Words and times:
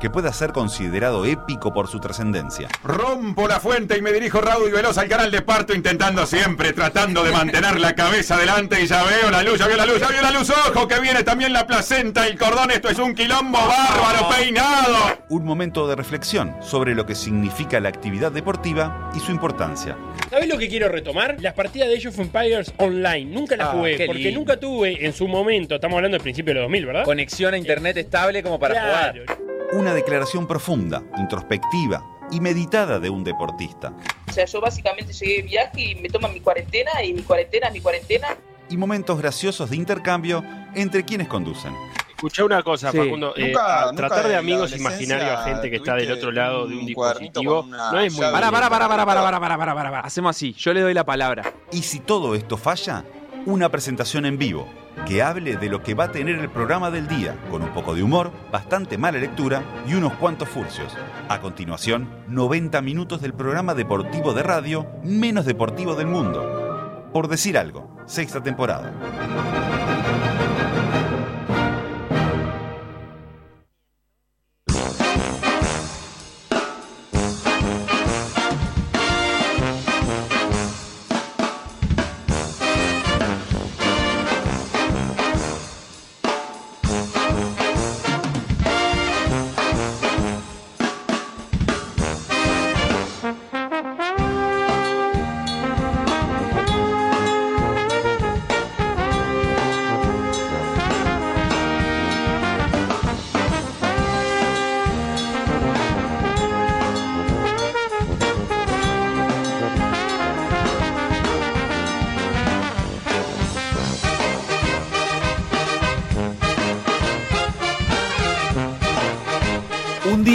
que 0.00 0.10
pueda 0.10 0.32
ser 0.32 0.52
considerado 0.52 1.24
épico 1.24 1.72
por 1.72 1.88
su 1.88 2.00
trascendencia. 2.00 2.68
Rompo 2.84 3.46
la 3.48 3.60
fuente 3.60 3.96
y 3.98 4.02
me 4.02 4.12
dirijo 4.12 4.40
raudo 4.40 4.68
y 4.68 4.70
veloz 4.70 4.96
al 4.98 5.08
canal 5.08 5.30
de 5.30 5.42
parto, 5.42 5.74
intentando 5.74 6.26
siempre, 6.26 6.72
tratando 6.72 7.22
de 7.24 7.32
mantener 7.32 7.78
la 7.80 7.94
cabeza 7.94 8.36
adelante. 8.36 8.80
Y 8.82 8.86
ya 8.86 9.02
veo 9.04 9.30
la 9.30 9.42
luz, 9.42 9.58
ya 9.58 9.66
veo 9.66 9.76
la 9.76 9.86
luz, 9.86 10.00
ya 10.00 10.08
veo 10.08 10.22
la 10.22 10.30
luz. 10.30 10.50
¡Ojo! 10.50 10.86
Que 10.88 11.00
viene 11.00 11.22
también 11.24 11.52
la 11.52 11.66
placenta, 11.66 12.26
el 12.26 12.38
cordón. 12.38 12.70
Esto 12.70 12.88
es 12.88 12.98
un 12.98 13.14
quilombo 13.14 13.58
bárbaro, 13.58 14.28
peinado. 14.28 14.96
Un 15.28 15.44
momento 15.44 15.86
de 15.88 15.96
reflexión 15.96 16.56
sobre 16.60 16.94
lo 16.94 17.06
que 17.06 17.14
significa 17.14 17.80
la 17.80 17.88
actividad 17.88 18.32
deportiva 18.32 19.10
y 19.14 19.20
su 19.20 19.32
importancia. 19.32 19.96
¿Sabes 20.30 20.48
lo 20.48 20.58
que 20.58 20.68
quiero 20.68 20.88
retomar? 20.88 21.36
Las 21.40 21.54
partidas 21.54 21.88
de 21.88 21.96
Age 21.96 22.08
of 22.08 22.18
Empires 22.18 22.72
online. 22.76 23.24
Nunca 23.32 23.56
las 23.56 23.68
Ah, 23.68 23.72
jugué, 23.72 24.04
porque 24.06 24.22
lindo. 24.22 24.40
nunca 24.40 24.56
tuve 24.58 25.04
en 25.04 25.12
su 25.12 25.26
momento, 25.26 25.74
estamos 25.76 25.96
hablando 25.96 26.16
del 26.16 26.22
principio 26.22 26.52
de 26.54 26.60
los 26.60 26.64
2000, 26.64 26.86
¿verdad? 26.86 27.04
Conexión 27.04 27.54
a 27.54 27.58
internet 27.58 27.96
estable 27.96 28.42
como 28.42 28.58
para 28.58 28.74
Claro. 28.74 29.22
jugar 29.26 29.47
una 29.72 29.94
declaración 29.94 30.46
profunda, 30.46 31.02
introspectiva 31.18 32.04
y 32.30 32.40
meditada 32.40 32.98
de 32.98 33.10
un 33.10 33.24
deportista. 33.24 33.92
O 34.28 34.32
sea, 34.32 34.44
yo 34.44 34.60
básicamente 34.60 35.12
llegué 35.12 35.36
de 35.36 35.42
viaje 35.42 35.80
y 35.80 35.94
me 35.96 36.08
toman 36.08 36.32
mi 36.32 36.40
cuarentena 36.40 37.02
y 37.04 37.12
mi 37.12 37.22
cuarentena, 37.22 37.70
mi 37.70 37.80
cuarentena. 37.80 38.28
Y 38.70 38.76
momentos 38.76 39.18
graciosos 39.18 39.70
de 39.70 39.76
intercambio 39.76 40.44
entre 40.74 41.04
quienes 41.04 41.28
conducen. 41.28 41.74
Escuché 42.10 42.42
una 42.42 42.62
cosa. 42.62 42.92
Facundo. 42.92 43.32
Eh, 43.36 43.52
tratar 43.96 44.26
de 44.26 44.36
amigos 44.36 44.76
imaginarios 44.76 45.30
a 45.30 45.44
gente 45.44 45.70
que 45.70 45.76
está 45.76 45.94
del 45.94 46.10
otro 46.10 46.32
lado 46.32 46.66
de 46.66 46.76
un, 46.76 46.84
dispositivo 46.84 47.64
no 47.68 48.00
es 48.00 48.12
muy. 48.12 48.22
Pará, 48.22 48.50
pará, 48.50 48.68
pará, 48.68 48.88
pará, 48.88 49.06
pará, 49.06 49.40
pará, 49.40 49.56
pará, 49.56 49.74
pará. 49.74 50.00
Hacemos 50.00 50.30
así. 50.30 50.52
Yo 50.54 50.74
le 50.74 50.80
doy 50.80 50.94
la 50.94 51.04
palabra. 51.04 51.54
Y 51.70 51.82
si 51.82 52.00
todo 52.00 52.34
esto 52.34 52.56
falla, 52.56 53.04
una 53.46 53.68
presentación 53.70 54.26
en 54.26 54.36
vivo 54.36 54.68
que 55.06 55.22
hable 55.22 55.56
de 55.56 55.68
lo 55.68 55.82
que 55.82 55.94
va 55.94 56.04
a 56.04 56.12
tener 56.12 56.38
el 56.38 56.50
programa 56.50 56.90
del 56.90 57.08
día, 57.08 57.36
con 57.50 57.62
un 57.62 57.70
poco 57.70 57.94
de 57.94 58.02
humor, 58.02 58.30
bastante 58.50 58.98
mala 58.98 59.18
lectura 59.18 59.62
y 59.86 59.94
unos 59.94 60.14
cuantos 60.14 60.48
furcios. 60.48 60.96
A 61.28 61.40
continuación, 61.40 62.08
90 62.28 62.80
minutos 62.82 63.20
del 63.20 63.34
programa 63.34 63.74
deportivo 63.74 64.34
de 64.34 64.42
radio 64.42 64.86
menos 65.02 65.44
deportivo 65.44 65.94
del 65.94 66.06
mundo. 66.06 67.08
Por 67.12 67.28
decir 67.28 67.56
algo, 67.56 67.90
sexta 68.06 68.42
temporada. 68.42 69.77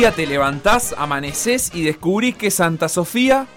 Día 0.04 0.12
te 0.12 0.28
levantás, 0.28 0.94
amaneces 0.98 1.72
y 1.74 1.84
descubrís 1.84 2.36
que 2.36 2.52
Santa 2.52 2.90
Sofía 2.90 3.48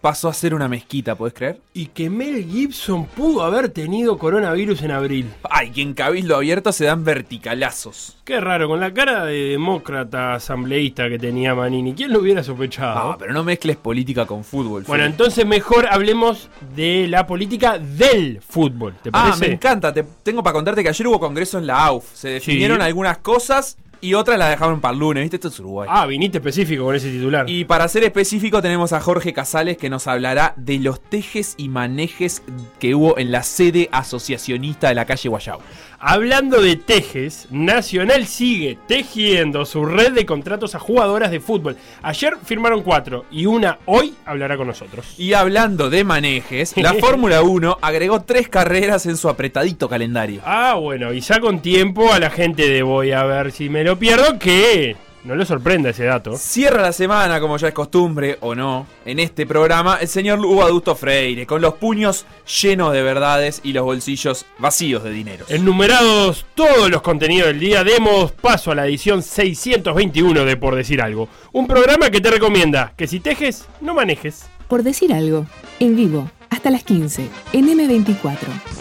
pasó 0.00 0.28
a 0.28 0.32
ser 0.32 0.54
una 0.54 0.68
mezquita, 0.68 1.16
¿puedes 1.16 1.34
creer? 1.34 1.58
Y 1.74 1.86
que 1.86 2.08
Mel 2.08 2.44
Gibson 2.48 3.06
pudo 3.06 3.42
haber 3.42 3.70
tenido 3.70 4.16
coronavirus 4.16 4.82
en 4.82 4.92
abril. 4.92 5.28
Ay, 5.50 5.72
que 5.72 5.82
en 5.82 5.94
cabildo 5.94 6.36
abierto 6.36 6.70
se 6.70 6.84
dan 6.84 7.02
verticalazos. 7.02 8.16
Qué 8.24 8.38
raro, 8.38 8.68
con 8.68 8.78
la 8.78 8.94
cara 8.94 9.24
de 9.24 9.34
demócrata 9.48 10.34
asambleísta 10.34 11.08
que 11.08 11.18
tenía 11.18 11.56
Manini. 11.56 11.94
¿Quién 11.94 12.12
lo 12.12 12.20
hubiera 12.20 12.44
sospechado? 12.44 12.96
Ah, 13.10 13.16
pero 13.18 13.32
no 13.32 13.42
mezcles 13.42 13.76
política 13.76 14.24
con 14.24 14.44
fútbol. 14.44 14.84
Bueno, 14.86 15.02
Fede. 15.02 15.10
entonces 15.10 15.46
mejor 15.46 15.88
hablemos 15.90 16.48
de 16.76 17.08
la 17.08 17.26
política 17.26 17.76
del 17.80 18.40
fútbol. 18.40 18.94
¿Te 19.02 19.08
Ah, 19.12 19.30
parece? 19.30 19.48
me 19.48 19.54
encanta. 19.54 19.92
Te, 19.92 20.04
tengo 20.22 20.44
para 20.44 20.54
contarte 20.54 20.84
que 20.84 20.90
ayer 20.90 21.08
hubo 21.08 21.18
congreso 21.18 21.58
en 21.58 21.66
la 21.66 21.86
AUF. 21.86 22.04
Se 22.14 22.28
definieron 22.28 22.76
Sí. 22.78 22.84
algunas 22.84 23.18
cosas 23.18 23.76
y 24.00 24.14
otras 24.14 24.38
las 24.38 24.50
dejaron 24.50 24.80
para 24.80 24.92
el 24.92 25.00
lunes. 25.00 25.22
¿Viste? 25.22 25.36
Esto 25.36 25.48
es 25.48 25.60
Uruguay. 25.60 25.88
Ah, 25.90 26.06
viniste 26.06 26.38
específico 26.38 26.84
con 26.84 26.94
ese 26.94 27.10
titular. 27.10 27.48
Y 27.48 27.64
para 27.64 27.88
ser 27.88 28.04
específico 28.04 28.62
tenemos 28.62 28.92
a 28.92 29.00
Jorge 29.00 29.32
Casales 29.32 29.76
que 29.76 29.90
nos 29.90 30.06
hablará 30.06 30.54
de 30.56 30.78
los 30.78 31.00
tejes 31.00 31.54
y 31.56 31.68
manejes 31.68 32.42
que 32.78 32.94
hubo 32.94 33.18
en 33.18 33.32
la 33.32 33.42
sede 33.42 33.88
asociacionista 33.92 34.88
de 34.88 34.94
la 34.94 35.04
calle 35.04 35.28
Guayau. 35.28 35.58
Hablando 36.00 36.62
de 36.62 36.76
tejes, 36.76 37.48
Nacional 37.50 38.26
sigue 38.26 38.78
tejiendo 38.86 39.66
su 39.66 39.84
red 39.84 40.12
de 40.12 40.24
contratos 40.26 40.76
a 40.76 40.78
jugadoras 40.78 41.32
de 41.32 41.40
fútbol. 41.40 41.76
Ayer 42.02 42.36
firmaron 42.44 42.84
cuatro 42.84 43.24
y 43.32 43.46
una 43.46 43.80
hoy 43.84 44.14
hablará 44.24 44.56
con 44.56 44.68
nosotros. 44.68 45.14
Y 45.18 45.32
hablando 45.32 45.90
de 45.90 46.04
manejes, 46.04 46.76
la 46.76 46.94
Fórmula 47.00 47.42
1 47.42 47.78
agregó 47.82 48.20
tres 48.20 48.48
carreras 48.48 49.06
en 49.06 49.16
su 49.16 49.28
apretadito 49.28 49.88
calendario. 49.88 50.40
Ah, 50.44 50.74
bueno, 50.74 51.12
y 51.12 51.18
ya 51.18 51.40
con 51.40 51.60
tiempo 51.62 52.12
a 52.12 52.20
la 52.20 52.30
gente 52.30 52.68
de 52.68 52.84
voy 52.84 53.10
a 53.10 53.24
ver 53.24 53.50
si 53.50 53.68
me 53.68 53.82
lo 53.82 53.98
pierdo, 53.98 54.38
que 54.38 54.96
no 55.28 55.36
le 55.36 55.44
sorprenda 55.44 55.90
ese 55.90 56.04
dato. 56.04 56.38
Cierra 56.38 56.80
la 56.80 56.92
semana, 56.92 57.38
como 57.38 57.58
ya 57.58 57.68
es 57.68 57.74
costumbre 57.74 58.38
o 58.40 58.54
no, 58.54 58.86
en 59.04 59.18
este 59.18 59.44
programa, 59.44 59.98
el 60.00 60.08
señor 60.08 60.40
Hugo 60.40 60.62
Adusto 60.62 60.96
Freire, 60.96 61.46
con 61.46 61.60
los 61.60 61.74
puños 61.74 62.24
llenos 62.62 62.94
de 62.94 63.02
verdades 63.02 63.60
y 63.62 63.74
los 63.74 63.84
bolsillos 63.84 64.46
vacíos 64.58 65.04
de 65.04 65.10
dinero. 65.10 65.44
Enumerados 65.50 66.46
todos 66.54 66.90
los 66.90 67.02
contenidos 67.02 67.48
del 67.48 67.60
día, 67.60 67.84
demos 67.84 68.32
paso 68.32 68.70
a 68.70 68.74
la 68.74 68.86
edición 68.86 69.22
621 69.22 70.46
de 70.46 70.56
Por 70.56 70.74
Decir 70.74 71.02
Algo. 71.02 71.28
Un 71.52 71.66
programa 71.66 72.08
que 72.08 72.22
te 72.22 72.30
recomienda 72.30 72.94
que 72.96 73.06
si 73.06 73.20
tejes, 73.20 73.66
no 73.82 73.92
manejes. 73.92 74.46
Por 74.66 74.82
decir 74.82 75.12
algo, 75.12 75.46
en 75.78 75.94
vivo, 75.94 76.30
hasta 76.48 76.70
las 76.70 76.84
15, 76.84 77.28
en 77.52 77.68
M24. 77.68 78.77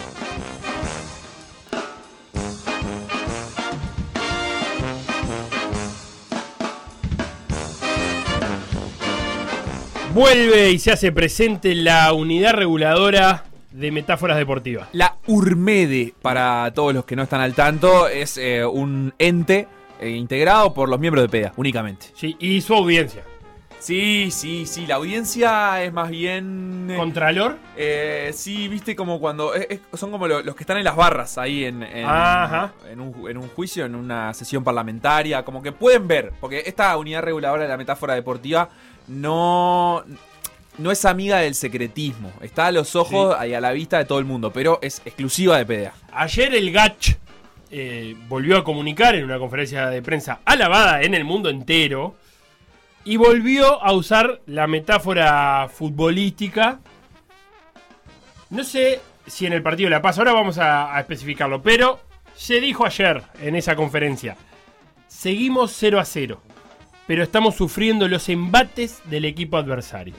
Vuelve 10.22 10.72
y 10.72 10.79
se 10.79 10.91
hace 10.91 11.11
presente 11.11 11.75
la 11.75 12.11
unidad 12.11 12.53
reguladora 12.55 13.44
de 13.69 13.91
metáforas 13.91 14.35
deportivas. 14.35 14.88
La 14.91 15.17
URMEDE, 15.28 16.16
para 16.23 16.72
todos 16.73 16.91
los 16.91 17.05
que 17.05 17.16
no 17.16 17.22
están 17.22 17.39
al 17.39 17.53
tanto, 17.53 18.07
es 18.07 18.35
eh, 18.39 18.66
un 18.66 19.13
ente 19.19 19.67
eh, 20.01 20.09
integrado 20.09 20.73
por 20.73 20.89
los 20.89 21.00
miembros 21.00 21.22
de 21.23 21.29
PEDA, 21.29 21.53
únicamente. 21.56 22.07
Sí, 22.16 22.35
y 22.39 22.61
su 22.61 22.73
audiencia. 22.73 23.22
Sí, 23.77 24.29
sí, 24.31 24.66
sí, 24.66 24.88
la 24.88 24.95
audiencia 24.95 25.83
es 25.83 25.94
más 25.94 26.09
bien... 26.09 26.88
eh, 26.89 26.97
¿Contralor? 26.97 27.57
eh, 27.77 28.31
sí, 28.33 28.67
viste 28.69 28.95
como 28.95 29.19
cuando... 29.19 29.53
es- 29.53 29.67
es- 29.69 29.81
son 30.00 30.09
como 30.09 30.27
lo- 30.27 30.41
los 30.41 30.56
que 30.56 30.63
están 30.63 30.77
en 30.77 30.83
las 30.83 30.95
barras 30.95 31.38
ahí 31.38 31.63
en, 31.63 31.83
en, 31.83 32.06
Ajá. 32.07 32.73
en 32.89 33.01
un, 33.01 33.29
en 33.29 33.38
un 33.38 33.47
juicio, 33.50 33.85
en 33.85 33.94
una 33.94 34.33
sesión 34.33 34.63
parlamentaria, 34.63 35.45
como 35.45 35.61
que 35.61 35.72
pueden 35.73 36.07
ver, 36.07 36.33
porque 36.41 36.63
esta 36.66 36.97
unidad 36.97 37.22
reguladora 37.22 37.61
de 37.63 37.69
la 37.69 37.77
metáfora 37.77 38.16
deportiva 38.16 38.68
no... 39.07 40.04
No 40.77 40.92
es 40.92 41.06
amiga 41.06 41.39
del 41.39 41.56
secretismo, 41.56 42.31
está 42.39 42.68
a 42.68 42.71
los 42.71 42.95
ojos 42.95 43.36
y 43.48 43.54
a 43.56 43.59
la 43.59 43.71
vista 43.71 43.98
de 43.98 44.06
todo 44.06 44.19
el 44.19 44.25
mundo, 44.25 44.54
pero 44.54 44.77
es 44.83 45.01
exclusiva 45.06 45.57
de 45.57 45.65
PDA. 45.65 45.94
Ayer 46.12 46.54
el 46.54 46.71
GACH 46.71 47.15
eh, 47.71 48.15
volvió 48.30 48.57
a 48.57 48.63
comunicar 48.63 49.15
en 49.15 49.25
una 49.25 49.39
conferencia 49.39 49.88
de 49.88 50.04
prensa 50.04 50.39
alabada 50.45 51.01
en 51.01 51.15
el 51.15 51.25
mundo 51.25 51.50
entero 51.50 52.15
y 53.04 53.18
volvió 53.18 53.83
a 53.83 53.92
usar 53.94 54.42
la 54.45 54.68
metáfora 54.68 55.68
futbolística. 55.74 56.80
No 58.51 58.63
sé 58.63 59.01
si 59.25 59.48
en 59.48 59.54
el 59.54 59.63
partido 59.63 59.88
de 59.88 59.95
La 59.95 60.01
Paz, 60.01 60.19
ahora 60.19 60.33
vamos 60.33 60.59
a, 60.59 60.95
a 60.95 61.00
especificarlo, 61.00 61.62
pero 61.62 62.00
se 62.36 62.62
dijo 62.62 62.86
ayer 62.86 63.24
en 63.42 63.56
esa 63.56 63.75
conferencia, 63.75 64.38
seguimos 65.07 65.74
0 65.75 66.00
a 66.00 66.06
0, 66.06 66.42
pero 67.07 67.24
estamos 67.24 67.56
sufriendo 67.56 68.07
los 68.07 68.30
embates 68.30 69.01
del 69.06 69.25
equipo 69.25 69.57
adversario. 69.57 70.13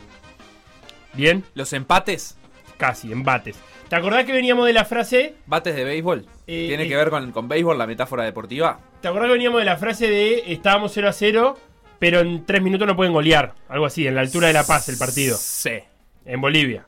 Bien, 1.12 1.44
Los 1.54 1.72
empates, 1.72 2.36
casi, 2.76 3.12
embates. 3.12 3.56
¿Te 3.88 3.96
acordás 3.96 4.24
que 4.24 4.32
veníamos 4.32 4.66
de 4.66 4.72
la 4.72 4.84
frase 4.84 5.34
bates 5.46 5.74
de 5.74 5.84
béisbol, 5.84 6.26
Eh, 6.46 6.66
¿tiene 6.68 6.84
eh. 6.84 6.88
que 6.88 6.96
ver 6.96 7.10
con, 7.10 7.32
con 7.32 7.48
béisbol 7.48 7.78
la 7.78 7.86
metáfora 7.86 8.24
deportiva? 8.24 8.80
¿Te 9.00 9.08
acordás 9.08 9.28
que 9.28 9.32
veníamos 9.34 9.60
de 9.60 9.64
la 9.64 9.76
frase 9.76 10.08
de 10.08 10.52
estábamos 10.52 10.92
0 10.92 11.08
a 11.08 11.12
0, 11.12 11.58
pero 11.98 12.20
en 12.20 12.44
tres 12.44 12.62
minutos 12.62 12.86
no 12.86 12.96
pueden 12.96 13.12
golear. 13.12 13.54
Algo 13.68 13.86
así, 13.86 14.06
en 14.06 14.14
la 14.14 14.20
altura 14.20 14.48
de 14.48 14.52
La 14.52 14.64
Paz 14.64 14.88
el 14.88 14.98
partido. 14.98 15.36
Sí. 15.36 15.80
En 16.24 16.40
Bolivia. 16.40 16.86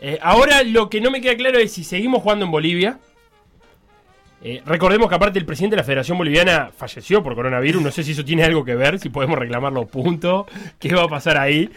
Eh, 0.00 0.18
ahora 0.22 0.62
lo 0.62 0.90
que 0.90 1.00
no 1.00 1.10
me 1.10 1.20
queda 1.20 1.36
claro 1.36 1.58
es 1.58 1.72
si 1.72 1.84
seguimos 1.84 2.22
jugando 2.22 2.44
en 2.44 2.50
Bolivia. 2.50 2.98
Eh, 4.42 4.62
recordemos 4.66 5.08
que 5.08 5.14
aparte 5.16 5.38
el 5.38 5.44
presidente 5.44 5.74
de 5.74 5.82
la 5.82 5.84
Federación 5.84 6.16
Boliviana 6.16 6.70
falleció 6.76 7.22
por 7.22 7.34
coronavirus. 7.34 7.82
No 7.82 7.90
sé 7.90 8.04
si 8.04 8.12
eso 8.12 8.24
tiene 8.24 8.44
algo 8.44 8.64
que 8.64 8.74
ver, 8.76 8.98
si 9.00 9.08
podemos 9.08 9.38
reclamar 9.38 9.72
los 9.72 9.86
puntos. 9.86 10.46
¿Qué 10.78 10.94
va 10.94 11.04
a 11.04 11.08
pasar 11.08 11.36
ahí? 11.38 11.70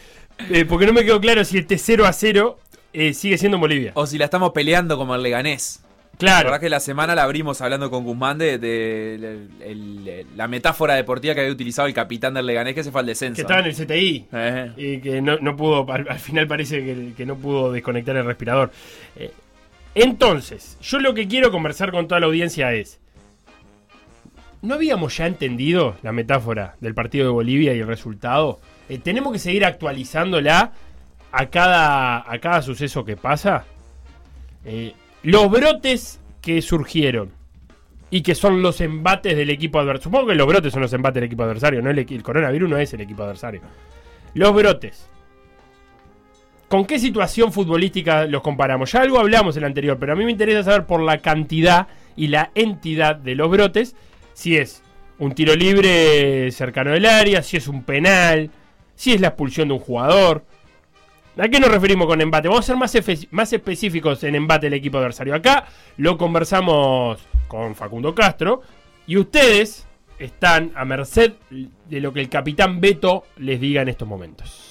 Eh, 0.49 0.65
porque 0.65 0.85
no 0.85 0.93
me 0.93 1.03
quedó 1.03 1.19
claro 1.19 1.43
si 1.43 1.57
este 1.57 1.77
0 1.77 2.05
a 2.05 2.13
0 2.13 2.59
eh, 2.93 3.13
sigue 3.13 3.37
siendo 3.37 3.57
en 3.57 3.61
Bolivia. 3.61 3.91
O 3.95 4.05
si 4.05 4.17
la 4.17 4.25
estamos 4.25 4.51
peleando 4.51 4.97
como 4.97 5.15
el 5.15 5.23
Leganés. 5.23 5.79
La 6.13 6.17
Claro. 6.27 6.45
verdad 6.49 6.59
que 6.59 6.69
la 6.69 6.79
semana 6.79 7.15
la 7.15 7.23
abrimos 7.23 7.61
hablando 7.61 7.89
con 7.89 8.03
Guzmán 8.03 8.37
de, 8.37 8.59
de- 8.59 10.25
la 10.35 10.47
metáfora 10.47 10.93
deportiva 10.93 11.33
que 11.33 11.39
había 11.41 11.51
utilizado 11.53 11.87
el 11.87 11.95
capitán 11.95 12.35
del 12.35 12.45
Leganés 12.45 12.75
que 12.75 12.83
se 12.83 12.91
fue 12.91 13.01
al 13.01 13.07
descenso. 13.07 13.35
Que 13.37 13.41
estaba 13.41 13.61
en 13.61 13.65
el 13.67 13.75
CTI. 13.75 14.25
Eh. 14.31 14.71
Y 14.77 14.97
que 14.99 15.19
no, 15.21 15.37
no 15.39 15.55
pudo, 15.55 15.89
al, 15.91 16.07
al 16.07 16.19
final 16.19 16.47
parece 16.47 16.83
que, 16.83 17.13
que 17.17 17.25
no 17.25 17.37
pudo 17.37 17.71
desconectar 17.71 18.15
el 18.17 18.25
respirador. 18.25 18.71
Eh, 19.15 19.31
entonces, 19.95 20.77
yo 20.81 20.99
lo 20.99 21.13
que 21.13 21.27
quiero 21.27 21.51
conversar 21.51 21.91
con 21.91 22.07
toda 22.07 22.21
la 22.21 22.27
audiencia 22.27 22.73
es, 22.73 22.99
¿no 24.61 24.75
habíamos 24.75 25.17
ya 25.17 25.27
entendido 25.27 25.97
la 26.01 26.11
metáfora 26.11 26.75
del 26.79 26.93
partido 26.93 27.25
de 27.25 27.31
Bolivia 27.31 27.73
y 27.73 27.79
el 27.79 27.87
resultado? 27.87 28.59
Eh, 28.89 28.99
¿Tenemos 28.99 29.33
que 29.33 29.39
seguir 29.39 29.65
actualizándola 29.65 30.71
a 31.31 31.45
cada, 31.47 32.31
a 32.31 32.39
cada 32.39 32.61
suceso 32.61 33.03
que 33.03 33.17
pasa? 33.17 33.65
Eh, 34.63 34.93
los 35.23 35.49
brotes 35.51 36.19
que 36.41 36.61
surgieron 36.61 37.31
y 38.09 38.21
que 38.21 38.35
son 38.35 38.61
los 38.61 38.81
embates 38.81 39.35
del 39.35 39.49
equipo 39.49 39.79
adversario. 39.79 40.03
Supongo 40.03 40.27
que 40.27 40.35
los 40.35 40.47
brotes 40.47 40.71
son 40.73 40.81
los 40.81 40.93
embates 40.93 41.15
del 41.15 41.25
equipo 41.25 41.43
adversario, 41.43 41.81
no 41.81 41.89
el, 41.89 41.99
el 41.99 42.23
coronavirus 42.23 42.69
no 42.69 42.77
es 42.77 42.93
el 42.93 43.01
equipo 43.01 43.23
adversario. 43.23 43.61
Los 44.33 44.53
brotes. 44.53 45.10
¿Con 46.71 46.85
qué 46.85 46.99
situación 46.99 47.51
futbolística 47.51 48.25
los 48.27 48.41
comparamos? 48.41 48.93
Ya 48.93 49.01
algo 49.01 49.19
hablamos 49.19 49.57
en 49.57 49.63
el 49.63 49.67
anterior, 49.67 49.97
pero 49.99 50.13
a 50.13 50.15
mí 50.15 50.23
me 50.23 50.31
interesa 50.31 50.63
saber 50.63 50.85
por 50.85 51.01
la 51.01 51.17
cantidad 51.17 51.89
y 52.15 52.29
la 52.29 52.51
entidad 52.55 53.17
de 53.17 53.35
los 53.35 53.51
brotes, 53.51 53.93
si 54.31 54.55
es 54.55 54.81
un 55.19 55.33
tiro 55.33 55.53
libre 55.53 56.49
cercano 56.51 56.91
del 56.91 57.07
área, 57.07 57.43
si 57.43 57.57
es 57.57 57.67
un 57.67 57.83
penal, 57.83 58.51
si 58.95 59.11
es 59.11 59.19
la 59.19 59.27
expulsión 59.27 59.67
de 59.67 59.73
un 59.73 59.81
jugador. 59.81 60.45
¿A 61.37 61.49
qué 61.49 61.59
nos 61.59 61.69
referimos 61.69 62.07
con 62.07 62.21
embate? 62.21 62.47
Vamos 62.47 62.63
a 62.69 62.73
ser 62.87 63.27
más, 63.31 63.51
específicos 63.51 64.23
en 64.23 64.35
embate 64.35 64.67
del 64.67 64.75
equipo 64.75 64.97
adversario. 64.97 65.35
Acá 65.35 65.65
lo 65.97 66.17
conversamos 66.17 67.19
con 67.49 67.75
Facundo 67.75 68.15
Castro 68.15 68.61
y 69.07 69.17
ustedes 69.17 69.85
están 70.17 70.71
a 70.75 70.85
merced 70.85 71.33
de 71.89 71.99
lo 71.99 72.13
que 72.13 72.21
el 72.21 72.29
capitán 72.29 72.79
Beto 72.79 73.25
les 73.35 73.59
diga 73.59 73.81
en 73.81 73.89
estos 73.89 74.07
momentos. 74.07 74.70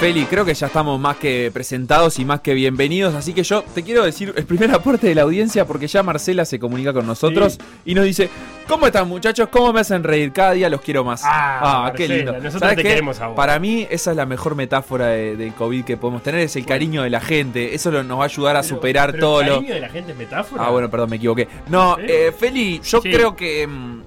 Feli, 0.00 0.26
creo 0.26 0.44
que 0.44 0.52
ya 0.52 0.66
estamos 0.66 1.00
más 1.00 1.16
que 1.16 1.50
presentados 1.54 2.18
y 2.18 2.24
más 2.26 2.40
que 2.42 2.52
bienvenidos, 2.52 3.14
así 3.14 3.32
que 3.32 3.42
yo 3.42 3.62
te 3.62 3.82
quiero 3.82 4.04
decir 4.04 4.34
el 4.36 4.44
primer 4.44 4.70
aporte 4.72 5.06
de 5.06 5.14
la 5.14 5.22
audiencia 5.22 5.64
porque 5.66 5.86
ya 5.86 6.02
Marcela 6.02 6.44
se 6.44 6.58
comunica 6.58 6.92
con 6.92 7.06
nosotros 7.06 7.54
Sí. 7.54 7.58
y 7.86 7.94
nos 7.94 8.04
dice, 8.04 8.28
¿cómo 8.68 8.86
están 8.86 9.08
muchachos? 9.08 9.48
¿Cómo 9.50 9.72
me 9.72 9.80
hacen 9.80 10.04
reír? 10.04 10.32
Cada 10.32 10.52
día 10.52 10.68
los 10.68 10.82
quiero 10.82 11.02
más. 11.02 11.22
Ah, 11.24 11.90
qué 11.96 12.02
Marcela, 12.08 12.14
lindo. 12.14 12.32
nosotros 12.34 12.60
¿Sabes 12.60 12.76
te 12.76 12.82
qué? 12.82 12.88
queremos 12.90 13.18
a 13.20 13.28
vos. 13.28 13.36
Para 13.36 13.58
mí 13.58 13.86
esa 13.88 14.10
es 14.10 14.16
la 14.18 14.26
mejor 14.26 14.54
metáfora 14.54 15.06
de- 15.06 15.34
del 15.34 15.54
COVID 15.54 15.84
que 15.84 15.96
podemos 15.96 16.22
tener, 16.22 16.42
es 16.42 16.54
el 16.56 16.66
cariño 16.66 17.02
de 17.02 17.08
la 17.08 17.20
gente, 17.22 17.74
eso 17.74 17.90
lo- 17.90 18.04
nos 18.04 18.18
va 18.18 18.24
a 18.24 18.26
ayudar 18.26 18.56
a 18.56 18.60
Pero- 18.60 18.74
superar 18.74 19.12
pero 19.12 19.20
todo 19.26 19.40
el 19.40 19.46
lo... 19.46 19.54
cariño 19.54 19.74
de 19.76 19.80
la 19.80 19.88
gente 19.88 20.12
es 20.12 20.18
metáfora? 20.18 20.66
Ah, 20.66 20.70
bueno, 20.70 20.90
perdón, 20.90 21.08
me 21.08 21.16
equivoqué. 21.16 21.48
No, 21.68 21.96
eh, 21.98 22.32
Feli, 22.38 22.80
yo 22.84 23.00
Sí. 23.00 23.10
creo 23.10 23.34
que... 23.34 23.66
mm, 23.66 24.02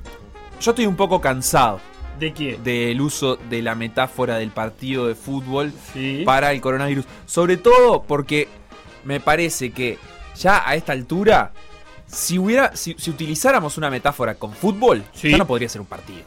yo 0.61 0.71
estoy 0.71 0.85
un 0.85 0.95
poco 0.95 1.19
cansado 1.19 1.79
¿De 2.19 2.33
quién? 2.33 2.63
del 2.63 2.99
uso 3.01 3.37
de 3.49 3.61
la 3.61 3.75
metáfora 3.75 4.37
del 4.37 4.49
partido 4.51 5.07
de 5.07 5.15
fútbol 5.15 5.71
Sí. 5.93 6.23
para 6.25 6.51
el 6.51 6.61
coronavirus. 6.61 7.05
Sobre 7.25 7.57
todo 7.57 8.03
porque 8.03 8.47
me 9.05 9.19
parece 9.19 9.71
que 9.71 9.97
ya 10.35 10.67
a 10.67 10.75
esta 10.75 10.91
altura, 10.93 11.51
si 12.07 12.37
hubiera, 12.37 12.75
si, 12.75 12.95
si 12.97 13.09
utilizáramos 13.09 13.77
una 13.77 13.89
metáfora 13.89 14.35
con 14.35 14.53
fútbol, 14.53 15.03
Sí. 15.13 15.31
ya 15.31 15.37
no 15.37 15.47
podría 15.47 15.69
ser 15.69 15.81
un 15.81 15.87
partido. 15.87 16.21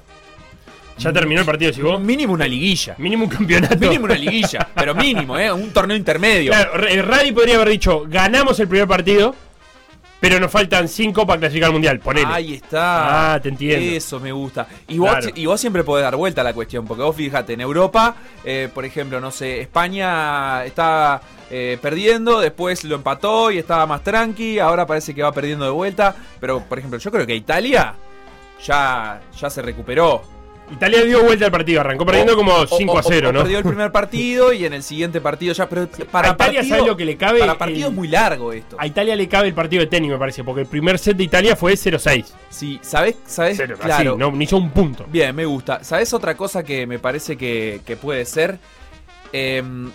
¿Ya 0.98 1.12
terminó 1.12 1.40
el 1.40 1.46
partido, 1.46 1.72
si 1.72 1.80
vos? 1.80 1.98
Mínimo 2.00 2.32
una 2.34 2.46
liguilla. 2.46 2.94
Mínimo 2.98 3.24
un 3.24 3.30
campeonato. 3.30 3.76
Mínimo 3.78 4.04
una 4.04 4.14
liguilla, 4.14 4.68
pero 4.74 4.94
mínimo, 4.94 5.38
¿eh? 5.38 5.50
Un 5.50 5.70
torneo 5.72 5.96
intermedio. 5.96 6.52
Claro, 6.52 6.74
Re- 6.76 7.00
Radi 7.02 7.32
podría 7.32 7.56
haber 7.56 7.70
dicho, 7.70 8.04
ganamos 8.06 8.60
el 8.60 8.68
primer 8.68 8.86
partido, 8.86 9.34
pero 10.22 10.38
nos 10.38 10.52
faltan 10.52 10.86
cinco 10.86 11.26
para 11.26 11.40
clasificar 11.40 11.66
al 11.66 11.72
mundial. 11.72 11.98
Ponele. 11.98 12.28
Ahí 12.32 12.54
está. 12.54 13.34
Ah, 13.34 13.40
te 13.40 13.48
entiendo. 13.48 13.96
Eso 13.96 14.20
me 14.20 14.30
gusta. 14.30 14.68
Y 14.86 14.98
vos, 14.98 15.16
y 15.34 15.46
vos 15.46 15.60
siempre 15.60 15.82
podés 15.82 16.04
dar 16.04 16.14
vuelta 16.14 16.42
a 16.42 16.44
la 16.44 16.54
cuestión, 16.54 16.86
porque 16.86 17.02
vos 17.02 17.16
fíjate, 17.16 17.54
en 17.54 17.60
Europa, 17.60 18.14
eh, 18.44 18.68
por 18.72 18.84
ejemplo, 18.84 19.20
no 19.20 19.32
sé, 19.32 19.60
España 19.60 20.64
está 20.64 21.20
eh, 21.50 21.76
perdiendo, 21.82 22.38
después 22.38 22.84
lo 22.84 22.94
empató 22.94 23.50
y 23.50 23.58
estaba 23.58 23.84
más 23.84 24.04
tranqui, 24.04 24.60
ahora 24.60 24.86
parece 24.86 25.12
que 25.12 25.24
va 25.24 25.32
perdiendo 25.32 25.64
de 25.64 25.72
vuelta, 25.72 26.14
pero 26.38 26.60
por 26.68 26.78
ejemplo, 26.78 27.00
yo 27.00 27.10
creo 27.10 27.26
que 27.26 27.34
Italia 27.34 27.96
ya, 28.64 29.20
ya 29.36 29.50
se 29.50 29.60
recuperó. 29.60 30.22
Italia 30.72 31.04
dio 31.04 31.22
vuelta 31.24 31.44
al 31.44 31.50
partido, 31.52 31.80
arrancó 31.80 32.04
perdiendo 32.06 32.32
O- 32.32 32.36
como 32.36 32.52
o- 32.54 32.66
5 32.66 32.92
o- 32.92 32.98
a 32.98 33.02
0, 33.02 33.28
o 33.28 33.32
¿no? 33.32 33.40
Perdió 33.40 33.58
el 33.58 33.64
primer 33.64 33.92
partido 33.92 34.52
y 34.52 34.64
en 34.64 34.72
el 34.72 34.82
siguiente 34.82 35.20
partido 35.20 35.52
ya, 35.54 35.68
pero 35.68 35.88
para 36.10 36.30
a 36.30 36.32
Italia, 36.32 36.60
partido, 36.60 36.76
¿sabes 36.76 36.86
lo 36.90 36.96
que 36.96 37.04
le 37.04 37.16
cabe? 37.16 37.40
Para 37.40 37.58
partido 37.58 37.88
es 37.88 37.94
muy 37.94 38.08
largo 38.08 38.52
esto. 38.52 38.76
A 38.78 38.86
Italia 38.86 39.14
le 39.16 39.28
cabe 39.28 39.48
el 39.48 39.54
partido 39.54 39.80
de 39.80 39.86
tenis, 39.86 40.10
me 40.10 40.18
parece, 40.18 40.42
porque 40.44 40.62
el 40.62 40.66
primer 40.66 40.98
set 40.98 41.16
de 41.16 41.24
Italia 41.24 41.54
fue 41.56 41.74
0-6. 41.76 42.32
Sí, 42.50 42.78
¿sabes? 42.82 43.16
¿Sabes? 43.26 43.56
Cero, 43.58 43.76
claro. 43.80 44.10
así, 44.12 44.18
no, 44.18 44.30
ni 44.32 44.44
hizo 44.44 44.56
un 44.56 44.70
punto. 44.70 45.04
Bien, 45.08 45.34
me 45.36 45.44
gusta. 45.44 45.84
¿Sabes 45.84 46.12
otra 46.14 46.36
cosa 46.36 46.62
que 46.62 46.86
me 46.86 46.98
parece 46.98 47.36
que, 47.36 47.80
que 47.86 47.96
puede 47.96 48.24
ser? 48.24 48.58
Em, 49.32 49.90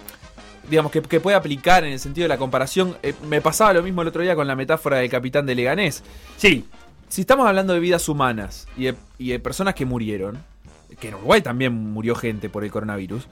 digamos, 0.69 0.91
que, 0.91 1.01
que 1.01 1.19
puede 1.19 1.37
aplicar 1.37 1.83
en 1.85 1.93
el 1.93 1.99
sentido 1.99 2.25
de 2.25 2.29
la 2.29 2.37
comparación. 2.37 2.97
Eh, 3.03 3.13
me 3.29 3.41
pasaba 3.41 3.73
lo 3.73 3.83
mismo 3.83 4.01
el 4.01 4.09
otro 4.09 4.21
día 4.21 4.35
con 4.35 4.47
la 4.47 4.55
metáfora 4.55 4.97
del 4.97 5.09
capitán 5.09 5.45
de 5.45 5.55
Leganés. 5.55 6.03
Sí, 6.37 6.65
Si 7.09 7.21
estamos 7.21 7.47
hablando 7.47 7.73
de 7.73 7.79
vidas 7.79 8.09
humanas 8.09 8.67
y 8.75 8.85
de, 8.85 8.95
y 9.17 9.29
de 9.29 9.39
personas 9.39 9.75
que 9.75 9.85
murieron, 9.85 10.43
que 10.99 11.09
en 11.09 11.15
Uruguay 11.15 11.41
también 11.41 11.73
murió 11.73 12.15
gente 12.15 12.49
por 12.49 12.63
el 12.63 12.71
coronavirus, 12.71 13.27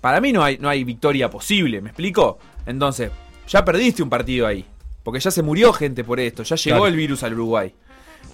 para 0.00 0.20
mí 0.20 0.32
no 0.32 0.42
hay, 0.42 0.58
no 0.58 0.68
hay 0.68 0.84
victoria 0.84 1.30
posible, 1.30 1.80
¿me 1.80 1.90
explico? 1.90 2.38
Entonces, 2.64 3.10
ya 3.48 3.64
perdiste 3.64 4.02
un 4.02 4.10
partido 4.10 4.46
ahí, 4.46 4.64
porque 5.02 5.20
ya 5.20 5.30
se 5.30 5.42
murió 5.42 5.72
gente 5.72 6.04
por 6.04 6.20
esto, 6.20 6.42
ya 6.42 6.56
llegó 6.56 6.76
Claro. 6.78 6.86
el 6.86 6.96
virus 6.96 7.22
al 7.22 7.34
Uruguay. 7.34 7.74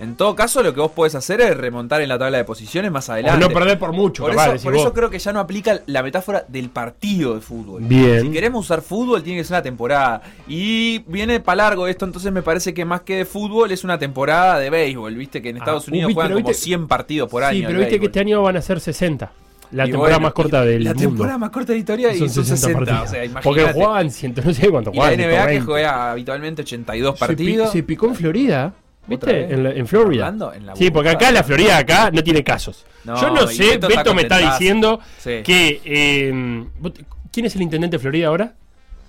En 0.01 0.17
todo 0.17 0.35
caso, 0.35 0.63
lo 0.63 0.75
que 0.75 0.81
vos 0.81 0.91
podés 0.93 1.15
hacer 1.15 1.41
es 1.41 1.57
remontar 1.57 2.01
en 2.01 2.09
la 2.09 2.19
tabla 2.19 2.39
de 2.39 2.45
posiciones 2.45 2.91
más 2.91 3.09
o 3.09 3.13
adelante. 3.13 3.39
no 3.41 3.51
perder 3.51 3.79
por 3.79 3.93
mucho, 3.93 4.25
Por, 4.25 4.33
capaz, 4.33 4.55
eso, 4.55 4.71
por 4.71 4.93
creo 4.93 5.11
que 5.11 5.19
ya 5.19 5.33
no 5.33 5.39
aplica 5.41 5.81
la 5.87 6.03
metáfora 6.03 6.45
del 6.49 6.71
partido 6.71 7.35
de 7.35 7.41
fútbol. 7.41 7.83
Bien. 7.85 8.23
Si 8.23 8.31
queremos 8.31 8.65
usar 8.65 8.83
fútbol, 8.83 9.23
tiene 9.23 9.39
que 9.41 9.45
ser 9.45 9.55
una 9.55 9.63
temporada. 9.63 10.23
Y 10.49 10.99
viene 11.07 11.39
para 11.41 11.57
largo 11.65 11.87
esto, 11.87 12.05
entonces 12.05 12.33
me 12.33 12.43
parece 12.43 12.75
que 12.75 12.85
más 12.85 13.03
que 13.03 13.17
de 13.19 13.25
fútbol 13.25 13.71
es 13.71 13.85
una 13.85 13.99
temporada 13.99 14.59
de 14.59 14.71
béisbol. 14.71 15.15
Viste 15.15 15.41
que 15.41 15.51
en 15.51 15.59
Estados 15.59 15.85
Ah, 15.87 15.91
Unidos 15.93 16.13
juegan 16.15 16.33
como 16.33 16.49
viste- 16.49 16.65
100 16.65 16.89
partidos 16.89 17.29
por 17.31 17.45
año. 17.45 17.59
Sí, 17.61 17.65
pero 17.67 17.79
viste 17.79 18.01
que 18.01 18.07
este 18.07 18.21
año 18.21 18.43
van 18.43 18.57
a 18.57 18.63
ser 18.63 18.81
60. 18.81 19.31
La 19.71 19.85
Y 19.87 19.91
temporada 19.93 20.17
bueno, 20.17 20.27
más 20.27 20.33
corta 20.35 20.65
del 20.67 20.85
La 20.85 20.91
mundo. 20.93 21.09
temporada 21.09 21.39
más 21.39 21.51
corta 21.51 21.69
de 21.73 21.75
la 21.75 21.79
historia 21.79 22.13
y 22.13 22.19
son 22.29 22.45
60. 22.45 22.79
partidos. 22.79 23.03
o 23.05 23.07
sea, 23.11 23.41
Porque 23.43 23.63
jugaban 23.73 24.11
ciento, 24.11 24.43
no 24.45 24.53
sé 24.53 24.69
cuánto 24.69 24.91
Y 24.91 24.97
la 24.97 25.03
jugaban. 25.03 25.19
NBA 25.19 25.29
que 25.29 25.33
120. 25.61 25.65
juega 25.65 26.11
habitualmente 26.11 26.63
82 26.63 27.13
Se 27.13 27.15
pi- 27.15 27.27
partidos. 27.27 27.73
Se, 27.73 27.83
picó 27.83 28.07
en 28.09 28.15
Florida. 28.15 28.75
¿Otra 29.11 29.33
¿Viste? 29.33 29.55
En, 29.55 29.63
la- 29.65 29.71
en 29.73 29.87
Florida. 29.87 30.25
¿Orlando? 30.27 30.53
En 30.53 30.67
la 30.67 30.77
sí, 30.77 30.91
porque 30.91 31.11
acá 31.11 31.31
la 31.33 31.43
Florida 31.43 31.77
acá 31.79 32.11
no 32.13 32.23
tiene 32.23 32.43
casos. 32.45 32.87
No, 33.05 33.21
Yo 33.21 33.31
no 33.31 33.47
sé, 33.49 33.71
Beto 33.79 33.89
está 33.89 34.15
me 34.15 34.23
está 34.23 34.39
diciendo 34.39 35.01
Sí. 35.19 35.43
que. 35.45 35.81
eh, 35.85 36.65
te- 36.95 37.05
¿Quién 37.33 37.47
es 37.47 37.57
el 37.57 37.63
intendente 37.63 37.97
de 37.97 38.01
Florida 38.01 38.29
ahora? 38.29 38.55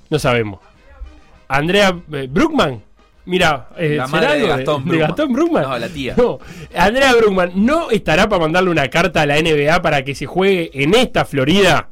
No 0.09 0.17
sabemos. 0.17 0.59
Andrea 1.47 1.95
eh, 2.11 2.27
Brookman. 2.29 2.81
Mira, 3.25 3.69
eh, 3.77 3.95
La 3.97 4.07
¿será 4.07 4.21
madre 4.27 4.39
de 4.41 4.47
Gastón 4.47 4.85
de. 4.89 4.97
Gastón? 4.97 5.31
No, 5.33 5.77
la 5.77 5.87
tía. 5.89 6.13
No, 6.17 6.39
Andrea 6.75 7.13
Brookman 7.13 7.51
no 7.55 7.89
estará 7.91 8.27
para 8.27 8.41
mandarle 8.41 8.69
una 8.69 8.89
carta 8.89 9.21
a 9.21 9.25
la 9.25 9.37
NBA 9.37 9.81
para 9.81 10.03
que 10.03 10.13
se 10.15 10.25
juegue 10.25 10.71
en 10.73 10.93
esta 10.95 11.23
Florida 11.23 11.87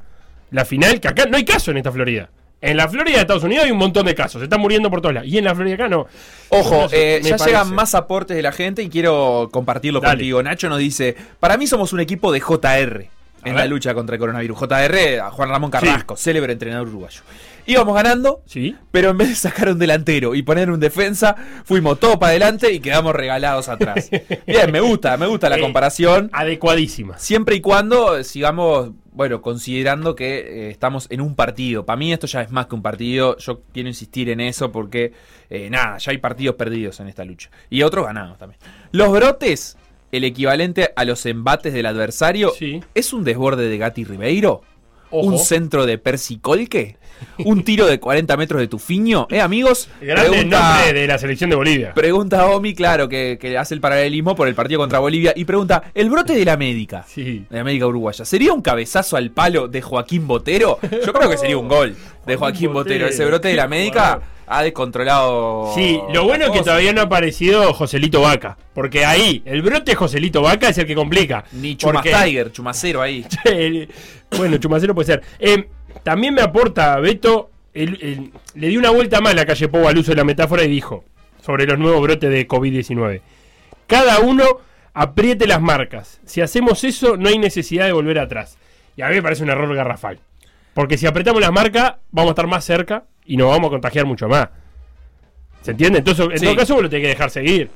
la 0.49 0.65
final, 0.65 0.99
que 0.99 1.07
acá 1.07 1.25
no 1.27 1.37
hay 1.37 1.45
caso 1.45 1.71
en 1.71 1.77
esta 1.77 1.91
Florida. 1.91 2.29
En 2.61 2.77
la 2.77 2.87
Florida 2.87 3.15
de 3.15 3.21
Estados 3.21 3.43
Unidos 3.43 3.65
hay 3.65 3.71
un 3.71 3.79
montón 3.79 4.05
de 4.05 4.13
casos, 4.13 4.39
se 4.39 4.43
están 4.43 4.61
muriendo 4.61 4.89
por 4.91 5.01
todos 5.01 5.15
lados. 5.15 5.27
Y 5.27 5.37
en 5.39 5.45
la 5.45 5.55
Florida 5.55 5.75
acá 5.75 5.87
no. 5.87 6.05
Ojo, 6.49 6.87
eh, 6.91 7.19
ya 7.23 7.31
parece. 7.31 7.45
llegan 7.49 7.73
más 7.73 7.95
aportes 7.95 8.37
de 8.37 8.43
la 8.43 8.51
gente 8.51 8.83
y 8.83 8.89
quiero 8.89 9.49
compartirlo 9.51 9.99
Dale. 9.99 10.13
contigo. 10.13 10.43
Nacho 10.43 10.69
nos 10.69 10.77
dice, 10.77 11.15
para 11.39 11.57
mí 11.57 11.65
somos 11.65 11.91
un 11.91 11.99
equipo 12.01 12.31
de 12.31 12.39
JR. 12.39 13.09
en 13.43 13.55
la 13.55 13.65
lucha 13.65 13.95
contra 13.95 14.15
el 14.15 14.19
coronavirus. 14.19 14.59
JR, 14.59 15.31
Juan 15.31 15.49
Ramón 15.49 15.71
Carrasco, 15.71 16.15
célebre 16.15 16.53
entrenador 16.53 16.87
uruguayo. 16.87 17.21
Íbamos 17.65 17.95
ganando, 17.95 18.41
Sí. 18.45 18.75
pero 18.91 19.09
en 19.11 19.17
vez 19.17 19.29
de 19.29 19.35
sacar 19.35 19.69
un 19.69 19.79
delantero 19.79 20.35
y 20.35 20.41
poner 20.41 20.69
un 20.71 20.79
defensa, 20.79 21.35
fuimos 21.63 21.99
todo 21.99 22.19
para 22.19 22.31
adelante 22.31 22.71
y 22.73 22.79
quedamos 22.79 23.13
regalados 23.15 23.69
atrás. 23.69 24.09
Bien, 24.47 24.71
me 24.71 24.79
gusta, 24.79 25.15
me 25.17 25.27
gusta 25.27 25.49
la 25.49 25.57
Eh, 25.57 25.61
comparación. 25.61 26.29
Adecuadísima. 26.33 27.17
Siempre 27.17 27.55
y 27.55 27.61
cuando 27.61 28.23
sigamos, 28.23 28.91
bueno, 29.13 29.41
considerando 29.41 30.15
que 30.15 30.67
eh, 30.67 30.69
estamos 30.71 31.07
en 31.09 31.21
un 31.21 31.35
partido. 31.35 31.85
Para 31.85 31.97
mí 31.97 32.11
esto 32.13 32.27
ya 32.27 32.41
es 32.41 32.51
más 32.51 32.67
que 32.67 32.75
un 32.75 32.81
partido. 32.81 33.37
Yo 33.37 33.61
quiero 33.73 33.89
insistir 33.89 34.29
en 34.29 34.39
eso 34.41 34.71
porque, 34.71 35.13
eh, 35.49 35.69
nada, 35.69 35.97
ya 35.97 36.11
hay 36.11 36.17
partidos 36.17 36.55
perdidos 36.55 36.99
en 36.99 37.07
esta 37.07 37.23
lucha. 37.25 37.49
Y 37.69 37.83
otros 37.83 38.05
ganados 38.05 38.37
también. 38.37 38.59
Los 38.91 39.11
brotes, 39.11 39.77
el 40.11 40.23
equivalente 40.23 40.91
a 40.95 41.05
los 41.05 41.25
embates 41.25 41.73
del 41.73 41.85
adversario, 41.85 42.51
Sí. 42.57 42.81
¿es 42.95 43.13
un 43.13 43.23
desborde 43.23 43.67
de 43.69 43.77
Gatti 43.77 44.03
Ribeiro? 44.03 44.61
Ojo. 45.11 45.27
¿Un 45.27 45.37
centro 45.39 45.85
de 45.85 45.97
Percy 45.97 46.37
Colque? 46.39 46.97
¿Un 47.45 47.63
tiro 47.63 47.85
de 47.85 47.99
40 47.99 48.35
metros 48.35 48.59
de 48.61 48.67
Tufiño? 48.67 49.27
¿Eh, 49.29 49.39
amigos? 49.41 49.89
Grande 50.01 50.29
Pregunta- 50.31 50.77
nombre 50.77 50.99
de 51.01 51.07
la 51.07 51.17
selección 51.19 51.51
de 51.51 51.55
Bolivia. 51.55 51.93
Pregunta 51.93 52.47
Omi, 52.47 52.73
claro, 52.73 53.07
que, 53.07 53.37
que 53.39 53.57
hace 53.59 53.75
el 53.75 53.79
paralelismo 53.81 54.35
por 54.35 54.47
el 54.47 54.55
partido 54.55 54.79
contra 54.79 54.97
Bolivia. 54.97 55.31
Y 55.35 55.45
pregunta, 55.45 55.83
¿el 55.93 56.09
brote 56.09 56.33
de 56.33 56.43
la 56.45 56.57
médica? 56.57 57.05
Sí. 57.07 57.45
De 57.49 57.59
América 57.59 57.85
Uruguaya. 57.85 58.25
¿Sería 58.25 58.53
un 58.53 58.63
cabezazo 58.63 59.17
al 59.17 59.29
palo 59.29 59.67
de 59.67 59.81
Joaquín 59.83 60.25
Botero? 60.27 60.79
Yo 61.05 61.13
creo 61.13 61.29
que 61.29 61.37
sería 61.37 61.57
un 61.59 61.67
gol 61.67 61.95
de 62.25 62.35
Joaquín 62.35 62.73
Botero. 62.73 63.07
Ese 63.07 63.25
brote 63.25 63.47
de 63.49 63.55
la 63.55 63.67
médica 63.67 64.21
ha 64.47 64.63
descontrolado. 64.63 65.71
Sí, 65.73 65.99
lo 66.13 66.25
bueno 66.25 66.45
es 66.45 66.51
que 66.51 66.59
todavía 66.59 66.91
no 66.93 67.01
ha 67.01 67.05
aparecido 67.05 67.73
Joselito 67.73 68.21
Vaca. 68.21 68.57
Porque 68.73 69.05
ahí, 69.05 69.41
el 69.45 69.61
brote 69.61 69.95
Joselito 69.95 70.41
Vaca 70.41 70.69
es 70.69 70.77
el 70.77 70.85
que 70.85 70.95
complica. 70.95 71.43
Ni 71.53 71.75
Chumas 71.77 72.03
Porque- 72.03 72.13
Tiger, 72.25 72.51
Chumacero 72.51 73.01
ahí. 73.01 73.25
Bueno, 74.37 74.57
Chumacero 74.57 74.93
puede 74.95 75.07
ser. 75.07 75.21
Eh, 75.39 75.67
también 76.03 76.33
me 76.33 76.41
aporta 76.41 76.97
Beto. 76.99 77.49
el- 77.73 77.97
el- 78.01 78.31
le 78.55 78.67
dio 78.67 78.79
una 78.79 78.89
vuelta 78.89 79.21
más 79.21 79.31
a 79.33 79.35
la 79.35 79.45
calle 79.45 79.67
Pou 79.69 79.87
al 79.87 79.97
uso 79.97 80.11
de 80.11 80.17
la 80.17 80.23
metáfora 80.25 80.63
y 80.63 80.67
dijo 80.69 81.05
sobre 81.41 81.65
los 81.65 81.79
nuevos 81.79 82.01
brotes 82.01 82.29
de 82.29 82.45
COVID-19. 82.47 83.21
Cada 83.87 84.19
uno 84.19 84.43
apriete 84.93 85.47
las 85.47 85.61
marcas. 85.61 86.19
Si 86.25 86.41
hacemos 86.41 86.83
eso, 86.83 87.15
no 87.17 87.29
hay 87.29 87.37
necesidad 87.39 87.85
de 87.85 87.93
volver 87.93 88.19
atrás. 88.19 88.57
Y 88.97 89.01
a 89.01 89.07
mí 89.09 89.15
me 89.15 89.23
parece 89.23 89.43
un 89.43 89.49
error 89.49 89.73
garrafal. 89.73 90.19
Porque 90.73 90.97
si 90.97 91.05
apretamos 91.07 91.41
las 91.41 91.51
marcas, 91.51 91.95
vamos 92.11 92.29
a 92.29 92.31
estar 92.33 92.47
más 92.47 92.63
cerca 92.63 93.03
y 93.25 93.37
nos 93.37 93.49
vamos 93.49 93.67
a 93.67 93.71
contagiar 93.71 94.05
mucho 94.05 94.27
más. 94.27 94.49
¿Se 95.61 95.71
entiende? 95.71 95.99
Entonces, 95.99 96.25
en 96.31 96.39
Sí. 96.39 96.45
todo 96.45 96.55
caso, 96.55 96.73
vos 96.75 96.83
lo 96.83 96.89
tenés 96.89 97.03
que 97.03 97.09
dejar 97.09 97.29
seguir. 97.29 97.69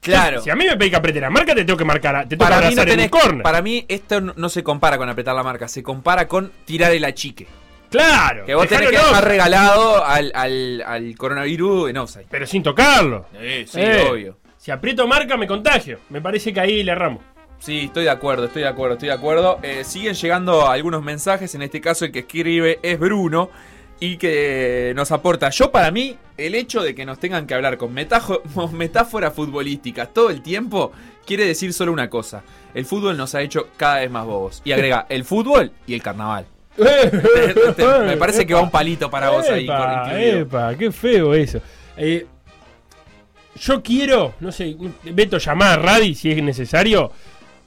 Claro. 0.00 0.40
Si 0.42 0.48
a 0.50 0.54
mí 0.54 0.64
me 0.64 0.76
pedís 0.76 0.90
que 0.90 0.96
apriete 0.96 1.20
la 1.20 1.28
marca, 1.30 1.54
te 1.54 1.64
tengo 1.64 1.76
que 1.76 1.84
marcar, 1.84 2.22
te 2.28 2.36
tengo 2.36 2.44
que 2.44 2.50
Para 2.50 2.56
mí, 2.68 2.74
no 2.74 2.80
abrazar 2.82 2.88
en 2.88 3.00
un 3.00 3.06
tenés- 3.06 3.10
corner. 3.10 3.42
para 3.42 3.62
mí 3.62 3.84
esto 3.88 4.20
no, 4.20 4.48
se 4.48 4.62
compara 4.62 4.96
con 4.96 5.08
apretar 5.08 5.34
la 5.34 5.42
marca, 5.42 5.66
se 5.66 5.82
compara 5.82 6.28
con 6.28 6.52
tirar 6.64 6.92
el 6.92 7.04
achique. 7.04 7.46
Claro. 7.90 8.44
Que 8.44 8.54
vos 8.54 8.68
tenés 8.68 8.90
que 8.90 8.96
dejar 8.98 9.24
regalado 9.26 10.04
al, 10.04 10.30
al, 10.34 10.82
al 10.86 11.16
coronavirus 11.16 11.90
en 11.90 11.96
offside. 11.96 12.26
Pero 12.30 12.46
sin 12.46 12.62
tocarlo. 12.62 13.26
Sí, 13.32 13.66
sí, 13.66 13.80
Eh, 13.80 14.06
obvio. 14.10 14.38
Si 14.58 14.70
aprieto 14.70 15.06
marca, 15.08 15.36
me 15.36 15.46
contagio. 15.46 15.98
Me 16.10 16.20
parece 16.20 16.52
que 16.52 16.60
ahí 16.60 16.82
le 16.84 16.92
erramos. 16.92 17.22
Sí, 17.58 17.80
estoy 17.86 18.04
de 18.04 18.10
acuerdo, 18.10 18.44
estoy 18.44 18.62
de 18.62 18.68
acuerdo, 18.68 18.94
estoy 18.94 19.08
de 19.08 19.14
acuerdo. 19.14 19.58
Eh, 19.62 19.82
siguen 19.84 20.14
llegando 20.14 20.68
algunos 20.68 21.02
mensajes, 21.02 21.54
en 21.54 21.62
este 21.62 21.80
caso 21.80 22.04
el 22.04 22.12
que 22.12 22.20
escribe 22.20 22.78
es 22.82 22.98
Bruno 22.98 23.50
y 24.00 24.16
que 24.16 24.92
nos 24.94 25.10
aporta. 25.10 25.50
Yo 25.50 25.70
para 25.70 25.90
mí, 25.90 26.16
el 26.36 26.54
hecho 26.54 26.82
de 26.82 26.94
que 26.94 27.04
nos 27.04 27.18
tengan 27.18 27.46
que 27.46 27.54
hablar 27.54 27.76
con 27.76 27.92
metáforas 28.72 29.34
futbolísticas 29.34 30.12
todo 30.14 30.30
el 30.30 30.40
tiempo 30.40 30.92
quiere 31.26 31.44
decir 31.46 31.72
solo 31.72 31.92
una 31.92 32.08
cosa. 32.08 32.42
El 32.74 32.84
fútbol 32.84 33.16
nos 33.16 33.34
ha 33.34 33.42
hecho 33.42 33.68
cada 33.76 34.00
vez 34.00 34.10
más 34.10 34.24
bobos. 34.24 34.62
Y 34.64 34.72
agrega, 34.72 35.06
el 35.08 35.24
fútbol 35.24 35.72
y 35.86 35.94
el 35.94 36.02
carnaval. 36.02 36.46
Me 36.78 38.16
parece 38.16 38.46
que 38.46 38.54
va 38.54 38.62
un 38.62 38.70
palito 38.70 39.10
para 39.10 39.30
vos 39.30 39.48
ahí. 39.50 39.64
Epa, 39.64 40.20
epa, 40.20 40.74
qué 40.76 40.92
feo 40.92 41.34
eso. 41.34 41.60
Eh, 41.96 42.24
yo 43.56 43.82
quiero, 43.82 44.34
no 44.40 44.52
sé, 44.52 44.76
Beto, 45.02 45.38
llamar 45.38 45.80
a 45.80 45.82
Radi 45.82 46.14
si 46.14 46.30
es 46.30 46.42
necesario, 46.42 47.10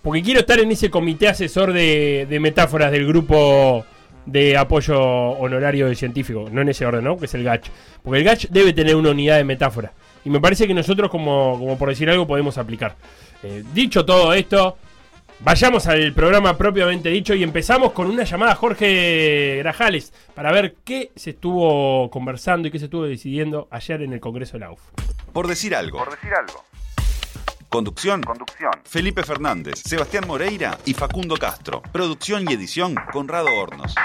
porque 0.01 0.21
quiero 0.21 0.39
estar 0.39 0.59
en 0.59 0.71
ese 0.71 0.89
comité 0.89 1.27
asesor 1.27 1.73
de, 1.73 2.27
de 2.29 2.39
metáforas 2.39 2.91
del 2.91 3.07
grupo 3.07 3.85
de 4.25 4.57
apoyo 4.57 4.99
honorario 4.99 5.87
de 5.87 5.95
científico, 5.95 6.47
no 6.51 6.61
en 6.61 6.69
ese 6.69 6.85
orden, 6.85 7.03
¿no? 7.03 7.17
Que 7.17 7.25
es 7.25 7.33
el 7.33 7.43
GACH. 7.43 7.69
Porque 8.03 8.19
el 8.19 8.25
GACH 8.25 8.47
debe 8.49 8.73
tener 8.73 8.95
una 8.95 9.11
unidad 9.11 9.37
de 9.37 9.43
metáfora. 9.43 9.93
Y 10.23 10.29
me 10.29 10.39
parece 10.39 10.67
que 10.67 10.73
nosotros, 10.73 11.09
como, 11.09 11.57
como 11.57 11.77
por 11.77 11.89
decir 11.89 12.09
algo, 12.09 12.27
podemos 12.27 12.57
aplicar. 12.57 12.95
Eh, 13.43 13.63
dicho 13.73 14.05
todo 14.05 14.33
esto, 14.33 14.77
Vayamos 15.43 15.87
al 15.87 16.13
programa 16.13 16.55
propiamente 16.55 17.09
dicho 17.09 17.33
y 17.33 17.41
empezamos 17.41 17.93
con 17.93 18.05
una 18.05 18.25
llamada 18.25 18.51
a 18.51 18.55
Jorge 18.55 19.57
Grajales 19.57 20.13
para 20.35 20.51
ver 20.51 20.75
qué 20.83 21.11
se 21.15 21.31
estuvo 21.31 22.11
conversando 22.11 22.67
y 22.67 22.71
qué 22.71 22.77
se 22.77 22.85
estuvo 22.85 23.05
decidiendo 23.05 23.67
ayer 23.71 24.03
en 24.03 24.13
el 24.13 24.19
Congreso 24.19 24.53
de 24.53 24.59
la 24.59 24.71
UF. 24.71 24.79
Por 25.33 25.47
decir 25.47 25.73
algo. 25.73 25.97
Por 25.97 26.11
decir 26.11 26.31
algo. 26.31 26.63
Conducción. 27.71 28.21
Conducción. 28.21 28.73
Felipe 28.83 29.23
Fernández, 29.23 29.81
Sebastián 29.85 30.25
Moreira 30.27 30.77
y 30.85 30.93
Facundo 30.93 31.37
Castro. 31.37 31.81
Producción 31.93 32.43
y 32.49 32.53
edición 32.53 32.95
Conrado 33.13 33.47
Hornos. 33.47 33.95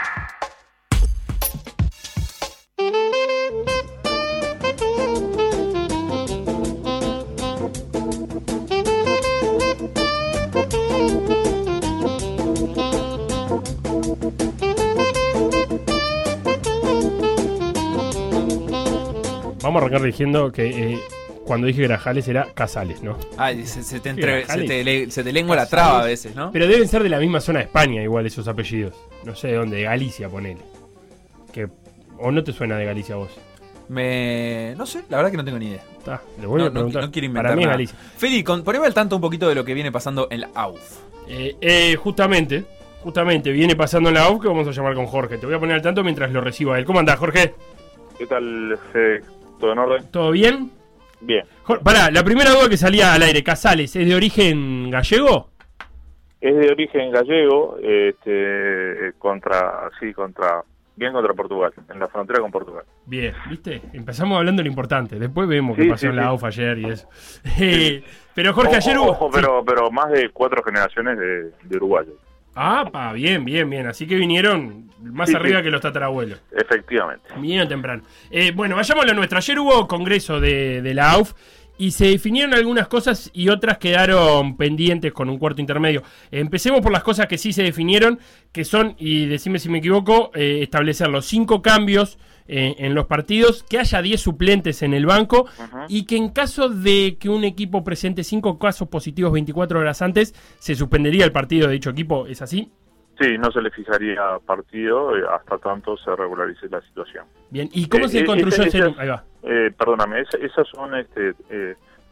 Vamos 19.61 19.82
a 19.82 19.85
arrancar 19.85 20.02
diciendo 20.02 20.52
que 20.52 20.92
eh, 20.92 21.00
cuando 21.46 21.66
dije 21.68 21.82
Grajales 21.84 22.26
era 22.28 22.46
Casales, 22.54 23.02
¿no? 23.02 23.16
Ay, 23.38 23.64
se, 23.66 23.82
se 23.82 24.00
te, 24.00 24.10
entre- 24.10 24.44
se 24.46 24.62
te 24.64 24.84
le- 24.84 25.10
se 25.10 25.22
te 25.24 25.32
lengua 25.32 25.56
la 25.56 25.66
traba 25.66 26.00
a 26.02 26.04
veces, 26.04 26.34
¿no? 26.34 26.50
Pero 26.52 26.66
deben 26.66 26.88
ser 26.88 27.02
de 27.02 27.08
la 27.08 27.18
misma 27.20 27.40
zona 27.40 27.60
de 27.60 27.66
España, 27.66 28.02
igual 28.02 28.26
esos 28.26 28.46
apellidos. 28.48 28.94
No 29.24 29.34
sé 29.34 29.48
de 29.48 29.54
dónde, 29.54 29.76
de 29.78 29.82
Galicia, 29.84 30.28
ponele. 30.28 30.60
Que, 31.52 31.68
¿O 32.18 32.30
no 32.30 32.42
te 32.44 32.52
suena 32.52 32.76
de 32.76 32.84
Galicia 32.84 33.14
a 33.14 33.18
vos? 33.18 33.30
Me. 33.88 34.74
No 34.76 34.84
sé, 34.86 35.04
la 35.08 35.18
verdad 35.18 35.30
que 35.30 35.36
no 35.36 35.44
tengo 35.44 35.58
ni 35.58 35.68
idea. 35.68 35.82
Está, 35.98 36.20
le 36.40 36.46
vuelvo 36.46 36.64
No, 36.64 36.64
a 36.64 36.68
no, 36.68 36.72
preguntar. 36.74 37.02
no 37.04 37.10
quiero 37.12 37.26
inventar 37.26 37.44
Para 37.44 37.56
mí 37.56 37.62
es 37.62 37.66
nada. 37.66 37.74
Galicia. 37.76 37.98
Feli, 38.16 38.42
con, 38.42 38.62
poneme 38.64 38.86
al 38.86 38.94
tanto 38.94 39.14
un 39.16 39.22
poquito 39.22 39.48
de 39.48 39.54
lo 39.54 39.64
que 39.64 39.74
viene 39.74 39.92
pasando 39.92 40.26
en 40.30 40.40
la 40.42 40.50
AUF. 40.54 40.98
Eh, 41.28 41.56
eh, 41.60 41.96
justamente, 41.96 42.64
justamente, 43.02 43.50
viene 43.52 43.76
pasando 43.76 44.08
en 44.08 44.16
la 44.16 44.28
UF 44.30 44.42
que 44.42 44.48
vamos 44.48 44.66
a 44.66 44.72
llamar 44.72 44.94
con 44.94 45.06
Jorge. 45.06 45.38
Te 45.38 45.46
voy 45.46 45.54
a 45.54 45.60
poner 45.60 45.76
al 45.76 45.82
tanto 45.82 46.02
mientras 46.02 46.30
lo 46.32 46.40
reciba 46.40 46.78
él. 46.78 46.84
¿Cómo 46.84 46.98
andás, 46.98 47.18
Jorge? 47.18 47.54
¿Qué 48.18 48.26
tal, 48.26 48.76
Fede? 48.92 49.22
¿Todo 49.60 49.72
en 49.72 49.78
orden? 49.78 50.04
¿Todo 50.10 50.30
bien? 50.32 50.70
Bien. 51.20 51.44
Pará, 51.82 52.11
la 52.11 52.23
primera 52.23 52.50
duda 52.50 52.68
que 52.68 52.76
salía 52.76 53.14
al 53.14 53.23
aire, 53.23 53.42
Casales, 53.42 53.94
¿es 53.96 54.06
de 54.06 54.14
origen 54.14 54.90
gallego? 54.90 55.50
Es 56.40 56.54
de 56.54 56.70
origen 56.70 57.11
gallego, 57.11 57.78
este, 57.82 59.12
contra, 59.18 59.88
sí, 59.99 60.12
contra, 60.12 60.62
bien 60.94 61.12
contra 61.12 61.32
Portugal, 61.35 61.73
en 61.90 61.99
la 61.99 62.08
frontera 62.08 62.40
con 62.40 62.50
Portugal. 62.50 62.85
Bien, 63.06 63.35
¿viste? 63.49 63.80
Empezamos 63.92 64.38
hablando 64.38 64.61
de 64.61 64.64
lo 64.64 64.70
importante, 64.70 65.18
después 65.18 65.49
vemos 65.49 65.76
qué 65.76 65.85
Sí, 65.85 65.88
pasó 65.88 66.00
sí, 66.02 66.06
en 66.08 66.16
la 66.16 66.37
sí. 66.37 66.46
Ayer 66.46 66.78
y 66.78 66.85
eso. 66.90 67.08
Eh, 67.58 68.04
pero 68.35 68.52
Jorge, 68.52 68.76
ayer 68.76 68.99
hubo... 68.99 69.11
ojo, 69.11 69.30
pero, 69.32 69.64
pero 69.64 69.90
más 69.90 70.11
de 70.12 70.28
cuatro 70.30 70.62
generaciones 70.62 71.18
de, 71.18 71.50
de 71.62 71.76
uruguayos. 71.76 72.14
Ah, 72.56 72.88
pa, 72.90 73.12
bien, 73.12 73.44
bien, 73.44 73.68
bien. 73.68 73.86
Así 73.86 74.06
que 74.06 74.16
vinieron 74.16 74.90
más 75.02 75.28
Sí, 75.28 75.36
arriba 75.36 75.58
sí. 75.58 75.64
que 75.64 75.70
los 75.70 75.80
tatarabuelos. 75.82 76.40
Efectivamente. 76.50 77.28
Vinieron 77.36 77.68
temprano. 77.68 78.02
Eh, 78.30 78.50
bueno, 78.54 78.76
vayamos 78.76 79.04
a 79.04 79.08
lo 79.08 79.14
nuestro. 79.14 79.36
Ayer 79.38 79.58
hubo 79.58 79.86
congreso 79.86 80.40
de, 80.40 80.80
de 80.80 80.94
la 80.94 81.10
AUF 81.12 81.34
y 81.78 81.90
se 81.90 82.06
definieron 82.06 82.54
algunas 82.54 82.88
cosas 82.88 83.30
y 83.34 83.50
otras 83.50 83.76
quedaron 83.76 84.56
pendientes 84.56 85.12
con 85.12 85.28
un 85.28 85.38
cuarto 85.38 85.60
intermedio. 85.60 86.02
Empecemos 86.30 86.80
por 86.80 86.90
las 86.92 87.02
cosas 87.02 87.26
que 87.26 87.36
sí 87.36 87.52
se 87.52 87.62
definieron, 87.62 88.18
que 88.52 88.64
son, 88.64 88.94
y 88.98 89.26
decime 89.26 89.58
si 89.58 89.68
me 89.68 89.78
equivoco, 89.78 90.30
eh, 90.34 90.60
establecer 90.62 91.08
los 91.08 91.26
cinco 91.26 91.60
cambios 91.60 92.18
eh, 92.48 92.74
en 92.78 92.94
los 92.94 93.06
partidos, 93.06 93.62
que 93.64 93.78
haya 93.78 94.00
10 94.02 94.20
suplentes 94.20 94.82
en 94.82 94.94
el 94.94 95.06
banco 95.06 95.46
y 95.88 96.06
que 96.06 96.16
en 96.16 96.28
caso 96.30 96.68
de 96.68 97.16
que 97.18 97.28
un 97.28 97.44
equipo 97.44 97.82
presente 97.84 98.22
cinco 98.24 98.58
casos 98.58 98.88
positivos 98.88 99.32
24 99.32 99.78
horas 99.80 100.02
antes, 100.02 100.32
se 100.58 100.74
suspendería 100.74 101.24
el 101.24 101.32
partido 101.32 101.66
de 101.68 101.74
dicho 101.74 101.90
equipo. 101.90 102.26
¿Es 102.26 102.42
así? 102.42 102.70
Sí, 103.18 103.38
no 103.38 103.50
se 103.50 103.62
le 103.62 103.70
fijaría 103.70 104.20
partido 104.44 105.16
eh, 105.16 105.22
hasta 105.34 105.56
tanto 105.58 105.96
se 105.96 106.14
regularice 106.14 106.68
la 106.68 106.80
situación. 106.82 107.24
Bien. 107.50 107.68
¿Y 107.72 107.88
cómo 107.88 108.04
Eh, 108.04 108.08
se 108.08 108.18
eh, 108.20 108.24
construyó 108.26 108.62
ese- 108.64 108.94
Ahí 108.98 109.08
va. 109.08 109.24
Eh, 109.42 109.70
perdóname, 109.76 110.20
esa- 110.20 110.36
esas 110.38 110.68
son 110.68 110.94
este, 110.96 111.34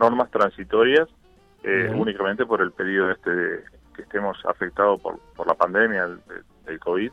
normas 0.00 0.30
transitorias 0.30 1.08
únicamente 1.94 2.44
por 2.44 2.60
el 2.60 2.72
periodo 2.72 3.10
este 3.12 3.30
de- 3.30 3.60
que 3.96 4.02
estemos 4.02 4.36
afectados 4.46 5.00
por, 5.00 5.18
por 5.36 5.46
la 5.46 5.54
pandemia 5.54 6.06
del, 6.08 6.18
del 6.66 6.78
COVID. 6.80 7.10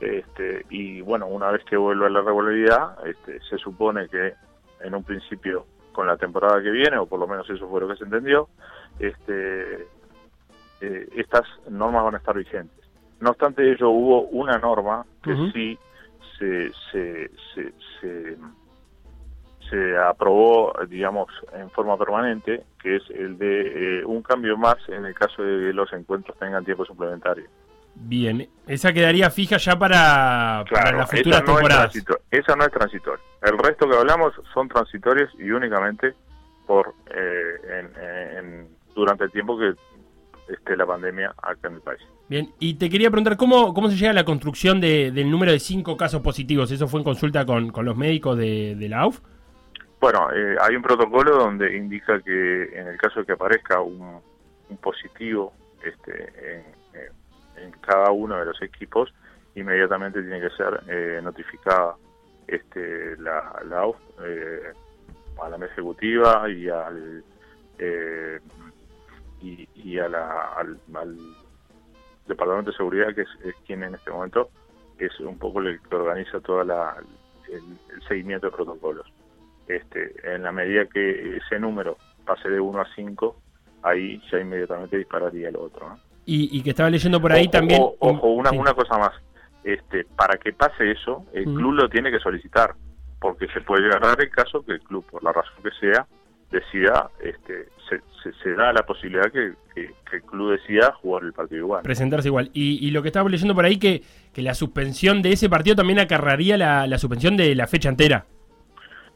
Este, 0.00 0.66
y 0.70 1.00
bueno, 1.00 1.26
una 1.26 1.50
vez 1.50 1.64
que 1.64 1.76
vuelva 1.76 2.06
a 2.06 2.10
la 2.10 2.20
regularidad, 2.20 3.06
este, 3.06 3.40
se 3.40 3.58
supone 3.58 4.08
que 4.08 4.34
en 4.80 4.94
un 4.94 5.04
principio 5.04 5.66
con 5.92 6.06
la 6.06 6.16
temporada 6.16 6.62
que 6.62 6.70
viene, 6.70 6.98
o 6.98 7.06
por 7.06 7.20
lo 7.20 7.26
menos 7.26 7.48
eso 7.48 7.68
fue 7.68 7.80
lo 7.80 7.88
que 7.88 7.96
se 7.96 8.04
entendió, 8.04 8.48
este, 8.98 9.86
eh, 10.80 11.08
estas 11.14 11.42
normas 11.70 12.04
van 12.04 12.14
a 12.14 12.18
estar 12.18 12.36
vigentes. 12.36 12.84
No 13.20 13.30
obstante 13.30 13.70
ello, 13.70 13.90
hubo 13.90 14.22
una 14.22 14.58
norma 14.58 15.06
que 15.22 15.34
sí 15.52 15.78
se, 16.38 16.70
se, 16.90 17.30
se, 17.54 17.72
se, 18.00 18.36
se 19.70 19.96
aprobó, 19.96 20.74
digamos, 20.88 21.28
en 21.52 21.70
forma 21.70 21.96
permanente, 21.96 22.64
que 22.82 22.96
es 22.96 23.02
el 23.10 23.38
de 23.38 24.00
eh, 24.00 24.04
un 24.04 24.22
cambio 24.22 24.56
más 24.58 24.76
en 24.88 25.06
el 25.06 25.14
caso 25.14 25.42
de 25.42 25.68
que 25.68 25.72
los 25.72 25.92
encuentros 25.92 26.36
tengan 26.38 26.64
tiempo 26.64 26.84
suplementario. 26.84 27.46
Bien, 27.96 28.48
esa 28.66 28.92
quedaría 28.92 29.30
fija 29.30 29.56
ya 29.56 29.78
para, 29.78 30.64
para 30.70 30.92
las 30.98 31.10
futuras 31.10 31.42
no, 31.46 31.52
es 31.52 31.56
temporadas. 31.58 31.92
transito- 31.92 32.20
esa 32.30 32.56
no 32.56 32.64
es 32.64 32.70
transitoria. 32.72 33.24
El 33.42 33.58
resto 33.58 33.88
que 33.88 33.96
hablamos 33.96 34.32
son 34.52 34.68
transitorios 34.68 35.30
y 35.38 35.50
únicamente 35.50 36.12
por 36.66 36.94
eh, 37.14 37.80
en- 37.80 38.38
en- 38.38 38.68
durante 38.94 39.24
el 39.24 39.30
tiempo 39.30 39.58
que 39.58 39.74
esté 40.52 40.76
la 40.76 40.86
pandemia 40.86 41.32
acá 41.42 41.68
en 41.68 41.74
el 41.74 41.80
país. 41.80 42.00
Bien, 42.28 42.50
y 42.58 42.74
te 42.74 42.88
quería 42.90 43.10
preguntar, 43.10 43.36
¿cómo, 43.36 43.72
cómo 43.74 43.88
se 43.90 43.96
llega 43.96 44.10
a 44.10 44.14
la 44.14 44.24
construcción 44.24 44.80
de- 44.80 45.10
del 45.12 45.30
número 45.30 45.52
de 45.52 45.58
cinco 45.60 45.96
casos 45.96 46.20
positivos? 46.22 46.70
¿Eso 46.70 46.88
fue 46.88 47.00
en 47.00 47.04
consulta 47.04 47.44
con, 47.46 47.70
con 47.70 47.84
los 47.84 47.96
médicos 47.96 48.36
de, 48.38 48.74
de 48.76 48.88
la 48.88 49.00
AUF? 49.02 49.20
Bueno, 50.00 50.28
eh, 50.34 50.56
hay 50.60 50.74
un 50.76 50.82
protocolo 50.82 51.36
donde 51.36 51.76
indica 51.76 52.20
que 52.20 52.64
en 52.78 52.88
el 52.88 52.96
caso 52.98 53.20
de 53.20 53.26
que 53.26 53.32
aparezca 53.32 53.80
un, 53.80 54.20
un 54.68 54.76
positivo 54.78 55.52
este, 55.82 56.56
en, 56.56 56.64
en- 57.56 57.72
cada 57.80 58.10
uno 58.12 58.38
de 58.38 58.46
los 58.46 58.60
equipos, 58.62 59.12
inmediatamente 59.54 60.20
tiene 60.22 60.40
que 60.40 60.50
ser 60.56 60.82
eh, 60.88 61.20
notificada 61.22 61.96
este, 62.46 63.16
la, 63.18 63.60
la 63.66 63.86
eh, 64.24 64.74
a 65.42 65.48
la 65.48 65.58
mesa 65.58 65.72
ejecutiva 65.74 66.48
y 66.50 66.68
al 66.68 67.24
eh, 67.78 68.40
y, 69.40 69.98
a 69.98 70.08
la, 70.08 70.52
al, 70.56 70.80
al 70.94 71.16
departamento 72.26 72.70
de 72.70 72.76
seguridad 72.76 73.14
que 73.14 73.22
es, 73.22 73.28
quien 73.66 73.82
en 73.84 73.94
este 73.96 74.10
momento 74.10 74.50
es 74.98 75.18
un 75.20 75.38
poco 75.38 75.60
el 75.60 75.80
que 75.82 75.96
organiza 75.96 76.40
toda 76.40 76.64
la 76.64 76.96
el, 77.48 77.78
el 77.88 78.02
seguimiento 78.08 78.46
de 78.48 78.56
protocolos 78.56 79.06
este, 79.66 80.14
en 80.34 80.42
la 80.42 80.52
medida 80.52 80.86
que 80.86 81.36
ese 81.38 81.58
número 81.60 81.98
pase 82.24 82.48
de 82.50 82.60
1 82.60 82.80
a 82.80 82.86
5, 82.94 83.36
ahí 83.82 84.22
ya 84.30 84.40
inmediatamente 84.40 84.98
dispararía 84.98 85.48
el 85.50 85.56
otro. 85.56 85.90
¿no? 85.90 86.00
Y, 86.26 86.56
y 86.58 86.62
que 86.62 86.70
estaba 86.70 86.88
leyendo 86.90 87.20
por 87.20 87.32
ahí 87.32 87.48
también... 87.48 87.82
o- 87.82 87.96
Ojo, 87.98 88.28
una, 88.28 88.50
Sí. 88.50 88.56
una 88.56 88.72
cosa 88.74 88.98
más. 88.98 89.12
Este, 89.62 90.04
para 90.16 90.36
que 90.38 90.52
pase 90.52 90.90
eso, 90.90 91.24
el 91.32 91.46
Ujú. 91.48 91.56
club 91.56 91.72
lo 91.74 91.88
tiene 91.88 92.10
que 92.10 92.18
solicitar, 92.18 92.74
porque 93.20 93.46
se 93.48 93.60
puede 93.62 93.82
llegar 93.82 94.04
a 94.04 94.08
dar 94.08 94.20
el 94.20 94.30
caso 94.30 94.62
que 94.64 94.72
el 94.72 94.80
club, 94.80 95.04
por 95.10 95.22
la 95.22 95.32
razón 95.32 95.54
que 95.62 95.70
sea, 95.80 96.06
decida, 96.50 97.10
este, 97.20 97.68
se, 97.88 98.00
se, 98.22 98.32
se 98.42 98.54
da 98.54 98.72
la 98.72 98.82
posibilidad 98.84 99.30
que, 99.32 99.52
que- 99.74 99.92
que 100.08 100.16
el 100.16 100.22
club 100.22 100.52
decida 100.52 100.92
jugar 101.00 101.24
el 101.24 101.32
partido 101.32 101.60
igual. 101.62 101.82
presentarse 101.82 102.28
igual. 102.28 102.50
Y, 102.52 102.86
y 102.86 102.90
lo 102.90 103.02
que 103.02 103.08
estaba 103.08 103.28
leyendo 103.28 103.54
por 103.54 103.64
ahí, 103.64 103.78
que, 103.78 104.02
que 104.32 104.42
la 104.42 104.54
suspensión 104.54 105.20
de 105.22 105.32
ese 105.32 105.48
partido 105.48 105.76
también 105.76 105.98
acarraría 105.98 106.56
la, 106.56 106.86
la 106.86 106.98
suspensión 106.98 107.36
de 107.36 107.54
la 107.54 107.66
fecha 107.66 107.88
entera. 107.88 108.26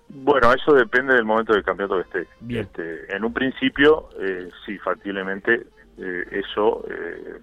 Bueno, 0.08 0.52
eso 0.54 0.72
depende 0.72 1.14
del 1.14 1.24
momento 1.26 1.52
del 1.52 1.62
campeonato 1.62 1.96
que 1.96 2.18
esté. 2.20 2.32
Bien. 2.40 2.62
Este, 2.62 3.14
en 3.14 3.24
un 3.24 3.32
principio, 3.34 4.08
eh, 4.20 4.48
sí, 4.64 4.78
factiblemente, 4.78 5.64
eh, 5.98 6.24
eso, 6.32 6.84
eh, 6.90 7.40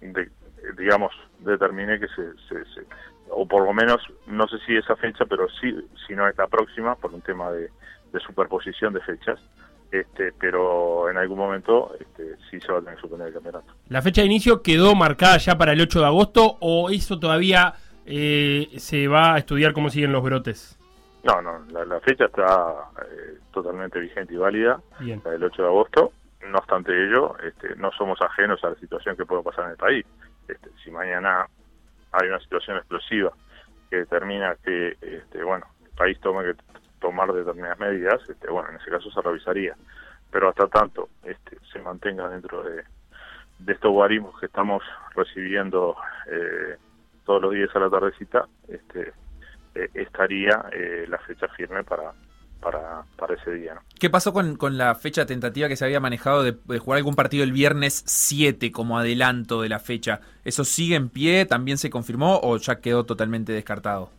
de- 0.00 0.30
digamos, 0.78 1.12
determine 1.40 1.98
que 2.00 2.08
se, 2.08 2.32
se- 2.48 2.64
se- 2.74 2.86
o 3.30 3.46
por 3.46 3.64
lo 3.64 3.72
menos, 3.72 4.00
no 4.26 4.46
sé 4.48 4.58
si 4.66 4.76
esa 4.76 4.96
fecha, 4.96 5.24
pero 5.26 5.48
sí, 5.60 5.74
si 6.06 6.14
no 6.14 6.28
es 6.28 6.36
la 6.36 6.46
próxima, 6.46 6.94
por 6.96 7.12
un 7.14 7.20
tema 7.22 7.50
de, 7.50 7.68
de 8.12 8.20
superposición 8.20 8.92
de 8.92 9.00
fechas, 9.00 9.40
este, 9.90 10.32
pero 10.38 11.10
en 11.10 11.16
algún 11.18 11.38
momento 11.38 11.94
este, 12.00 12.36
sí 12.50 12.60
se 12.60 12.72
va 12.72 12.78
a 12.78 12.80
tener 12.80 12.94
que 12.96 13.00
suspender 13.02 13.28
el 13.28 13.34
campeonato. 13.34 13.72
¿La 13.88 14.00
fecha 14.02 14.20
de 14.22 14.26
inicio 14.26 14.62
quedó 14.62 14.94
marcada 14.94 15.36
ya 15.38 15.56
para 15.58 15.72
el 15.72 15.80
8 15.80 16.00
de 16.00 16.06
agosto 16.06 16.56
o 16.60 16.90
eso 16.90 17.18
todavía 17.18 17.74
eh, 18.06 18.68
se 18.78 19.06
va 19.08 19.34
a 19.34 19.38
estudiar 19.38 19.72
cómo 19.72 19.90
siguen 19.90 20.12
los 20.12 20.22
brotes? 20.22 20.78
No, 21.24 21.40
no, 21.42 21.64
la, 21.72 21.84
la 21.84 22.00
fecha 22.00 22.24
está 22.24 22.74
eh, 23.02 23.38
totalmente 23.52 23.98
vigente 24.00 24.34
y 24.34 24.38
válida. 24.38 24.80
Bien. 24.98 25.20
la 25.24 25.30
del 25.32 25.44
8 25.44 25.62
de 25.62 25.68
agosto. 25.68 26.12
No 26.48 26.58
obstante 26.58 26.92
ello, 26.92 27.36
este, 27.38 27.76
no 27.76 27.90
somos 27.92 28.20
ajenos 28.20 28.62
a 28.64 28.70
la 28.70 28.74
situación 28.76 29.16
que 29.16 29.24
puede 29.24 29.42
pasar 29.42 29.66
en 29.66 29.70
el 29.72 29.76
país. 29.76 30.06
Este, 30.48 30.70
si 30.82 30.90
mañana 30.90 31.46
hay 32.12 32.28
una 32.28 32.40
situación 32.40 32.76
explosiva 32.76 33.32
que 33.88 33.98
determina 33.98 34.56
que, 34.64 34.96
este, 35.00 35.42
bueno, 35.44 35.66
el 35.84 35.90
país 35.90 36.18
tome 36.20 36.44
que 36.44 36.54
tomar 37.00 37.32
determinadas 37.32 37.78
medidas, 37.78 38.20
este, 38.28 38.50
bueno, 38.50 38.70
en 38.70 38.76
ese 38.76 38.90
caso 38.90 39.10
se 39.10 39.22
revisaría. 39.22 39.76
Pero 40.30 40.48
hasta 40.48 40.66
tanto 40.66 41.08
este, 41.24 41.58
se 41.72 41.78
mantenga 41.80 42.28
dentro 42.28 42.62
de, 42.62 42.84
estos 43.66 43.92
guarismos 43.92 44.38
que 44.40 44.46
estamos 44.46 44.82
recibiendo 45.14 45.96
eh, 46.26 46.76
todos 47.24 47.42
los 47.42 47.52
días 47.52 47.70
a 47.76 47.78
la 47.78 47.90
tardecita, 47.90 48.48
este, 48.66 49.12
eh, 49.74 49.88
estaría 49.94 50.64
eh, 50.72 51.06
la 51.08 51.18
fecha 51.18 51.46
firme 51.48 51.84
para, 51.84 52.12
para, 52.62 53.02
para 53.16 53.34
ese 53.34 53.50
día. 53.52 53.74
¿no? 53.74 53.80
¿Qué 53.98 54.08
pasó 54.08 54.32
con, 54.32 54.56
con 54.56 54.78
la 54.78 54.94
fecha 54.94 55.26
tentativa 55.26 55.68
que 55.68 55.76
se 55.76 55.84
había 55.84 56.00
manejado 56.00 56.42
de, 56.42 56.56
de 56.64 56.78
jugar 56.78 56.98
algún 56.98 57.14
partido 57.14 57.44
el 57.44 57.52
viernes 57.52 58.02
7 58.06 58.72
como 58.72 58.98
adelanto 58.98 59.60
de 59.60 59.68
la 59.68 59.80
fecha? 59.80 60.20
¿Eso 60.44 60.64
sigue 60.64 60.94
en 60.96 61.08
pie? 61.08 61.44
¿También 61.44 61.76
se 61.76 61.90
confirmó 61.90 62.40
o 62.42 62.56
ya 62.56 62.76
quedó 62.80 63.04
totalmente 63.04 63.52
descartado? 63.52 64.10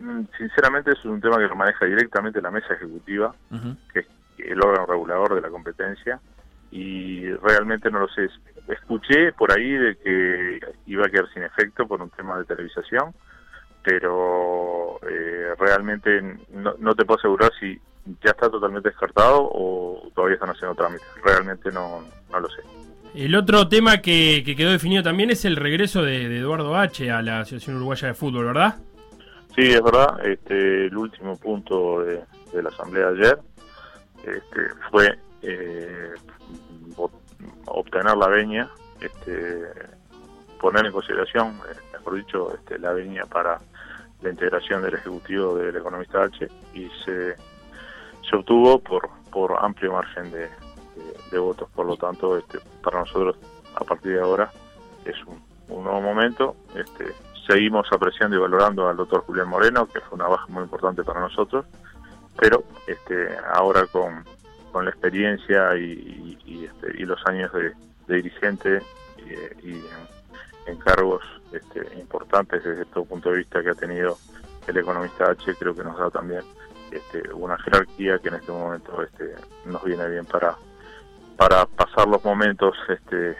Mm, 0.00 0.24
Sinceramente 0.38 0.92
es 0.92 1.04
un 1.04 1.20
tema 1.20 1.38
que 1.38 1.48
lo 1.48 1.56
maneja 1.56 1.86
directamente 1.86 2.40
la 2.40 2.50
mesa 2.50 2.74
ejecutiva, 2.74 3.34
que 3.92 4.00
es 4.00 4.06
el 4.38 4.60
órgano 4.60 4.86
regulador 4.86 5.34
de 5.34 5.40
la 5.40 5.48
competencia, 5.48 6.20
y 6.70 7.26
realmente 7.34 7.90
no 7.90 8.00
lo 8.00 8.08
sé. 8.08 8.28
Escuché 8.68 9.32
por 9.32 9.52
ahí 9.52 9.72
de 9.72 9.96
que 9.96 10.60
iba 10.86 11.06
a 11.06 11.08
quedar 11.08 11.28
sin 11.32 11.42
efecto 11.42 11.86
por 11.86 12.02
un 12.02 12.10
tema 12.10 12.38
de 12.38 12.44
televisación, 12.44 13.14
pero 13.84 14.98
eh, 15.08 15.54
realmente 15.58 16.20
no, 16.52 16.74
no 16.78 16.94
te 16.94 17.04
puedo 17.04 17.18
asegurar 17.18 17.52
si 17.60 17.78
ya 18.22 18.30
está 18.30 18.50
totalmente 18.50 18.88
descartado 18.88 19.48
o 19.52 20.10
todavía 20.14 20.34
están 20.34 20.50
haciendo 20.50 20.74
trámites. 20.74 21.06
Realmente 21.22 21.70
no, 21.70 22.02
no 22.32 22.40
lo 22.40 22.48
sé. 22.48 22.62
El 23.14 23.36
otro 23.36 23.68
tema 23.68 23.98
que, 23.98 24.42
que 24.44 24.56
quedó 24.56 24.72
definido 24.72 25.02
también 25.02 25.30
es 25.30 25.44
el 25.44 25.56
regreso 25.56 26.02
de, 26.02 26.28
de 26.28 26.38
Eduardo 26.38 26.74
H. 26.74 27.10
a 27.10 27.22
la 27.22 27.40
Asociación 27.40 27.76
Uruguaya 27.76 28.08
de 28.08 28.14
Fútbol, 28.14 28.46
¿verdad? 28.46 28.76
Sí, 29.54 29.70
es 29.70 29.82
verdad. 29.82 30.26
Este, 30.26 30.86
el 30.86 30.96
último 30.96 31.36
punto 31.36 32.02
de, 32.02 32.24
de 32.52 32.62
la 32.62 32.70
asamblea 32.70 33.12
de 33.12 33.20
ayer 33.20 33.38
este, 34.24 34.60
fue 34.90 35.16
eh, 35.42 36.14
obtener 37.66 38.16
la 38.16 38.28
veña, 38.28 38.68
este, 39.00 39.62
poner 40.60 40.86
en 40.86 40.92
consideración, 40.92 41.50
eh, 41.70 41.76
mejor 41.92 42.16
dicho, 42.16 42.54
este, 42.54 42.78
la 42.78 42.92
veña 42.92 43.22
para 43.26 43.60
la 44.24 44.30
integración 44.30 44.82
del 44.82 44.94
ejecutivo 44.94 45.54
del 45.56 45.76
economista 45.76 46.24
H 46.24 46.48
y 46.72 46.88
se, 47.04 47.36
se 48.28 48.36
obtuvo 48.36 48.78
por, 48.78 49.08
por 49.30 49.56
amplio 49.62 49.92
margen 49.92 50.30
de, 50.32 50.48
de- 51.30 51.38
votos. 51.38 51.68
Por 51.74 51.86
lo 51.86 51.96
tanto, 51.96 52.36
este, 52.38 52.58
para 52.82 53.00
nosotros, 53.00 53.36
a 53.74 53.84
partir 53.84 54.12
de 54.14 54.20
ahora, 54.20 54.50
es 55.04 55.14
un, 55.26 55.42
nuevo 55.84 56.00
momento. 56.00 56.56
Este, 56.74 57.12
seguimos 57.46 57.86
apreciando 57.92 58.36
y 58.36 58.40
valorando 58.40 58.88
al 58.88 58.96
doctor 58.96 59.20
Julián 59.26 59.48
Moreno, 59.48 59.86
que 59.86 60.00
fue 60.00 60.16
una 60.16 60.28
baja 60.28 60.46
muy 60.48 60.62
importante 60.62 61.02
para 61.04 61.20
nosotros, 61.20 61.66
pero 62.38 62.64
este, 62.86 63.28
ahora 63.52 63.86
con, 63.86 64.24
con 64.72 64.84
la 64.84 64.90
experiencia 64.90 65.76
y, 65.76 65.82
y- 65.82 66.38
y, 66.46 66.64
este, 66.64 66.92
y 66.96 67.04
los 67.04 67.20
años 67.26 67.52
de, 67.52 67.72
de 68.06 68.16
dirigente 68.16 68.80
y, 69.18 69.68
y 69.68 69.72
en, 69.74 70.72
en 70.72 70.78
cargos 70.78 71.22
este, 71.56 71.98
importantes 71.98 72.62
desde 72.64 72.84
todo 72.86 73.04
punto 73.04 73.30
de 73.30 73.38
vista 73.38 73.62
que 73.62 73.70
ha 73.70 73.74
tenido 73.74 74.18
el 74.66 74.76
economista 74.76 75.30
H, 75.30 75.54
creo 75.58 75.74
que 75.74 75.84
nos 75.84 75.98
da 75.98 76.10
también 76.10 76.42
este, 76.90 77.32
una 77.32 77.58
jerarquía 77.58 78.18
que 78.18 78.28
en 78.28 78.34
este 78.34 78.52
momento 78.52 79.02
este, 79.02 79.34
nos 79.66 79.82
viene 79.84 80.08
bien 80.08 80.24
para, 80.26 80.56
para 81.36 81.66
pasar 81.66 82.08
los 82.08 82.24
momentos 82.24 82.74
este, 82.88 83.36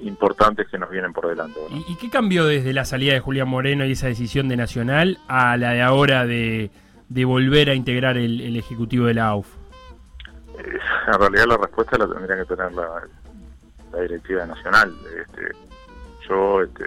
importantes 0.00 0.68
que 0.68 0.78
nos 0.78 0.90
vienen 0.90 1.12
por 1.12 1.28
delante. 1.28 1.60
¿no? 1.70 1.76
¿Y, 1.76 1.96
qué 1.96 2.10
cambió 2.10 2.46
desde 2.46 2.72
la 2.72 2.84
salida 2.84 3.12
de 3.12 3.20
Julián 3.20 3.48
Moreno 3.48 3.84
y 3.84 3.92
esa 3.92 4.06
decisión 4.06 4.48
de 4.48 4.56
Nacional 4.56 5.18
a 5.28 5.56
la 5.56 5.72
de 5.72 5.82
ahora 5.82 6.26
de, 6.26 6.70
de 7.08 7.24
volver 7.24 7.70
a 7.70 7.74
integrar 7.74 8.16
el, 8.16 8.40
el 8.40 8.56
Ejecutivo 8.56 9.06
de 9.06 9.14
la 9.14 9.28
AUF? 9.28 9.46
Eh, 10.58 10.78
en 11.12 11.20
realidad 11.20 11.46
la 11.46 11.56
respuesta 11.56 11.98
la 11.98 12.08
tendría 12.08 12.36
que 12.36 12.44
tener 12.44 12.72
la, 12.72 13.02
la 13.92 14.00
directiva 14.02 14.46
nacional. 14.46 14.94
Este, 15.20 15.52
yo 16.28 16.62
este, 16.62 16.84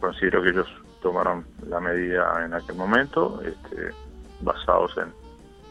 considero 0.00 0.42
que 0.42 0.50
ellos 0.50 0.68
tomaron 1.02 1.44
la 1.68 1.80
medida 1.80 2.44
en 2.44 2.54
aquel 2.54 2.76
momento, 2.76 3.40
este, 3.44 3.90
basados 4.40 4.96
en 4.98 5.12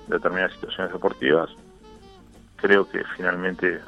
determinadas 0.07 0.53
situaciones 0.53 0.93
deportivas. 0.93 1.49
Creo 2.57 2.87
que 2.89 3.03
finalmente 3.15 3.79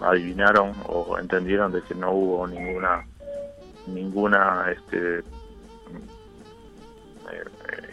adivinaron 0.00 0.72
o 0.88 1.18
entendieron 1.18 1.72
de 1.72 1.82
que 1.82 1.94
no 1.94 2.10
hubo 2.12 2.46
ninguna 2.46 3.04
ninguna 3.86 4.66
este, 4.72 5.18
eh, 7.30 7.44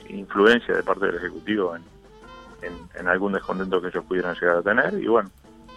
influencia 0.09 0.75
de 0.75 0.83
parte 0.83 1.05
del 1.05 1.15
ejecutivo 1.15 1.75
en, 1.75 1.83
en, 2.61 2.73
en 2.99 3.07
algún 3.07 3.33
descontento 3.33 3.81
que 3.81 3.87
ellos 3.89 4.03
pudieran 4.05 4.35
llegar 4.35 4.57
a 4.57 4.61
tener 4.61 4.93
y 4.95 5.07
bueno 5.07 5.29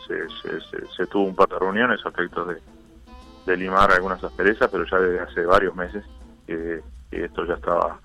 se, 0.06 0.28
se- 0.40 0.60
se- 0.60 0.86
se 0.96 1.06
tuvo 1.06 1.24
un 1.24 1.34
par 1.34 1.48
de 1.48 1.58
reuniones 1.58 2.04
a 2.04 2.08
efectos 2.08 2.48
de, 2.48 2.56
de 3.46 3.56
limar 3.56 3.90
algunas 3.92 4.22
asperezas, 4.22 4.68
pero 4.70 4.84
ya 4.90 4.98
desde 4.98 5.20
hace 5.20 5.44
varios 5.44 5.74
meses 5.74 6.04
que, 6.46 6.80
que 7.10 7.24
esto 7.24 7.46
ya 7.46 7.54
estaba 7.54 8.00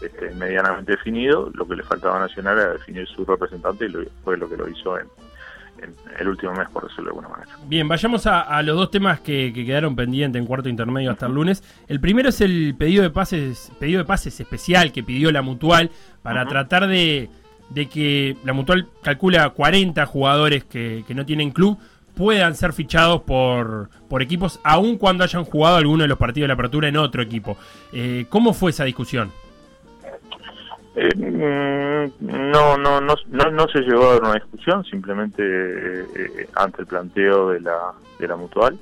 este, 0.00 0.30
medianamente 0.34 0.92
definido. 0.92 1.50
Lo 1.54 1.66
que 1.66 1.76
le 1.76 1.82
faltaba 1.82 2.16
a 2.18 2.20
Nacional 2.20 2.58
era 2.58 2.72
definir 2.72 3.06
su 3.08 3.24
representante 3.24 3.86
y 3.86 3.88
lo- 3.88 4.04
fue 4.24 4.36
lo 4.36 4.48
que 4.48 4.56
lo 4.56 4.68
hizo 4.68 4.98
en, 4.98 5.06
en 5.82 5.94
el 6.18 6.28
último 6.28 6.52
mes, 6.52 6.68
por 6.68 6.82
decirlo 6.84 7.04
de 7.04 7.10
alguna 7.10 7.28
manera. 7.28 7.56
Bien, 7.66 7.88
vayamos 7.88 8.26
a, 8.26 8.42
a 8.42 8.62
los 8.62 8.76
dos 8.76 8.90
temas 8.90 9.20
que, 9.20 9.52
que 9.54 9.64
quedaron 9.64 9.96
pendientes 9.96 10.38
en 10.40 10.46
cuarto 10.46 10.68
intermedio 10.68 11.10
hasta 11.10 11.26
el 11.26 11.32
lunes. 11.32 11.62
El 11.88 11.98
primero 12.00 12.28
es 12.28 12.40
el 12.40 12.74
pedido 12.78 13.02
de 13.02 13.10
pases, 13.10 13.72
pedido 13.80 13.98
de 13.98 14.04
pases 14.04 14.38
especial 14.38 14.92
que 14.92 15.02
pidió 15.02 15.32
la 15.32 15.42
Mutual 15.42 15.90
para 16.22 16.46
tratar 16.46 16.86
de, 16.86 17.30
de 17.70 17.88
que 17.88 18.36
la 18.44 18.52
Mutual 18.52 18.86
calcula 19.02 19.48
40 19.50 20.04
jugadores 20.06 20.64
que, 20.64 21.04
que 21.08 21.14
no 21.14 21.24
tienen 21.26 21.50
club 21.50 21.78
puedan 22.14 22.54
ser 22.54 22.72
fichados 22.72 23.22
por, 23.22 23.88
por 24.08 24.22
equipos, 24.22 24.60
aun 24.64 24.98
cuando 24.98 25.24
hayan 25.24 25.44
jugado 25.44 25.76
alguno 25.76 26.02
de 26.02 26.08
los 26.08 26.18
partidos 26.18 26.44
de 26.44 26.48
la 26.48 26.54
apertura 26.54 26.88
en 26.88 26.96
otro 26.96 27.22
equipo. 27.22 27.56
Eh, 27.92 28.26
¿Cómo 28.28 28.52
fue 28.52 28.70
esa 28.70 28.84
discusión? 28.84 29.30
Eh, 30.94 31.08
mm, 31.16 32.50
no, 32.50 32.76
no, 32.76 33.00
no, 33.00 33.14
no, 33.28 33.50
no 33.50 33.68
se 33.68 33.80
llegó 33.80 34.10
a 34.10 34.12
dar 34.14 34.22
una 34.22 34.34
discusión, 34.34 34.84
simplemente 34.84 35.42
eh, 35.42 36.06
eh, 36.14 36.48
ante 36.54 36.82
el 36.82 36.86
planteo 36.86 37.50
de 37.50 37.60
la, 37.60 37.92
de 38.18 38.28
la 38.28 38.36
mutual 38.36 38.78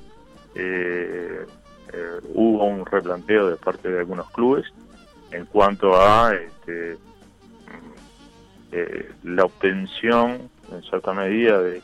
eh, 0.54 1.46
eh, 1.92 2.20
hubo 2.34 2.64
un 2.64 2.84
replanteo 2.84 3.48
de 3.50 3.56
parte 3.56 3.88
de 3.88 4.00
algunos 4.00 4.28
clubes 4.30 4.66
en 5.30 5.44
cuanto 5.46 5.94
a 6.00 6.34
este, 6.34 6.96
mm, 8.72 9.34
la 9.34 9.44
obtención 9.44 10.50
en 10.72 10.82
cierta 10.82 11.12
medida 11.12 11.60
de, 11.62 11.82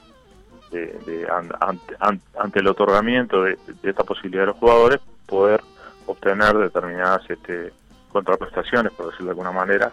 de- 0.70 0.98
de 1.06 1.26
an- 1.30 1.52
ante, 1.60 1.96
an- 2.00 2.20
ante 2.38 2.60
el 2.60 2.66
otorgamiento 2.68 3.42
de, 3.42 3.58
esta 3.82 4.04
posibilidad 4.04 4.42
de 4.42 4.46
los 4.48 4.56
jugadores 4.56 5.00
poder 5.26 5.60
obtener 6.06 6.54
determinadas 6.56 7.28
este, 7.30 7.72
contraprestaciones, 8.12 8.92
por 8.92 9.06
decirlo 9.06 9.26
de 9.26 9.30
alguna 9.32 9.52
manera, 9.52 9.92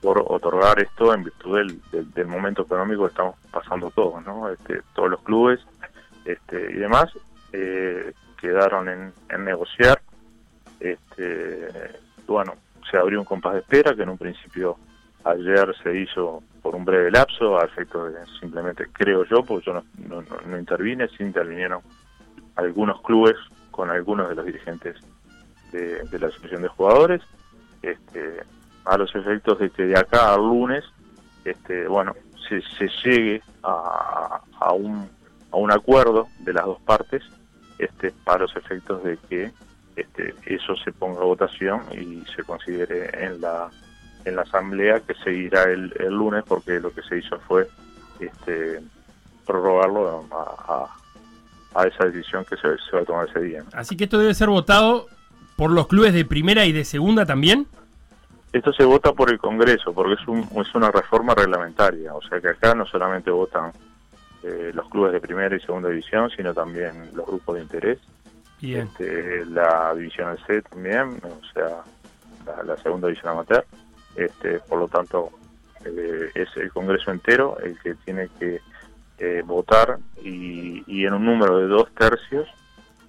por 0.00 0.18
otorgar 0.26 0.80
esto 0.80 1.14
en 1.14 1.24
virtud 1.24 1.56
del, 1.58 1.80
del- 1.90 2.12
del 2.12 2.26
momento 2.26 2.62
económico 2.62 3.02
que 3.04 3.10
estamos 3.10 3.36
pasando 3.50 3.90
todos, 3.90 4.24
¿no? 4.26 4.48
Este, 4.50 4.82
todos 4.94 5.10
los 5.10 5.20
clubes 5.22 5.60
este, 6.24 6.70
y 6.72 6.74
demás 6.74 7.10
eh, 7.52 8.12
quedaron 8.40 8.88
en, 8.88 9.12
en 9.30 9.44
negociar. 9.44 10.00
Este, 10.80 11.68
bueno, 12.26 12.54
se 12.90 12.96
abrió 12.98 13.18
un 13.20 13.24
compás 13.24 13.54
de 13.54 13.60
espera 13.60 13.94
que 13.94 14.02
en 14.02 14.10
un 14.10 14.18
principio 14.18 14.76
ayer 15.24 15.74
se 15.82 15.96
hizo 16.00 16.42
por 16.62 16.74
un 16.74 16.84
breve 16.84 17.10
lapso, 17.10 17.58
a 17.58 17.64
efecto 17.64 18.06
de 18.06 18.18
simplemente, 18.40 18.86
creo 18.92 19.24
yo, 19.24 19.42
porque 19.44 19.66
yo 19.66 19.74
no, 19.74 19.84
no, 20.08 20.22
no- 20.46 20.58
intervine, 20.58 21.08
sí 21.08 21.22
intervinieron 21.22 21.80
algunos 22.56 23.00
clubes 23.02 23.36
con 23.70 23.90
algunos 23.90 24.28
de 24.28 24.34
los 24.36 24.46
dirigentes 24.46 24.96
de, 25.72 26.02
de 26.04 26.18
la 26.18 26.28
asociación 26.28 26.62
de 26.62 26.68
jugadores, 26.68 27.22
este, 27.82 28.42
a 28.84 28.96
los 28.96 29.14
efectos 29.14 29.58
de 29.58 29.70
que 29.70 29.84
de 29.86 29.98
acá 29.98 30.32
al 30.34 30.40
lunes, 30.40 30.84
este, 31.44 31.86
bueno, 31.88 32.14
se, 32.48 32.60
se 32.78 32.88
llegue 33.04 33.42
a, 33.62 34.40
a 34.60 34.72
un, 34.72 35.08
a 35.50 35.56
un 35.56 35.70
acuerdo 35.72 36.28
de 36.40 36.52
las 36.52 36.64
dos 36.64 36.80
partes, 36.82 37.22
este, 37.78 38.12
para 38.24 38.40
los 38.40 38.54
efectos 38.56 39.02
de 39.02 39.18
que 39.28 39.50
este, 39.96 40.34
eso 40.46 40.76
se 40.76 40.92
ponga 40.92 41.20
a 41.20 41.24
votación 41.24 41.82
y 41.92 42.24
se 42.34 42.42
considere 42.44 43.10
en 43.24 43.40
la 43.40 43.68
en 44.24 44.36
la 44.36 44.42
asamblea 44.42 45.00
que 45.00 45.14
seguirá 45.22 45.64
el, 45.64 45.92
el 45.98 46.12
lunes 46.14 46.44
porque 46.46 46.80
lo 46.80 46.92
que 46.92 47.02
se 47.02 47.18
hizo 47.18 47.38
fue 47.40 47.68
este, 48.20 48.80
prorrogarlo 49.46 50.26
a, 50.32 50.36
a- 50.74 50.88
a 51.76 51.86
esa 51.88 52.04
decisión 52.04 52.44
que 52.44 52.56
se, 52.56 52.68
se 52.88 52.96
va 52.96 53.02
a 53.02 53.04
tomar 53.04 53.28
ese 53.28 53.40
día. 53.40 53.60
¿no? 53.62 53.68
Así 53.72 53.96
que 53.96 54.04
esto 54.04 54.16
debe 54.18 54.32
ser 54.34 54.48
votado 54.48 55.06
por 55.56 55.72
los 55.72 55.88
clubes 55.88 56.12
de 56.14 56.24
primera 56.24 56.64
y 56.66 56.72
de 56.72 56.84
segunda 56.84 57.26
también. 57.26 57.66
Esto 58.52 58.72
se 58.72 58.84
vota 58.84 59.12
por 59.12 59.28
el 59.30 59.38
Congreso 59.38 59.92
porque 59.92 60.14
es, 60.14 60.28
un, 60.28 60.48
es 60.60 60.72
una 60.76 60.92
reforma 60.92 61.34
reglamentaria, 61.34 62.14
o 62.14 62.22
sea 62.22 62.40
que 62.40 62.48
acá 62.50 62.74
no 62.76 62.86
solamente 62.86 63.32
votan 63.32 63.72
eh, 64.44 64.70
los 64.72 64.88
clubes 64.88 65.12
de 65.14 65.20
primera 65.20 65.56
y 65.56 65.60
segunda 65.60 65.88
división, 65.88 66.30
sino 66.36 66.54
también 66.54 67.10
los 67.14 67.26
grupos 67.26 67.56
de 67.56 67.62
interés, 67.62 67.98
Bien. 68.60 68.86
este, 68.86 69.44
la 69.46 69.92
división 69.96 70.38
C 70.46 70.62
también, 70.62 71.20
o 71.24 71.40
sea, 71.52 71.82
la, 72.46 72.62
la 72.62 72.76
segunda 72.76 73.08
división 73.08 73.32
amateur. 73.32 73.64
Este, 74.16 74.60
por 74.60 74.78
lo 74.78 74.88
tanto, 74.88 75.30
eh, 75.84 76.30
es 76.34 76.48
el 76.56 76.70
Congreso 76.70 77.10
entero 77.10 77.58
el 77.62 77.78
que 77.80 77.94
tiene 78.04 78.28
que 78.38 78.60
eh, 79.18 79.42
votar 79.44 79.98
y, 80.22 80.82
y 80.86 81.04
en 81.06 81.14
un 81.14 81.24
número 81.24 81.58
de 81.58 81.66
dos 81.66 81.88
tercios 81.94 82.48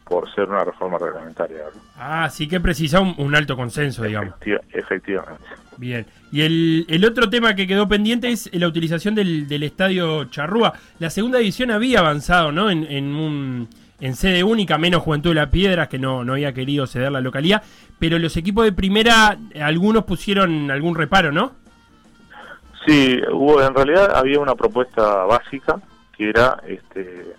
por 0.03 0.31
ser 0.35 0.49
una 0.49 0.63
reforma 0.63 0.99
reglamentaria. 0.99 1.57
¿no? 1.73 1.81
Ah, 1.97 2.29
sí 2.29 2.47
que 2.47 2.59
precisa 2.59 2.99
un, 2.99 3.15
un 3.17 3.35
alto 3.35 3.55
consenso, 3.55 4.03
digamos. 4.03 4.33
Efectiva- 4.35 4.61
efectivamente. 4.71 5.43
Bien. 5.77 6.05
Y 6.31 6.41
el, 6.41 6.85
el 6.89 7.03
otro 7.05 7.29
tema 7.29 7.55
que 7.55 7.65
quedó 7.65 7.87
pendiente 7.87 8.29
es 8.29 8.49
la 8.53 8.67
utilización 8.67 9.15
del, 9.15 9.47
del 9.47 9.63
estadio 9.63 10.25
Charrúa. 10.25 10.73
La 10.99 11.09
segunda 11.09 11.39
división 11.39 11.71
había 11.71 11.99
avanzado, 11.99 12.51
¿no? 12.51 12.69
En, 12.69 12.83
en, 12.83 13.15
un, 13.15 13.67
en 13.99 14.15
sede 14.15 14.43
única, 14.43 14.77
menos 14.77 15.01
Juventud 15.03 15.29
de 15.31 15.35
la 15.35 15.49
Piedras, 15.49 15.87
que 15.87 15.97
no, 15.99 16.23
no 16.23 16.33
había 16.33 16.53
querido 16.53 16.85
ceder 16.87 17.11
la 17.11 17.21
localidad. 17.21 17.63
Pero 17.99 18.19
los 18.19 18.35
equipos 18.37 18.65
de 18.65 18.71
primera, 18.73 19.37
algunos 19.61 20.03
pusieron 20.05 20.69
algún 20.71 20.95
reparo, 20.95 21.31
¿no? 21.31 21.53
Sí, 22.85 23.19
hubo, 23.31 23.61
en 23.63 23.73
realidad 23.73 24.15
había 24.15 24.39
una 24.39 24.55
propuesta 24.55 25.23
básica 25.25 25.79
que 26.15 26.29
era, 26.29 26.61
este, 26.67 27.33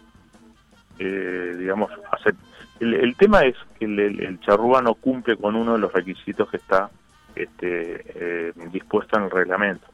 eh, 0.99 1.57
digamos, 1.59 1.91
hacer. 2.11 2.35
El, 2.81 2.95
el 2.95 3.17
tema 3.17 3.43
es 3.43 3.55
que 3.79 3.85
el, 3.85 3.99
el- 3.99 4.21
el 4.21 4.41
charrúa 4.41 4.83
no 4.83 4.95
cumple 4.95 5.37
con 5.37 5.55
uno 5.57 5.75
de 5.75 5.79
los 5.79 5.93
requisitos 5.93 6.51
que 6.51 6.57
está 6.59 6.91
este, 7.35 8.03
eh, 8.49 8.53
dispuesto 8.73 9.17
en 9.19 9.25
el 9.25 9.31
reglamento, 9.31 9.87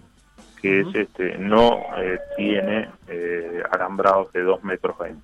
que 0.61 0.81
es, 0.81 0.87
este, 0.95 1.37
no 1.39 1.81
eh, 1.99 2.19
tiene 2.37 2.89
eh, 3.09 3.63
alambrados 3.73 4.33
de 4.33 4.43
2 4.43 4.65
metros 4.65 4.97
20. 4.99 5.21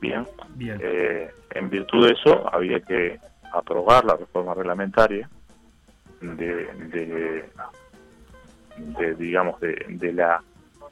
Bien. 0.00 0.26
Bien. 0.54 0.78
Eh, 0.82 1.30
en 1.54 1.70
virtud 1.70 2.06
de 2.06 2.12
eso, 2.12 2.48
había 2.52 2.80
que 2.80 3.18
aprobar 3.52 4.04
la 4.04 4.16
reforma 4.16 4.54
reglamentaria 4.54 5.28
de, 6.20 6.66
de, 6.90 7.44
de, 8.76 9.14
digamos, 9.14 9.60
de, 9.60 9.84
de 9.88 10.12
la 10.12 10.42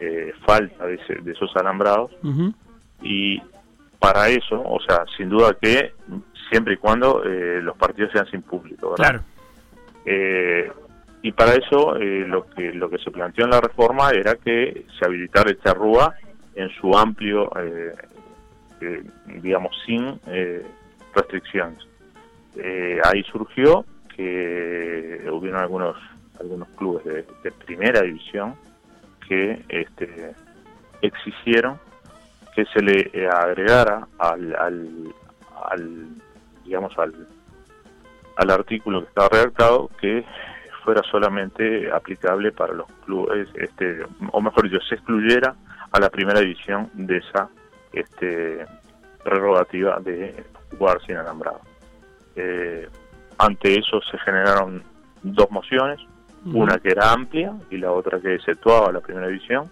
eh, 0.01 0.33
falta 0.47 0.87
de, 0.87 0.95
ese- 0.95 1.21
de 1.23 1.33
esos 1.33 1.55
alambrados 1.57 2.11
y 3.03 3.41
para 3.99 4.29
eso, 4.29 4.63
o 4.63 4.81
sea, 4.81 5.05
sin 5.17 5.29
duda 5.29 5.57
que 5.61 5.93
siempre 6.51 6.75
y 6.75 6.77
cuando 6.77 7.23
eh, 7.25 7.61
los 7.63 7.77
partidos 7.77 8.13
sean 8.13 8.27
sin 8.31 8.43
público, 8.43 8.91
¿verdad? 8.91 9.05
Claro. 9.11 9.23
Eh, 10.05 10.71
y 11.23 11.33
para 11.33 11.55
eso 11.55 11.97
eh, 11.97 12.25
lo 12.27 12.47
que 12.51 12.73
lo 12.75 12.91
que 12.91 12.99
se 12.99 13.11
planteó 13.11 13.45
en 13.47 13.51
la 13.53 13.61
reforma 13.61 14.11
era 14.11 14.35
que 14.35 14.85
se 14.99 15.07
habilitara 15.07 15.51
el 15.51 15.61
charrúa 15.63 16.15
en 16.55 16.69
su 16.71 16.97
amplio, 16.97 17.51
eh, 17.59 17.93
digamos, 19.43 19.77
sin 19.85 20.21
eh, 20.27 20.65
restricciones. 21.15 21.79
Eh, 22.57 23.01
ahí 23.05 23.23
surgió 23.25 23.85
que 24.15 25.27
hubieron 25.31 25.61
algunos 25.61 25.97
algunos 26.41 26.69
clubes 26.71 27.05
de, 27.05 27.25
de 27.43 27.53
primera 27.53 28.03
división 28.03 28.55
que 29.27 29.65
este, 29.69 30.35
exigieron 31.01 31.79
que 32.55 32.65
se 32.67 32.83
le 32.83 33.11
eh, 33.13 33.29
agregara 33.29 34.07
al, 34.19 34.55
al, 34.57 35.15
al 35.71 36.07
digamos 36.65 36.97
al 36.99 37.13
al 38.37 38.51
artículo 38.51 39.03
que 39.03 39.09
estaba 39.09 39.29
redactado 39.29 39.91
que 40.01 40.25
fuera 40.85 41.03
solamente 41.11 41.91
aplicable 41.91 42.53
para 42.53 42.75
los 42.75 42.87
clubes, 43.07 43.49
este, 43.55 44.05
o 44.33 44.41
mejor 44.41 44.69
dicho, 44.69 44.85
se 44.87 44.97
excluyera 44.97 45.55
a 45.91 45.99
la 46.01 46.11
primera 46.11 46.41
división 46.41 46.91
de 46.93 47.17
esa 47.17 47.49
este, 47.95 48.67
prerrogativa 49.23 49.99
de 50.01 50.45
jugar 50.71 50.99
sin 51.07 51.17
alambrado. 51.17 51.61
Eh, 52.37 52.89
ante 53.39 53.79
eso 53.79 54.01
se 54.11 54.19
generaron 54.19 54.83
dos 55.23 55.51
mociones, 55.51 56.01
una 56.45 56.79
que 56.79 56.91
era 56.91 57.11
amplia 57.11 57.55
y 57.71 57.79
la 57.79 57.91
otra 57.91 58.21
que 58.21 58.35
exceptuaba 58.35 58.93
la 58.93 59.01
primera 59.01 59.29
división, 59.29 59.71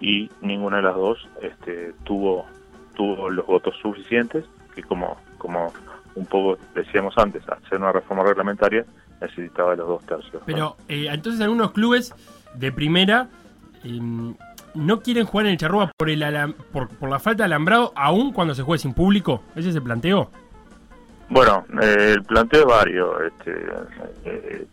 y 0.00 0.30
ninguna 0.40 0.76
de 0.76 0.82
las 0.84 0.94
dos 0.94 1.28
este, 1.42 1.92
tuvo, 2.04 2.46
tuvo 2.94 3.30
los 3.30 3.44
votos 3.46 3.74
suficientes, 3.82 4.44
que 4.74 4.82
como, 4.84 5.16
como 5.38 5.72
un 6.14 6.26
poco 6.26 6.56
decíamos 6.74 7.14
antes, 7.18 7.42
hacer 7.48 7.78
una 7.78 7.90
reforma 7.90 8.22
reglamentaria 8.22 8.84
necesitaba 9.20 9.72
de 9.72 9.78
los 9.78 9.88
dos 9.88 10.06
tercios. 10.06 10.42
Pero 10.46 10.76
eh, 10.88 11.08
entonces 11.10 11.40
algunos 11.40 11.72
clubes 11.72 12.14
de 12.54 12.70
primera 12.70 13.28
eh, 13.82 14.00
no 14.74 15.00
quieren 15.00 15.24
jugar 15.26 15.46
en 15.46 15.52
el 15.52 15.58
Charrúa 15.58 15.90
por, 15.96 16.10
el 16.10 16.22
alam- 16.22 16.54
por, 16.72 16.88
por 16.88 17.08
la 17.08 17.18
falta 17.18 17.42
de 17.42 17.46
alambrado, 17.46 17.92
aun 17.96 18.32
cuando 18.32 18.54
se 18.54 18.62
juegue 18.62 18.80
sin 18.80 18.94
público. 18.94 19.42
¿Ese 19.56 19.72
se 19.72 19.80
planteó? 19.80 20.30
Bueno, 21.30 21.64
eh, 21.82 22.14
el 22.16 22.22
planteo 22.22 22.60
es 22.60 22.66
varios. 22.66 23.20
Este, 23.22 23.66
eh, 24.24 24.66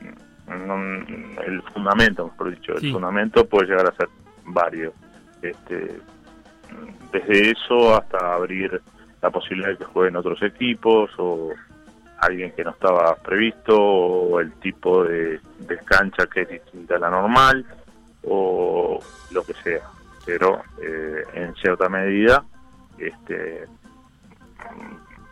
el 1.46 1.62
fundamento, 1.74 2.26
mejor 2.28 2.52
dicho, 2.52 2.74
Sí. 2.78 2.88
el 2.88 2.94
fundamento 2.94 3.46
puede 3.46 3.68
llegar 3.68 3.88
a 3.88 3.96
ser 3.96 4.08
varios. 4.46 4.94
Este, 5.42 6.00
desde 7.12 7.52
eso 7.52 7.96
hasta 7.96 8.34
abrir 8.36 8.82
la 9.22 9.30
posibilidad 9.30 9.70
de 9.70 9.78
que 9.78 9.86
jueguen 9.86 10.16
otros 10.16 10.42
equipos 10.44 11.10
o 11.18 11.50
alguien 12.20 12.52
que 12.54 12.64
no 12.64 12.72
estaba 12.72 13.16
previsto 13.16 13.76
o 13.78 14.40
el 14.40 14.52
tipo 14.54 15.04
de, 15.04 15.40
de 15.60 15.78
cancha 15.86 16.26
que 16.28 16.42
es 16.42 16.50
distinta 16.50 16.96
a 16.96 17.00
la 17.00 17.10
normal 17.10 17.66
o 18.28 19.00
lo 19.32 19.44
que 19.44 19.54
sea. 19.56 19.82
Pero 20.26 20.62
eh, 20.82 21.24
en 21.34 21.56
cierta 21.56 21.88
medida 21.90 22.44
este, 22.98 23.66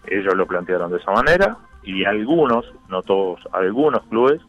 ellos 0.07 0.35
lo 0.35 0.45
plantearon 0.45 0.91
de 0.91 0.97
esa 0.97 1.11
manera 1.11 1.57
y 1.83 2.05
algunos, 2.05 2.65
no 2.89 3.01
todos, 3.01 3.41
algunos 3.51 4.03
clubes 4.07 4.41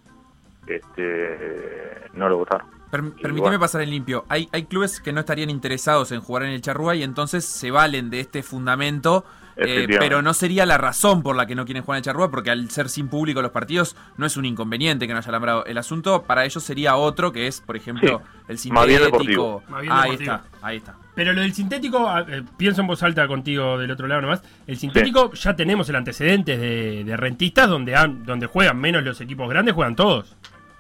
este, 0.67 2.09
no 2.15 2.29
lo 2.29 2.39
votaron. 2.39 2.74
Per- 3.03 3.05
Y 3.19 3.23
permíteme 3.23 3.41
bueno. 3.41 3.61
pasar 3.61 3.83
en 3.83 3.91
limpio. 3.91 4.25
Hay, 4.29 4.49
hay 4.53 4.65
clubes 4.65 5.01
que 5.01 5.13
no 5.13 5.21
estarían 5.21 5.51
interesados 5.51 6.13
en 6.13 6.21
jugar 6.21 6.45
en 6.45 6.51
el 6.51 6.61
Charrúa 6.61 6.95
y 6.95 7.03
entonces 7.03 7.45
se 7.45 7.71
valen 7.71 8.11
de 8.11 8.21
este 8.21 8.43
fundamento. 8.43 9.25
eh, 9.57 9.87
pero 10.01 10.21
no 10.21 10.35
sería 10.35 10.67
la 10.67 10.79
razón 10.79 11.23
por 11.23 11.37
la 11.37 11.47
que 11.47 11.55
no 11.55 11.65
quieren 11.65 11.85
jugar 11.85 11.97
en 11.97 12.01
el 12.01 12.05
Charrúa, 12.05 12.29
porque 12.31 12.51
al 12.51 12.69
ser 12.71 12.89
sin 12.89 13.07
público 13.07 13.41
los 13.41 13.53
partidos 13.53 13.95
no 14.17 14.27
es 14.27 14.37
un 14.37 14.45
inconveniente 14.47 15.07
que 15.07 15.13
no 15.13 15.21
haya 15.21 15.29
alambrado. 15.29 15.65
El 15.65 15.79
asunto 15.79 16.23
para 16.25 16.45
ellos 16.45 16.61
sería 16.65 16.97
otro, 16.97 17.31
que 17.31 17.47
es, 17.47 17.61
por 17.61 17.77
ejemplo, 17.77 18.21
el 18.49 18.59
más 18.73 18.87
bien 18.87 19.01
sintético. 19.13 19.63
ahí 19.93 20.11
está, 20.25 20.45
ahí 20.61 20.77
está. 20.79 20.97
Pero 21.15 21.33
lo 21.33 21.43
del 21.43 21.55
sintético, 21.55 22.09
ah, 22.09 22.27
eh, 22.29 22.43
pienso 22.57 22.81
en 22.81 22.89
voz 22.89 23.01
alta 23.05 23.29
contigo 23.29 23.79
del 23.79 23.93
otro 23.93 24.09
lado 24.09 24.23
nomás. 24.23 24.43
El 24.67 24.77
sintético 24.77 25.33
ya 25.35 25.55
tenemos 25.55 25.89
el 25.89 25.95
antecedente 25.95 26.59
de, 26.59 27.05
de 27.05 27.17
rentistas 27.17 27.69
donde, 27.69 27.95
han- 27.95 28.25
donde 28.25 28.47
juegan 28.47 28.81
menos 28.81 29.05
los 29.05 29.21
equipos 29.21 29.49
grandes, 29.49 29.73
juegan 29.75 29.95
todos. 29.95 30.35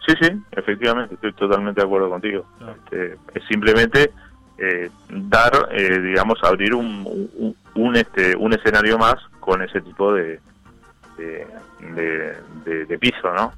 Sí, 0.06 0.14
sí, 0.20 0.28
efectivamente, 0.52 1.14
estoy 1.14 1.32
totalmente 1.32 1.80
de 1.80 1.86
acuerdo 1.86 2.10
contigo. 2.10 2.44
Ah. 2.60 2.74
Este, 2.76 3.16
es 3.34 3.44
simplemente 3.48 4.12
eh, 4.58 4.90
dar, 5.08 5.68
eh, 5.72 5.98
digamos, 6.00 6.38
abrir 6.44 6.74
un, 6.74 7.04
un, 7.38 7.56
un, 7.74 7.96
este, 7.96 8.36
un 8.36 8.52
escenario 8.52 8.98
más 8.98 9.16
con 9.40 9.62
ese 9.62 9.80
tipo 9.80 10.12
de, 10.12 10.40
de, 11.16 11.46
de- 11.94 12.36
de- 12.64 12.84
de 12.86 12.98
piso, 12.98 13.32
¿no? 13.34 13.52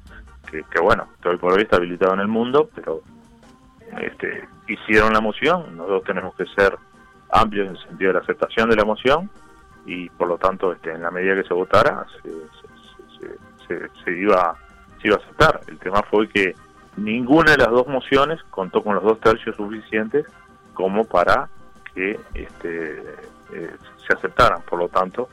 Que, 0.49 0.63
que 0.71 0.79
bueno, 0.81 1.07
que 1.21 1.29
hoy 1.29 1.37
por 1.37 1.53
hoy 1.53 1.63
está 1.63 1.75
habilitado 1.77 2.13
en 2.13 2.21
el 2.21 2.27
mundo, 2.29 2.69
pero 2.73 3.01
este, 3.99 4.47
hicieron 4.67 5.11
la 5.13 5.19
moción, 5.21 5.75
nosotros 5.75 6.03
tenemos 6.05 6.33
que 6.35 6.45
ser 6.55 6.77
amplios 7.31 7.67
en 7.67 7.75
el 7.75 7.81
sentido 7.83 8.07
de 8.09 8.13
la 8.13 8.19
aceptación 8.23 8.69
de 8.69 8.75
la 8.77 8.85
moción 8.85 9.29
y 9.85 10.09
por 10.09 10.27
lo 10.29 10.37
tanto, 10.37 10.71
este, 10.71 10.91
en 10.93 11.01
la 11.01 11.11
medida 11.11 11.35
que 11.35 11.47
se 11.47 11.53
votara, 11.53 12.05
se, 12.23 12.29
se- 12.29 13.19
se- 13.19 13.37
se- 13.67 14.03
se 14.03 14.11
iba 14.17 14.55
se 15.01 15.07
iba 15.07 15.17
a 15.17 15.19
aceptar. 15.19 15.61
El 15.67 15.77
tema 15.77 16.03
fue 16.03 16.27
que 16.29 16.55
ninguna 16.97 17.51
de 17.51 17.57
las 17.57 17.69
dos 17.69 17.87
mociones 17.87 18.41
contó 18.49 18.83
con 18.83 18.95
los 18.95 19.03
dos 19.03 19.19
tercios 19.19 19.55
suficientes 19.55 20.25
como 20.73 21.05
para 21.05 21.49
que 21.93 22.19
este, 22.33 22.99
eh, 23.53 23.75
se 24.05 24.13
aceptaran. 24.13 24.61
Por 24.61 24.79
lo 24.79 24.89
tanto, 24.89 25.29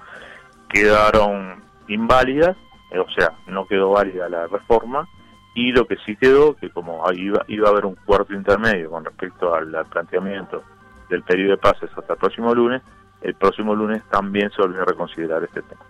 quedaron 0.69 1.63
inválidas, 1.89 2.57
eh, 2.91 2.99
o 2.99 3.11
sea, 3.11 3.33
no 3.47 3.67
quedó 3.67 3.91
válida 3.91 4.29
la 4.29 4.47
reforma 4.47 5.09
y 5.55 5.73
lo 5.73 5.87
que 5.87 5.97
sí 6.05 6.17
quedó, 6.17 6.57
que 6.57 6.71
como 6.71 7.05
iba, 7.13 7.45
iba 7.49 7.69
a 7.69 7.71
haber 7.71 7.87
un 7.87 7.95
cuarto 7.95 8.35
intermedio 8.35 8.91
con 8.91 9.05
respecto 9.05 9.55
al, 9.55 9.75
al 9.75 9.87
planteamiento 9.87 10.63
del 11.09 11.23
periodo 11.23 11.53
de 11.53 11.59
pases 11.59 11.91
hasta 11.97 12.15
el 12.15 12.19
próximo 12.19 12.55
lunes, 12.55 12.83
el 13.23 13.35
próximo 13.35 13.75
lunes 13.75 14.03
también 14.11 14.51
se 14.51 14.61
volvió 14.61 14.83
a 14.83 14.87
reconsiderar 14.87 15.45
este 15.45 15.63
tema. 15.63 15.81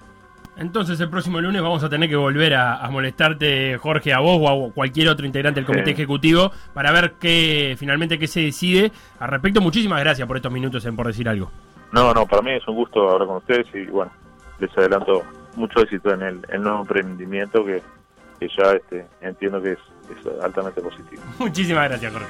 Entonces 0.56 1.00
el 1.00 1.08
próximo 1.10 1.40
lunes 1.40 1.60
vamos 1.62 1.82
a 1.82 1.88
tener 1.88 2.08
que 2.08 2.16
volver 2.16 2.54
a, 2.54 2.76
a 2.84 2.88
molestarte, 2.90 3.76
Jorge, 3.78 4.12
a 4.12 4.20
vos 4.20 4.38
o 4.40 4.68
a 4.68 4.72
cualquier 4.72 5.08
otro 5.08 5.26
integrante 5.26 5.60
del 5.60 5.66
comité 5.66 5.86
Sí. 5.86 5.90
ejecutivo 5.92 6.52
para 6.72 6.92
ver 6.92 7.14
qué 7.20 7.74
finalmente 7.78 8.18
qué 8.18 8.26
se 8.28 8.40
decide 8.40 8.92
al 9.18 9.30
respecto. 9.30 9.60
Muchísimas 9.60 10.00
gracias 10.00 10.26
por 10.28 10.36
estos 10.36 10.52
minutos 10.52 10.84
en 10.86 10.94
por 10.94 11.06
decir 11.08 11.28
algo. 11.28 11.50
No, 11.92 12.12
no, 12.14 12.26
para 12.26 12.42
mí 12.42 12.52
es 12.52 12.66
un 12.68 12.76
gusto 12.76 13.10
hablar 13.10 13.26
con 13.26 13.36
ustedes 13.38 13.66
y 13.74 13.86
bueno, 13.86 14.12
les 14.60 14.70
adelanto 14.78 15.22
mucho 15.56 15.80
éxito 15.80 16.12
en 16.14 16.22
el, 16.22 16.40
el 16.48 16.62
nuevo 16.62 16.80
emprendimiento 16.80 17.64
que, 17.64 17.82
que 18.40 18.48
ya 18.56 18.72
este, 18.72 19.06
entiendo 19.20 19.60
que 19.62 19.72
es, 19.72 19.78
es 20.10 20.42
altamente 20.42 20.80
positivo. 20.80 21.22
Muchísimas 21.38 21.88
gracias, 21.88 22.12
Jorge. 22.12 22.28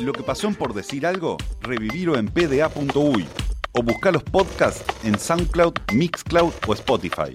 Lo 0.00 0.12
que 0.12 0.22
pasó 0.22 0.48
en 0.48 0.54
por 0.54 0.72
decir 0.72 1.04
algo, 1.04 1.36
revivirlo 1.60 2.16
en 2.16 2.26
pda.uy 2.26 3.26
o 3.72 3.82
buscar 3.82 4.12
los 4.14 4.22
podcasts 4.22 4.82
en 5.04 5.18
SoundCloud, 5.18 5.74
Mixcloud 5.92 6.52
o 6.66 6.72
Spotify. 6.72 7.34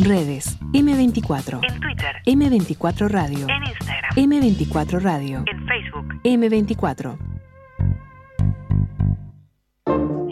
Redes 0.00 0.58
M24. 0.72 1.60
En 1.68 1.80
Twitter, 1.80 2.16
M24 2.26 3.08
Radio. 3.08 3.46
en 3.48 3.64
Instagram, 3.64 4.14
M24 4.16 5.00
Radio. 5.00 5.44
en 5.46 5.66
Facebook. 5.66 6.20
M24. 6.22 7.18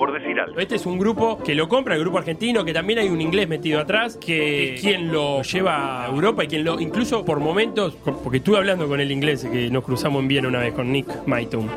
Por 0.01 0.19
decir 0.19 0.41
algo. 0.41 0.59
Este 0.59 0.77
es 0.77 0.87
un 0.87 0.99
grupo 0.99 1.37
que 1.45 1.55
lo 1.55 1.69
compra, 1.69 1.95
el 1.95 2.01
grupo 2.01 2.17
argentino, 2.17 2.65
que 2.65 2.73
también 2.73 3.01
hay 3.01 3.11
un 3.11 3.21
inglés 3.21 3.47
metido 3.47 3.79
atrás, 3.79 4.17
que 4.17 4.77
es 4.77 4.81
quien 4.81 5.13
lo 5.13 5.43
lleva 5.43 6.07
a 6.07 6.09
Europa 6.09 6.43
y 6.43 6.49
quien 6.49 6.65
lo, 6.65 6.81
incluso 6.81 7.23
por 7.23 7.39
momentos, 7.39 7.97
porque 8.25 8.39
estuve 8.39 8.57
hablando 8.57 8.89
con 8.89 8.99
el 8.99 9.13
inglés, 9.13 9.45
que 9.45 9.69
nos 9.69 9.85
cruzamos 9.85 10.23
en 10.23 10.29
Viena 10.29 10.49
una 10.49 10.61
vez 10.61 10.73
con 10.73 10.91
Nick 10.91 11.27
Maitum. 11.27 11.69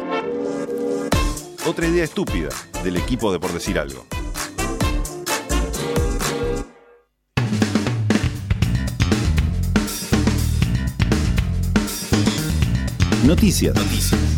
Otra 1.67 1.85
idea 1.85 2.05
estúpida 2.05 2.47
del 2.81 2.95
equipo 2.95 3.29
de 3.33 3.41
por 3.41 3.51
decir 3.51 3.77
algo. 3.77 4.05
Noticias. 13.25 13.75
Noticias. 13.75 14.32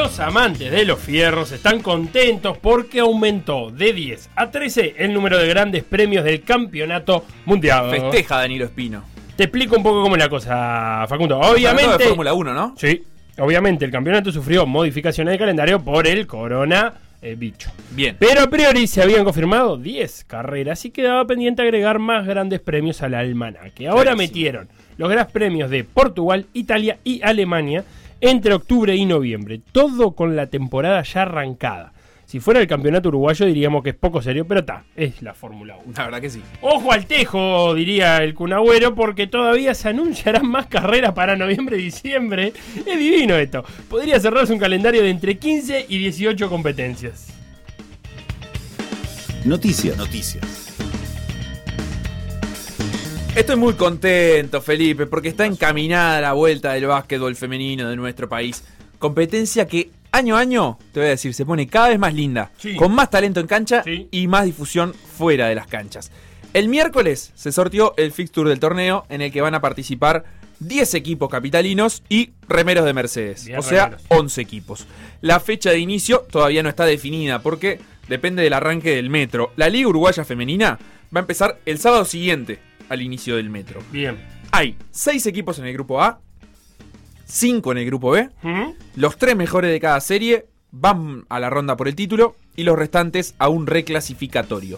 Los 0.00 0.18
amantes 0.18 0.70
de 0.70 0.86
los 0.86 0.98
fierros 0.98 1.52
están 1.52 1.80
contentos 1.80 2.56
porque 2.56 3.00
aumentó 3.00 3.70
de 3.70 3.92
10 3.92 4.30
a 4.34 4.50
13 4.50 4.94
el 4.96 5.12
número 5.12 5.36
de 5.36 5.46
grandes 5.46 5.84
premios 5.84 6.24
del 6.24 6.42
campeonato 6.42 7.26
mundial. 7.44 7.90
Festeja 7.90 8.38
Danilo 8.38 8.64
Espino. 8.64 9.04
Te 9.36 9.44
explico 9.44 9.76
un 9.76 9.82
poco 9.82 10.02
cómo 10.02 10.16
es 10.16 10.22
la 10.22 10.30
cosa, 10.30 11.04
Facundo. 11.06 11.38
Obviamente. 11.38 12.02
Fórmula 12.06 12.32
1, 12.32 12.54
¿no? 12.54 12.74
Sí, 12.78 13.04
obviamente 13.36 13.84
el 13.84 13.90
campeonato 13.90 14.32
sufrió 14.32 14.64
modificaciones 14.64 15.32
de 15.32 15.38
calendario 15.38 15.84
por 15.84 16.06
el 16.06 16.26
corona 16.26 16.94
eh, 17.20 17.34
bicho. 17.38 17.70
Bien. 17.90 18.16
Pero 18.18 18.40
a 18.40 18.46
priori 18.46 18.86
se 18.86 19.02
habían 19.02 19.22
confirmado 19.22 19.76
10 19.76 20.24
carreras 20.24 20.82
y 20.86 20.92
quedaba 20.92 21.26
pendiente 21.26 21.60
agregar 21.60 21.98
más 21.98 22.26
grandes 22.26 22.60
premios 22.60 23.02
al 23.02 23.12
almanaque. 23.12 23.86
Ahora 23.86 24.14
Clarísimo. 24.14 24.28
metieron 24.28 24.68
los 24.96 25.10
grandes 25.10 25.30
premios 25.30 25.68
de 25.68 25.84
Portugal, 25.84 26.46
Italia 26.54 26.96
y 27.04 27.20
Alemania 27.22 27.84
entre 28.20 28.54
octubre 28.54 28.94
y 28.94 29.04
noviembre. 29.04 29.60
Todo 29.72 30.12
con 30.12 30.36
la 30.36 30.46
temporada 30.46 31.02
ya 31.02 31.22
arrancada. 31.22 31.92
Si 32.30 32.38
fuera 32.38 32.60
el 32.60 32.68
campeonato 32.68 33.08
uruguayo 33.08 33.44
diríamos 33.44 33.82
que 33.82 33.90
es 33.90 33.96
poco 33.96 34.22
serio, 34.22 34.46
pero 34.46 34.60
está, 34.60 34.84
es 34.94 35.20
la 35.20 35.34
Fórmula 35.34 35.76
1. 35.84 35.94
La 35.96 36.04
verdad 36.04 36.20
que 36.20 36.30
sí. 36.30 36.40
Ojo 36.60 36.92
al 36.92 37.06
tejo, 37.06 37.74
diría 37.74 38.18
el 38.18 38.34
cunagüero, 38.34 38.94
porque 38.94 39.26
todavía 39.26 39.74
se 39.74 39.88
anunciarán 39.88 40.46
más 40.46 40.66
carreras 40.66 41.12
para 41.12 41.34
noviembre 41.34 41.78
y 41.78 41.82
diciembre. 41.82 42.52
Es 42.76 42.98
divino 42.98 43.34
esto. 43.34 43.64
Podría 43.88 44.20
cerrarse 44.20 44.52
un 44.52 44.60
calendario 44.60 45.02
de 45.02 45.10
entre 45.10 45.38
15 45.38 45.86
y 45.88 45.98
18 45.98 46.48
competencias. 46.48 47.34
Noticias. 49.44 49.96
Noticias. 49.96 50.59
Estoy 53.34 53.56
muy 53.56 53.74
contento, 53.74 54.60
Felipe, 54.60 55.06
porque 55.06 55.28
está 55.28 55.46
encaminada 55.46 56.20
la 56.20 56.32
vuelta 56.32 56.72
del 56.72 56.86
básquetbol 56.86 57.34
femenino 57.36 57.88
de 57.88 57.96
nuestro 57.96 58.28
país. 58.28 58.64
Competencia 58.98 59.66
que 59.66 59.90
año 60.12 60.36
a 60.36 60.40
año, 60.40 60.78
te 60.92 61.00
voy 61.00 61.06
a 61.06 61.10
decir, 61.10 61.32
se 61.32 61.46
pone 61.46 61.66
cada 61.68 61.88
vez 61.88 61.98
más 61.98 62.12
linda, 62.12 62.50
Sí. 62.58 62.74
con 62.76 62.92
más 62.92 63.08
talento 63.08 63.40
en 63.40 63.46
cancha 63.46 63.82
Sí. 63.84 64.08
y 64.10 64.26
más 64.26 64.44
difusión 64.44 64.92
fuera 64.94 65.46
de 65.48 65.54
las 65.54 65.68
canchas. 65.68 66.10
El 66.52 66.68
miércoles 66.68 67.30
se 67.34 67.52
sortió 67.52 67.94
el 67.96 68.10
fixture 68.12 68.50
del 68.50 68.58
torneo 68.60 69.06
en 69.08 69.22
el 69.22 69.30
que 69.32 69.40
van 69.40 69.54
a 69.54 69.60
participar 69.60 70.24
10 70.58 70.92
equipos 70.94 71.30
capitalinos 71.30 72.02
y 72.08 72.30
remeros 72.48 72.84
de 72.84 72.92
Mercedes, 72.92 73.48
o 73.56 73.62
sea, 73.62 73.84
remeros. 73.86 74.04
11 74.08 74.40
equipos. 74.42 74.86
La 75.22 75.38
fecha 75.40 75.70
de 75.70 75.78
inicio 75.78 76.26
todavía 76.30 76.62
no 76.64 76.68
está 76.68 76.84
definida 76.84 77.40
porque 77.40 77.80
depende 78.08 78.42
del 78.42 78.52
arranque 78.52 78.96
del 78.96 79.08
metro. 79.08 79.52
La 79.56 79.68
Liga 79.68 79.88
Uruguaya 79.88 80.24
Femenina 80.24 80.78
va 81.14 81.20
a 81.20 81.22
empezar 81.22 81.58
el 81.64 81.78
sábado 81.78 82.04
siguiente 82.04 82.58
al 82.90 83.00
inicio 83.00 83.36
del 83.36 83.48
metro. 83.48 83.80
Bien. 83.90 84.18
Hay 84.52 84.76
6 84.90 85.26
equipos 85.26 85.58
en 85.58 85.64
el 85.66 85.72
grupo 85.72 86.02
A, 86.02 86.20
5 87.24 87.72
en 87.72 87.78
el 87.78 87.86
grupo 87.86 88.10
B, 88.10 88.28
¿Mm? 88.42 88.72
los 88.96 89.16
3 89.16 89.36
mejores 89.36 89.70
de 89.70 89.80
cada 89.80 90.00
serie 90.00 90.46
van 90.72 91.24
a 91.28 91.40
la 91.40 91.48
ronda 91.48 91.76
por 91.76 91.88
el 91.88 91.94
título 91.94 92.36
y 92.56 92.64
los 92.64 92.78
restantes 92.78 93.34
a 93.38 93.48
un 93.48 93.66
reclasificatorio. 93.66 94.76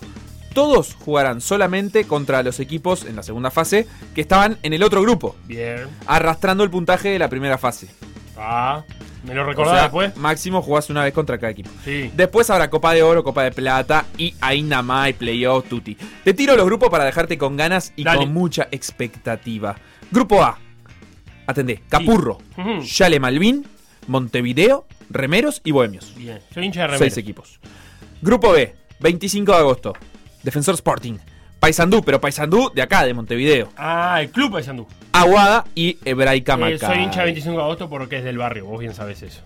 Todos 0.54 0.94
jugarán 0.94 1.40
solamente 1.40 2.04
contra 2.04 2.42
los 2.42 2.60
equipos 2.60 3.04
en 3.04 3.16
la 3.16 3.22
segunda 3.22 3.50
fase 3.50 3.86
que 4.14 4.20
estaban 4.20 4.58
en 4.62 4.72
el 4.72 4.82
otro 4.82 5.00
grupo, 5.02 5.36
Bien. 5.46 5.86
arrastrando 6.06 6.62
el 6.64 6.70
puntaje 6.70 7.08
de 7.10 7.18
la 7.18 7.28
primera 7.28 7.56
fase. 7.58 7.88
Ah, 8.36 8.82
¿me 9.24 9.34
lo 9.34 9.42
O 9.42 9.44
recordás 9.46 9.74
sea, 9.74 9.82
después? 9.84 10.16
máximo 10.16 10.60
jugás 10.62 10.90
una 10.90 11.04
vez 11.04 11.14
contra 11.14 11.38
cada 11.38 11.52
equipo. 11.52 11.70
Sí. 11.84 12.10
Después 12.14 12.50
habrá 12.50 12.68
Copa 12.70 12.92
de 12.92 13.02
Oro, 13.02 13.22
Copa 13.24 13.44
de 13.44 13.52
Plata 13.52 14.06
y 14.18 14.34
ahí 14.40 14.62
nada 14.62 14.82
más 14.82 15.06
hay 15.06 15.12
Playoff 15.14 15.68
Tutti. 15.68 15.96
Te 16.24 16.34
tiro 16.34 16.54
los 16.56 16.66
grupos 16.66 16.90
para 16.90 17.04
dejarte 17.04 17.38
con 17.38 17.56
ganas 17.56 17.92
y 17.96 18.04
Dale. 18.04 18.18
con 18.20 18.32
mucha 18.32 18.68
expectativa. 18.70 19.76
Grupo 20.10 20.42
A. 20.42 20.58
Atendé. 21.46 21.82
Capurro. 21.88 22.38
Yale 22.82 23.18
Malvin, 23.20 23.66
Montevideo, 24.06 24.86
Remeros 25.10 25.60
y 25.64 25.70
Bohemios. 25.70 26.14
Bien. 26.16 26.40
Soy 26.52 26.64
hincha 26.66 26.82
de 26.82 26.88
Seis 26.88 27.00
remeros. 27.00 27.18
equipos. 27.18 27.60
Grupo 28.20 28.52
B. 28.52 28.74
25 29.00 29.52
de 29.52 29.58
agosto. 29.58 29.92
Defensor 30.42 30.74
Sporting. 30.74 31.18
Paysandú, 31.60 32.02
pero 32.02 32.20
Paysandú 32.20 32.72
de 32.74 32.82
acá, 32.82 33.04
de 33.04 33.14
Montevideo. 33.14 33.68
Ah, 33.76 34.18
el 34.20 34.30
club 34.30 34.56
de 34.56 34.64
Sandú. 34.64 34.86
Aguada 35.12 35.64
y 35.76 35.96
Hebraica 36.04 36.54
Eh, 36.54 36.56
Maccabi. 36.56 36.94
soy 36.94 37.04
hincha 37.04 37.20
de 37.20 37.26
25 37.26 37.56
de 37.56 37.62
agosto 37.62 37.88
porque 37.88 38.18
es 38.18 38.24
del 38.24 38.38
barrio, 38.38 38.66
vos 38.66 38.80
bien 38.80 38.94
sabés 38.94 39.22
eso. 39.22 39.42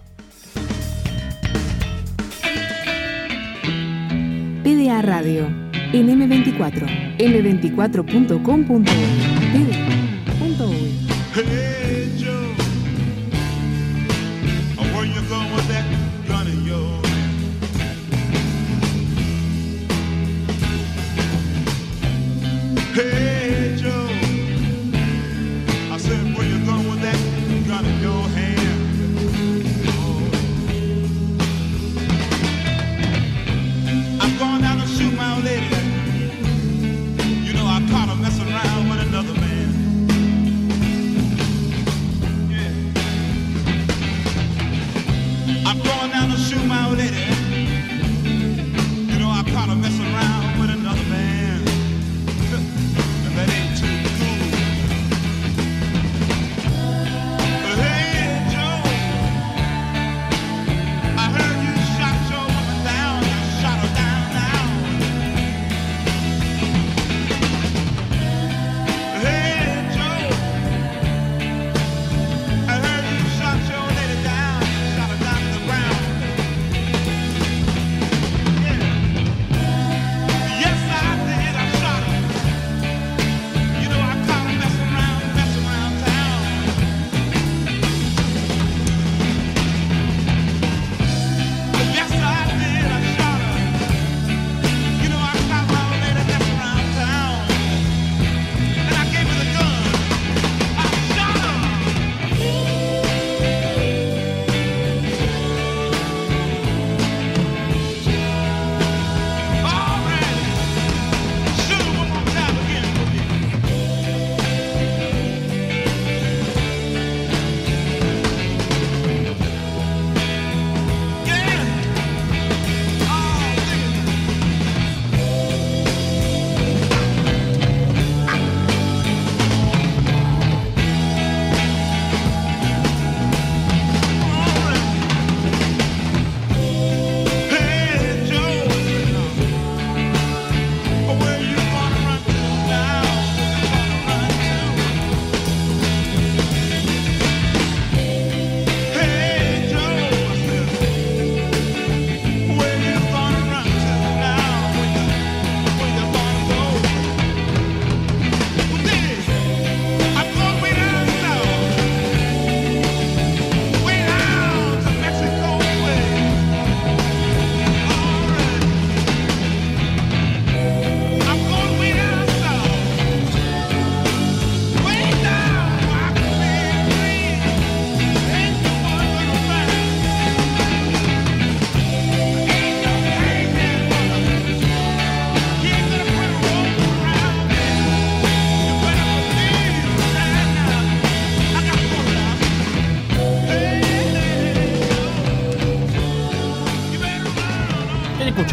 PDA 4.62 5.02
Radio. 5.02 5.46
En 5.92 6.08
M24. 6.08 6.86
M24.com.uy. 7.18 9.35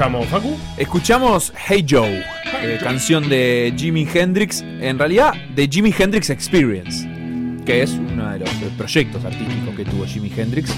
escuchamos, 0.04 0.28
Facu? 0.28 0.58
Escuchamos 0.78 1.54
Hey 1.68 1.86
Joe, 1.90 2.26
eh, 2.62 2.78
canción 2.82 3.30
de 3.30 3.74
Jimi 3.78 4.06
Hendrix, 4.14 4.62
en 4.62 5.00
realidad 5.00 5.34
de 5.56 5.70
Jimi 5.70 5.94
Hendrix 5.98 6.30
Experience, 6.30 7.08
que 7.66 7.84
es 7.84 7.92
uno 7.92 8.30
de 8.32 8.40
los 8.40 8.50
eh, 8.50 8.70
proyectos 8.78 9.24
artísticos 9.24 9.74
que 9.78 9.86
tuvo 9.86 10.06
Jimi 10.06 10.30
Hendrix, 10.36 10.74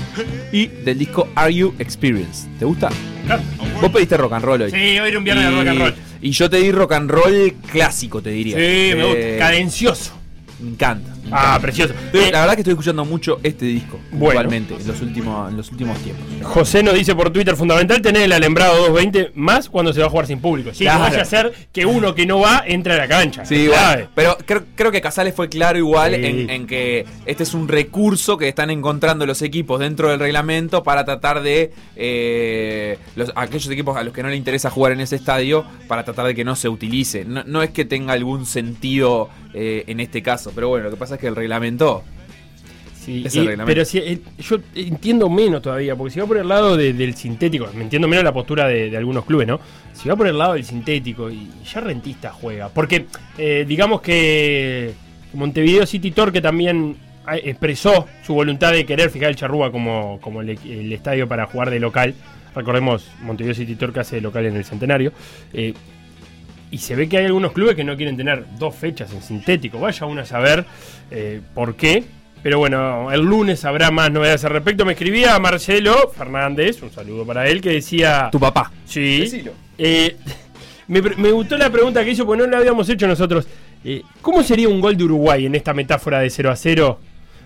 y 0.51 0.67
del 0.67 0.99
disco 0.99 1.27
Are 1.33 1.51
You 1.51 1.73
Experience. 1.79 2.47
¿Te 2.59 2.65
gusta? 2.65 2.89
Claro. 3.25 3.41
Vos 3.81 3.91
pediste 3.91 4.15
rock 4.15 4.33
and 4.33 4.45
roll 4.45 4.61
hoy. 4.61 4.69
Sí, 4.69 4.99
hoy 4.99 5.09
era 5.09 5.17
un 5.17 5.23
viernes 5.23 5.45
de 5.45 5.51
rock 5.51 5.67
and 5.67 5.79
roll. 5.79 5.95
Y 6.21 6.29
yo 6.29 6.47
te 6.47 6.57
di 6.57 6.71
rock 6.71 6.91
and 6.91 7.09
roll 7.09 7.53
clásico, 7.71 8.21
te 8.21 8.29
diría. 8.29 8.57
Sí, 8.57 8.95
me 8.95 9.05
gusta. 9.05 9.19
Eh, 9.19 9.37
Cadencioso. 9.39 10.13
Me 10.59 10.69
encanta. 10.69 11.14
Ah, 11.31 11.57
precioso. 11.61 11.93
Estoy- 11.93 12.25
Eh, 12.25 12.31
la 12.31 12.41
verdad 12.41 12.53
que 12.55 12.61
estoy 12.61 12.73
escuchando 12.73 13.03
mucho 13.05 13.39
este 13.43 13.65
disco, 13.65 13.99
Bueno. 14.11 14.39
actualmente, 14.39 14.75
en 14.75 14.87
los 14.87 15.01
últimos, 15.01 15.49
en 15.49 15.57
los 15.57 15.71
últimos 15.71 15.97
tiempos. 15.99 16.23
José 16.43 16.83
nos 16.83 16.93
dice 16.93 17.15
por 17.15 17.31
Twitter, 17.31 17.55
fundamental 17.55 18.01
tener 18.01 18.23
el 18.23 18.31
alembrado 18.31 18.75
220 18.75 19.31
más 19.35 19.69
cuando 19.69 19.91
se 19.93 19.99
va 20.01 20.07
a 20.07 20.09
jugar 20.09 20.27
sin 20.27 20.39
público. 20.39 20.71
Sí, 20.73 20.83
Claro. 20.83 20.99
no 20.99 21.05
vaya 21.09 21.21
a 21.21 21.25
ser 21.25 21.53
que 21.73 21.85
uno 21.85 22.13
que 22.15 22.25
no 22.25 22.39
va 22.39 22.63
entre 22.65 22.93
a 22.93 22.97
la 22.97 23.07
cancha. 23.07 23.45
Sí, 23.45 23.67
bueno, 23.67 24.07
pero 24.15 24.37
creo, 24.45 24.63
creo 24.75 24.91
que 24.91 25.01
Casales 25.01 25.33
fue 25.33 25.49
claro 25.49 25.77
igual 25.77 26.13
Sí. 26.15 26.25
en, 26.25 26.49
en 26.49 26.67
que 26.67 27.05
este 27.25 27.43
es 27.43 27.53
un 27.53 27.67
recurso 27.67 28.37
que 28.37 28.47
están 28.47 28.69
encontrando 28.69 29.25
los 29.25 29.41
equipos 29.41 29.79
dentro 29.79 30.09
del 30.09 30.19
reglamento 30.19 30.83
para 30.83 31.05
tratar 31.05 31.41
de 31.41 31.71
eh, 31.95 32.97
los, 33.15 33.31
aquellos 33.35 33.69
equipos 33.69 33.97
a 33.97 34.03
los 34.03 34.13
que 34.13 34.21
no 34.23 34.29
le 34.29 34.35
interesa 34.35 34.69
jugar 34.69 34.91
en 34.93 35.01
ese 35.01 35.15
estadio 35.15 35.65
para 35.87 36.03
tratar 36.03 36.27
de 36.27 36.35
que 36.35 36.43
no 36.43 36.55
se 36.55 36.69
utilice. 36.69 37.25
No, 37.25 37.43
no 37.45 37.63
es 37.63 37.71
que 37.71 37.85
tenga 37.85 38.13
algún 38.13 38.45
sentido 38.45 39.29
eh, 39.55 39.83
en 39.87 39.99
este 40.01 40.21
caso, 40.21 40.51
pero 40.53 40.67
bueno, 40.69 40.83
lo 40.85 40.91
que 40.91 40.97
pasa 40.97 41.15
es 41.15 41.21
que 41.21 41.27
el 41.27 41.35
reglamento 41.35 42.03
Sí, 42.93 43.21
Ese 43.23 43.37
y- 43.37 43.47
reglamento. 43.47 43.65
pero 43.67 43.85
si, 43.85 43.99
eh, 43.99 44.19
yo 44.39 44.57
entiendo 44.73 45.29
menos 45.29 45.61
todavía, 45.61 45.95
porque 45.95 46.11
si 46.11 46.19
va 46.19 46.25
por 46.25 46.37
el 46.37 46.47
lado 46.47 46.75
de- 46.75 46.91
del 46.93 47.13
sintético, 47.15 47.69
me 47.75 47.83
entiendo 47.83 48.07
menos 48.07 48.23
la 48.23 48.33
postura 48.33 48.67
de, 48.67 48.89
de 48.89 48.97
algunos 48.97 49.25
clubes, 49.25 49.47
¿no? 49.47 49.59
Si 49.93 50.09
va 50.09 50.15
por 50.15 50.27
el 50.27 50.35
lado 50.37 50.53
del 50.53 50.63
sintético 50.65 51.29
y 51.29 51.47
ya 51.71 51.81
Rentista 51.81 52.31
juega, 52.31 52.69
porque 52.69 53.05
eh, 53.37 53.63
digamos 53.67 54.01
que 54.01 54.93
Montevideo 55.35 55.85
City 55.85 56.09
Torque 56.11 56.41
también 56.41 56.97
expresó 57.43 58.07
su 58.25 58.33
voluntad 58.33 58.71
de 58.71 58.85
querer 58.87 59.09
fijar 59.11 59.29
el 59.29 59.35
Charrúa 59.35 59.71
como, 59.71 60.19
como 60.19 60.41
el, 60.41 60.49
el 60.65 60.91
estadio 60.91 61.27
para 61.27 61.45
jugar 61.45 61.69
de 61.69 61.79
local. 61.79 62.15
Recordemos, 62.55 63.07
Montevideo 63.21 63.53
City 63.53 63.75
Torque 63.75 63.99
hace 63.99 64.15
de 64.15 64.21
local 64.23 64.45
en 64.47 64.55
el 64.55 64.63
Centenario. 64.65 65.11
Eh, 65.53 65.73
y 66.71 66.77
se 66.79 66.95
ve 66.95 67.07
que 67.07 67.17
hay 67.17 67.25
algunos 67.25 67.51
clubes 67.51 67.75
que 67.75 67.83
no 67.83 67.95
quieren 67.95 68.17
tener 68.17 68.45
dos 68.57 68.75
fechas 68.75 69.11
en 69.13 69.21
sintético. 69.21 69.79
Vaya 69.79 70.05
uno 70.05 70.21
a 70.21 70.25
saber 70.25 70.65
eh, 71.11 71.41
por 71.53 71.75
qué. 71.75 72.03
Pero 72.43 72.59
bueno, 72.59 73.11
el 73.11 73.21
lunes 73.21 73.65
habrá 73.65 73.89
más 73.89 74.11
novedades 74.11 74.43
al 74.45 74.51
respecto. 74.51 74.85
Me 74.85 74.93
escribía 74.93 75.39
Marcelo 75.39 76.11
Fernández, 76.15 76.81
un 76.83 76.91
saludo 76.91 77.25
para 77.25 77.47
él, 77.47 77.59
que 77.59 77.71
decía... 77.71 78.29
Tu 78.31 78.39
papá. 78.39 78.71
Sí. 78.85 79.45
Eh, 79.77 80.15
me, 80.87 81.01
me 81.01 81.31
gustó 81.31 81.57
la 81.57 81.71
pregunta 81.71 82.03
que 82.03 82.11
hizo, 82.11 82.25
porque 82.25 82.43
no 82.43 82.49
la 82.49 82.57
habíamos 82.57 82.87
hecho 82.87 83.07
nosotros. 83.07 83.47
Eh, 83.83 84.03
¿Cómo 84.21 84.43
sería 84.43 84.67
un 84.67 84.81
gol 84.81 84.97
de 84.97 85.03
Uruguay 85.03 85.45
en 85.45 85.55
esta 85.55 85.73
metáfora 85.73 86.19
de 86.19 86.29
0 86.29 86.51
a 86.51 86.55
0? 86.55 86.99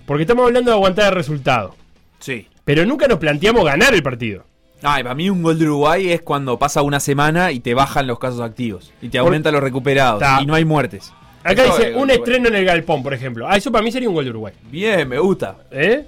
Porque 0.06 0.24
estamos 0.24 0.48
hablando 0.48 0.72
de 0.72 0.76
aguantar 0.76 1.08
el 1.08 1.16
resultado. 1.16 1.76
Sí. 2.20 2.48
Pero 2.66 2.86
nunca 2.86 3.08
nos 3.08 3.20
planteamos 3.20 3.66
ganar 3.66 3.94
el 3.94 4.02
partido. 4.04 4.46
Ay, 4.82 5.04
para 5.04 5.16
mí 5.16 5.30
un 5.30 5.44
gol 5.44 5.60
de 5.60 5.66
Uruguay 5.66 6.12
es 6.12 6.22
cuando 6.22 6.58
pasa 6.58 6.82
una 6.82 7.00
semana 7.00 7.52
y 7.52 7.60
te 7.60 7.74
bajan 7.74 8.08
los 8.08 8.20
casos 8.20 8.42
activos. 8.42 8.94
Y 9.02 9.10
te 9.10 9.18
aumentan 9.18 9.54
los 9.54 9.62
recuperados. 9.62 10.20
Ta. 10.20 10.40
Y 10.42 10.46
no 10.46 10.56
hay 10.56 10.66
muertes. 10.66 11.12
Acá 11.44 11.64
Eso 11.64 11.78
dice 11.78 11.96
un 11.96 12.10
estreno 12.10 12.48
en 12.48 12.56
el 12.56 12.66
Galpón, 12.66 13.04
por 13.04 13.14
ejemplo. 13.14 13.48
Ah, 13.48 13.58
eso 13.58 13.72
para 13.72 13.84
mí 13.84 13.92
sería 13.92 14.10
un 14.10 14.16
gol 14.16 14.26
de 14.26 14.32
Uruguay. 14.32 14.54
Bien, 14.70 15.08
me 15.08 15.20
gusta. 15.20 15.58
¿Eh? 15.72 16.06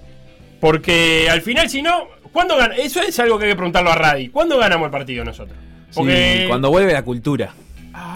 Porque 0.59 1.27
al 1.29 1.41
final, 1.41 1.69
si 1.69 1.81
no, 1.81 2.07
¿cuándo 2.31 2.55
gana? 2.57 2.75
Eso 2.75 3.01
es 3.01 3.17
algo 3.19 3.37
que 3.37 3.45
hay 3.45 3.51
que 3.51 3.55
preguntarlo 3.55 3.91
a 3.91 3.95
Radi. 3.95 4.29
¿Cuándo 4.29 4.57
ganamos 4.57 4.85
el 4.85 4.91
partido 4.91 5.23
nosotros? 5.23 5.57
Porque 5.93 6.41
Sí, 6.41 6.47
cuando 6.47 6.69
vuelve 6.69 6.93
la 6.93 7.03
cultura. 7.03 7.53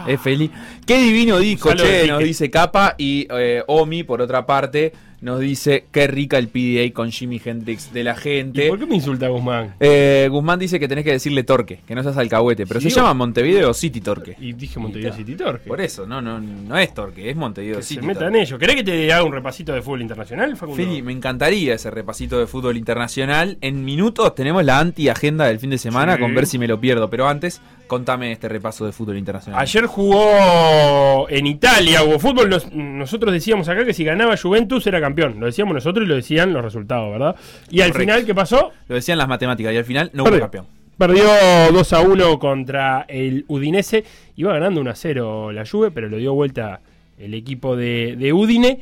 Es 0.07 0.21
feliz. 0.21 0.51
Qué 0.85 0.97
divino 0.97 1.37
disco, 1.39 1.73
che, 1.73 2.07
nos 2.07 2.19
dice 2.19 2.49
Capa. 2.49 2.95
Y 2.97 3.27
eh, 3.29 3.63
Omi, 3.67 4.03
por 4.03 4.21
otra 4.21 4.45
parte, 4.45 4.93
nos 5.21 5.39
dice 5.39 5.85
qué 5.91 6.07
rica 6.07 6.37
el 6.37 6.49
PDA 6.49 6.93
con 6.93 7.11
Jimi 7.11 7.41
Hendrix 7.43 7.91
de 7.93 8.03
la 8.03 8.13
¿Y 8.13 8.17
gente. 8.17 8.67
por 8.69 8.79
qué 8.79 8.85
me 8.85 8.95
insulta 8.95 9.27
Guzmán? 9.27 9.75
Eh, 9.79 10.27
Guzmán 10.31 10.59
dice 10.59 10.79
que 10.79 10.87
tenés 10.87 11.03
que 11.03 11.11
decirle 11.11 11.43
Torque, 11.43 11.79
que 11.87 11.95
no 11.95 12.03
seas 12.03 12.17
alcahuete, 12.17 12.65
pero 12.67 12.79
Sí, 12.81 12.89
se 12.89 12.97
llama 12.97 13.13
Montevideo 13.13 13.73
City 13.73 14.01
Torque. 14.01 14.35
Y 14.39 14.53
dije 14.53 14.79
Montevideo. 14.79 15.13
City 15.13 15.35
Torque. 15.35 15.67
Por 15.67 15.81
eso, 15.81 16.05
no, 16.05 16.21
no, 16.21 16.39
no 16.39 16.77
es 16.77 16.93
Torque, 16.93 17.29
es 17.29 17.35
Montevideo 17.35 17.77
Que 17.77 17.83
se 17.83 17.95
City. 17.95 18.05
metan 18.05 18.23
Torque. 18.25 18.41
ellos. 18.41 18.59
¿Querés 18.59 18.75
que 18.75 18.83
te 18.83 19.11
haga 19.13 19.23
un 19.23 19.33
repasito 19.33 19.73
de 19.73 19.81
fútbol 19.81 20.01
internacional, 20.01 20.55
Facundo? 20.57 20.83
Feli, 20.83 21.01
me 21.01 21.11
encantaría 21.11 21.73
ese 21.75 21.89
repasito 21.91 22.37
de 22.39 22.47
fútbol 22.47 22.77
internacional. 22.77 23.57
En 23.61 23.83
minutos 23.85 24.35
tenemos 24.35 24.63
la 24.63 24.79
anti-agenda 24.79 25.45
del 25.45 25.59
fin 25.59 25.69
de 25.71 25.77
semana 25.77 26.15
Sí. 26.15 26.21
con 26.21 26.35
ver 26.35 26.45
si 26.45 26.59
me 26.59 26.67
lo 26.67 26.79
pierdo. 26.79 27.09
Pero 27.09 27.27
antes, 27.27 27.61
contame 27.87 28.31
este 28.31 28.49
repaso 28.49 28.85
de 28.85 28.91
fútbol 28.91 29.17
internacional. 29.17 29.59
Ayer 29.61 29.85
jugó 29.85 31.27
en 31.29 31.47
Italia, 31.47 32.03
hubo 32.03 32.19
fútbol. 32.19 32.49
Nos- 32.49 32.71
nosotros 32.73 33.31
decíamos 33.33 33.67
acá 33.69 33.85
que 33.85 33.93
si 33.93 34.03
ganaba 34.03 34.35
Juventus 34.37 34.85
era 34.87 34.99
campeón. 35.01 35.39
Lo 35.39 35.45
decíamos 35.45 35.73
nosotros 35.73 36.05
y 36.05 36.09
lo 36.09 36.15
decían 36.15 36.53
los 36.53 36.63
resultados, 36.63 37.11
¿verdad? 37.11 37.35
Y 37.69 37.81
al 37.81 37.93
final, 37.93 38.25
¿qué 38.25 38.33
pasó? 38.35 38.71
Lo 38.87 38.95
decían 38.95 39.17
las 39.17 39.27
matemáticas 39.27 39.73
y 39.73 39.77
al 39.77 39.85
final 39.85 40.09
no 40.13 40.23
hubo 40.23 40.29
campeón. 40.39 40.67
Perdió 40.97 41.25
2 41.73 41.93
a 41.93 41.99
1 42.01 42.39
contra 42.39 43.05
el 43.09 43.43
Udinese. 43.49 44.05
Iba 44.37 44.53
ganando 44.53 44.79
1 44.81 44.91
a 44.91 44.95
0 44.95 45.51
la 45.51 45.65
Juve, 45.65 45.91
pero 45.91 46.07
lo 46.07 46.17
dio 46.17 46.33
vuelta 46.33 46.79
el 47.17 47.33
equipo 47.33 47.75
de, 47.75 48.15
de 48.17 48.31
Udine. 48.31 48.79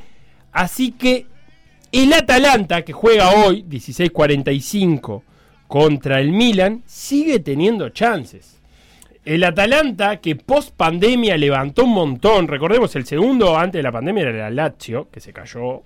Así 0.51 0.91
que 0.91 1.25
el 1.91 2.13
Atalanta, 2.13 2.83
que 2.83 2.93
juega 2.93 3.31
hoy, 3.31 3.63
16-45, 3.67 5.23
contra 5.67 6.19
el 6.19 6.31
Milan, 6.31 6.83
sigue 6.85 7.39
teniendo 7.39 7.89
chances. 7.89 8.61
El 9.25 9.43
Atalanta, 9.45 10.17
que 10.17 10.35
post 10.35 10.75
pandemia 10.75 11.37
levantó 11.37 11.85
un 11.85 11.93
montón, 11.93 12.47
recordemos, 12.47 12.93
el 12.97 13.05
segundo 13.05 13.57
antes 13.57 13.79
de 13.79 13.83
la 13.83 13.91
pandemia 13.91 14.23
era 14.23 14.47
el 14.49 14.55
Lazio, 14.55 15.09
que 15.09 15.21
se 15.21 15.31
cayó, 15.31 15.83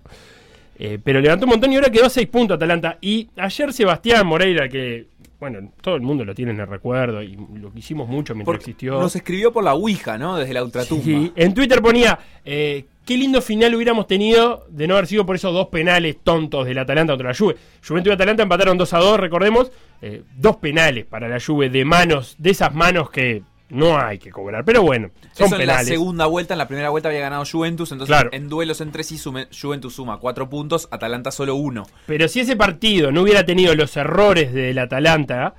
eh, 0.80 0.98
pero 1.04 1.22
levantó 1.22 1.46
un 1.46 1.52
montón 1.52 1.72
y 1.72 1.76
ahora 1.76 1.92
quedó 1.92 2.06
a 2.06 2.10
6 2.10 2.28
puntos 2.28 2.56
Atalanta. 2.56 2.98
Y 3.00 3.30
ayer 3.38 3.74
Sebastián 3.74 4.26
Moreira, 4.26 4.68
que, 4.68 5.06
bueno, 5.40 5.72
todo 5.82 5.96
el 5.96 6.02
mundo 6.02 6.26
lo 6.26 6.34
tiene 6.34 6.52
en 6.52 6.60
el 6.62 6.68
recuerdo 6.68 7.22
y 7.22 7.38
lo 7.56 7.72
que 7.72 7.80
hicimos 7.80 8.08
mucho 8.08 8.34
mientras 8.34 8.56
Porque 8.56 8.72
existió. 8.72 9.00
Nos 9.00 9.16
escribió 9.16 9.54
por 9.54 9.64
la 9.64 9.76
Ouija, 9.76 10.18
¿no? 10.18 10.38
Desde 10.38 10.54
la 10.54 10.64
ultratumba. 10.64 11.04
Sí, 11.04 11.32
en 11.36 11.54
Twitter 11.54 11.80
ponía, 11.80 12.18
eh, 12.44 12.86
qué 13.06 13.18
lindo 13.18 13.40
final 13.44 13.76
hubiéramos 13.76 14.08
tenido 14.08 14.66
de 14.70 14.88
no 14.88 14.96
haber 14.96 15.06
sido 15.06 15.28
por 15.28 15.36
esos 15.36 15.54
dos 15.54 15.68
penales 15.68 16.18
tontos 16.24 16.66
del 16.66 16.80
Atalanta 16.80 17.14
contra 17.14 17.30
la 17.30 17.36
Juve. 17.36 17.56
Juventud 17.88 18.10
y 18.10 18.14
Atalanta 18.16 18.42
empataron 18.42 18.80
2 18.80 18.94
a 18.94 18.98
2, 18.98 19.20
recordemos, 19.20 19.72
eh, 20.02 20.24
dos 20.36 20.58
penales 20.58 21.06
para 21.06 21.28
la 21.28 21.40
Juve 21.40 21.70
de 21.70 21.86
manos, 21.86 22.36
de 22.38 22.52
esas 22.52 22.74
manos 22.74 23.10
que 23.10 23.44
no 23.70 23.98
hay 24.00 24.18
que 24.18 24.30
cobrar, 24.32 24.64
pero 24.64 24.82
bueno, 24.82 25.10
son 25.34 25.48
Eso 25.48 25.60
en 25.60 25.68
la 25.68 25.84
segunda 25.84 26.26
vuelta, 26.26 26.54
en 26.54 26.58
la 26.58 26.68
primera 26.70 26.90
vuelta 26.90 27.10
había 27.10 27.20
ganado 27.22 27.44
Juventus, 27.50 27.92
entonces 27.92 28.16
Claro. 28.16 28.30
en 28.32 28.48
duelos 28.48 28.80
entre 28.80 29.04
sí 29.04 29.18
sume- 29.18 29.48
Juventus 29.52 29.96
suma 29.96 30.20
cuatro 30.20 30.50
puntos, 30.50 30.88
Atalanta 30.90 31.32
solo 31.32 31.56
uno. 31.56 31.86
Pero 32.06 32.30
si 32.30 32.40
ese 32.40 32.56
partido 32.56 33.12
no 33.12 33.24
hubiera 33.24 33.46
tenido 33.46 33.76
los 33.76 33.98
errores 33.98 34.54
del 34.54 34.80
Atalanta, 34.80 35.56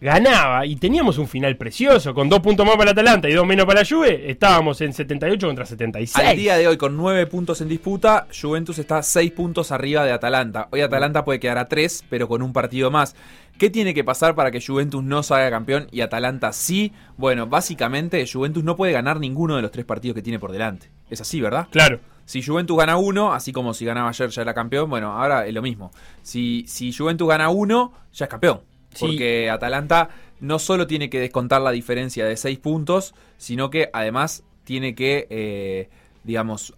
ganaba 0.00 0.64
y 0.64 0.76
teníamos 0.76 1.18
un 1.18 1.28
final 1.28 1.56
precioso, 1.56 2.14
con 2.14 2.28
dos 2.28 2.40
puntos 2.40 2.64
más 2.66 2.76
para 2.76 2.90
el 2.90 2.98
Atalanta 2.98 3.28
y 3.28 3.34
dos 3.34 3.46
menos 3.46 3.66
para 3.66 3.80
la 3.80 3.86
Juve, 3.86 4.30
estábamos 4.30 4.80
en 4.80 4.92
78 4.92 5.46
contra 5.46 5.66
76. 5.66 6.26
Al 6.26 6.36
día 6.36 6.56
de 6.56 6.68
hoy, 6.68 6.76
con 6.76 6.96
nueve 6.96 7.26
puntos 7.26 7.60
en 7.60 7.68
disputa, 7.68 8.26
Juventus 8.38 8.78
está 8.78 9.02
seis 9.02 9.30
puntos 9.32 9.72
arriba 9.72 10.04
de 10.04 10.12
Atalanta. 10.12 10.68
Hoy 10.70 10.80
Atalanta 10.80 11.24
puede 11.24 11.40
quedar 11.40 11.58
a 11.58 11.68
tres, 11.68 12.04
pero 12.08 12.28
con 12.28 12.42
un 12.42 12.52
partido 12.52 12.90
más. 12.90 13.14
¿Qué 13.58 13.68
tiene 13.68 13.92
que 13.92 14.04
pasar 14.04 14.34
para 14.34 14.50
que 14.50 14.62
Juventus 14.66 15.04
no 15.04 15.22
salga 15.22 15.50
campeón 15.50 15.86
y 15.92 16.00
Atalanta 16.00 16.50
sí? 16.54 16.92
Bueno, 17.18 17.46
básicamente 17.46 18.26
Juventus 18.26 18.64
no 18.64 18.74
puede 18.74 18.92
ganar 18.92 19.20
ninguno 19.20 19.56
de 19.56 19.62
los 19.62 19.70
tres 19.70 19.84
partidos 19.84 20.14
que 20.14 20.22
tiene 20.22 20.38
por 20.38 20.50
delante. 20.50 20.88
Es 21.10 21.20
así, 21.20 21.42
¿verdad? 21.42 21.68
Claro. 21.70 22.00
Si 22.24 22.42
Juventus 22.42 22.78
gana 22.78 22.96
uno, 22.96 23.34
así 23.34 23.52
como 23.52 23.74
si 23.74 23.84
ganaba 23.84 24.08
ayer 24.08 24.30
ya 24.30 24.42
era 24.42 24.54
campeón, 24.54 24.88
bueno, 24.88 25.12
ahora 25.12 25.46
es 25.46 25.52
lo 25.52 25.60
mismo. 25.60 25.90
Si, 26.22 26.64
si 26.68 26.92
Juventus 26.92 27.28
gana 27.28 27.50
uno, 27.50 27.92
ya 28.14 28.26
es 28.26 28.30
campeón. 28.30 28.60
Sí. 28.94 29.06
Porque 29.06 29.50
Atalanta 29.50 30.10
no 30.40 30.58
solo 30.58 30.86
tiene 30.86 31.10
que 31.10 31.20
descontar 31.20 31.60
la 31.60 31.70
diferencia 31.70 32.24
de 32.24 32.36
seis 32.36 32.58
puntos, 32.58 33.14
sino 33.36 33.70
que 33.70 33.90
además 33.92 34.42
tiene 34.64 34.94
que, 34.94 35.26
eh, 35.30 35.88
digamos, 36.24 36.74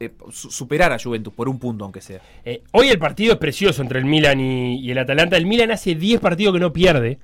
eh, 0.00 0.10
su- 0.30 0.50
superar 0.50 0.92
a 0.92 0.98
Juventus 0.98 1.32
por 1.32 1.48
un 1.48 1.58
punto, 1.58 1.84
aunque 1.84 2.00
sea. 2.00 2.20
Eh, 2.44 2.62
hoy 2.72 2.88
el 2.88 2.98
partido 2.98 3.32
es 3.34 3.38
precioso 3.38 3.82
entre 3.82 3.98
el 3.98 4.04
Milan 4.04 4.40
y, 4.40 4.80
y 4.80 4.90
el 4.90 4.98
Atalanta. 4.98 5.36
El 5.36 5.46
Milan 5.46 5.70
hace 5.70 5.94
10 5.94 6.20
partidos 6.20 6.54
que 6.54 6.60
no 6.60 6.72
pierde. 6.72 7.18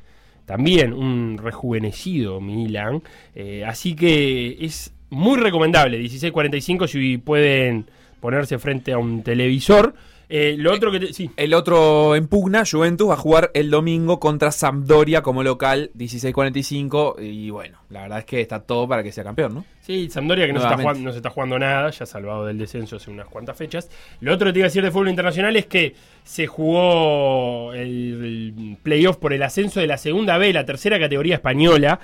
También 0.46 0.92
un 0.92 1.38
rejuvenecido 1.38 2.40
Milan. 2.40 3.02
Eh, 3.34 3.64
así 3.66 3.94
que 3.96 4.58
es 4.60 4.92
muy 5.10 5.38
recomendable. 5.38 5.98
16.45 6.00 6.86
si 6.86 7.18
pueden 7.18 7.86
ponerse 8.20 8.58
frente 8.58 8.92
a 8.92 8.98
un 8.98 9.22
televisor. 9.22 9.94
Eh, 10.36 10.56
lo 10.58 10.72
otro 10.72 10.90
que... 10.90 10.98
te- 10.98 11.12
sí. 11.12 11.30
El 11.36 11.54
otro 11.54 12.16
en 12.16 12.26
pugna, 12.26 12.64
Juventus, 12.68 13.08
va 13.08 13.14
a 13.14 13.16
jugar 13.16 13.52
el 13.54 13.70
domingo 13.70 14.18
contra 14.18 14.50
Sampdoria 14.50 15.22
como 15.22 15.44
local, 15.44 15.92
16-45. 15.96 17.16
Y 17.22 17.50
bueno, 17.50 17.78
la 17.90 18.02
verdad 18.02 18.18
es 18.18 18.24
que 18.24 18.40
está 18.40 18.58
todo 18.60 18.88
para 18.88 19.04
que 19.04 19.12
sea 19.12 19.22
campeón, 19.22 19.54
¿no? 19.54 19.64
Sí, 19.80 20.08
Sampdoria 20.10 20.46
que 20.46 20.52
no 20.52 20.60
se, 20.60 20.66
está 20.66 20.78
jugando, 20.78 21.02
no 21.02 21.10
se 21.12 21.18
está 21.18 21.30
jugando 21.30 21.58
nada, 21.58 21.90
ya 21.90 22.04
salvado 22.04 22.46
del 22.46 22.58
descenso 22.58 22.96
hace 22.96 23.10
unas 23.12 23.28
cuantas 23.28 23.56
fechas. 23.56 23.88
Lo 24.20 24.32
otro 24.34 24.46
que 24.48 24.54
te 24.54 24.58
iba 24.58 24.66
a 24.66 24.70
decir 24.70 24.82
de 24.82 24.90
fútbol 24.90 25.08
internacional 25.10 25.54
es 25.56 25.66
que 25.66 25.94
se 26.24 26.46
jugó 26.48 27.72
el, 27.72 28.54
el 28.58 28.76
playoff 28.82 29.18
por 29.18 29.32
el 29.34 29.42
ascenso 29.42 29.78
de 29.78 29.86
la 29.86 29.98
segunda 29.98 30.36
B, 30.38 30.52
la 30.52 30.64
tercera 30.64 30.98
categoría 30.98 31.36
española, 31.36 32.00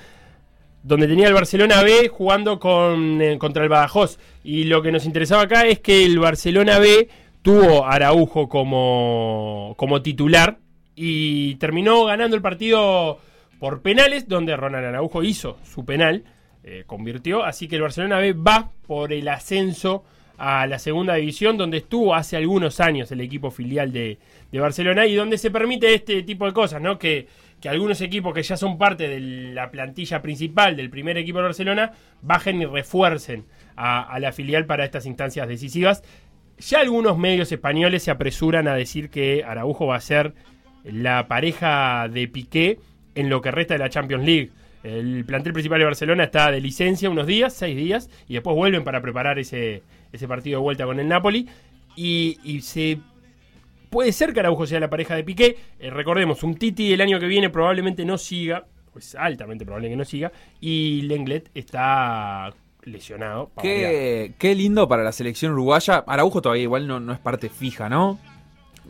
donde 0.83 1.09
tenía 1.09 1.27
el 1.29 1.35
Barcelona 1.35 1.83
B 1.83 2.09
jugando 2.09 2.59
con, 2.59 3.21
eh, 3.21 3.39
contra 3.39 3.63
el 3.65 3.69
Badajoz. 3.69 4.19
Y 4.45 4.65
lo 4.65 4.83
que 4.83 4.93
nos 4.93 5.05
interesaba 5.05 5.43
acá 5.43 5.67
es 5.67 5.81
que 5.81 6.05
el 6.05 6.19
Barcelona 6.19 6.79
B 6.79 7.09
tuvo 7.43 7.87
Araujo 7.87 8.49
como, 8.49 9.75
como 9.77 10.03
titular 10.03 10.59
y 10.95 11.55
terminó 11.57 12.05
ganando 12.05 12.37
el 12.37 12.43
partido 12.43 13.19
por 13.59 13.83
penales, 13.83 14.29
donde 14.29 14.57
Ronald 14.57 14.87
Araujo 14.87 15.23
hizo 15.23 15.59
su 15.63 15.85
penal, 15.85 16.25
eh, 16.65 16.85
convirtió. 16.87 17.45
Así 17.45 17.69
que 17.69 17.77
el 17.77 17.83
Barcelona 17.83 18.19
B 18.19 18.33
va 18.33 18.71
por 18.87 19.13
el 19.13 19.29
ascenso 19.29 20.05
a 20.39 20.67
la 20.67 20.79
segunda 20.79 21.15
división, 21.15 21.59
donde 21.59 21.79
estuvo 21.79 22.15
hace 22.15 22.37
algunos 22.37 22.81
años 22.81 23.13
el 23.13 23.21
equipo 23.21 23.51
filial 23.51 23.93
de, 23.93 24.19
de 24.51 24.61
Barcelona 24.61 25.07
y 25.07 25.15
donde 25.15 25.37
se 25.37 25.51
permite 25.51 25.93
este 25.93 26.23
tipo 26.23 26.47
de 26.47 26.53
cosas, 26.55 26.81
¿no? 26.81 26.99
Que, 26.99 27.29
que 27.61 27.69
algunos 27.69 28.01
equipos 28.01 28.33
que 28.33 28.43
ya 28.43 28.57
son 28.57 28.79
parte 28.79 29.07
de 29.07 29.21
la 29.21 29.71
plantilla 29.71 30.23
principal 30.23 30.77
del 30.77 30.89
primer 30.89 31.19
equipo 31.19 31.39
de 31.39 31.45
Barcelona 31.45 31.93
bajen 32.23 32.63
y 32.63 32.65
refuercen 32.65 33.45
a 33.77 34.19
la 34.21 34.31
filial 34.33 34.67
para 34.67 34.85
estas 34.85 35.07
instancias 35.07 35.49
decisivas. 35.49 36.03
Ya 36.61 36.81
algunos 36.81 37.17
medios 37.17 37.51
españoles 37.53 38.03
se 38.03 38.11
apresuran 38.11 38.69
a 38.69 38.75
decir 38.75 39.09
que 39.09 39.45
Araujo 39.45 39.87
va 39.87 39.97
a 39.97 40.01
ser 40.01 40.35
la 40.85 41.27
pareja 41.27 42.07
de 42.09 42.29
Piqué 42.29 42.79
en 43.15 43.31
lo 43.31 43.41
que 43.41 43.51
resta 43.51 43.75
de 43.75 43.79
la 43.79 43.89
Champions 43.89 44.25
League. 44.25 44.51
El 44.83 45.25
plantel 45.25 45.55
principal 45.55 45.79
de 45.79 45.87
Barcelona 45.87 46.25
está 46.25 46.51
de 46.51 46.61
licencia 46.61 47.09
unos 47.09 47.27
días, 47.27 47.55
seis 47.55 47.77
días, 47.77 48.11
y 48.29 48.35
después 48.35 48.55
vuelven 48.55 48.85
para 48.85 49.01
preparar 49.01 49.39
ese, 49.39 49.83
partido 50.29 50.59
de 50.59 50.63
vuelta 50.63 50.85
con 50.85 51.01
el 51.01 51.09
Napoli. 51.09 51.49
Y, 51.97 52.39
y 52.45 52.61
se 52.61 52.99
puede 53.89 54.13
ser 54.13 54.33
que 54.35 54.41
Araujo 54.41 54.67
sea 54.67 54.81
la 54.81 54.91
pareja 54.91 55.17
de 55.17 55.25
Piqué. 55.25 55.57
Eh, 55.79 55.91
recordemos, 55.91 56.43
un 56.43 56.57
Titi 56.57 56.93
el 56.93 57.01
año 57.01 57.19
que 57.19 57.27
viene 57.27 57.49
probablemente 57.49 58.05
no 58.05 58.19
siga, 58.19 58.67
pues 58.93 59.15
altamente 59.15 59.65
probable 59.65 59.89
que 59.89 59.97
no 59.97 60.05
siga, 60.05 60.31
y 60.61 61.03
Lenglet 61.03 61.51
está 61.55 62.53
lesionado. 62.85 63.49
para. 63.49 63.63
Qué, 63.63 64.33
qué 64.39 64.55
lindo 64.55 64.89
para 64.89 65.03
la 65.03 65.13
selección 65.13 65.53
uruguaya. 65.53 66.05
Araujo 66.07 66.43
todavía 66.43 66.63
igual 66.63 66.87
no, 66.87 67.01
no 67.01 67.13
es 67.13 67.19
parte 67.19 67.49
fija, 67.49 67.89
¿no? 67.89 68.19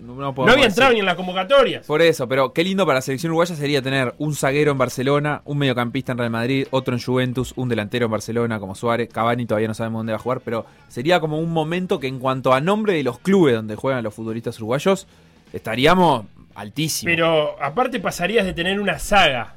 No, 0.01 0.15
no 0.15 0.21
No 0.23 0.35
podemos 0.35 0.55
había 0.55 0.67
entrado 0.67 0.93
ni 0.93 1.01
en 1.01 1.07
las 1.07 1.15
convocatorias. 1.15 1.87
Por 1.87 2.01
eso, 2.01 2.27
pero 2.27 2.53
qué 2.53 2.65
lindo 2.65 2.87
para 2.87 2.99
la 2.99 3.03
selección 3.03 3.31
uruguaya 3.31 3.55
sería 3.55 3.83
tener 3.83 4.15
un 4.19 4.35
zaguero 4.35 4.73
en 4.73 4.79
Barcelona, 4.79 5.43
un 5.45 5.59
mediocampista 5.59 6.13
en 6.13 6.19
Real 6.19 6.31
Madrid, 6.31 6.67
otro 6.71 6.95
en 6.95 7.03
Juventus, 7.03 7.53
un 7.57 7.69
delantero 7.69 8.07
en 8.07 8.13
Barcelona 8.13 8.59
como 8.59 8.75
Suárez, 8.75 9.09
Cavani 9.13 9.47
todavía 9.47 9.69
no 9.69 9.75
sabemos 9.75 10.01
dónde 10.01 10.13
va 10.13 10.17
a 10.17 10.23
jugar, 10.23 10.41
pero 10.45 10.65
sería 10.89 11.21
como 11.21 11.39
un 11.39 11.53
momento 11.53 12.01
que 12.01 12.07
en 12.07 12.19
cuanto 12.19 12.55
a 12.55 12.61
nombre 12.61 12.95
de 12.95 13.03
los 13.03 13.19
clubes 13.19 13.55
donde 13.55 13.77
juegan 13.77 14.03
los 14.03 14.15
futbolistas 14.15 14.59
uruguayos, 14.59 15.07
estaríamos 15.53 16.25
altísimos. 16.55 17.13
Pero 17.13 17.63
aparte 17.63 18.01
pasarías 18.01 18.47
de 18.47 18.55
tener 18.55 18.81
una 18.81 18.99
saga 18.99 19.57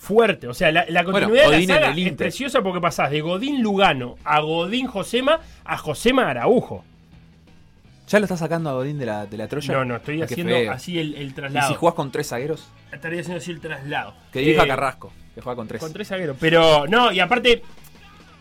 fuerte. 0.00 0.48
O 0.48 0.54
sea, 0.54 0.72
la, 0.72 0.84
la 0.88 1.02
Bueno, 1.02 1.28
continuidad 1.28 1.50
de 1.50 1.66
la 1.66 1.74
saga 1.74 1.90
es 1.92 1.98
Inter. 1.98 2.16
preciosa 2.16 2.62
porque 2.62 2.80
pasás 2.80 3.10
de 3.10 3.20
Godín 3.20 3.62
Lugano 3.62 4.16
a 4.24 4.40
Godín 4.40 4.86
Josema 4.86 5.40
a 5.64 5.76
Josema 5.76 6.28
Araujo. 6.28 6.84
¿Ya 8.08 8.18
lo 8.18 8.24
está 8.24 8.36
sacando 8.36 8.70
a 8.70 8.72
Godín 8.72 8.98
de 8.98 9.06
la, 9.06 9.26
de 9.26 9.36
la 9.36 9.46
Troya? 9.46 9.72
No, 9.74 9.84
no, 9.84 9.96
estoy 9.96 10.20
Ah, 10.20 10.24
haciendo 10.24 10.56
así 10.72 10.98
el, 10.98 11.14
el 11.14 11.28
¿Y 11.28 11.32
traslado. 11.32 11.68
si 11.68 11.74
jugás 11.74 11.94
con 11.94 12.10
tres 12.10 12.28
zagueros? 12.28 12.66
Estaría 12.90 13.20
haciendo 13.20 13.38
así 13.40 13.50
el 13.52 13.60
traslado. 13.60 14.14
Que 14.32 14.40
dirija 14.40 14.64
Eh, 14.64 14.68
Carrasco, 14.68 15.12
que 15.34 15.40
juega 15.42 15.54
con 15.56 15.68
tres. 15.68 15.80
Con 15.80 15.92
tres 15.92 16.08
zagueros. 16.08 16.36
Pero 16.40 16.86
no, 16.88 17.12
y 17.12 17.20
aparte, 17.20 17.62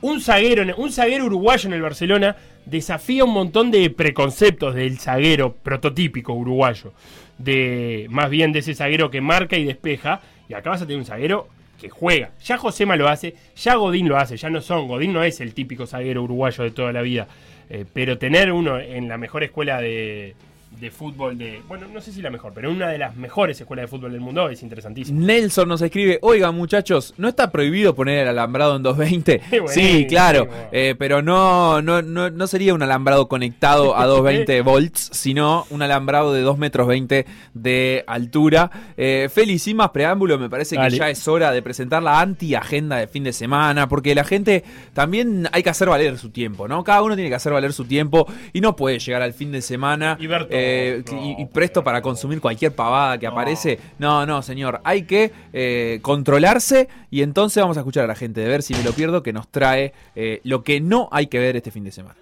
un 0.02 0.22
zaguero, 0.22 0.64
un 0.78 0.92
zaguero 0.92 1.26
uruguayo 1.26 1.68
en 1.68 1.74
el 1.74 1.82
Barcelona 1.84 2.36
desafía 2.66 3.26
un 3.26 3.34
montón 3.34 3.70
de 3.70 3.90
preconceptos 3.92 4.74
del 4.76 4.98
zaguero 4.98 5.54
prototípico 5.54 6.34
uruguayo. 6.34 6.94
De 7.38 8.08
más 8.10 8.30
bien 8.30 8.52
de 8.54 8.60
ese 8.60 8.74
zaguero 8.74 9.12
que 9.12 9.22
marca 9.22 9.56
y 9.58 9.66
despeja. 9.66 10.22
Y 10.50 10.56
acá 10.56 10.72
vas 10.72 10.82
a 10.82 10.86
tener 10.86 10.98
un 10.98 11.06
zaguero 11.06 11.48
que 11.80 11.90
juega. 11.90 12.32
Ya 12.44 12.58
Josema 12.58 12.96
lo 12.96 13.08
hace, 13.08 13.36
ya 13.56 13.76
Godín 13.76 14.10
lo 14.10 14.18
hace, 14.18 14.36
ya 14.36 14.50
no 14.50 14.60
son. 14.60 14.88
Godín 14.88 15.14
no 15.14 15.24
es 15.24 15.40
el 15.40 15.54
típico 15.54 15.88
zaguero 15.88 16.24
uruguayo 16.24 16.64
de 16.64 16.72
toda 16.72 16.92
la 16.92 17.02
vida. 17.02 17.28
Eh, 17.70 17.86
pero 17.94 18.18
tener 18.18 18.52
uno 18.52 18.80
en 18.80 19.08
la 19.08 19.18
mejor 19.18 19.44
escuela 19.44 19.80
de, 19.80 20.36
de 20.80 20.92
fútbol 20.92 21.38
de. 21.38 21.62
Bueno, 21.68 21.88
no 21.94 22.00
sé 22.02 22.12
si 22.12 22.22
la 22.22 22.30
mejor, 22.30 22.54
pero 22.54 22.72
una 22.72 22.88
de 22.90 22.98
las 22.98 23.16
mejores 23.16 23.60
escuelas 23.60 23.84
de 23.84 23.88
fútbol 23.88 24.12
del 24.12 24.22
mundo 24.22 24.50
es 24.50 24.62
interesantísimo. 24.64 25.20
Nelson 25.20 25.68
nos 25.68 25.82
escribe, 25.82 26.20
oiga 26.22 26.52
muchachos, 26.52 27.14
¿no 27.18 27.28
está 27.28 27.52
prohibido 27.52 27.96
poner 27.96 28.20
el 28.20 28.28
alambrado 28.30 28.76
en 28.76 28.84
220? 28.84 29.42
Qué 29.50 29.62
sí, 29.68 30.06
claro, 30.08 30.48
eh, 30.72 30.96
pero 30.98 31.22
no, 31.22 31.82
no, 31.82 32.02
no, 32.02 32.30
no 32.30 32.48
sería 32.48 32.74
un 32.74 32.82
alambrado 32.82 33.28
conectado 33.28 33.98
a 33.98 34.06
220 34.06 34.62
volts, 34.64 35.10
sino 35.12 35.66
un 35.70 35.82
alambrado 35.82 36.34
de 36.34 36.42
2 36.42 36.58
metros 36.58 36.88
20 36.88 37.26
de 37.54 38.04
altura. 38.08 38.72
Eh, 38.98 39.28
Feli, 39.34 39.60
sin 39.60 39.78
más 39.78 39.90
preámbulo, 39.90 40.38
me 40.40 40.50
parece 40.50 40.76
Dale. 40.76 40.92
que 40.92 40.98
ya 40.98 41.10
es 41.10 41.28
hora 41.28 41.52
de 41.52 41.62
presentar 41.62 42.02
la 42.04 42.22
anti-agenda 42.22 42.98
de 42.98 43.08
fin 43.08 43.24
de 43.24 43.34
semana, 43.34 43.88
porque 43.90 44.16
la 44.16 44.24
gente 44.24 44.64
también 44.94 45.48
hay 45.52 45.64
que 45.64 45.70
hacer 45.70 45.90
valer 45.90 46.18
su 46.18 46.30
tiempo, 46.30 46.68
¿no? 46.68 46.84
Cada 46.84 47.02
uno 47.02 47.16
tiene 47.16 47.30
que 47.30 47.36
hacer 47.36 47.52
valer 47.52 47.74
su 47.74 47.86
tiempo 47.86 48.28
y 48.54 48.62
no 48.62 48.76
puede 48.76 49.00
llegar 49.00 49.22
al 49.22 49.34
fin 49.34 49.52
de 49.52 49.62
semana 49.62 50.18
Y 50.20 50.28
ver 50.28 50.46
todo. 50.48 50.58
eh, 50.58 50.69
No, 51.08 51.22
y, 51.22 51.42
y 51.42 51.46
presto 51.46 51.84
para 51.84 52.02
consumir 52.02 52.42
cualquier 52.42 52.74
pavada 52.74 53.18
que 53.18 53.28
aparece. 53.28 53.80
No, 53.98 54.26
no, 54.26 54.42
señor. 54.42 54.82
Hay 54.84 55.04
que 55.04 55.32
eh, 55.54 56.00
controlarse 56.02 56.88
y 57.10 57.22
entonces 57.22 57.62
vamos 57.62 57.78
a 57.78 57.82
escuchar 57.82 58.04
a 58.04 58.08
la 58.08 58.16
gente 58.16 58.42
de 58.42 58.48
ver 58.48 58.64
si 58.64 58.74
me 58.74 58.84
lo 58.84 58.94
pierdo 58.94 59.24
que 59.24 59.34
nos 59.34 59.48
trae 59.48 59.94
eh, 60.16 60.42
lo 60.44 60.64
que 60.64 60.82
no 60.82 61.10
hay 61.12 61.28
que 61.28 61.40
ver 61.40 61.56
este 61.56 61.72
fin 61.72 61.84
de 61.84 61.92
semana. 61.92 62.16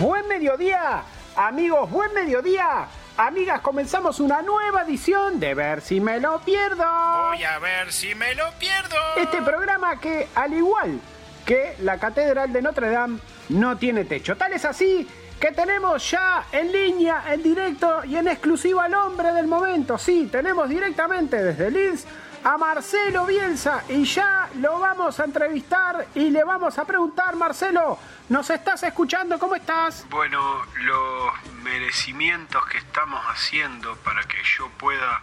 Buen 0.00 0.26
mediodía, 0.26 1.02
amigos, 1.36 1.90
buen 1.90 2.12
mediodía. 2.14 2.88
Amigas, 3.16 3.60
comenzamos 3.60 4.20
una 4.20 4.40
nueva 4.40 4.82
edición 4.82 5.38
de 5.38 5.54
Ver 5.54 5.82
si 5.82 6.00
me 6.00 6.18
lo 6.18 6.40
pierdo. 6.40 6.84
Voy 7.28 7.44
a 7.44 7.58
ver 7.58 7.92
si 7.92 8.14
me 8.14 8.34
lo 8.34 8.50
pierdo. 8.58 8.96
Este 9.18 9.42
programa 9.42 10.00
que, 10.00 10.28
al 10.34 10.54
igual 10.54 10.98
que 11.44 11.74
la 11.80 11.98
Catedral 11.98 12.52
de 12.52 12.62
Notre 12.62 12.88
Dame, 12.88 13.18
no 13.50 13.76
tiene 13.76 14.04
techo. 14.06 14.36
Tal 14.36 14.54
es 14.54 14.64
así 14.64 15.06
que 15.42 15.50
tenemos 15.50 16.08
ya 16.08 16.44
en 16.52 16.70
línea, 16.70 17.24
en 17.34 17.42
directo 17.42 18.04
y 18.04 18.14
en 18.14 18.28
exclusiva 18.28 18.84
al 18.84 18.94
hombre 18.94 19.32
del 19.32 19.48
momento. 19.48 19.98
Sí, 19.98 20.28
tenemos 20.30 20.68
directamente 20.68 21.42
desde 21.42 21.68
Linz 21.68 22.04
a 22.44 22.56
Marcelo 22.56 23.26
Bielsa 23.26 23.82
y 23.88 24.04
ya 24.04 24.48
lo 24.60 24.78
vamos 24.78 25.18
a 25.18 25.24
entrevistar 25.24 26.06
y 26.14 26.30
le 26.30 26.44
vamos 26.44 26.78
a 26.78 26.84
preguntar, 26.84 27.34
Marcelo, 27.34 27.98
¿nos 28.28 28.50
estás 28.50 28.84
escuchando? 28.84 29.36
¿Cómo 29.40 29.56
estás? 29.56 30.06
Bueno, 30.10 30.64
los 30.76 31.32
merecimientos 31.64 32.64
que 32.66 32.78
estamos 32.78 33.20
haciendo 33.26 33.96
para 33.96 34.22
que 34.22 34.38
yo 34.44 34.68
pueda 34.78 35.22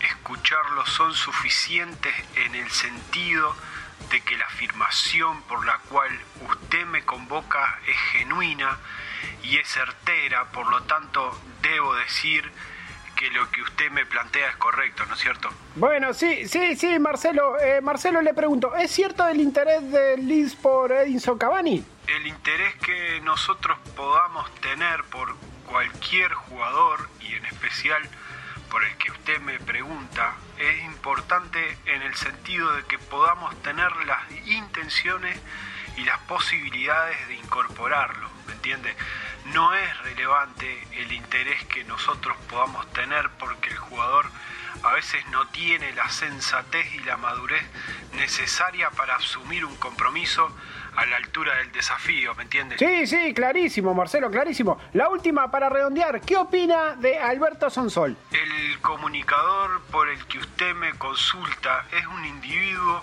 escucharlo 0.00 0.84
son 0.86 1.14
suficientes 1.14 2.12
en 2.34 2.56
el 2.56 2.68
sentido 2.68 3.54
de 4.10 4.20
que 4.22 4.36
la 4.36 4.46
afirmación 4.46 5.40
por 5.42 5.64
la 5.64 5.78
cual 5.88 6.10
usted 6.50 6.84
me 6.86 7.04
convoca 7.04 7.78
es 7.86 7.96
genuina 8.10 8.76
y 9.42 9.56
es 9.56 9.68
certera, 9.68 10.50
por 10.52 10.68
lo 10.70 10.82
tanto 10.82 11.38
debo 11.62 11.94
decir 11.94 12.50
que 13.16 13.30
lo 13.30 13.48
que 13.50 13.62
usted 13.62 13.90
me 13.90 14.04
plantea 14.04 14.50
es 14.50 14.56
correcto, 14.56 15.04
¿no 15.06 15.14
es 15.14 15.20
cierto? 15.20 15.48
Bueno, 15.76 16.12
sí, 16.12 16.48
sí, 16.48 16.74
sí, 16.76 16.98
Marcelo. 16.98 17.58
Eh, 17.60 17.80
Marcelo 17.80 18.20
le 18.20 18.34
pregunto, 18.34 18.74
¿es 18.74 18.90
cierto 18.90 19.26
el 19.28 19.40
interés 19.40 19.92
del 19.92 20.26
Leeds 20.26 20.56
por 20.56 20.90
Edinson 20.90 21.38
Cavani? 21.38 21.84
el 22.08 22.26
interés 22.26 22.74
que 22.76 23.20
nosotros 23.22 23.78
podamos 23.96 24.52
tener 24.56 25.04
por 25.04 25.34
cualquier 25.66 26.32
jugador 26.34 27.08
y 27.20 27.34
en 27.34 27.46
especial 27.46 28.02
por 28.70 28.84
el 28.84 28.94
que 28.96 29.10
usted 29.10 29.40
me 29.40 29.58
pregunta 29.60 30.34
es 30.58 30.84
importante 30.84 31.78
en 31.86 32.02
el 32.02 32.14
sentido 32.14 32.74
de 32.74 32.84
que 32.84 32.98
podamos 32.98 33.54
tener 33.62 33.90
las 34.06 34.30
intenciones 34.46 35.40
y 35.96 36.04
las 36.04 36.18
posibilidades 36.20 37.28
de 37.28 37.36
incorporarlo, 37.36 38.28
¿me 38.46 38.52
entiende? 38.54 38.94
No 39.52 39.74
es 39.74 39.98
relevante 40.02 40.86
el 40.92 41.12
interés 41.12 41.64
que 41.64 41.84
nosotros 41.84 42.36
podamos 42.48 42.90
tener 42.92 43.28
porque 43.38 43.70
el 43.70 43.76
jugador 43.76 44.26
a 44.82 44.92
veces 44.92 45.24
no 45.30 45.46
tiene 45.48 45.92
la 45.92 46.08
sensatez 46.08 46.94
y 46.94 47.00
la 47.00 47.16
madurez 47.16 47.62
necesaria 48.14 48.90
para 48.90 49.16
asumir 49.16 49.64
un 49.64 49.76
compromiso 49.76 50.54
a 50.96 51.06
la 51.06 51.16
altura 51.16 51.56
del 51.56 51.72
desafío, 51.72 52.34
¿me 52.34 52.42
entiendes? 52.42 52.78
Sí, 52.78 53.06
sí, 53.06 53.32
clarísimo, 53.32 53.94
Marcelo, 53.94 54.30
clarísimo. 54.30 54.78
La 54.92 55.08
última 55.08 55.50
para 55.50 55.68
redondear, 55.68 56.20
¿qué 56.20 56.36
opina 56.36 56.96
de 56.96 57.18
Alberto 57.18 57.70
Sonsol? 57.70 58.16
El 58.30 58.78
comunicador 58.80 59.80
por 59.90 60.08
el 60.08 60.24
que 60.26 60.38
usted 60.38 60.74
me 60.74 60.92
consulta 60.94 61.86
es 61.92 62.06
un 62.06 62.24
individuo 62.24 63.00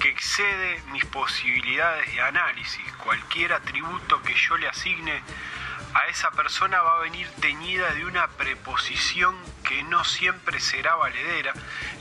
que 0.00 0.08
excede 0.08 0.82
mis 0.92 1.04
posibilidades 1.06 2.12
de 2.12 2.20
análisis. 2.20 2.84
Cualquier 3.04 3.52
atributo 3.52 4.22
que 4.22 4.34
yo 4.34 4.56
le 4.56 4.68
asigne 4.68 5.22
a 5.94 6.06
esa 6.08 6.30
persona 6.30 6.82
va 6.82 6.96
a 6.96 7.00
venir 7.00 7.28
teñida 7.40 7.92
de 7.94 8.04
una 8.04 8.28
preposición 8.28 9.34
que 9.64 9.82
no 9.84 10.04
siempre 10.04 10.60
será 10.60 10.94
valedera, 10.96 11.52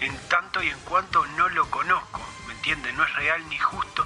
en 0.02 0.18
tanto 0.28 0.62
y 0.62 0.70
en 0.70 0.80
cuanto 0.82 1.26
no 1.38 1.50
lo 1.50 1.70
conozco. 1.70 2.22
¿Me 2.48 2.54
entiende? 2.54 2.92
No 2.94 3.04
es 3.04 3.14
real 3.16 3.48
ni 3.50 3.58
justo 3.58 4.06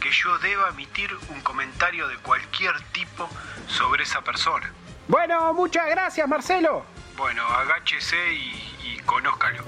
que 0.00 0.10
yo 0.10 0.38
deba 0.38 0.68
emitir 0.70 1.14
un 1.28 1.40
comentario 1.40 2.08
de 2.08 2.16
cualquier 2.18 2.80
tipo 2.92 3.28
sobre 3.66 4.04
esa 4.04 4.22
persona. 4.22 4.72
Bueno, 5.08 5.52
muchas 5.52 5.88
gracias, 5.88 6.26
Marcelo. 6.28 6.84
Bueno, 7.16 7.46
agáchese 7.46 8.32
y, 8.32 8.76
y 8.84 9.00
conózcalo. 9.04 9.64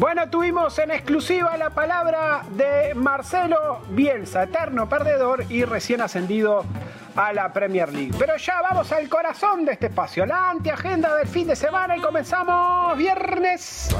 Bueno, 0.00 0.30
tuvimos 0.30 0.78
en 0.78 0.92
exclusiva 0.92 1.58
la 1.58 1.68
palabra 1.68 2.42
de 2.56 2.94
Marcelo 2.94 3.82
Bielsa, 3.90 4.44
eterno 4.44 4.88
perdedor 4.88 5.44
y 5.50 5.62
recién 5.66 6.00
ascendido 6.00 6.64
a 7.14 7.34
la 7.34 7.52
Premier 7.52 7.92
League. 7.92 8.14
Pero 8.18 8.34
ya 8.38 8.62
vamos 8.62 8.90
al 8.92 9.10
corazón 9.10 9.66
de 9.66 9.72
este 9.72 9.88
espacio, 9.88 10.24
la 10.24 10.48
antiagenda 10.48 11.14
del 11.16 11.28
fin 11.28 11.48
de 11.48 11.54
semana 11.54 11.98
y 11.98 12.00
comenzamos 12.00 12.96
viernes. 12.96 13.90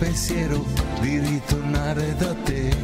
Pensiero 0.00 0.64
di 1.00 1.18
ritornare. 1.18 2.16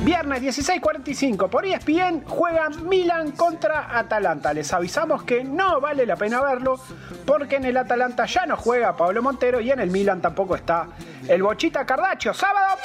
Viernes 0.03 0.43
16:45 0.43 1.49
por 1.49 1.65
ESPN 1.65 2.25
juegan 2.27 2.87
Milan 2.87 3.33
contra 3.33 3.99
Atalanta. 3.99 4.53
Les 4.53 4.71
avisamos 4.73 5.25
que 5.25 5.43
no 5.43 5.81
vale 5.81 6.05
la 6.05 6.17
pena 6.17 6.43
verlo 6.43 6.79
porque 7.25 7.57
en 7.57 7.65
el 7.65 7.77
Atalanta 7.79 8.27
ya 8.27 8.45
no 8.45 8.57
juega 8.57 8.97
Pablo 8.97 9.23
Montero 9.23 9.61
y 9.61 9.71
en 9.71 9.81
el 9.81 9.91
Milan 9.91 10.21
tampoco 10.21 10.57
está 10.57 10.89
el 11.27 11.43
Bochita 11.43 11.87
Cardaccio. 11.87 12.35
Sábado. 12.35 12.77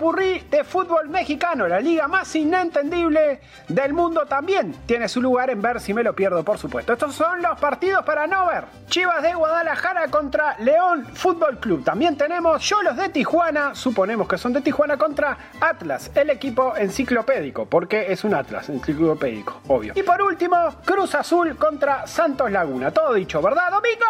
Popurrí 0.00 0.38
de 0.50 0.64
fútbol 0.64 1.10
mexicano, 1.10 1.68
la 1.68 1.78
liga 1.78 2.08
más 2.08 2.34
inentendible 2.34 3.38
del 3.68 3.92
mundo 3.92 4.24
también 4.24 4.74
tiene 4.86 5.10
su 5.10 5.20
lugar 5.20 5.50
en 5.50 5.60
ver 5.60 5.78
si 5.78 5.92
me 5.92 6.02
lo 6.02 6.14
pierdo, 6.16 6.42
por 6.42 6.56
supuesto. 6.56 6.94
Estos 6.94 7.14
son 7.14 7.42
los 7.42 7.60
partidos 7.60 8.02
para 8.02 8.26
no 8.26 8.46
ver. 8.46 8.64
Chivas 8.88 9.22
de 9.22 9.34
Guadalajara 9.34 10.08
contra 10.08 10.56
León 10.60 11.04
Fútbol 11.12 11.58
Club. 11.58 11.84
También 11.84 12.16
tenemos 12.16 12.62
Cholos 12.62 12.96
de 12.96 13.10
Tijuana, 13.10 13.74
suponemos 13.74 14.26
que 14.26 14.38
son 14.38 14.54
de 14.54 14.62
Tijuana 14.62 14.96
contra 14.96 15.36
Atlas, 15.60 16.10
el 16.14 16.30
equipo 16.30 16.74
enciclopédico, 16.74 17.66
porque 17.66 18.10
es 18.10 18.24
un 18.24 18.32
Atlas 18.32 18.70
enciclopédico, 18.70 19.60
obvio. 19.68 19.92
Y 19.94 20.02
por 20.02 20.22
último, 20.22 20.56
Cruz 20.82 21.14
Azul 21.14 21.58
contra 21.58 22.06
Santos 22.06 22.50
Laguna. 22.50 22.90
Todo 22.90 23.12
dicho, 23.12 23.42
¿verdad, 23.42 23.70
Domingo? 23.70 24.06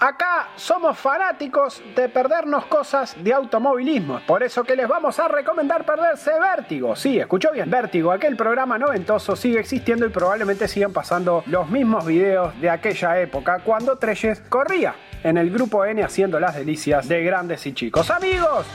Acá 0.00 0.48
somos 0.56 0.98
fanáticos 0.98 1.82
de 1.94 2.08
perdernos 2.08 2.66
cosas 2.66 3.16
de 3.22 3.32
automovilismo. 3.32 4.20
Por 4.26 4.42
eso 4.42 4.64
que 4.64 4.76
les 4.76 4.88
vamos 4.88 5.18
a 5.18 5.28
recomendar 5.28 5.84
perderse 5.84 6.32
Vértigo. 6.38 6.96
Sí, 6.96 7.18
escuchó 7.18 7.52
bien, 7.52 7.70
Vértigo, 7.70 8.12
aquel 8.12 8.36
programa 8.36 8.78
noventoso 8.78 9.36
sigue 9.36 9.60
existiendo 9.60 10.06
y 10.06 10.10
probablemente 10.10 10.68
sigan 10.68 10.92
pasando 10.92 11.42
los 11.46 11.68
mismos 11.70 12.04
videos 12.06 12.58
de 12.60 12.70
aquella 12.70 13.20
época 13.20 13.60
cuando 13.60 13.96
Treyes 13.96 14.40
corría 14.48 14.94
en 15.22 15.38
el 15.38 15.50
grupo 15.50 15.84
N 15.84 16.02
haciendo 16.02 16.38
las 16.38 16.54
delicias 16.54 17.08
de 17.08 17.22
grandes 17.22 17.66
y 17.66 17.72
chicos. 17.72 18.10
Amigos, 18.10 18.66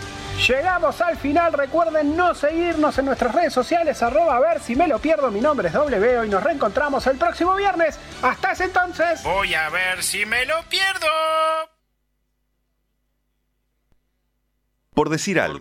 Llegamos 0.48 1.02
al 1.02 1.18
final, 1.18 1.54
recuerden 1.54 2.16
no 2.16 2.34
seguirnos 2.34 2.98
en 2.98 3.06
nuestras 3.06 3.36
redes 3.36 3.54
sociales, 3.54 4.02
arroba 4.02 4.38
a 4.38 4.40
ver 4.40 4.62
si 4.62 4.76
me 4.76 4.88
lo 4.88 4.98
pierdo, 5.00 5.30
mi 5.30 5.42
nombre 5.42 5.68
es 5.68 5.74
W 5.74 6.26
y 6.26 6.30
nos 6.30 6.42
reencontramos 6.42 7.06
el 7.08 7.18
próximo 7.18 7.56
viernes. 7.56 8.00
Hasta 8.22 8.54
ese 8.54 8.64
entonces. 8.64 9.22
Voy 9.24 9.54
a 9.54 9.70
ver 9.70 10.02
si 10.02 10.26
me 10.26 10.46
lo 10.46 10.64
pierdo. 10.70 11.08
Por 14.94 15.10
decir 15.10 15.40
algo. 15.40 15.60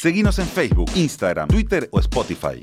Seguinos 0.00 0.38
en 0.38 0.46
Facebook, 0.46 0.90
Instagram, 0.94 1.48
Twitter 1.48 1.88
o 1.92 2.00
Spotify. 2.00 2.62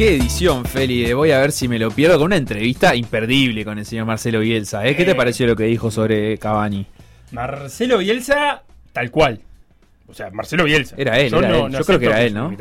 Qué 0.00 0.14
edición, 0.14 0.64
Feli, 0.64 1.02
de 1.02 1.12
voy 1.12 1.30
a 1.30 1.40
ver 1.40 1.52
si 1.52 1.68
me 1.68 1.78
lo 1.78 1.90
pierdo 1.90 2.16
con 2.16 2.28
una 2.28 2.38
entrevista 2.38 2.96
imperdible 2.96 3.66
con 3.66 3.78
el 3.78 3.84
señor 3.84 4.06
Marcelo 4.06 4.40
Bielsa. 4.40 4.86
¿eh? 4.86 4.96
¿Qué 4.96 5.04
te 5.04 5.10
Eh. 5.10 5.14
pareció 5.14 5.46
lo 5.46 5.54
que 5.54 5.64
dijo 5.64 5.90
sobre 5.90 6.38
Cavani? 6.38 6.86
Marcelo 7.32 7.98
Bielsa, 7.98 8.62
tal 8.94 9.10
cual. 9.10 9.40
O 10.10 10.14
sea, 10.14 10.28
Marcelo 10.30 10.64
Bielsa. 10.64 10.96
Era 10.98 11.18
él, 11.20 11.32
era 11.32 11.56
él. 11.56 11.70
Yo 11.72 11.84
creo 11.84 11.98
que 12.00 12.06
era 12.06 12.22
él, 12.22 12.34
¿no? 12.34 12.52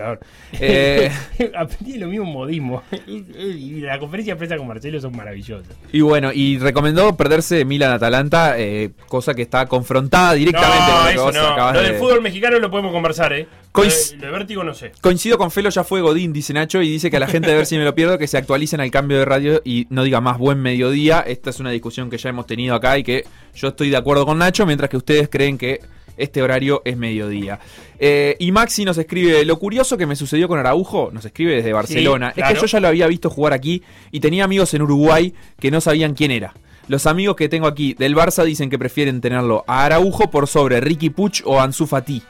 Eh. 0.54 1.12
Aprendí 1.58 1.98
lo 1.98 2.08
mismo 2.08 2.26
modismo. 2.26 2.84
y 3.08 3.82
la 3.82 3.98
conferencia 4.00 4.36
de 4.36 4.38
prensa 4.38 4.58
con 4.58 4.68
Marcelo 4.68 5.02
son 5.02 5.16
maravillosas. 5.16 5.68
Y 5.92 6.02
bueno, 6.02 6.32
y 6.34 6.58
recomendó 6.60 7.16
perderse 7.18 7.66
Milan-Atalanta, 7.66 8.60
eh, 8.60 8.92
cosa 9.08 9.34
que 9.34 9.42
está 9.42 9.66
confrontada 9.66 10.34
directamente 10.34 10.78
no, 10.80 10.86
con 10.88 10.98
lo 11.00 11.06
que 11.08 11.14
eso 11.16 11.24
vos 11.26 11.34
no. 11.34 11.74
Lo 11.74 11.82
de- 11.82 11.88
del 11.90 11.98
fútbol 11.98 12.22
mexicano 12.22 12.60
lo 12.60 12.70
podemos 12.70 12.92
conversar, 12.92 13.34
¿eh? 13.34 13.48
Lo 13.52 13.84
Coinc- 13.84 14.12
de, 14.12 14.18
lo 14.18 14.26
de 14.28 14.32
vértigo 14.32 14.64
no 14.64 14.74
sé. 14.74 14.92
Coincido 15.02 15.38
con 15.38 15.52
Felo, 15.52 15.70
ya 15.70 15.84
fue 15.84 16.02
Godín, 16.02 16.34
dice 16.34 16.54
Nacho, 16.54 16.82
y 16.82 16.90
dice 16.90 17.10
que 17.10 17.18
a 17.18 17.20
la 17.20 17.28
gente 17.28 17.50
de 17.50 17.56
ver 17.56 17.66
si 17.66 17.78
me 17.78 17.84
lo 17.84 17.94
pierdo, 17.96 18.18
que 18.18 18.28
se 18.28 18.38
actualicen 18.38 18.80
al 18.82 18.92
cambio 18.92 19.18
de 19.20 19.26
radio 19.26 19.62
y 19.64 19.88
no 19.90 20.04
diga 20.04 20.22
más 20.22 20.38
buen 20.38 20.60
mediodía. 20.60 21.20
Esta 21.26 21.50
es 21.50 21.60
una 21.60 21.72
discusión 21.72 22.10
que 22.10 22.18
ya 22.18 22.30
hemos 22.30 22.46
tenido 22.48 22.76
acá 22.76 22.98
y 22.98 23.04
que 23.04 23.26
yo 23.56 23.70
estoy 23.70 23.90
de 23.90 23.98
acuerdo 23.98 24.26
con 24.26 24.38
Nacho, 24.40 24.66
mientras 24.66 24.90
que 24.90 24.98
ustedes 24.98 25.30
creen 25.30 25.58
que 25.58 25.80
este 26.20 26.42
horario 26.42 26.82
es 26.86 26.98
mediodía. 26.98 27.60
Eh, 27.98 28.36
y 28.40 28.52
Maxi 28.52 28.86
nos 28.86 28.98
escribe, 28.98 29.44
lo 29.46 29.58
curioso 29.58 29.98
que 29.98 30.06
me 30.06 30.16
sucedió 30.16 30.48
con 30.48 30.60
Araujo, 30.60 31.10
nos 31.12 31.26
escribe 31.26 31.56
desde 31.56 31.74
Barcelona, 31.74 32.30
es 32.30 32.36
claro. 32.36 32.56
que 32.56 32.62
yo 32.62 32.68
ya 32.68 32.80
lo 32.80 32.88
había 32.88 33.08
visto 33.08 33.30
jugar 33.30 33.54
aquí 33.54 33.84
y 34.12 34.20
tenía 34.20 34.44
amigos 34.44 34.74
en 34.74 34.82
Uruguay 34.84 35.34
que 35.60 35.72
no 35.72 35.82
sabían 35.82 36.14
quién 36.14 36.32
era. 36.32 36.54
Los 36.88 37.06
amigos 37.06 37.36
que 37.36 37.50
tengo 37.50 37.68
aquí 37.68 37.94
del 37.94 38.16
Barça 38.16 38.44
dicen 38.44 38.70
que 38.70 38.80
prefieren 38.80 39.22
tenerlo 39.22 39.64
a 39.68 39.86
Araujo 39.86 40.32
por 40.32 40.48
sobre 40.48 40.82
Ricky 40.82 41.12
Puch 41.12 41.44
o 41.46 41.60
Ansu 41.60 41.86
Fati. 41.86 42.24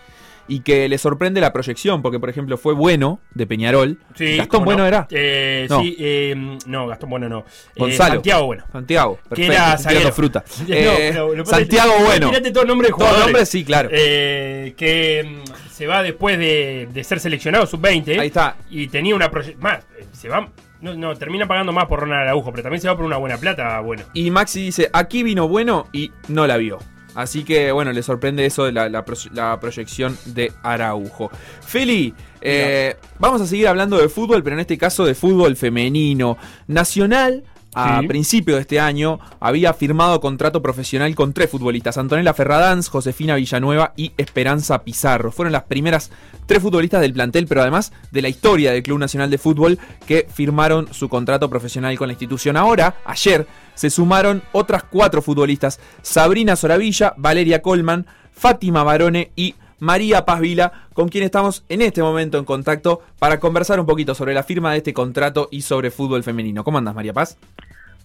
Y 0.50 0.62
que 0.62 0.89
le 0.89 0.97
sorprende 0.97 1.39
la 1.39 1.54
proyección, 1.54 2.02
porque 2.02 2.20
por 2.20 2.30
ejemplo 2.30 2.58
fue 2.58 2.74
bueno 2.74 3.20
de 3.36 3.45
Peñarol. 3.47 4.00
Sí, 4.16 4.36
Gastón 4.38 4.47
¿cómo 4.47 4.66
Bueno 4.66 4.82
no? 4.82 4.88
era. 4.88 5.08
Eh, 5.12 5.68
No. 5.70 5.82
Sí, 5.82 5.95
eh, 6.00 6.58
no, 6.66 6.88
Gastón 6.88 7.10
Bueno 7.12 7.30
no. 7.30 7.39
Eh, 7.39 7.43
Gonzalo. 7.78 8.16
Santiago 8.16 8.45
Bueno. 8.47 8.64
Santiago, 8.72 9.20
Que 9.36 9.47
perfecto, 9.47 9.89
era 9.89 10.12
fruta. 10.12 10.43
No, 10.68 10.68
lo 10.68 10.74
que 10.74 11.43
pasa 11.43 11.62
es 11.62 11.68
que- 11.70 11.76
Santiago 11.78 11.93
Bueno. 12.04 12.30
Tirate 12.30 12.52
todo 12.52 12.64
el 12.64 12.68
nombre 12.68 12.88
de 12.88 12.91
Todo 12.91 12.97
jugadores. 13.00 13.26
nombre, 13.28 13.45
sí, 13.45 13.64
claro. 13.64 13.89
Eh, 13.91 14.74
que 14.76 15.24
mm, 15.45 15.70
se 15.72 15.88
va 15.88 16.02
después 16.04 16.38
de, 16.39 16.89
de 16.91 17.04
ser 17.04 17.20
seleccionado 17.20 17.66
sub-20. 17.68 18.20
Ahí 18.20 18.28
está. 18.28 18.56
Y 18.72 18.88
tenía 18.88 19.16
una 19.16 19.30
proyección. 19.30 19.62
Más, 19.64 19.86
eh, 19.97 20.06
se 20.12 20.28
va. 20.30 20.50
No, 20.82 20.93
no, 20.95 21.14
termina 21.16 21.45
pagando 21.47 21.74
más 21.74 21.86
por 21.88 22.00
Ronald 22.00 22.22
Araujo, 22.22 22.52
pero 22.52 22.64
también 22.64 22.82
se 22.82 22.88
va 22.88 22.95
por 22.95 23.06
una 23.06 23.18
buena 23.18 23.38
plata. 23.38 23.80
Bueno. 23.82 24.04
Y 24.14 24.32
Maxi 24.32 24.62
dice, 24.64 24.89
aquí 24.93 25.24
vino 25.24 25.47
bueno 25.47 25.88
y 25.91 26.12
no 26.30 26.47
la 26.47 26.58
vio. 26.58 26.80
Así 27.22 27.43
que 27.43 27.72
bueno, 27.72 27.91
le 27.91 28.01
sorprende 28.01 28.45
eso 28.45 28.63
de 28.65 28.72
la, 28.72 28.88
la 28.89 29.03
pro- 29.03 29.17
la 29.34 29.59
proyección 29.59 30.17
de 30.26 30.51
Araujo. 30.63 31.30
Feli, 31.65 32.13
eh, 32.41 32.95
vamos 33.20 33.41
a 33.41 33.45
seguir 33.45 33.67
hablando 33.67 33.97
de 33.97 34.07
fútbol, 34.07 34.41
pero 34.43 34.55
en 34.55 34.61
este 34.61 34.78
caso 34.78 35.03
de 35.05 35.15
fútbol 35.15 35.55
femenino. 35.57 36.38
Nacional, 36.67 37.43
a 37.74 37.99
Sí. 38.01 38.07
principio 38.07 38.55
de 38.55 38.61
este 38.61 38.80
año, 38.80 39.20
había 39.39 39.74
firmado 39.74 40.20
contrato 40.20 40.61
profesional 40.61 41.13
con 41.15 41.34
tres 41.34 41.49
futbolistas. 41.49 41.97
Antonella 41.97 42.34
Ferradanz, 42.34 42.89
Josefina 42.89 43.36
Villanueva 43.36 43.93
y 43.95 44.11
Esperanza 44.17 44.84
Pizarro. 44.84 45.32
Fueron 45.32 45.51
las 45.53 45.63
primeras 45.63 46.11
tres 46.45 46.61
futbolistas 46.61 47.01
del 47.01 47.13
plantel, 47.13 47.45
pero 47.47 47.61
además 47.61 47.91
de 48.11 48.22
la 48.22 48.30
historia 48.30 48.72
del 48.72 48.84
Club 48.84 48.99
Nacional 48.99 49.30
de 49.30 49.38
Fútbol 49.38 49.78
que 50.07 50.28
firmaron 50.34 50.91
su 50.93 51.09
contrato 51.09 51.49
profesional 51.49 51.97
con 51.97 52.07
la 52.07 52.13
institución. 52.13 52.57
Ahora, 52.57 52.95
ayer, 53.05 53.47
se 53.76 53.89
sumaron 53.89 54.41
otras 54.51 54.84
cuatro 54.84 55.22
futbolistas, 55.22 55.80
Sabrina 56.01 56.55
Soravilla, 56.55 57.13
Valeria 57.17 57.61
Colman, 57.61 58.07
Fátima 58.34 58.84
Barone 58.84 59.32
y 59.36 59.55
María 59.80 60.26
Paz 60.26 60.41
Vila, 60.41 60.74
con 60.93 61.07
quien 61.07 61.24
estamos 61.24 61.63
en 61.70 61.82
este 61.82 62.01
momento 62.01 62.38
en 62.38 62.43
contacto 62.43 63.01
para 63.17 63.39
conversar 63.39 63.80
un 63.80 63.86
poquito 63.86 64.13
sobre 64.13 64.34
la 64.34 64.43
firma 64.43 64.72
de 64.72 64.80
este 64.80 64.93
contrato 64.93 65.47
y 65.51 65.61
sobre 65.61 65.91
fútbol 65.91 66.24
femenino. 66.24 66.65
¿Cómo 66.65 66.78
andas, 66.80 66.95
María 66.95 67.13
Paz? 67.13 67.38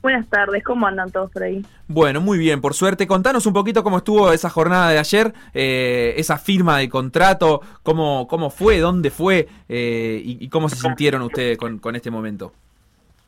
Buenas 0.03 0.27
tardes, 0.29 0.63
¿cómo 0.63 0.87
andan 0.87 1.11
todos 1.11 1.31
por 1.31 1.43
ahí? 1.43 1.65
Bueno, 1.89 2.21
muy 2.21 2.39
bien, 2.39 2.61
por 2.61 2.75
suerte. 2.75 3.07
Contanos 3.07 3.47
un 3.47 3.55
poquito 3.55 3.83
cómo 3.83 3.99
estuvo 3.99 4.33
esa 4.33 4.51
jornada 4.51 4.91
de 4.91 4.99
ayer, 4.99 5.33
eh, 5.55 6.15
esa 6.19 6.37
firma 6.37 6.79
de 6.79 6.89
contrato, 6.89 7.63
cómo, 7.83 8.27
cómo 8.29 8.51
fue, 8.51 8.81
dónde 8.81 9.11
fue 9.11 9.49
eh, 9.69 10.21
y, 10.23 10.45
y 10.45 10.49
cómo 10.49 10.69
se 10.69 10.77
sintieron 10.77 11.23
ustedes 11.23 11.57
con, 11.57 11.79
con 11.79 11.97
este 11.97 12.11
momento. 12.11 12.53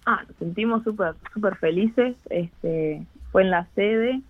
Ah, 0.05 0.23
nos 0.29 0.37
sentimos 0.37 0.85
súper 0.85 1.15
súper 1.33 1.57
felices. 1.57 2.15
Este, 2.31 3.05
fue 3.33 3.43
en 3.43 3.51
la 3.51 3.67
sede, 3.75 4.21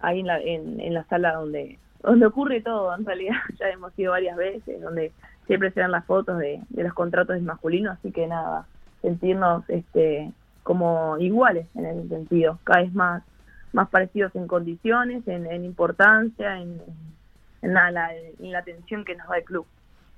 ahí 0.00 0.20
en 0.20 0.26
la, 0.26 0.40
en, 0.40 0.80
en 0.80 0.94
la 0.94 1.04
sala 1.04 1.34
donde 1.34 1.78
donde 2.02 2.26
ocurre 2.26 2.60
todo, 2.60 2.94
en 2.96 3.04
realidad. 3.04 3.34
Ya 3.58 3.68
hemos 3.68 3.98
ido 3.98 4.12
varias 4.12 4.36
veces, 4.36 4.80
donde 4.80 5.12
siempre 5.46 5.70
se 5.72 5.80
dan 5.80 5.90
las 5.90 6.04
fotos 6.04 6.38
de, 6.38 6.60
de 6.68 6.82
los 6.84 6.94
contratos 6.94 7.40
masculinos, 7.42 7.98
así 7.98 8.12
que 8.12 8.26
nada, 8.26 8.66
sentirnos 9.02 9.68
este 9.68 10.32
como 10.66 11.16
iguales 11.18 11.68
en 11.76 11.86
ese 11.86 12.08
sentido, 12.08 12.58
cada 12.64 12.82
vez 12.82 12.92
más 12.92 13.22
más 13.72 13.88
parecidos 13.90 14.34
en 14.34 14.48
condiciones, 14.48 15.22
en, 15.28 15.64
importancia, 15.64 16.58
en, 16.58 16.80
la, 17.62 18.10
en 18.14 18.52
la 18.52 18.58
atención 18.58 19.04
que 19.04 19.14
nos 19.14 19.28
da 19.28 19.36
el 19.36 19.44
club. 19.44 19.66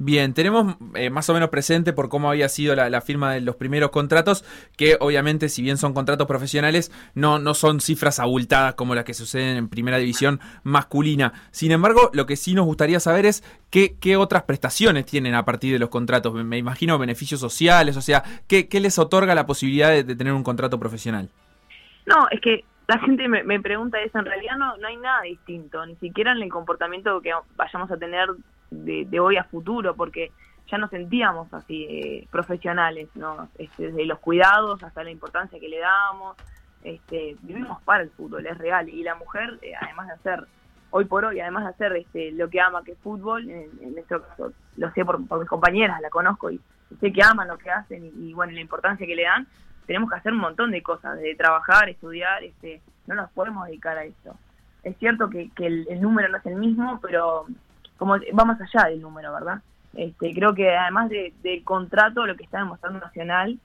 Bien, 0.01 0.33
tenemos 0.33 0.77
eh, 0.95 1.11
más 1.11 1.29
o 1.29 1.35
menos 1.35 1.49
presente 1.49 1.93
por 1.93 2.09
cómo 2.09 2.31
había 2.31 2.49
sido 2.49 2.77
la, 2.77 3.01
firma 3.01 3.33
de 3.33 3.41
los 3.41 3.57
primeros 3.57 3.91
contratos, 3.91 4.45
que 4.77 4.97
obviamente 5.01 5.49
si 5.49 5.61
bien 5.61 5.77
son 5.77 5.93
contratos 5.93 6.29
profesionales, 6.29 6.93
no, 7.15 7.41
no 7.41 7.53
son 7.53 7.81
cifras 7.81 8.21
abultadas 8.21 8.75
como 8.75 8.95
las 8.95 9.05
que 9.05 9.13
suceden 9.13 9.57
en 9.57 9.69
primera 9.69 9.99
división 9.99 10.39
masculina. 10.63 11.33
Sin 11.51 11.73
embargo, 11.73 12.11
lo 12.13 12.27
que 12.27 12.37
sí 12.37 12.55
nos 12.55 12.65
gustaría 12.65 13.01
saber 13.01 13.27
es 13.27 13.43
qué, 13.71 13.97
qué 13.99 14.17
otras 14.17 14.45
prestaciones 14.45 15.05
tienen 15.05 15.35
a 15.35 15.45
partir 15.45 15.73
de 15.73 15.81
los 15.81 15.89
contratos. 15.89 16.33
Me, 16.33 16.59
imagino 16.59 16.97
beneficios 16.97 17.41
sociales, 17.41 17.97
o 17.97 18.01
sea, 18.01 18.23
¿qué, 18.47 18.69
qué 18.69 18.79
les 18.79 19.01
otorga 19.01 19.35
la 19.35 19.47
posibilidad 19.47 19.91
de, 19.91 20.05
de 20.05 20.15
tener 20.15 20.33
un 20.33 20.45
contrato 20.45 20.79
profesional? 20.79 21.29
No, 22.07 22.29
es 22.31 22.41
que 22.41 22.65
la 22.87 23.01
gente 23.01 23.27
me, 23.27 23.43
me 23.43 23.61
pregunta 23.61 24.01
eso, 24.01 24.21
en 24.21 24.27
realidad 24.27 24.57
no, 24.59 24.77
no 24.77 24.87
hay 24.87 24.97
nada 24.97 25.23
distinto, 25.23 25.85
ni 25.85 25.97
siquiera 25.97 26.31
en 26.31 26.41
el 26.41 26.51
comportamiento 26.51 27.21
que 27.21 27.33
vayamos 27.57 27.91
a 27.91 27.97
tener 27.97 28.29
de, 28.71 29.05
de 29.07 29.21
hoy 29.21 29.37
a 29.37 29.45
futuro, 29.45 29.95
porque 29.95 30.33
ya 30.71 30.79
nos 30.79 30.91
sentíamos 30.91 31.53
así 31.55 31.87
eh, 31.89 32.29
profesionales, 32.31 33.09
¿no? 33.15 33.49
Este, 33.59 33.89
desde 33.89 34.07
los 34.07 34.19
cuidados 34.19 34.83
hasta 34.83 35.03
la 35.03 35.11
importancia 35.11 35.59
que 35.59 35.69
le 35.69 35.79
damos, 35.79 36.37
este, 36.85 37.37
vivimos 37.43 37.83
para 37.83 38.03
el 38.03 38.11
fútbol, 38.11 38.47
es 38.47 38.57
real, 38.59 38.89
y 38.89 39.03
la 39.03 39.15
mujer, 39.15 39.59
eh, 39.63 39.73
además 39.81 40.09
de 40.09 40.13
hacer, 40.15 40.47
hoy 40.91 41.05
por 41.07 41.25
hoy, 41.25 41.41
además 41.41 41.65
de 41.65 41.71
hacer 41.71 41.97
este, 41.97 42.33
lo 42.33 42.49
que 42.49 42.61
ama, 42.61 42.83
que 42.85 42.93
es 42.93 42.99
fútbol, 42.99 43.49
en, 43.49 43.71
en 43.81 44.03
caso, 44.05 44.53
lo 44.77 44.93
sé 44.93 45.05
por, 45.05 45.19
mis 45.19 45.49
compañeras, 45.49 46.01
la 46.01 46.11
conozco 46.11 46.51
y 46.51 46.61
sé 47.01 47.13
que 47.13 47.23
aman 47.23 47.49
lo 47.49 47.59
que 47.59 47.71
hacen 47.71 48.05
y, 48.05 48.33
bueno, 48.33 48.53
la 48.53 48.61
importancia 48.61 49.07
que 49.07 49.17
le 49.17 49.25
dan, 49.25 49.47
tenemos 49.87 50.11
que 50.11 50.17
hacer 50.17 50.33
un 50.33 50.41
montón 50.41 50.71
de 50.71 50.83
cosas, 50.83 51.19
de 51.19 51.35
trabajar, 51.35 51.89
estudiar, 51.89 52.45
este, 52.45 52.83
no 53.07 53.15
nos 53.15 53.31
podemos 53.31 53.67
dedicar 53.67 53.97
a 53.97 54.05
esto. 54.05 54.35
Es 54.83 54.97
cierto 54.99 55.29
que, 55.29 55.51
que 55.51 55.67
el 55.67 56.01
número 56.01 56.29
no 56.29 56.39
es 56.39 56.47
el 56.47 56.57
mismo, 56.57 57.01
pero 57.01 57.47
como 57.99 58.15
va 58.17 58.45
más 58.45 58.61
allá 58.61 58.89
del 58.89 59.03
número, 59.03 59.33
¿verdad? 59.35 59.61
Este, 59.95 60.33
creo 60.33 60.55
que 60.55 60.75
además 60.77 61.09
de- 61.11 61.33
del 61.43 61.63
contrato, 61.65 62.25
lo 62.27 62.37
que 62.37 62.45
está 62.45 62.59
demostrando 62.59 63.01
Nacional, 63.01 63.59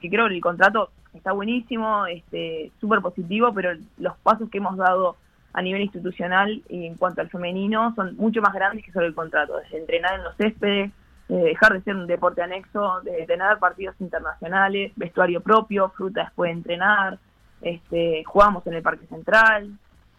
que 0.00 0.10
creo 0.10 0.28
que 0.28 0.34
el 0.34 0.40
contrato 0.40 0.90
está 1.14 1.32
buenísimo, 1.32 2.06
este, 2.06 2.72
súper 2.80 3.00
positivo, 3.00 3.52
pero 3.54 3.70
los 3.98 4.16
pasos 4.18 4.50
que 4.50 4.58
hemos 4.58 4.76
dado 4.76 5.16
a 5.54 5.62
nivel 5.62 5.82
institucional 5.82 6.62
y 6.68 6.86
en 6.86 6.96
cuanto 6.96 7.20
al 7.20 7.28
femenino 7.28 7.94
son 7.94 8.16
mucho 8.16 8.40
más 8.40 8.54
grandes 8.54 8.84
que 8.84 8.92
solo 8.92 9.06
el 9.06 9.14
contrato, 9.14 9.58
desde 9.58 9.78
entrenar 9.78 10.14
en 10.14 10.24
los 10.24 10.36
céspedes, 10.36 10.90
de 11.28 11.36
dejar 11.36 11.74
de 11.74 11.82
ser 11.82 11.94
un 11.94 12.06
deporte 12.06 12.42
anexo, 12.42 13.00
de 13.02 13.24
tener 13.26 13.58
partidos 13.58 13.94
internacionales, 14.00 14.92
vestuario 14.96 15.40
propio, 15.40 15.90
fruta 15.90 16.24
después 16.24 16.48
de 16.48 16.52
entrenar, 16.58 17.18
este, 17.60 18.24
jugamos 18.24 18.66
en 18.66 18.74
el 18.74 18.82
Parque 18.82 19.06
Central, 19.06 19.70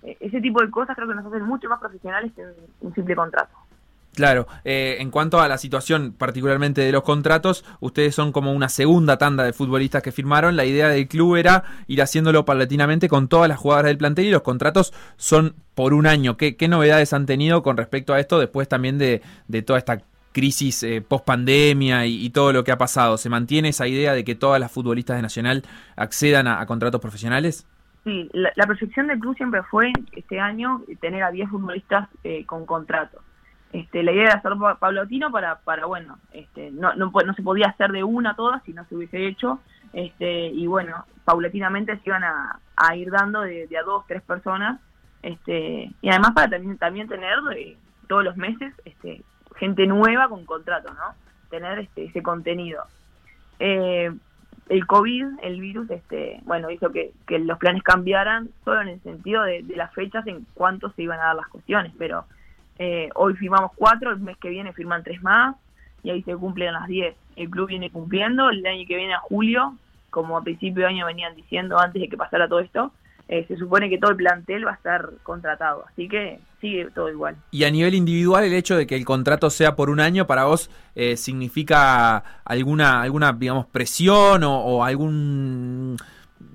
ese 0.03 0.41
tipo 0.41 0.61
de 0.61 0.69
cosas 0.69 0.95
creo 0.95 1.07
que 1.07 1.15
nos 1.15 1.25
hacen 1.25 1.43
mucho 1.43 1.69
más 1.69 1.79
profesionales 1.79 2.31
que 2.35 2.45
un, 2.81 2.93
simple 2.93 3.15
contrato. 3.15 3.55
Claro, 4.13 4.47
eh, 4.63 4.97
en 4.99 5.09
cuanto 5.09 5.41
a 5.41 5.47
la 5.47 5.57
situación 5.57 6.13
particularmente 6.15 6.81
de 6.81 6.91
los 6.91 7.01
contratos, 7.01 7.65
ustedes 7.79 8.13
son 8.13 8.31
como 8.31 8.53
una 8.53 8.69
segunda 8.69 9.17
tanda 9.17 9.43
de 9.43 9.53
futbolistas 9.53 10.03
que 10.03 10.11
firmaron. 10.11 10.55
La 10.55 10.65
idea 10.65 10.87
del 10.89 11.07
club 11.07 11.35
era 11.35 11.63
ir 11.87 11.99
haciéndolo 11.99 12.45
paulatinamente 12.45 13.09
con 13.09 13.27
todas 13.27 13.49
las 13.49 13.57
jugadoras 13.57 13.89
del 13.89 13.97
plantel 13.97 14.27
y 14.27 14.31
los 14.31 14.43
contratos 14.43 14.93
son 15.17 15.55
por 15.73 15.95
un 15.95 16.05
año. 16.05 16.37
¿Qué, 16.37 16.55
qué 16.57 16.67
novedades 16.67 17.11
han 17.13 17.25
tenido 17.25 17.63
con 17.63 17.75
respecto 17.75 18.13
a 18.13 18.19
esto 18.19 18.37
después 18.37 18.67
también 18.67 18.99
de, 18.99 19.23
de 19.47 19.61
toda 19.63 19.79
esta 19.79 20.03
crisis 20.31 20.83
eh, 20.83 21.01
post 21.01 21.25
pandemia 21.25 22.05
y, 22.05 22.29
todo 22.31 22.51
lo 22.51 22.63
que 22.63 22.71
ha 22.71 22.77
pasado? 22.77 23.17
¿Se 23.17 23.29
mantiene 23.29 23.69
esa 23.69 23.87
idea 23.87 24.13
de 24.13 24.23
que 24.23 24.35
todas 24.35 24.59
las 24.59 24.71
futbolistas 24.71 25.15
de 25.15 25.21
Nacional 25.21 25.63
accedan 25.95 26.47
a 26.47 26.63
contratos 26.65 27.01
profesionales? 27.01 27.65
Sí, 28.03 28.29
la, 28.33 28.51
la, 28.55 28.65
proyección 28.65 29.07
del 29.07 29.19
club 29.19 29.35
siempre 29.37 29.63
fue 29.63 29.93
este 30.11 30.39
año 30.39 30.81
tener 30.99 31.23
a 31.23 31.31
10 31.31 31.49
futbolistas 31.49 32.09
eh, 32.23 32.45
con 32.45 32.65
contrato. 32.65 33.21
Este, 33.71 34.03
la 34.03 34.11
idea 34.11 34.25
era 34.25 34.33
hacerlo 34.35 34.77
paulatino 34.77 35.31
para, 35.31 35.59
para 35.59 35.85
bueno, 35.85 36.19
este, 36.31 36.69
no, 36.71 36.93
no, 36.93 37.11
no, 37.11 37.33
se 37.33 37.41
podía 37.41 37.67
hacer 37.67 37.91
de 37.91 38.03
una 38.03 38.35
todas 38.35 38.61
si 38.63 38.73
no 38.73 38.85
se 38.85 38.95
hubiese 38.95 39.25
hecho, 39.25 39.61
este, 39.93 40.47
y 40.47 40.67
bueno, 40.67 41.05
paulatinamente 41.25 41.95
se 41.97 42.03
iban 42.05 42.23
a, 42.23 42.59
a 42.75 42.95
ir 42.95 43.09
dando 43.09 43.41
de, 43.41 43.67
a 43.75 43.83
dos, 43.83 44.05
tres 44.05 44.21
personas, 44.21 44.79
este, 45.23 45.89
y 46.01 46.09
además 46.09 46.33
para 46.33 46.49
también, 46.49 46.77
también 46.77 47.07
tener 47.07 47.41
de, 47.41 47.77
todos 48.07 48.23
los 48.23 48.37
meses 48.37 48.73
este, 48.85 49.23
gente 49.55 49.87
nueva 49.87 50.29
con 50.29 50.45
contrato, 50.45 50.93
¿no? 50.93 51.15
Tener 51.49 51.79
este, 51.79 52.05
ese 52.05 52.21
contenido. 52.21 52.83
Eh, 53.57 54.11
el 54.69 54.85
COVID, 54.87 55.25
el 55.41 55.59
virus, 55.59 55.89
este, 55.89 56.41
bueno, 56.45 56.69
hizo 56.71 56.91
que, 56.91 57.13
los 57.27 57.57
planes 57.57 57.83
cambiaran 57.83 58.49
solo 58.63 58.81
en 58.81 58.89
el 58.89 59.01
sentido 59.01 59.43
de, 59.43 59.63
de 59.63 59.75
las 59.75 59.93
fechas 59.93 60.25
en 60.27 60.45
cuánto 60.53 60.91
se 60.91 61.03
iban 61.03 61.19
a 61.19 61.25
dar 61.25 61.35
las 61.35 61.47
cuestiones, 61.47 61.91
pero 61.97 62.25
eh, 62.79 63.09
hoy 63.15 63.35
firmamos 63.35 63.71
cuatro, 63.75 64.11
el 64.11 64.19
mes 64.19 64.37
que 64.37 64.49
viene 64.49 64.73
firman 64.73 65.03
tres 65.03 65.21
más 65.21 65.55
y 66.03 66.09
ahí 66.09 66.23
se 66.23 66.35
cumplen 66.35 66.73
las 66.73 66.87
diez. 66.87 67.15
El 67.35 67.49
club 67.49 67.67
viene 67.67 67.89
cumpliendo, 67.89 68.49
el 68.49 68.65
año 68.65 68.85
que 68.87 68.95
viene 68.95 69.13
a 69.13 69.19
julio, 69.19 69.75
como 70.09 70.37
a 70.37 70.43
principio 70.43 70.83
de 70.83 70.89
año 70.89 71.05
venían 71.05 71.35
diciendo 71.35 71.79
antes 71.79 72.01
de 72.01 72.09
que 72.09 72.17
pasara 72.17 72.47
todo 72.47 72.59
esto, 72.59 72.91
eh, 73.27 73.45
se 73.47 73.57
supone 73.57 73.89
que 73.89 73.97
todo 73.97 74.11
el 74.11 74.17
plantel 74.17 74.65
va 74.65 74.71
a 74.71 74.75
estar 74.75 75.09
contratado, 75.23 75.85
así 75.87 76.07
que 76.07 76.39
sigue 76.59 76.89
todo 76.93 77.09
igual. 77.09 77.35
Y 77.51 77.63
a 77.63 77.71
nivel 77.71 77.95
individual, 77.95 78.43
el 78.43 78.53
hecho 78.53 78.75
de 78.75 78.85
que 78.85 78.95
el 78.95 79.05
contrato 79.05 79.49
sea 79.49 79.75
por 79.75 79.89
un 79.89 79.99
año 79.99 80.27
para 80.27 80.45
vos 80.45 80.69
eh, 80.95 81.17
significa 81.17 82.41
alguna, 82.43 83.01
alguna, 83.01 83.33
digamos, 83.33 83.65
presión 83.67 84.43
o, 84.43 84.57
o 84.59 84.83
algún 84.83 85.97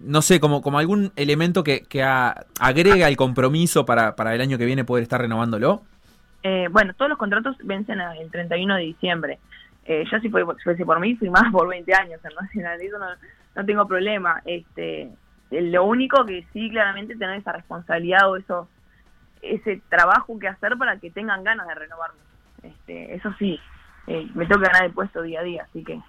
no 0.01 0.23
sé, 0.23 0.41
como, 0.41 0.63
como 0.63 0.79
algún 0.79 1.13
elemento 1.17 1.65
que, 1.65 1.83
que 1.83 2.03
a, 2.03 2.47
agrega 2.61 3.09
el 3.09 3.17
compromiso 3.17 3.85
para, 3.85 4.17
para 4.17 4.35
el 4.35 4.41
año 4.41 4.59
que 4.59 4.65
viene 4.65 4.85
poder 4.85 5.03
estar 5.03 5.21
renovándolo? 5.21 5.83
Eh, 6.43 6.69
bueno, 6.71 6.95
todos 6.95 7.09
los 7.09 7.19
contratos 7.19 7.57
vencen 7.65 8.01
el 8.01 8.31
31 8.31 8.77
de 8.77 8.83
diciembre. 8.83 9.39
Eh, 9.85 10.05
yo 10.11 10.19
si 10.21 10.29
fuese 10.29 10.85
por 10.85 11.01
mí, 11.01 11.17
fui 11.17 11.31
más 11.31 11.51
por 11.53 11.69
20 11.69 11.93
años 11.95 12.21
en 12.23 12.35
Nacional, 12.35 12.81
eso 12.81 12.99
no, 12.99 13.07
no 13.57 13.67
tengo 13.67 13.87
problema. 13.87 14.41
Este, 14.45 15.11
lo 15.51 15.85
único 15.85 16.25
que 16.25 16.47
sí, 16.53 16.71
claramente, 16.71 17.17
tener 17.17 17.39
esa 17.39 17.53
responsabilidad 17.53 18.31
o 18.31 18.37
eso, 18.37 18.69
ese 19.43 19.81
trabajo 19.89 20.39
que 20.39 20.49
hacer 20.49 20.77
para 20.77 20.99
que 20.99 21.11
tengan 21.11 21.45
ganas 21.45 21.67
de 21.67 21.75
renovarme. 21.75 22.21
Este, 22.63 23.15
eso 23.15 23.35
sí, 23.39 23.59
eh, 24.07 24.27
me 24.35 24.47
tengo 24.47 24.61
que 24.61 24.67
ganar 24.67 24.85
el 24.85 24.93
puesto 24.93 25.23
día 25.23 25.41
a 25.41 25.45
día, 25.45 25.67
así 25.69 25.85
que... 25.85 26.01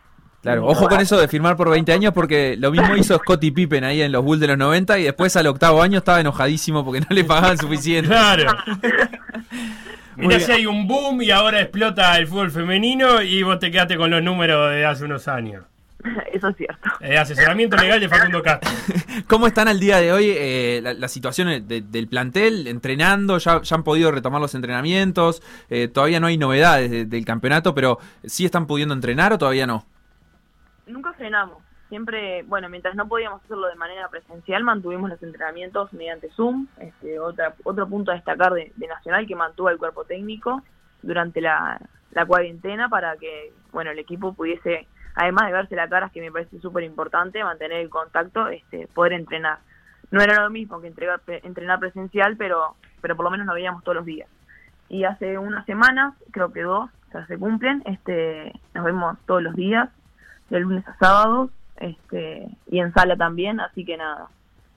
Claro, 0.42 0.68
ojo 0.68 0.88
con 0.88 1.02
eso 1.02 1.20
de 1.20 1.28
firmar 1.28 1.58
por 1.58 1.70
20 1.70 1.92
años 1.92 2.14
porque 2.14 2.56
lo 2.58 2.72
mismo 2.72 2.96
hizo 2.96 3.18
Scottie 3.20 3.52
Pippen 3.52 3.84
ahí 3.84 4.02
en 4.02 4.14
los 4.14 4.24
Bulls 4.24 4.40
de 4.40 4.48
los 4.48 4.58
90 4.58 4.98
y 5.00 5.04
después 5.04 5.36
al 5.36 5.48
octavo 5.48 5.82
año 5.82 5.98
estaba 5.98 6.22
enojadísimo 6.22 6.86
porque 6.86 7.02
no 7.02 7.08
le 7.10 7.26
pagaban 7.26 7.58
suficiente. 7.58 8.10
Claro. 8.10 8.50
Mira 10.16 10.40
si 10.40 10.52
hay 10.52 10.66
un 10.66 10.88
boom 10.88 11.22
y 11.22 11.32
ahora 11.32 11.62
explota 11.62 12.18
el 12.18 12.28
fútbol 12.28 12.52
femenino 12.52 13.22
y 13.22 13.44
vos 13.44 13.60
te 13.60 13.72
quedaste 13.72 13.98
con 13.98 14.12
los 14.12 14.22
números 14.22 14.72
de 14.72 14.86
hace 14.86 15.06
unos 15.06 15.28
años. 15.28 15.64
Eso 16.32 16.48
es 16.50 16.58
cierto. 16.58 16.90
Eh, 17.02 17.18
asesoramiento 17.18 17.76
legal 17.76 18.00
de 18.00 18.10
Facundo 18.10 18.42
Castro. 18.42 18.70
¿Cómo 19.28 19.48
están 19.48 19.68
al 19.68 19.80
día 19.80 19.98
de 19.98 20.12
hoy 20.12 20.30
eh, 20.30 20.80
la, 20.82 20.94
la, 20.94 21.08
situación 21.08 21.68
de, 21.68 21.82
del 21.82 22.08
plantel? 22.08 22.68
¿Entrenando? 22.68 23.38
¿Ya, 23.38 23.62
ya 23.62 23.76
han 23.76 23.84
podido 23.84 24.12
retomar 24.12 24.42
los 24.42 24.56
entrenamientos? 24.56 25.42
Eh, 25.70 25.88
todavía 25.88 26.20
no 26.20 26.28
hay 26.28 26.38
novedades 26.38 26.90
de, 26.90 27.06
del 27.06 27.26
campeonato, 27.26 27.76
pero 27.76 28.00
¿sí 28.24 28.46
están 28.46 28.66
pudiendo 28.66 28.94
entrenar 28.94 29.34
o 29.34 29.38
todavía 29.38 29.68
no? 29.68 29.86
Nunca 30.88 31.14
frenamos. 31.14 31.58
Siempre, 31.90 32.44
bueno, 32.44 32.70
mientras 32.70 32.96
no 32.96 33.08
podíamos 33.08 33.44
hacerlo 33.44 33.68
de 33.68 33.76
manera 33.76 34.08
presencial, 34.10 34.64
mantuvimos 34.64 35.10
los 35.10 35.22
entrenamientos 35.24 35.92
mediante 35.92 36.30
Zoom. 36.30 36.68
Este, 36.80 37.20
otra, 37.20 37.56
otro 37.64 37.88
punto 37.90 38.12
a 38.12 38.16
destacar 38.16 38.54
de, 38.54 38.72
de 38.76 38.88
Nacional 38.88 39.26
que 39.26 39.36
mantuvo 39.36 39.70
el 39.70 39.78
cuerpo 39.78 40.06
técnico 40.06 40.64
durante 41.02 41.42
la, 41.42 41.82
la 42.12 42.26
cuarentena 42.26 42.90
para 42.90 43.18
que, 43.18 43.52
bueno, 43.72 43.92
el 43.92 44.00
equipo 44.00 44.34
pudiese 44.34 44.88
además 45.16 45.48
de 45.48 45.54
verse 45.54 45.76
la 45.76 45.88
cara, 45.88 46.10
que 46.10 46.22
me 46.22 46.32
parece 46.32 46.60
súper 46.60 46.84
importante, 46.84 47.44
mantener 47.44 47.80
el 47.80 47.90
contacto, 47.90 48.48
este, 48.48 48.88
poder 48.88 49.14
entrenar. 49.14 49.60
No 50.12 50.22
era 50.22 50.42
lo 50.42 50.50
mismo 50.50 50.82
que 50.82 50.88
entregar, 50.88 51.22
entrenar 51.28 51.80
presencial, 51.80 52.36
pero, 52.38 52.76
pero 53.02 53.16
por 53.16 53.26
lo 53.26 53.32
menos 53.32 53.46
nos 53.46 53.56
veíamos 53.56 53.84
todos 53.84 53.98
los 53.98 54.06
días. 54.06 54.28
Y 54.88 55.04
hace 55.04 55.38
unas 55.38 55.66
semanas, 55.66 56.16
creo 56.32 56.52
que 56.52 56.64
dos, 56.64 56.90
ya 57.14 57.26
se 57.28 57.38
cumplen, 57.38 57.84
este, 57.86 58.54
nos 58.74 58.86
vemos 58.86 59.18
todos 59.26 59.44
los 59.44 59.56
días, 59.56 59.90
de 60.50 60.60
lunes 60.60 60.88
a 60.88 60.98
sábados, 60.98 61.52
este, 61.78 62.48
y 62.68 62.80
en 62.80 62.92
sala 62.94 63.16
también, 63.16 63.60
así 63.60 63.86
que 63.86 63.98
nada, 63.98 64.28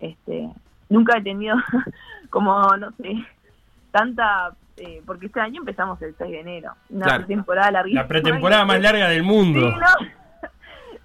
este, 0.01 0.51
nunca 0.91 1.16
he 1.16 1.22
tenido 1.22 1.57
como, 2.30 2.76
no 2.76 2.91
sé, 2.93 3.26
tanta 3.91 4.55
eh, 4.76 5.03
porque 5.07 5.26
este 5.26 5.41
año 5.41 5.61
empezamos 5.61 6.01
el 6.03 6.14
6 6.16 6.30
de 6.30 6.41
enero. 6.41 6.72
Una 6.91 7.05
claro. 7.05 7.18
pretemporada 7.20 7.70
larguísima. 7.70 8.03
La 8.03 8.09
pretemporada 8.09 8.64
más 8.64 8.80
larga 8.80 9.09
del 9.09 9.22
mundo. 9.22 9.61
Sí, 9.61 9.76
¿no? 9.76 10.21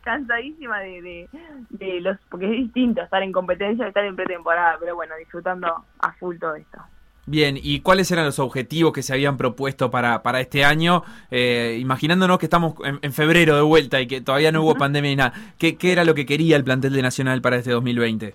Cansadísima 0.08 0.80
de, 0.80 1.02
de, 1.02 1.30
de, 1.70 2.00
los 2.00 2.18
porque 2.30 2.46
es 2.46 2.52
distinto 2.52 3.02
estar 3.02 3.22
en 3.22 3.34
competencia 3.34 3.86
y 3.86 3.90
estar 3.90 4.06
en 4.06 4.16
pretemporada, 4.16 4.78
pero 4.80 4.96
bueno, 4.96 5.14
disfrutando 5.18 5.84
a 6.00 6.14
full 6.14 6.38
todo 6.40 6.56
esto. 6.56 6.80
Bien, 7.26 7.58
¿y 7.62 7.82
cuáles 7.82 8.10
eran 8.10 8.24
los 8.24 8.40
objetivos 8.40 8.94
que 8.94 9.04
se 9.04 9.12
habían 9.12 9.36
propuesto 9.36 9.92
para, 9.92 10.24
para 10.24 10.40
este 10.40 10.64
año? 10.64 11.04
Eh, 11.30 11.78
imaginándonos 11.82 12.40
que 12.40 12.46
estamos 12.46 12.76
en, 12.86 13.00
en, 13.02 13.12
febrero 13.12 13.58
de 13.58 13.64
vuelta 13.64 14.00
y 14.00 14.08
que 14.08 14.22
todavía 14.22 14.54
no 14.54 14.62
hubo 14.62 14.72
uh 14.72 14.76
-huh. 14.76 14.80
pandemia 14.80 15.10
ni 15.10 15.16
nada. 15.18 15.34
¿Qué, 15.60 15.78
¿Qué, 15.78 15.92
era 15.92 16.06
lo 16.06 16.16
que 16.16 16.26
quería 16.26 16.56
el 16.56 16.64
plantel 16.64 16.94
de 16.94 17.02
Nacional 17.02 17.42
para 17.42 17.58
este 17.58 17.72
2020? 17.72 18.34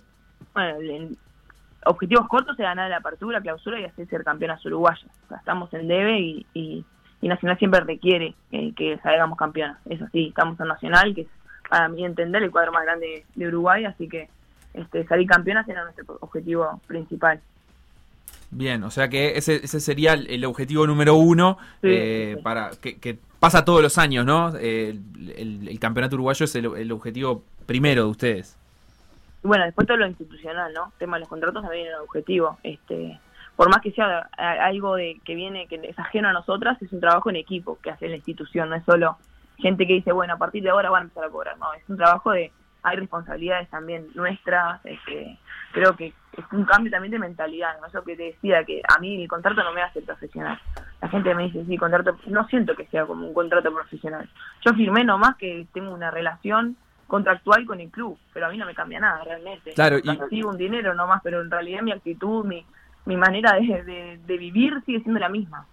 Bueno, 0.53 0.77
objetivos 1.87 2.29
cortos 2.29 2.53
es 2.59 2.65
ganar 2.65 2.91
la 2.91 2.99
apertura, 2.99 3.41
clausura 3.41 3.81
y 3.81 3.85
así 3.85 4.05
ser 4.05 4.25
campeonas 4.25 4.63
uruguayas. 4.67 5.09
O 5.25 5.29
sea, 5.29 5.39
estamos 5.39 5.73
en 5.73 5.89
debe 5.89 6.21
y, 6.21 6.47
y, 6.53 6.85
y 7.23 7.29
Nacional 7.29 7.59
siempre 7.59 7.81
requiere 7.81 8.35
que, 8.51 8.75
que 8.77 8.99
salgamos 8.99 9.39
campeonas. 9.39 9.79
Eso 9.89 10.05
sí, 10.13 10.27
estamos 10.29 10.61
en 10.61 10.69
Nacional, 10.69 11.15
que 11.15 11.27
es 11.73 11.79
para 11.79 11.89
mí 11.89 12.05
entender 12.05 12.43
el 12.43 12.51
cuadro 12.51 12.73
más 12.73 12.85
grande 12.85 13.25
de 13.35 13.47
Uruguay, 13.49 13.85
así 13.85 14.09
que 14.09 14.29
este, 14.75 15.07
salir 15.07 15.27
campeonas 15.27 15.69
era 15.69 15.85
nuestro 15.85 16.19
objetivo 16.21 16.81
principal. 16.87 17.41
Bien, 18.51 18.85
o 18.85 18.91
sea 18.91 19.09
que 19.09 19.39
ese, 19.39 19.57
ese 19.57 19.81
sería 19.81 20.13
el 20.13 20.45
objetivo 20.45 20.87
número 20.87 21.15
uno 21.15 21.57
sí, 21.81 21.89
eh, 21.91 22.35
sí. 22.37 22.43
para 22.43 22.71
que, 22.81 22.99
que, 22.99 23.19
pasa 23.41 23.65
todos 23.65 23.83
los 23.83 23.99
años, 23.99 24.25
¿no? 24.25 24.53
Eh, 24.57 24.99
el, 25.37 25.69
el, 25.69 25.81
campeonato 25.81 26.17
uruguayo 26.17 26.45
es 26.45 26.55
el, 26.55 26.67
el, 26.77 26.93
objetivo 26.93 27.43
primero 27.67 28.05
de 28.05 28.11
ustedes. 28.11 28.57
Bueno, 29.43 29.65
después 29.65 29.87
todo 29.87 29.97
lo 29.97 30.07
institucional, 30.07 30.73
¿no? 30.73 30.87
El 30.87 30.99
tema 30.99 31.17
de 31.17 31.21
los 31.21 31.29
contratos 31.29 31.63
también 31.63 31.87
era 31.87 31.97
el 31.97 32.03
objetivo. 32.03 32.59
Este, 32.63 33.19
por 33.57 33.69
más 33.69 33.81
que 33.81 33.91
sea 33.93 34.29
algo 34.39 34.97
de 34.97 35.21
que 35.25 35.35
viene, 35.35 35.67
que 35.67 35.77
es 35.83 35.99
ajeno 35.99 36.29
a 36.29 36.33
nosotras, 36.33 36.81
es 36.83 36.93
un 36.93 37.01
trabajo 37.01 37.31
en 37.31 37.37
equipo 37.37 37.79
que 37.83 37.91
hace 37.91 38.09
la 38.09 38.17
institución, 38.17 38.69
no 38.69 38.77
es 38.77 38.85
solo 38.85 39.17
gente 39.63 39.87
que 39.87 39.95
dice, 39.95 40.13
bueno, 40.13 40.35
a 40.35 40.39
partir 40.39 40.63
de 40.63 40.71
ahora 40.71 40.91
van 40.91 41.01
a 41.01 41.05
empezar 41.05 41.25
a 41.25 41.31
cobrar. 41.31 41.57
No, 41.57 41.73
es 41.73 41.89
un 41.89 41.97
trabajo 41.97 42.33
de, 42.33 42.53
hay 42.83 42.97
responsabilidades 42.97 43.71
también 43.71 44.09
nuestras, 44.15 44.85
este, 44.85 45.39
creo 45.73 45.97
que 45.97 46.09
es 46.37 46.45
un 46.51 46.65
cambio 46.65 46.91
también 46.91 47.13
de 47.13 47.19
mentalidad, 47.19 47.81
¿no? 47.81 47.87
Eso 47.87 48.03
que 48.03 48.17
te 48.17 48.25
decía, 48.25 48.65
que 48.65 48.83
a 48.89 48.99
mí 48.99 49.23
el 49.23 49.29
contrato 49.29 49.63
no 49.63 49.73
me 49.73 49.83
hace 49.83 50.03
profesional. 50.03 50.61
La 51.01 51.09
gente 51.09 51.35
me 51.35 51.45
dice, 51.45 51.65
sí, 51.65 51.77
contrato, 51.79 52.19
no 52.27 52.47
siento 52.49 52.75
que 52.75 52.87
sea 52.87 53.07
como 53.07 53.27
un 53.27 53.35
contrato 53.35 53.73
profesional. 53.73 54.29
Yo 54.65 54.73
firmé 54.75 55.05
nomás 55.05 55.37
que 55.37 55.67
tengo 55.73 55.93
una 55.95 56.11
relación 56.11 56.77
contractual 57.07 57.67
con 57.67 57.81
el 57.81 57.91
club, 57.91 58.19
pero 58.33 58.47
a 58.47 58.49
mí 58.49 58.57
no 58.57 58.67
me 58.67 58.75
cambia 58.75 58.99
nada 58.99 59.23
realmente. 59.23 59.73
Claro, 59.75 59.99
y... 60.03 60.17
Recibo 60.17 60.51
un 60.51 60.57
dinero 60.57 60.95
nomás, 60.95 61.21
pero 61.23 61.41
en 61.41 61.51
realidad 61.51 61.83
mi 61.83 61.93
actitud, 61.93 62.45
mi, 62.45 62.65
mi 63.05 63.17
manera 63.17 63.53
de, 63.53 63.83
de, 63.85 64.21
de 64.27 64.37
vivir 64.39 64.83
sigue 64.87 65.01
siendo 65.01 65.21
la 65.21 65.29
misma. 65.29 65.67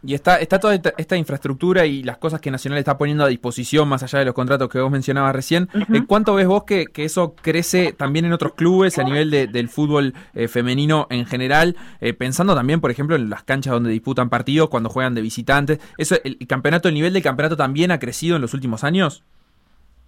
Y 0.00 0.14
está, 0.14 0.36
está 0.36 0.60
toda 0.60 0.74
esta, 0.76 0.92
esta 0.96 1.16
infraestructura 1.16 1.84
y 1.84 2.04
las 2.04 2.18
cosas 2.18 2.40
que 2.40 2.52
Nacional 2.52 2.78
está 2.78 2.96
poniendo 2.96 3.24
a 3.24 3.26
disposición, 3.28 3.88
más 3.88 4.04
allá 4.04 4.20
de 4.20 4.26
los 4.26 4.34
contratos 4.34 4.68
que 4.68 4.78
vos 4.78 4.92
mencionabas 4.92 5.34
recién. 5.34 5.68
Eh, 5.92 6.02
¿Cuánto 6.06 6.34
ves 6.36 6.46
vos 6.46 6.62
que, 6.62 6.86
que 6.86 7.04
eso 7.04 7.34
crece 7.34 7.92
también 7.92 8.24
en 8.24 8.32
otros 8.32 8.54
clubes 8.54 8.98
a 9.00 9.02
nivel 9.02 9.28
de- 9.30 9.48
del 9.48 9.68
fútbol 9.68 10.14
eh, 10.34 10.46
femenino 10.46 11.08
en 11.10 11.26
general? 11.26 11.74
Eh, 12.00 12.12
pensando 12.14 12.54
también, 12.54 12.80
por 12.80 12.92
ejemplo, 12.92 13.16
en 13.16 13.28
las 13.28 13.42
canchas 13.42 13.72
donde 13.72 13.90
disputan 13.90 14.28
partidos, 14.28 14.68
cuando 14.68 14.88
juegan 14.88 15.16
de 15.16 15.20
visitantes. 15.20 15.80
¿Eso, 15.98 16.14
el, 16.22 16.36
el 16.38 16.46
campeonato, 16.46 16.86
el 16.86 16.94
nivel 16.94 17.12
del 17.12 17.22
campeonato 17.24 17.56
también 17.56 17.90
ha 17.90 17.98
crecido 17.98 18.36
en 18.36 18.42
los 18.42 18.54
últimos 18.54 18.84
años? 18.84 19.24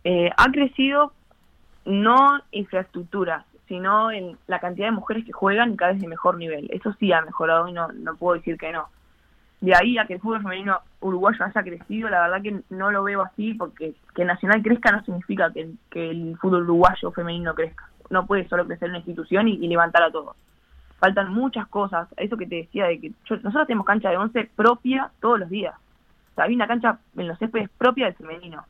Eh, 0.04 0.30
ha 0.36 0.52
crecido 0.52 1.12
no 1.84 2.40
infraestructura, 2.52 3.44
sino 3.66 4.12
en 4.12 4.36
la 4.46 4.60
cantidad 4.60 4.86
de 4.86 4.92
mujeres 4.92 5.24
que 5.24 5.32
juegan 5.32 5.72
y 5.72 5.76
cada 5.76 5.92
vez 5.92 6.00
de 6.00 6.06
mejor 6.06 6.36
nivel. 6.36 6.68
Eso 6.72 6.94
sí 7.00 7.12
ha 7.12 7.22
mejorado 7.22 7.66
y 7.66 7.72
no, 7.72 7.88
no 7.92 8.14
puedo 8.14 8.36
decir 8.36 8.56
que 8.56 8.70
no. 8.70 8.88
De 9.60 9.74
ahí 9.74 9.98
a 9.98 10.06
que 10.06 10.14
el 10.14 10.20
fútbol 10.20 10.42
femenino 10.42 10.78
uruguayo 11.00 11.44
haya 11.44 11.62
crecido, 11.62 12.08
la 12.08 12.22
verdad 12.22 12.42
que 12.42 12.60
no 12.70 12.90
lo 12.90 13.02
veo 13.02 13.22
así, 13.22 13.54
porque 13.54 13.94
que 14.14 14.24
Nacional 14.24 14.62
crezca 14.62 14.90
no 14.92 15.04
significa 15.04 15.52
que, 15.52 15.70
que 15.90 16.10
el 16.10 16.36
fútbol 16.38 16.62
uruguayo 16.62 17.10
femenino 17.12 17.54
crezca. 17.54 17.88
No 18.08 18.26
puede 18.26 18.48
solo 18.48 18.66
crecer 18.66 18.88
una 18.88 18.98
institución 18.98 19.48
y, 19.48 19.56
levantar 19.68 20.02
a 20.02 20.10
todos. 20.10 20.34
Faltan 20.98 21.32
muchas 21.32 21.66
cosas. 21.68 22.08
Eso 22.16 22.36
que 22.36 22.46
te 22.46 22.56
decía 22.56 22.86
de 22.86 23.00
que 23.00 23.08
yo- 23.26 23.36
nosotros 23.36 23.66
tenemos 23.66 23.86
cancha 23.86 24.10
de 24.10 24.16
11 24.16 24.50
propia 24.56 25.10
todos 25.20 25.38
los 25.40 25.50
días. 25.50 25.74
O 26.36 26.42
una 26.54 26.66
cancha 26.66 26.98
en 27.16 27.28
los 27.28 27.38
céspedes 27.38 27.68
propia 27.76 28.06
del 28.06 28.14
femenino. 28.14 28.64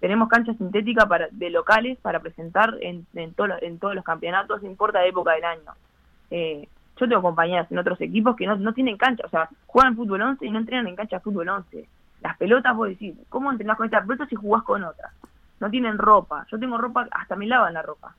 Tenemos 0.00 0.28
cancha 0.28 0.52
sintética 0.54 1.06
para, 1.06 1.28
de 1.30 1.50
locales 1.50 1.96
para 2.02 2.18
presentar 2.18 2.74
en, 2.80 3.06
en, 3.14 3.32
todos 3.34 3.50
los- 3.50 3.62
en 3.62 3.78
todos 3.78 3.94
los 3.94 4.04
campeonatos, 4.04 4.60
no 4.62 4.68
importa 4.68 4.98
la 5.00 5.06
época 5.06 5.32
del 5.34 5.44
año. 5.44 5.70
Eh, 6.32 6.68
yo 7.04 7.08
tengo 7.08 7.22
compañeras 7.22 7.70
en 7.70 7.78
otros 7.78 8.00
equipos 8.00 8.36
que 8.36 8.46
no, 8.46 8.56
no 8.56 8.72
tienen 8.72 8.96
cancha, 8.96 9.24
o 9.26 9.30
sea, 9.30 9.48
juegan 9.66 9.96
fútbol 9.96 10.22
11 10.22 10.46
y 10.46 10.50
no 10.50 10.58
entrenan 10.58 10.86
en 10.88 10.96
cancha 10.96 11.20
fútbol 11.20 11.48
11. 11.48 11.86
Las 12.22 12.36
pelotas, 12.36 12.76
vos 12.76 12.88
decís, 12.88 13.14
¿cómo 13.28 13.50
entrenás 13.50 13.76
con 13.76 13.86
esta 13.86 14.00
pelota 14.02 14.26
si 14.26 14.36
jugás 14.36 14.62
con 14.62 14.84
otra? 14.84 15.10
No 15.60 15.70
tienen 15.70 15.98
ropa, 15.98 16.46
yo 16.50 16.58
tengo 16.58 16.78
ropa, 16.78 17.06
hasta 17.10 17.36
me 17.36 17.46
lavan 17.46 17.74
la 17.74 17.82
ropa. 17.82 18.14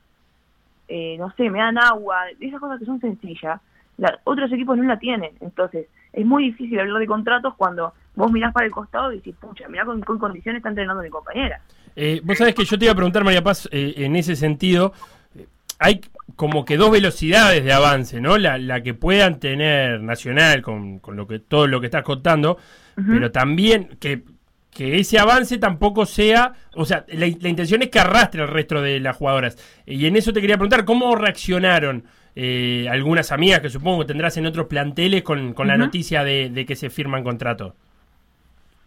Eh, 0.88 1.16
no 1.18 1.30
sé, 1.32 1.48
me 1.50 1.58
dan 1.60 1.78
agua, 1.78 2.24
esas 2.38 2.60
cosas 2.60 2.78
que 2.78 2.84
son 2.84 3.00
sencillas, 3.00 3.60
la- 3.96 4.18
otros 4.24 4.52
equipos 4.52 4.76
no 4.76 4.84
la 4.84 4.98
tienen. 4.98 5.30
Entonces, 5.40 5.86
es 6.12 6.26
muy 6.26 6.44
difícil 6.44 6.78
hablar 6.78 6.98
de 7.00 7.06
contratos 7.06 7.54
cuando 7.56 7.94
vos 8.14 8.30
mirás 8.30 8.52
para 8.52 8.66
el 8.66 8.72
costado 8.72 9.12
y 9.12 9.16
decís, 9.16 9.34
pucha, 9.40 9.66
mirá 9.68 9.84
con 9.84 10.00
qué 10.00 10.06
condiciones 10.18 10.58
está 10.60 10.68
entrenando 10.68 11.02
mi 11.02 11.10
compañera. 11.10 11.60
Eh, 11.96 12.20
vos 12.24 12.36
sabés 12.36 12.54
que 12.54 12.64
yo 12.64 12.78
te 12.78 12.84
iba 12.84 12.92
a 12.92 12.96
preguntar, 12.96 13.24
María 13.24 13.42
Paz, 13.42 13.68
eh, 13.72 13.94
en 13.96 14.14
ese 14.16 14.36
sentido, 14.36 14.92
eh, 15.36 15.46
hay 15.78 16.00
como 16.36 16.64
que 16.64 16.76
dos 16.76 16.90
velocidades 16.90 17.64
de 17.64 17.72
avance, 17.72 18.20
¿no? 18.20 18.38
La, 18.38 18.58
la 18.58 18.82
que 18.82 18.94
puedan 18.94 19.38
tener 19.38 20.00
Nacional 20.00 20.62
con, 20.62 20.98
con 20.98 21.16
lo 21.16 21.26
que 21.26 21.38
todo 21.38 21.66
lo 21.66 21.80
que 21.80 21.86
estás 21.86 22.02
contando, 22.02 22.58
pero 22.96 23.30
también 23.30 23.96
que, 24.00 24.22
que 24.70 24.98
ese 24.98 25.18
avance 25.18 25.58
tampoco 25.58 26.06
sea, 26.06 26.52
o 26.74 26.84
sea, 26.84 27.04
la, 27.08 27.26
la 27.40 27.48
intención 27.48 27.82
es 27.82 27.90
que 27.90 27.98
arrastre 27.98 28.42
al 28.42 28.48
resto 28.48 28.80
de 28.80 29.00
las 29.00 29.16
jugadoras. 29.16 29.56
Y 29.86 30.06
en 30.06 30.16
eso 30.16 30.32
te 30.32 30.40
quería 30.40 30.56
preguntar, 30.56 30.84
¿cómo 30.84 31.14
reaccionaron 31.16 32.04
eh, 32.36 32.86
algunas 32.90 33.32
amigas 33.32 33.60
que 33.60 33.70
supongo 33.70 34.00
que 34.00 34.06
tendrás 34.06 34.36
en 34.36 34.46
otros 34.46 34.66
planteles 34.66 35.22
con, 35.22 35.54
con 35.54 35.68
la 35.68 35.76
noticia 35.76 36.24
de, 36.24 36.50
de 36.50 36.66
que 36.66 36.76
se 36.76 36.90
firman 36.90 37.24
contratos? 37.24 37.74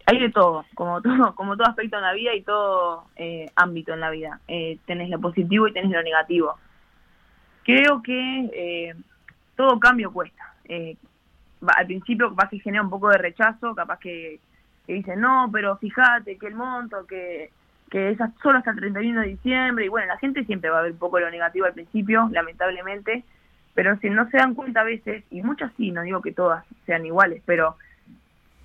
hay 0.08 0.18
de 0.18 0.30
todo, 0.30 0.64
como 0.74 1.02
todo, 1.02 1.34
como 1.34 1.56
todo 1.56 1.68
aspecto 1.68 1.96
en 1.96 2.02
la 2.02 2.14
vida 2.14 2.34
y 2.34 2.42
todo 2.42 3.04
eh, 3.16 3.50
ámbito 3.54 3.92
en 3.92 4.00
la 4.00 4.10
vida. 4.10 4.40
Eh, 4.48 4.78
tenés 4.86 5.10
lo 5.10 5.20
positivo 5.20 5.68
y 5.68 5.72
tenés 5.72 5.90
lo 5.90 6.02
negativo. 6.02 6.56
Creo 7.68 8.02
que 8.02 8.50
eh, 8.54 8.94
todo 9.54 9.78
cambio 9.78 10.10
cuesta. 10.10 10.54
Eh, 10.64 10.96
al 11.66 11.84
principio 11.84 12.30
capaz 12.30 12.48
que 12.48 12.60
genera 12.60 12.82
un 12.82 12.88
poco 12.88 13.10
de 13.10 13.18
rechazo, 13.18 13.74
capaz 13.74 13.98
que, 13.98 14.40
que 14.86 14.94
dicen, 14.94 15.20
no, 15.20 15.50
pero 15.52 15.76
fíjate 15.76 16.38
que 16.38 16.46
el 16.46 16.54
monto, 16.54 17.06
que, 17.06 17.50
que 17.90 18.12
es 18.12 18.18
solo 18.42 18.56
hasta 18.56 18.70
el 18.70 18.78
31 18.78 19.20
de 19.20 19.26
diciembre, 19.26 19.84
y 19.84 19.88
bueno, 19.88 20.06
la 20.06 20.16
gente 20.16 20.46
siempre 20.46 20.70
va 20.70 20.78
a 20.78 20.82
ver 20.82 20.92
un 20.92 20.98
poco 20.98 21.20
lo 21.20 21.30
negativo 21.30 21.66
al 21.66 21.74
principio, 21.74 22.30
lamentablemente, 22.32 23.22
pero 23.74 23.98
si 23.98 24.08
no 24.08 24.30
se 24.30 24.38
dan 24.38 24.54
cuenta 24.54 24.80
a 24.80 24.84
veces, 24.84 25.24
y 25.30 25.42
muchas 25.42 25.70
sí, 25.76 25.90
no 25.90 26.00
digo 26.00 26.22
que 26.22 26.32
todas 26.32 26.64
sean 26.86 27.04
iguales, 27.04 27.42
pero 27.44 27.76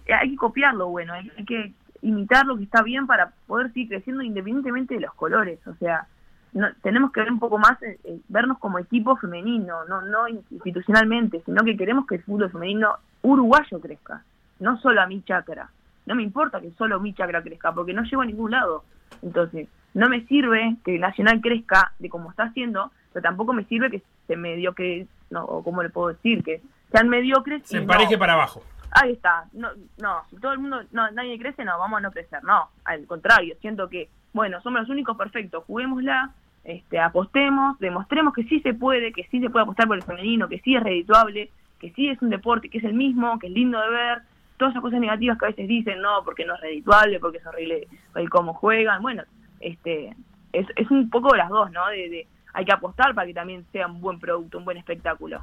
eh, 0.05 0.13
hay 0.13 0.29
que 0.29 0.37
copiar 0.37 0.75
lo 0.75 0.87
bueno, 0.87 1.11
hay, 1.11 1.29
hay 1.37 1.43
que 1.43 1.73
imitar 2.03 2.45
lo 2.45 2.55
que 2.55 2.63
está 2.63 2.81
bien 2.81 3.05
para 3.05 3.33
poder 3.47 3.67
seguir 3.73 3.89
creciendo 3.89 4.23
independientemente 4.23 4.93
de 4.93 5.01
los 5.01 5.13
colores. 5.13 5.59
O 5.67 5.75
sea, 5.75 6.07
no, 6.53 6.67
tenemos 6.81 7.11
que 7.11 7.19
ver 7.21 7.31
un 7.31 7.39
poco 7.39 7.57
más, 7.57 7.81
eh, 7.83 7.99
eh, 8.03 8.19
vernos 8.29 8.57
como 8.59 8.79
equipo 8.79 9.15
femenino, 9.17 9.85
no, 9.85 10.01
no 10.01 10.27
institucionalmente, 10.27 11.41
sino 11.45 11.63
que 11.63 11.75
queremos 11.77 12.05
que 12.07 12.15
el 12.15 12.23
fútbol 12.23 12.51
femenino 12.51 12.95
uruguayo 13.21 13.79
crezca, 13.79 14.23
no 14.59 14.77
solo 14.79 15.01
a 15.01 15.07
mi 15.07 15.21
chakra. 15.23 15.69
No 16.05 16.15
me 16.15 16.23
importa 16.23 16.59
que 16.59 16.71
solo 16.71 16.99
mi 16.99 17.13
chakra 17.13 17.41
crezca, 17.41 17.71
porque 17.71 17.93
no 17.93 18.03
llego 18.03 18.21
a 18.21 18.25
ningún 18.25 18.51
lado. 18.51 18.83
Entonces, 19.21 19.67
no 19.93 20.09
me 20.09 20.25
sirve 20.25 20.75
que 20.83 20.99
Nacional 20.99 21.39
crezca 21.41 21.93
de 21.99 22.09
como 22.09 22.29
está 22.29 22.43
haciendo, 22.43 22.91
pero 23.13 23.23
tampoco 23.23 23.53
me 23.53 23.63
sirve 23.65 23.89
que 23.89 24.03
se 24.27 24.35
mediocre, 24.35 25.07
no, 25.29 25.43
o 25.45 25.63
cómo 25.63 25.81
le 25.81 25.89
puedo 25.89 26.09
decir, 26.09 26.43
que 26.43 26.61
sean 26.91 27.09
mediocres. 27.09 27.63
Se 27.65 27.77
empareje 27.77 28.13
no- 28.13 28.19
para 28.19 28.33
abajo. 28.33 28.63
Ahí 28.91 29.13
está. 29.13 29.45
No, 29.53 29.69
no, 29.99 30.21
si 30.29 30.35
todo 30.37 30.51
el 30.53 30.59
mundo, 30.59 30.83
no, 30.91 31.09
nadie 31.11 31.39
crece, 31.39 31.65
no, 31.65 31.79
vamos 31.79 31.97
a 31.97 32.01
no 32.01 32.11
crecer. 32.11 32.43
No, 32.43 32.69
al 32.85 33.07
contrario, 33.07 33.55
siento 33.61 33.89
que, 33.89 34.09
bueno, 34.33 34.61
somos 34.61 34.81
los 34.81 34.89
únicos 34.89 35.17
perfectos, 35.17 35.63
juguémosla, 35.65 36.31
este, 36.63 36.99
apostemos, 36.99 37.77
demostremos 37.79 38.33
que 38.33 38.43
sí 38.45 38.59
se 38.61 38.73
puede, 38.73 39.11
que 39.11 39.23
sí 39.25 39.39
se 39.41 39.49
puede 39.49 39.63
apostar 39.63 39.87
por 39.87 39.97
el 39.97 40.03
femenino, 40.03 40.47
que 40.47 40.59
sí 40.59 40.75
es 40.75 40.83
redituable, 40.83 41.49
que 41.79 41.91
sí 41.91 42.07
es 42.09 42.21
un 42.21 42.29
deporte, 42.29 42.69
que 42.69 42.77
es 42.77 42.83
el 42.83 42.93
mismo, 42.93 43.37
que 43.39 43.47
es 43.47 43.53
lindo 43.53 43.79
de 43.81 43.89
ver, 43.89 44.19
todas 44.57 44.71
esas 44.73 44.81
cosas 44.81 44.99
negativas 45.01 45.37
que 45.37 45.45
a 45.45 45.49
veces 45.49 45.67
dicen, 45.67 46.01
no, 46.01 46.23
porque 46.23 46.45
no 46.45 46.55
es 46.55 46.61
redituable, 46.61 47.19
porque 47.19 47.39
es 47.39 47.45
horrible 47.45 47.87
el 48.15 48.29
cómo 48.29 48.53
juegan, 48.53 49.01
bueno, 49.01 49.23
este, 49.59 50.15
es, 50.53 50.67
es 50.75 50.89
un 50.91 51.09
poco 51.09 51.31
de 51.33 51.39
las 51.39 51.49
dos, 51.49 51.71
¿no? 51.71 51.85
De, 51.89 52.09
de- 52.09 52.27
hay 52.53 52.65
que 52.65 52.71
apostar 52.71 53.15
para 53.15 53.25
que 53.25 53.33
también 53.33 53.65
sea 53.71 53.87
un 53.87 53.99
buen 53.99 54.19
producto, 54.19 54.59
un 54.59 54.65
buen 54.65 54.77
espectáculo. 54.77 55.41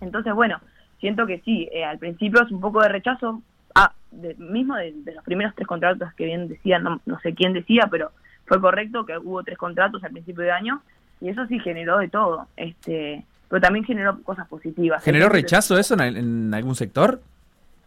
Entonces, 0.00 0.32
bueno, 0.32 0.60
siento 1.00 1.26
que 1.26 1.40
sí, 1.40 1.68
eh, 1.72 1.84
al 1.84 1.98
principio 1.98 2.42
es 2.42 2.50
un 2.52 2.60
poco 2.60 2.80
de 2.80 2.88
rechazo, 2.88 3.42
ah, 3.74 3.92
de- 4.12 4.36
mismo 4.36 4.76
de, 4.76 4.92
de 4.92 5.14
los 5.14 5.24
primeros 5.24 5.54
tres 5.54 5.66
contratos 5.66 6.12
que 6.14 6.24
bien 6.26 6.48
decía, 6.48 6.78
no, 6.78 7.00
no 7.04 7.18
sé 7.20 7.34
quién 7.34 7.52
decía, 7.52 7.88
pero 7.90 8.12
fue 8.50 8.60
correcto 8.60 9.06
que 9.06 9.16
hubo 9.16 9.44
tres 9.44 9.56
contratos 9.56 10.02
al 10.02 10.10
principio 10.10 10.42
de 10.42 10.50
año 10.50 10.82
y 11.20 11.28
eso 11.28 11.46
sí 11.46 11.60
generó 11.60 11.98
de 11.98 12.08
todo, 12.08 12.48
este, 12.56 13.24
pero 13.48 13.60
también 13.62 13.84
generó 13.84 14.20
cosas 14.24 14.48
positivas. 14.48 15.02
¿Generó 15.04 15.26
Entonces, 15.26 15.42
rechazo 15.44 15.78
eso 15.78 15.94
en, 15.94 16.16
en 16.16 16.52
algún 16.54 16.74
sector? 16.74 17.20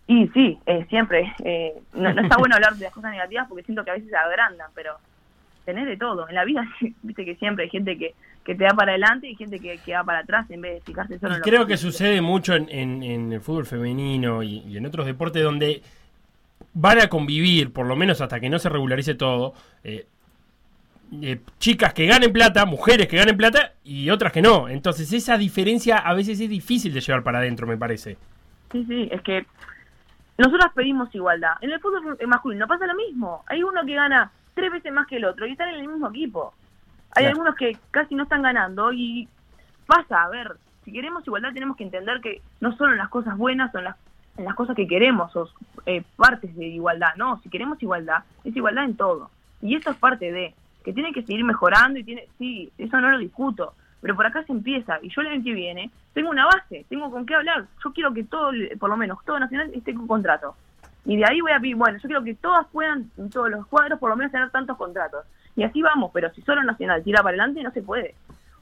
Y 0.08 0.28
sí, 0.30 0.58
eh, 0.66 0.86
siempre. 0.90 1.34
eh, 1.44 1.74
no, 1.94 2.14
no 2.14 2.22
está 2.22 2.38
bueno 2.38 2.56
hablar 2.56 2.76
de 2.76 2.86
las 2.86 2.94
cosas 2.94 3.12
negativas 3.12 3.48
porque 3.50 3.64
siento 3.64 3.84
que 3.84 3.92
a 3.92 3.94
veces 3.96 4.10
se 4.10 4.16
agrandan, 4.16 4.70
pero 4.74 4.94
tenés 5.66 5.86
de 5.86 5.98
todo. 5.98 6.30
En 6.30 6.36
la 6.36 6.46
vida, 6.46 6.64
viste 7.04 7.26
que 7.26 7.36
siempre 7.36 7.66
hay 7.66 7.70
gente 7.70 7.98
que, 7.98 8.14
que 8.46 8.56
te 8.56 8.64
da 8.64 8.72
para 8.72 8.92
adelante 8.92 9.28
y 9.28 9.36
gente 9.36 9.60
que, 9.60 9.78
que 9.80 9.94
va 9.94 10.04
para 10.06 10.20
atrás 10.20 10.50
en 10.50 10.62
vez 10.62 10.76
de 10.76 10.82
fijarse 10.82 11.20
solo 11.20 11.34
Y 11.34 11.36
en 11.36 11.40
lo 11.40 11.46
creo 11.46 11.66
que 11.68 11.78
sucede 11.78 12.22
mucho 12.22 12.54
en, 12.56 12.70
en- 12.70 13.04
en 13.04 13.34
el 13.34 13.42
fútbol 13.42 13.66
femenino 13.66 14.44
y, 14.44 14.60
y 14.60 14.78
en 14.78 14.86
otros 14.86 15.06
deportes 15.06 15.44
donde 15.44 15.82
van 16.74 17.00
a 17.00 17.08
convivir, 17.08 17.72
por 17.72 17.86
lo 17.86 17.96
menos 17.96 18.20
hasta 18.22 18.40
que 18.40 18.50
no 18.50 18.60
se 18.60 18.70
regularice 18.70 19.16
todo, 19.16 19.54
eh, 19.84 20.08
eh, 21.22 21.40
chicas 21.60 21.94
que 21.94 22.06
ganen 22.08 22.32
plata, 22.34 22.66
mujeres 22.66 23.08
que 23.08 23.18
ganen 23.18 23.38
plata 23.38 23.74
y 23.84 24.10
otras 24.10 24.32
que 24.32 24.42
no. 24.42 24.68
Entonces 24.68 25.12
esa 25.14 25.38
diferencia 25.38 25.98
a 25.98 26.14
veces 26.14 26.40
es 26.40 26.50
difícil 26.50 26.94
de 26.94 27.02
llevar 27.02 27.24
para 27.24 27.40
adentro, 27.40 27.68
me 27.68 27.78
parece. 27.78 28.18
Sí, 28.72 28.86
sí, 28.88 29.08
es 29.12 29.22
que 29.22 29.46
nosotros 30.38 30.72
pedimos 30.74 31.14
igualdad. 31.14 31.54
En 31.62 31.72
el 31.72 31.80
fútbol 31.80 32.18
masculino 32.28 32.68
pasa 32.68 32.88
lo 32.88 32.96
mismo. 32.96 33.44
Hay 33.48 33.62
uno 33.64 33.86
que 33.86 33.94
gana 33.94 34.32
tres 34.56 34.72
veces 34.72 34.92
más 34.92 35.08
que 35.08 35.18
el 35.18 35.26
otro 35.26 35.46
y 35.46 35.52
están 35.52 35.70
en 35.70 35.76
el 35.76 35.88
mismo 35.88 36.10
equipo. 36.10 36.54
Hay 37.12 37.24
Claro. 37.24 37.30
algunos 37.30 37.56
que 37.56 37.78
casi 37.92 38.16
no 38.16 38.24
están 38.24 38.42
ganando 38.42 38.92
y 38.92 39.28
pasa, 39.86 40.24
a 40.24 40.30
ver, 40.30 40.54
si 40.84 40.92
queremos 40.92 41.26
igualdad 41.28 41.54
tenemos 41.54 41.78
que 41.78 41.84
entender 41.84 42.20
que 42.22 42.42
no 42.60 42.76
solo 42.76 42.94
en 42.94 42.98
las 42.98 43.10
cosas 43.10 43.38
buenas 43.38 43.72
son 43.72 43.84
las 43.84 43.96
en 44.36 44.46
las 44.46 44.56
cosas 44.56 44.76
que 44.76 44.88
queremos 44.88 45.36
o 45.36 45.48
eh, 45.86 46.02
partes 46.16 46.56
de 46.56 46.66
igualdad, 46.66 47.10
no, 47.18 47.40
si 47.44 47.50
queremos 47.50 47.82
igualdad, 47.84 48.24
es 48.44 48.56
igualdad 48.56 48.86
en 48.86 48.96
todo. 48.98 49.30
Y 49.62 49.76
esto 49.76 49.92
es 49.92 49.98
parte 49.98 50.32
de, 50.32 50.56
que 50.84 50.94
tiene 50.94 51.14
que 51.14 51.24
seguir 51.24 51.44
mejorando 51.44 52.00
y 52.00 52.04
tiene, 52.04 52.28
sí, 52.38 52.72
eso 52.78 53.00
no 53.00 53.12
lo 53.12 53.18
discuto, 53.18 53.74
pero 54.02 54.16
por 54.16 54.26
acá 54.26 54.44
se 54.44 54.52
empieza 54.52 55.00
y 55.02 55.10
yo 55.10 55.22
el 55.22 55.28
año 55.28 55.44
que 55.44 55.54
viene 55.54 55.92
tengo 56.14 56.30
una 56.30 56.46
base, 56.46 56.86
tengo 56.90 57.10
con 57.10 57.26
qué 57.26 57.36
hablar, 57.36 57.66
yo 57.84 57.94
quiero 57.94 58.14
que 58.14 58.24
todo, 58.24 58.52
por 58.80 58.90
lo 58.90 58.98
menos 58.98 59.20
todo 59.26 59.40
Nacional 59.40 59.72
esté 59.74 59.94
con 59.94 60.08
contrato. 60.08 60.56
Y 61.06 61.18
de 61.18 61.26
ahí 61.26 61.42
voy 61.42 61.52
a 61.52 61.60
pedir, 61.60 61.76
bueno, 61.76 61.98
yo 61.98 62.08
quiero 62.08 62.24
que 62.24 62.36
todas 62.36 62.66
puedan, 62.68 63.12
en 63.18 63.30
todos 63.30 63.50
los 63.50 63.68
cuadros, 63.68 64.00
por 64.00 64.10
lo 64.10 64.16
menos 64.16 64.32
tener 64.32 64.50
tantos 64.52 64.78
contratos. 64.78 65.26
Y 65.56 65.64
así 65.64 65.82
vamos, 65.82 66.12
pero 66.14 66.34
si 66.34 66.42
solo 66.44 66.64
Nacional 66.64 67.04
tira 67.04 67.22
para 67.22 67.30
adelante, 67.30 67.62
no 67.62 67.72
se 67.72 67.82
puede. 67.82 68.16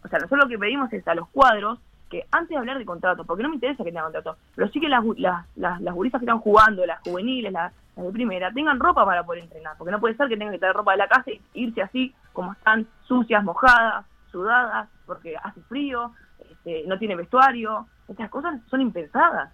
O 0.04 0.08
sea, 0.08 0.18
nosotros 0.18 0.46
lo 0.46 0.50
que 0.50 0.58
pedimos 0.58 0.92
es 0.92 1.08
a 1.08 1.14
los 1.14 1.30
cuadros 1.30 1.80
que 2.12 2.28
antes 2.30 2.50
de 2.50 2.58
hablar 2.58 2.78
de 2.78 2.86
contrato, 2.86 3.24
porque 3.24 3.42
no 3.42 3.50
me 3.50 3.56
interesa 3.56 3.84
que 3.84 3.90
tengan 3.90 4.12
contrato, 4.12 4.38
pero 4.54 4.70
sí 4.70 4.80
que 4.80 4.90
las, 4.90 5.04
las, 5.18 5.46
las, 5.56 5.82
las 5.82 5.96
gurisas 5.96 6.20
que 6.20 6.26
están 6.26 6.40
jugando, 6.40 6.86
las 6.86 7.00
juveniles, 7.00 7.52
las, 7.52 7.74
las 7.96 8.06
de 8.06 8.12
primera, 8.12 8.52
tengan 8.52 8.80
ropa 8.80 9.06
para 9.06 9.24
poder 9.24 9.44
entrenar, 9.44 9.76
porque 9.78 9.92
no 9.92 10.00
puede 10.00 10.16
ser 10.16 10.28
que 10.28 10.38
tengan 10.38 10.54
que 10.54 10.60
traer 10.60 10.76
ropa 10.76 10.92
de 10.92 10.98
la 10.98 11.08
casa 11.08 11.32
e 11.32 11.42
irse 11.54 11.82
así, 11.82 12.14
como 12.34 12.52
están 12.52 12.86
sucias, 13.08 13.44
mojadas, 13.44 14.06
sudadas, 14.32 14.90
porque 15.06 15.36
hace 15.42 15.62
frío, 15.62 16.12
este, 16.52 16.84
no 16.86 17.00
tiene 17.00 17.16
vestuario, 17.16 17.88
estas 18.08 18.30
cosas 18.30 18.60
son 18.70 18.82
impensadas. 18.82 19.52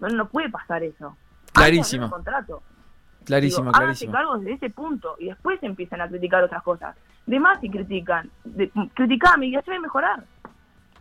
No, 0.00 0.08
no 0.08 0.28
puede 0.28 0.48
pasar 0.48 0.82
eso. 0.82 1.16
Clarísimo. 1.52 2.08
Contrato. 2.08 2.62
Clarísimo, 3.24 3.70
Digo, 3.70 3.78
clarísimo. 3.78 4.12
cargo 4.12 4.38
desde 4.38 4.52
ese 4.54 4.70
punto 4.70 5.16
y 5.18 5.26
después 5.26 5.62
empiezan 5.62 6.00
a 6.00 6.08
criticar 6.08 6.42
otras 6.42 6.62
cosas. 6.62 6.96
De 7.26 7.38
más 7.38 7.60
si 7.60 7.68
critican, 7.68 8.30
de, 8.44 8.70
criticame 8.94 9.48
y 9.48 9.56
haceme 9.56 9.80
mejorar. 9.80 10.24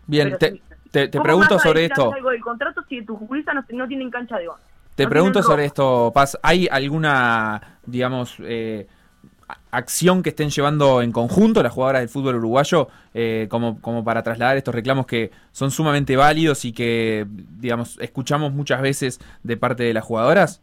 Bien, 0.07 0.27
Pero 0.29 0.37
te, 0.37 0.61
te- 0.91 1.07
te 1.09 1.17
¿Cómo 1.17 1.23
pregunto 1.23 1.59
sobre 1.59 1.85
esto. 1.85 2.13
algo 2.13 2.29
del 2.31 2.41
contrato 2.41 2.81
si 2.89 3.03
tus 3.05 3.19
futbolistas 3.19 3.55
no, 3.55 3.63
no 3.69 3.87
tienen 3.87 4.09
cancha 4.09 4.37
de 4.37 4.47
once? 4.47 4.63
Te 4.95 5.03
No 5.03 5.09
pregunto 5.09 5.43
sobre 5.43 5.65
esto, 5.65 6.11
Paz. 6.13 6.39
¿Hay 6.41 6.67
alguna, 6.71 7.77
digamos, 7.85 8.35
eh, 8.39 8.87
acción 9.71 10.23
que 10.23 10.29
estén 10.29 10.49
llevando 10.49 11.01
en 11.01 11.11
conjunto 11.11 11.61
las 11.61 11.71
jugadoras 11.71 12.01
del 12.01 12.09
fútbol 12.09 12.35
uruguayo 12.35 12.87
eh, 13.13 13.47
como, 13.49 13.79
como 13.81 14.03
para 14.03 14.23
trasladar 14.23 14.57
estos 14.57 14.73
reclamos 14.73 15.05
que 15.05 15.31
son 15.51 15.71
sumamente 15.71 16.15
válidos 16.15 16.65
y 16.65 16.73
que, 16.73 17.25
digamos, 17.29 17.97
escuchamos 18.01 18.53
muchas 18.53 18.81
veces 18.81 19.19
de 19.43 19.55
parte 19.57 19.83
de 19.83 19.93
las 19.93 20.03
jugadoras? 20.03 20.61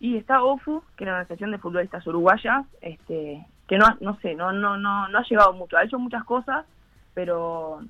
Y 0.00 0.16
está 0.16 0.42
OFU, 0.42 0.82
que 0.96 1.02
es 1.04 1.06
la 1.08 1.14
Organización 1.14 1.50
de 1.50 1.58
Futbolistas 1.58 2.06
Uruguayas, 2.06 2.64
este, 2.80 3.44
que 3.66 3.76
no, 3.78 3.86
no 4.00 4.16
sé, 4.20 4.36
no, 4.36 4.52
no, 4.52 4.76
no, 4.76 5.08
no 5.08 5.18
ha 5.18 5.24
llegado 5.28 5.52
mucho. 5.52 5.76
Ha 5.76 5.84
hecho 5.84 5.98
muchas 5.98 6.22
cosas, 6.24 6.64
pero 7.14 7.80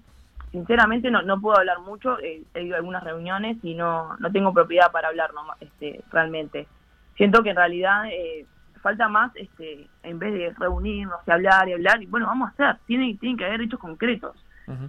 sinceramente 0.52 1.10
no, 1.10 1.22
no 1.22 1.40
puedo 1.40 1.58
hablar 1.58 1.80
mucho. 1.80 2.18
eh, 2.20 2.42
he 2.54 2.62
ido 2.62 2.74
a 2.74 2.78
algunas 2.78 3.02
reuniones 3.04 3.56
y 3.62 3.74
no, 3.74 4.16
no 4.18 4.30
tengo 4.32 4.52
propiedad 4.52 4.90
para 4.90 5.08
hablar 5.08 5.32
no, 5.34 5.42
este, 5.60 6.00
realmente. 6.10 6.66
Siento 7.16 7.42
que 7.42 7.50
en 7.50 7.56
realidad 7.56 8.04
eh, 8.10 8.46
falta 8.80 9.08
más, 9.08 9.32
este, 9.36 9.86
en 10.02 10.18
vez 10.18 10.32
de 10.32 10.54
reunirnos 10.58 11.20
y 11.26 11.30
hablar 11.30 11.68
y 11.68 11.72
hablar, 11.72 12.02
y 12.02 12.06
bueno, 12.06 12.26
vamos 12.26 12.48
a 12.48 12.52
hacer. 12.52 12.80
Tienen, 12.86 13.18
tienen 13.18 13.36
que 13.36 13.44
haber 13.44 13.60
hechos 13.62 13.80
concretos. 13.80 14.36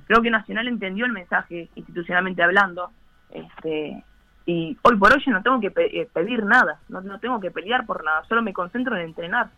Creo 0.07 0.21
que 0.21 0.29
Nacional 0.29 0.67
entendió 0.67 1.05
el 1.05 1.13
mensaje 1.13 1.69
institucionalmente 1.75 2.43
hablando. 2.43 2.91
Este, 3.31 4.03
y 4.45 4.77
hoy 4.81 4.97
por 4.97 5.13
hoy 5.13 5.23
yo 5.25 5.31
no 5.31 5.41
tengo 5.41 5.59
que 5.61 5.71
pe- 5.71 6.01
eh, 6.01 6.07
pedir 6.11 6.43
nada, 6.43 6.79
no, 6.89 7.01
no 7.01 7.19
tengo 7.19 7.39
que 7.39 7.51
pelear 7.51 7.85
por 7.85 8.03
nada, 8.03 8.23
solo 8.25 8.41
me 8.41 8.51
concentro 8.53 8.95
en 8.97 9.03
entrenar. 9.03 9.49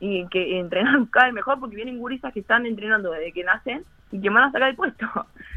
Y 0.00 0.18
en 0.20 0.28
que 0.28 0.58
entrenar 0.58 0.96
cada 1.10 1.26
vez 1.26 1.34
mejor 1.34 1.58
porque 1.60 1.76
vienen 1.76 1.98
gurisas 1.98 2.32
que 2.32 2.40
están 2.40 2.66
entrenando 2.66 3.10
desde 3.12 3.32
que 3.32 3.44
nacen 3.44 3.84
y 4.12 4.20
que 4.20 4.30
me 4.30 4.36
van 4.40 4.50
a 4.50 4.52
sacar 4.52 4.68
el 4.68 4.76
puesto. 4.76 5.06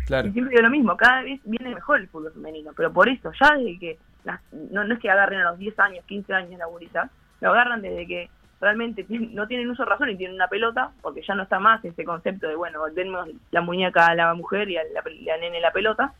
Claro. 0.07 0.27
Y 0.27 0.31
siempre 0.33 0.51
digo 0.51 0.61
lo 0.63 0.69
mismo, 0.69 0.95
cada 0.97 1.23
vez 1.23 1.39
viene 1.45 1.73
mejor 1.73 1.99
el 1.99 2.07
fútbol 2.07 2.31
femenino, 2.33 2.71
pero 2.75 2.91
por 2.93 3.09
eso, 3.09 3.31
ya 3.39 3.55
desde 3.55 3.79
que, 3.79 3.97
las- 4.23 4.39
no, 4.71 4.83
no 4.83 4.93
es 4.93 4.99
que 4.99 5.09
agarren 5.09 5.41
a 5.41 5.49
los 5.51 5.57
10 5.59 5.77
años, 5.79 6.05
15 6.05 6.33
años 6.33 6.59
la 6.59 6.67
gurisa, 6.67 7.09
lo 7.41 7.49
agarran 7.51 7.81
desde 7.81 8.05
que 8.07 8.29
realmente 8.61 9.05
no 9.09 9.47
tienen 9.47 9.69
uso 9.69 9.83
de 9.83 9.89
razón 9.89 10.09
y 10.09 10.15
tienen 10.15 10.35
una 10.35 10.47
pelota, 10.47 10.91
porque 11.01 11.21
ya 11.21 11.35
no 11.35 11.43
está 11.43 11.59
más 11.59 11.83
ese 11.83 12.03
concepto 12.05 12.47
de, 12.47 12.55
bueno, 12.55 12.85
dennos 12.93 13.27
la 13.51 13.61
muñeca 13.61 14.05
a 14.07 14.15
la 14.15 14.33
mujer 14.35 14.69
y 14.69 14.77
a 14.77 14.81
la, 14.93 15.37
nene 15.37 15.59
la 15.59 15.71
pelota, 15.71 16.13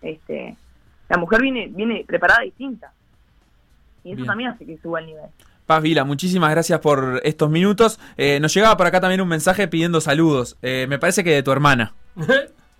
este 0.00 0.56
la 1.08 1.18
mujer 1.18 1.42
viene 1.42 1.66
viene 1.68 2.04
preparada 2.06 2.40
distinta. 2.42 2.92
Y 4.04 4.10
eso 4.12 4.16
Bien. 4.16 4.26
también 4.26 4.50
hace 4.50 4.64
que 4.66 4.78
suba 4.78 5.00
el 5.00 5.06
nivel. 5.06 5.24
Paz 5.66 5.82
Vila, 5.82 6.04
muchísimas 6.04 6.50
gracias 6.50 6.80
por 6.80 7.20
estos 7.24 7.48
minutos. 7.50 8.00
Eh, 8.16 8.40
nos 8.40 8.52
llegaba 8.54 8.76
por 8.76 8.86
acá 8.86 9.00
también 9.00 9.20
un 9.20 9.28
mensaje 9.28 9.68
pidiendo 9.68 10.00
saludos. 10.00 10.56
Eh, 10.62 10.86
me 10.88 10.98
parece 10.98 11.22
que 11.24 11.30
de 11.30 11.42
tu 11.42 11.52
hermana. 11.52 11.94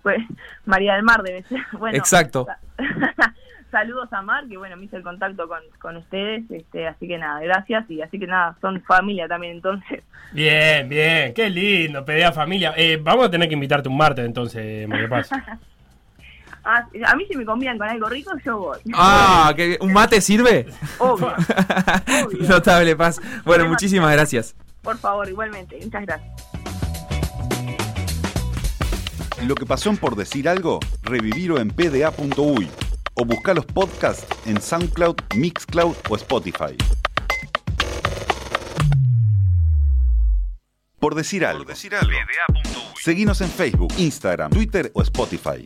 Pues 0.03 0.17
María 0.65 0.95
del 0.95 1.03
Mar 1.03 1.23
debe 1.23 1.43
ser. 1.43 1.61
Bueno, 1.79 1.97
Exacto. 1.97 2.45
saludos 3.71 4.11
a 4.11 4.21
Mar, 4.21 4.43
que 4.49 4.57
bueno, 4.57 4.77
me 4.77 4.83
hizo 4.85 4.97
el 4.97 5.03
contacto 5.03 5.47
con, 5.47 5.61
con 5.79 5.97
ustedes, 5.97 6.43
este, 6.51 6.87
así 6.87 7.07
que 7.07 7.17
nada, 7.17 7.39
gracias, 7.39 7.89
y 7.89 8.01
así 8.01 8.19
que 8.19 8.27
nada, 8.27 8.55
son 8.61 8.81
familia 8.83 9.27
también 9.27 9.53
entonces. 9.53 10.03
Bien, 10.31 10.87
bien, 10.87 11.33
qué 11.33 11.49
lindo, 11.49 12.05
pedía 12.05 12.31
familia. 12.31 12.73
Eh, 12.77 12.99
vamos 13.01 13.25
a 13.25 13.31
tener 13.31 13.47
que 13.47 13.55
invitarte 13.55 13.89
un 13.89 13.97
martes 13.97 14.25
entonces, 14.25 14.87
María 14.87 15.09
Paz. 15.09 15.31
Ah, 16.63 16.87
a 17.07 17.15
mí 17.15 17.25
si 17.29 17.35
me 17.35 17.45
convidan 17.45 17.77
con 17.77 17.87
algo 17.89 18.07
rico, 18.07 18.31
yo 18.45 18.57
voy. 18.57 18.79
Ah, 18.93 19.53
¿que 19.55 19.77
¿un 19.81 19.91
mate 19.91 20.21
sirve? 20.21 20.67
Obvio, 20.97 21.33
Notable, 22.47 22.95
Paz. 22.95 23.19
Bueno, 23.43 23.67
muchísimas 23.67 24.11
gracias. 24.13 24.55
por 24.81 24.97
favor, 24.97 25.27
igualmente, 25.27 25.77
muchas 25.83 26.05
gracias. 26.05 26.31
Lo 29.45 29.55
que 29.55 29.65
pasó 29.65 29.89
en 29.89 29.97
por 29.97 30.15
decir 30.15 30.47
algo, 30.47 30.79
revivirlo 31.01 31.59
en 31.59 31.69
pda.uy 31.69 32.69
o 33.15 33.25
buscar 33.25 33.55
los 33.55 33.65
podcasts 33.65 34.25
en 34.45 34.61
SoundCloud, 34.61 35.15
Mixcloud 35.35 35.95
o 36.09 36.15
Spotify. 36.15 36.77
Por 41.03 41.15
decir 41.15 41.45
algo. 41.45 41.65
Seguinos 42.95 43.41
en 43.41 43.49
Facebook, 43.49 43.93
Instagram, 43.97 44.49
Twitter 44.51 44.89
o 44.93 45.01
Spotify. 45.01 45.65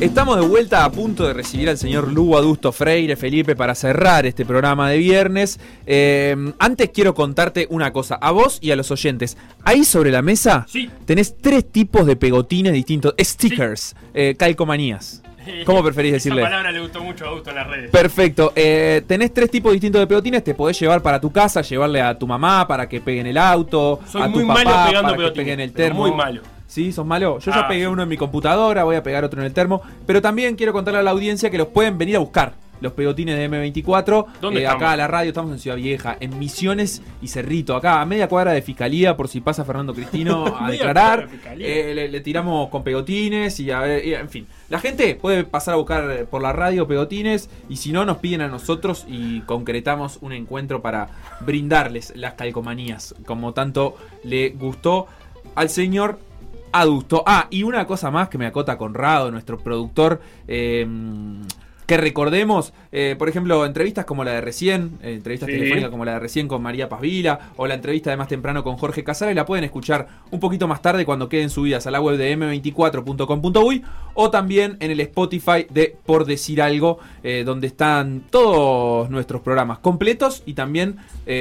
Estamos 0.00 0.40
de 0.40 0.44
vuelta 0.44 0.84
a 0.84 0.90
punto 0.90 1.24
de 1.24 1.34
recibir 1.34 1.68
al 1.68 1.78
señor 1.78 2.10
Lugo 2.10 2.36
Adusto 2.36 2.72
Freire, 2.72 3.14
Felipe, 3.14 3.54
para 3.54 3.76
cerrar 3.76 4.26
este 4.26 4.44
programa 4.44 4.90
de 4.90 4.98
viernes. 4.98 5.60
Eh, 5.86 6.52
antes 6.58 6.90
quiero 6.92 7.14
contarte 7.14 7.68
una 7.70 7.92
cosa, 7.92 8.16
a 8.16 8.32
vos 8.32 8.58
y 8.60 8.72
a 8.72 8.76
los 8.76 8.90
oyentes. 8.90 9.36
Ahí 9.62 9.84
sobre 9.84 10.10
la 10.10 10.20
mesa 10.20 10.66
tenés 11.04 11.38
tres 11.38 11.70
tipos 11.70 12.06
de 12.06 12.16
pegotines 12.16 12.72
distintos, 12.72 13.14
stickers, 13.20 13.94
eh, 14.14 14.34
calcomanías. 14.36 15.22
¿Cómo 15.64 15.82
preferís 15.82 16.12
decirle? 16.12 16.42
Esa 16.42 16.50
palabra 16.50 16.72
le 16.72 16.80
gustó 16.80 17.02
mucho 17.02 17.24
a 17.24 17.28
Augusto 17.28 17.50
en 17.50 17.56
las 17.56 17.66
redes. 17.66 17.90
Perfecto. 17.90 18.52
Eh, 18.56 19.02
tenés 19.06 19.32
tres 19.34 19.50
tipos 19.50 19.72
distintos 19.72 20.00
de 20.00 20.06
pegotines. 20.06 20.42
Te 20.44 20.54
podés 20.54 20.78
llevar 20.78 21.02
para 21.02 21.20
tu 21.20 21.30
casa, 21.32 21.62
llevarle 21.62 22.00
a 22.00 22.18
tu 22.18 22.26
mamá 22.26 22.66
para 22.66 22.88
que 22.88 23.00
peguen 23.00 23.26
el 23.26 23.38
auto. 23.38 24.00
Soy 24.08 24.22
a 24.22 24.24
tu 24.26 24.30
muy 24.30 24.44
papá 24.46 24.64
malo 24.64 24.70
pegando 24.88 25.00
para 25.02 25.10
que 25.12 25.16
pegotines, 25.22 25.34
peguen 25.44 25.60
el 25.60 25.72
termo. 25.72 26.00
muy 26.06 26.12
malo. 26.12 26.42
Sí, 26.66 26.92
sos 26.92 27.04
malo. 27.04 27.38
Yo 27.40 27.50
ya 27.50 27.60
Ah, 27.60 27.68
pegué 27.68 27.88
uno 27.88 28.02
en 28.04 28.08
mi 28.08 28.16
computadora, 28.16 28.84
voy 28.84 28.94
a 28.94 29.02
pegar 29.02 29.24
otro 29.24 29.40
en 29.40 29.46
el 29.46 29.52
termo. 29.52 29.82
Pero 30.06 30.22
también 30.22 30.54
quiero 30.54 30.72
contarle 30.72 31.00
a 31.00 31.02
la 31.02 31.10
audiencia 31.10 31.50
que 31.50 31.58
los 31.58 31.66
pueden 31.68 31.98
venir 31.98 32.14
a 32.16 32.20
buscar. 32.20 32.52
Los 32.80 32.92
pegotines 32.92 33.36
de 33.36 33.50
M24. 33.50 34.26
¿Dónde 34.40 34.62
Eh, 34.62 34.66
acá 34.66 34.92
a 34.92 34.96
la 34.96 35.06
radio 35.06 35.28
estamos 35.28 35.52
en 35.52 35.58
Ciudad 35.58 35.76
Vieja, 35.76 36.16
en 36.20 36.38
Misiones 36.38 37.02
y 37.20 37.28
Cerrito. 37.28 37.76
Acá 37.76 38.00
a 38.00 38.06
media 38.06 38.28
cuadra 38.28 38.52
de 38.52 38.62
Fiscalía, 38.62 39.16
por 39.16 39.28
si 39.28 39.40
pasa 39.40 39.64
Fernando 39.64 39.94
Cristino 39.94 40.44
a 40.60 40.70
declarar. 40.70 41.28
de. 41.28 41.90
Eh, 41.90 41.94
le, 41.94 42.08
le 42.08 42.20
tiramos 42.20 42.68
con 42.70 42.82
pegotines 42.82 43.58
y 43.60 43.70
a 43.70 43.80
ver, 43.80 44.04
y, 44.04 44.14
en 44.14 44.28
fin. 44.28 44.46
La 44.68 44.78
gente 44.78 45.14
puede 45.16 45.44
pasar 45.44 45.74
a 45.74 45.76
buscar 45.78 46.10
eh, 46.10 46.24
por 46.24 46.42
la 46.42 46.52
radio 46.52 46.86
pegotines 46.86 47.50
y 47.68 47.76
si 47.76 47.92
no 47.92 48.04
nos 48.04 48.18
piden 48.18 48.40
a 48.40 48.48
nosotros 48.48 49.04
y 49.08 49.40
concretamos 49.40 50.18
un 50.20 50.32
encuentro 50.32 50.80
para 50.80 51.08
brindarles 51.40 52.12
las 52.16 52.34
calcomanías, 52.34 53.14
como 53.26 53.52
tanto 53.52 53.96
le 54.24 54.50
gustó 54.50 55.06
al 55.54 55.68
señor 55.68 56.18
Adusto. 56.72 57.24
Ah, 57.26 57.48
y 57.50 57.64
una 57.64 57.84
cosa 57.84 58.12
más 58.12 58.28
que 58.28 58.38
me 58.38 58.46
acota 58.46 58.78
Conrado, 58.78 59.30
nuestro 59.32 59.58
productor. 59.58 60.20
eh, 60.46 60.86
que 61.90 61.96
recordemos, 61.96 62.72
eh, 62.92 63.16
por 63.18 63.28
ejemplo, 63.28 63.66
entrevistas 63.66 64.04
como 64.04 64.22
la 64.22 64.30
de 64.30 64.40
recién, 64.40 65.00
eh, 65.02 65.14
entrevistas 65.14 65.48
Sí. 65.48 65.56
telefónicas 65.56 65.90
como 65.90 66.04
la 66.04 66.12
de 66.12 66.18
recién 66.20 66.46
con 66.46 66.62
María 66.62 66.88
Pazvila, 66.88 67.50
o 67.56 67.66
la 67.66 67.74
entrevista 67.74 68.10
de 68.10 68.16
más 68.16 68.28
temprano 68.28 68.62
con 68.62 68.76
Jorge 68.76 69.02
Casares, 69.02 69.34
la 69.34 69.44
pueden 69.44 69.64
escuchar 69.64 70.06
un 70.30 70.38
poquito 70.38 70.68
más 70.68 70.82
tarde 70.82 71.04
cuando 71.04 71.28
queden 71.28 71.50
subidas 71.50 71.88
a 71.88 71.90
la 71.90 72.00
web 72.00 72.16
de 72.16 72.30
m24.com.uy 72.36 73.82
o 74.14 74.30
también 74.30 74.76
en 74.78 74.92
el 74.92 75.00
Spotify 75.00 75.66
de 75.68 75.96
Por 76.06 76.26
Decir 76.26 76.62
Algo, 76.62 77.00
eh, 77.24 77.42
donde 77.44 77.66
están 77.66 78.22
todos 78.30 79.10
nuestros 79.10 79.40
programas 79.42 79.80
completos 79.80 80.44
y 80.46 80.54
también 80.54 80.96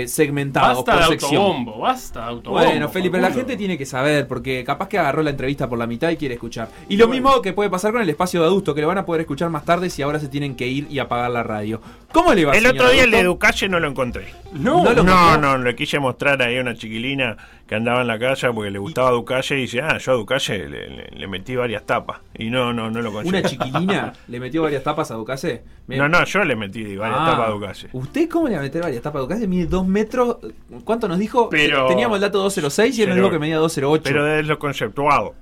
segmentados 0.05 0.77
Basta 0.77 0.91
por 0.93 1.01
de 1.01 1.07
sección. 1.19 1.41
autobombo, 1.41 1.79
basta 1.79 2.21
de 2.21 2.25
autobombo. 2.27 2.65
Bueno, 2.65 2.89
Felipe, 2.89 3.19
la 3.19 3.31
gente 3.31 3.55
tiene 3.57 3.77
que 3.77 3.85
saber, 3.85 4.27
porque 4.27 4.63
capaz 4.63 4.87
que 4.87 4.97
agarró 4.97 5.21
la 5.23 5.29
entrevista 5.31 5.67
por 5.69 5.77
la 5.77 5.85
mitad 5.87 6.09
y 6.09 6.17
quiere 6.17 6.35
escuchar. 6.35 6.69
Y 6.87 6.97
lo 6.97 7.07
mismo 7.07 7.41
que 7.41 7.53
puede 7.53 7.69
pasar 7.69 7.91
con 7.91 8.01
el 8.01 8.09
espacio 8.09 8.39
de 8.41 8.47
adusto, 8.47 8.73
que 8.73 8.81
lo 8.81 8.87
van 8.87 8.97
a 8.99 9.05
poder 9.05 9.21
escuchar 9.21 9.49
más 9.49 9.65
tarde 9.65 9.89
si 9.91 10.01
ahora 10.01 10.19
se 10.19 10.27
tienen 10.39 10.55
que 10.55 10.67
ir 10.67 10.87
y 10.89 10.99
apagar 10.99 11.29
la 11.31 11.43
radio. 11.43 11.81
¿Cómo 12.13 12.33
le 12.33 12.45
va, 12.45 12.53
El 12.53 12.65
otro 12.65 12.89
día 12.89 13.03
el 13.03 13.11
de? 13.11 13.19
Educalle 13.19 13.67
no 13.67 13.77
lo 13.79 13.87
encontré. 13.89 14.27
No, 14.53 14.83
¿No 14.83 14.93
lo 14.93 15.03
no, 15.03 15.37
no, 15.37 15.57
le 15.57 15.75
quise 15.75 15.99
mostrar 15.99 16.41
ahí 16.41 16.57
a 16.57 16.61
una 16.61 16.73
chiquilina 16.73 17.35
que 17.67 17.75
andaba 17.75 18.01
en 18.01 18.07
la 18.07 18.17
calle 18.17 18.51
porque 18.53 18.71
le 18.71 18.79
gustaba 18.79 19.11
Ducalle 19.11 19.57
y 19.57 19.61
dice, 19.63 19.81
ah, 19.81 19.97
yo 19.97 20.13
a 20.13 20.15
Ducalle 20.15 20.69
le, 20.69 20.89
le- 20.89 21.09
le 21.11 21.27
metí 21.27 21.55
varias 21.57 21.85
tapas. 21.85 22.19
Y 22.37 22.49
no, 22.49 22.71
no, 22.73 22.89
no 22.89 23.01
lo 23.01 23.11
conseguí. 23.11 23.37
¿Una 23.37 23.47
chiquilina 23.49 24.13
le 24.29 24.39
metió 24.39 24.63
varias 24.63 24.81
tapas 24.81 25.11
a 25.11 25.15
Ducase? 25.15 25.61
No, 25.87 26.07
no, 26.07 26.23
yo 26.23 26.43
le 26.45 26.55
metí 26.55 26.95
varias 26.95 27.19
Ah. 27.21 27.31
tapas 27.31 27.47
a 27.49 27.51
Ducalle. 27.51 27.87
¿Usted 27.91 28.29
cómo 28.29 28.47
le 28.47 28.53
va 28.55 28.61
a 28.61 28.63
meter 28.63 28.81
varias 28.81 29.03
tapas 29.03 29.19
a 29.19 29.23
Ducase? 29.23 29.45
Mide 29.47 29.65
dos 29.65 29.85
metros. 29.85 30.37
¿Cuánto 30.85 31.07
nos 31.09 31.19
dijo? 31.19 31.49
Pero- 31.49 31.85
Teníamos 31.87 32.15
el 32.15 32.21
dato 32.21 32.39
206 32.39 32.97
y 32.97 33.01
él 33.03 33.09
nos 33.09 33.17
dijo 33.17 33.29
que 33.29 33.39
medía 33.39 33.57
208. 33.57 34.03
Pero 34.05 34.23
de 34.23 34.41
lo 34.43 34.57
conceptuado. 34.57 35.35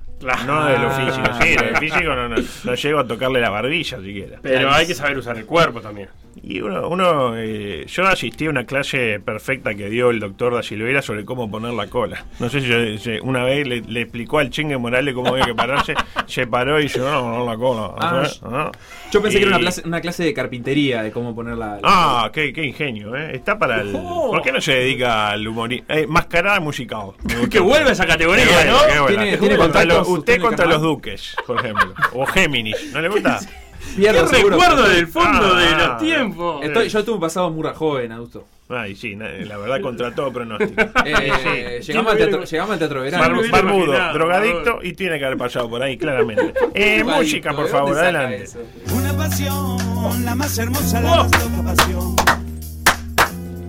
No 0.46 0.66
de 0.66 0.78
lo 0.80 0.88
Ah. 0.90 0.92
físico. 0.92 1.28
Sí, 1.42 1.56
de 1.56 1.72
lo 1.72 1.78
físico 1.80 2.16
no, 2.16 2.28
no, 2.30 2.36
no 2.64 2.76
llego 2.76 3.00
a 3.00 3.08
tocarle 3.08 3.40
la 3.40 3.50
barbilla 3.50 3.98
siquiera. 3.98 4.40
Pero 4.42 4.72
hay 4.72 4.88
que 4.88 4.96
saber 4.96 5.18
usar 5.18 5.38
el 5.38 5.46
cuerpo 5.46 5.80
también. 5.82 6.10
Y 6.44 6.62
uno, 6.62 6.88
uno 6.88 7.36
eh, 7.38 7.86
yo 7.88 8.08
asistí 8.08 8.46
a 8.46 8.50
una 8.50 8.66
clase 8.66 9.20
perfecta 9.20 9.74
que 9.76 9.90
dio 9.90 10.10
el 10.10 10.20
doctor 10.20 10.54
da 10.54 10.64
Silveira 10.64 11.02
sobre 11.02 11.26
cómo 11.26 11.50
poner 11.50 11.74
la 11.74 11.88
cola. 11.88 12.26
No 12.40 12.50
sé 12.50 12.62
si 12.62 12.68
yo- 12.68 12.98
si 12.98 13.20
una 13.22 13.44
vez 13.44 13.68
le, 13.68 13.82
le 13.82 14.02
explicó 14.02 14.40
al 14.40 14.50
chingue 14.50 14.78
Morales 14.78 15.14
cómo 15.14 15.30
había 15.34 15.46
que 15.46 15.56
pararse, 15.56 15.94
se 16.28 16.48
paró 16.48 16.80
y 16.80 16.84
dijo, 16.84 17.00
no, 17.00 17.22
poner 17.22 17.42
la 17.42 17.58
cola. 17.58 17.94
Ah, 17.98 18.10
¿sabes? 18.10 18.42
¿No? 18.44 18.72
Yo 19.12 19.22
pensé 19.22 19.38
que 19.40 19.44
era 19.46 19.52
una 19.56 19.60
clase, 19.60 19.82
una 19.86 20.02
clase 20.02 20.24
de 20.24 20.34
carpintería, 20.34 21.04
de 21.04 21.12
cómo 21.12 21.34
poner 21.36 21.58
la... 21.58 21.76
la- 21.76 21.80
Ah, 21.84 22.30
qué, 22.34 22.52
qué 22.54 22.64
ingenio, 22.66 23.16
¿eh? 23.16 23.32
Está 23.36 23.58
para 23.58 23.82
el... 23.82 23.94
Oh. 23.96 24.32
¿Por 24.32 24.42
qué 24.42 24.52
no 24.52 24.62
se 24.62 24.74
dedica 24.74 25.30
al 25.30 25.48
humorismo? 25.48 25.86
Eh, 25.90 26.06
mascarada 26.08 26.60
musical. 26.60 27.12
Que 27.50 27.60
vuelva 27.60 27.92
esa 27.92 28.06
categoría, 28.06 28.46
¿no? 28.66 29.06
Tiene- 29.08 29.38
tiene 29.38 29.58
Contra 29.58 29.82
contactos, 29.82 29.98
los- 30.10 30.18
usted 30.20 30.42
contra 30.42 30.66
los 30.66 30.82
duques, 30.82 31.36
por 31.46 31.58
ejemplo. 31.60 31.94
O 32.14 32.26
Géminis. 32.26 32.92
¿No 32.94 33.02
le 33.02 33.10
gusta? 33.10 33.40
Pierdo 33.96 34.28
Qué 34.30 34.36
seguro. 34.38 34.58
recuerdo 34.58 34.88
del 34.90 35.08
fondo 35.08 35.56
Ah, 35.56 35.60
de 35.60 35.76
los 35.88 35.98
tiempos. 36.00 36.64
Estoy- 36.66 36.90
yo 36.90 37.04
tuve 37.04 37.16
un 37.16 37.22
pasado 37.22 37.50
muy 37.50 37.68
joven, 37.74 38.12
adulto. 38.12 38.46
Ay, 38.70 38.96
sí, 38.98 39.16
la 39.16 39.58
verdad 39.58 39.80
contra 39.82 40.14
todo 40.14 40.32
pronóstico. 40.34 40.74
Eh, 41.06 41.80
Sí. 41.82 41.88
llegamos, 41.88 42.12
al 42.12 42.18
teatro, 42.18 42.44
llegamos 42.44 42.74
al 42.74 42.80
teatro 42.80 43.02
verano. 43.02 43.42
Barbudo, 43.50 44.14
drogadicto 44.14 44.80
y 44.84 44.94
tiene 44.94 45.18
que 45.20 45.26
haber 45.26 45.38
pasado 45.38 45.70
por 45.70 45.82
ahí, 45.82 45.98
claramente. 45.98 46.54
Eh, 46.74 47.04
música, 47.04 47.54
por 47.54 47.66
¿de 47.66 47.72
favor, 47.72 47.98
adelante. 47.98 48.44
eso? 48.44 48.60
Una 48.94 49.14
pasión, 49.14 50.26
la 50.26 50.36
más 50.36 50.58
hermosa, 50.58 51.00
la 51.02 51.16
más 51.24 51.32
loca 51.32 51.64
pasión. 51.76 52.16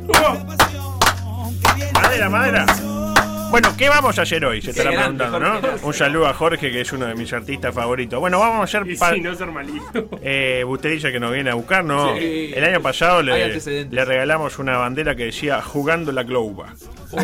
Oh, 0.09 0.39
madera, 2.03 2.29
madera. 2.31 2.66
Bueno, 3.51 3.74
¿qué 3.78 3.88
vamos 3.88 4.18
a 4.18 4.22
hacer 4.22 4.44
hoy? 4.44 4.61
Se 4.61 4.70
estará 4.70 4.90
preguntando, 4.90 5.40
¿no? 5.40 5.61
Un 5.82 5.94
saludo 5.94 6.26
a 6.26 6.34
Jorge, 6.34 6.70
que 6.70 6.82
es 6.82 6.92
uno 6.92 7.07
de 7.07 7.14
mis 7.14 7.32
artistas 7.32 7.74
favoritos. 7.74 8.20
Bueno, 8.20 8.38
vamos 8.38 8.61
a 8.61 8.64
hacer... 8.64 8.86
Y 8.90 8.96
si 8.96 9.20
no 9.20 9.34
malito. 9.53 10.11
Eh, 10.22 10.64
usted 10.66 10.90
dice 10.90 11.11
que 11.11 11.18
nos 11.18 11.32
viene 11.32 11.51
a 11.51 11.55
buscar, 11.55 11.82
¿no? 11.82 12.14
Sí. 12.18 12.53
El 12.55 12.62
año 12.64 12.82
pasado 12.82 13.22
le, 13.22 13.59
regalamos 14.05 14.59
una 14.59 14.76
bandera 14.76 15.16
que 15.16 15.24
decía 15.26 15.62
jugando 15.62 16.12
la 16.12 16.24
Globa. 16.24 16.74
Oh. 17.12 17.18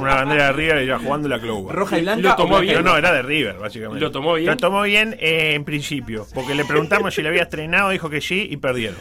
Una 0.00 0.14
bandera 0.16 0.46
de 0.46 0.52
River 0.54 0.82
y 0.82 0.86
ya 0.86 0.98
jugando 0.98 1.28
la 1.28 1.38
Globa. 1.38 1.72
¿Roja 1.72 1.98
y 1.98 2.02
blanca? 2.02 2.28
Lo 2.30 2.36
tomó 2.36 2.58
bien. 2.58 2.82
No, 2.84 2.96
era 2.96 3.12
de 3.12 3.22
River, 3.22 3.56
básicamente. 3.58 4.00
¿Lo 4.00 4.10
tomó 4.10 4.34
bien? 4.34 4.50
Lo 4.50 4.56
tomó 4.56 4.82
bien 4.82 5.16
eh, 5.20 5.54
en 5.54 5.64
principio, 5.64 6.26
porque 6.34 6.56
le 6.56 6.64
preguntamos 6.64 7.14
si 7.14 7.22
le 7.22 7.28
había 7.28 7.42
estrenado, 7.42 7.90
dijo 7.90 8.10
que 8.10 8.20
sí 8.20 8.48
y 8.50 8.56
perdieron. 8.56 8.98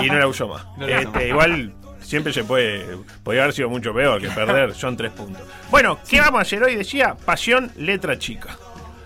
Y 0.00 0.06
no 0.06 0.18
la 0.18 0.28
usó 0.28 0.46
más. 0.46 0.64
No 0.78 0.86
la 0.86 1.00
Este, 1.00 1.18
más. 1.18 1.24
igual 1.24 1.72
siempre 2.10 2.32
se 2.32 2.42
puede, 2.42 2.98
podría 3.22 3.44
haber 3.44 3.54
sido 3.54 3.68
mucho 3.70 3.94
peor 3.94 4.20
que 4.20 4.28
perder, 4.28 4.74
son 4.74 4.96
tres 4.96 5.12
puntos. 5.12 5.42
Bueno, 5.70 6.00
¿qué 6.08 6.20
vamos 6.20 6.40
a 6.40 6.42
hacer 6.42 6.60
hoy? 6.62 6.74
Decía 6.74 7.14
pasión, 7.24 7.70
letra 7.76 8.18
chica. 8.18 8.58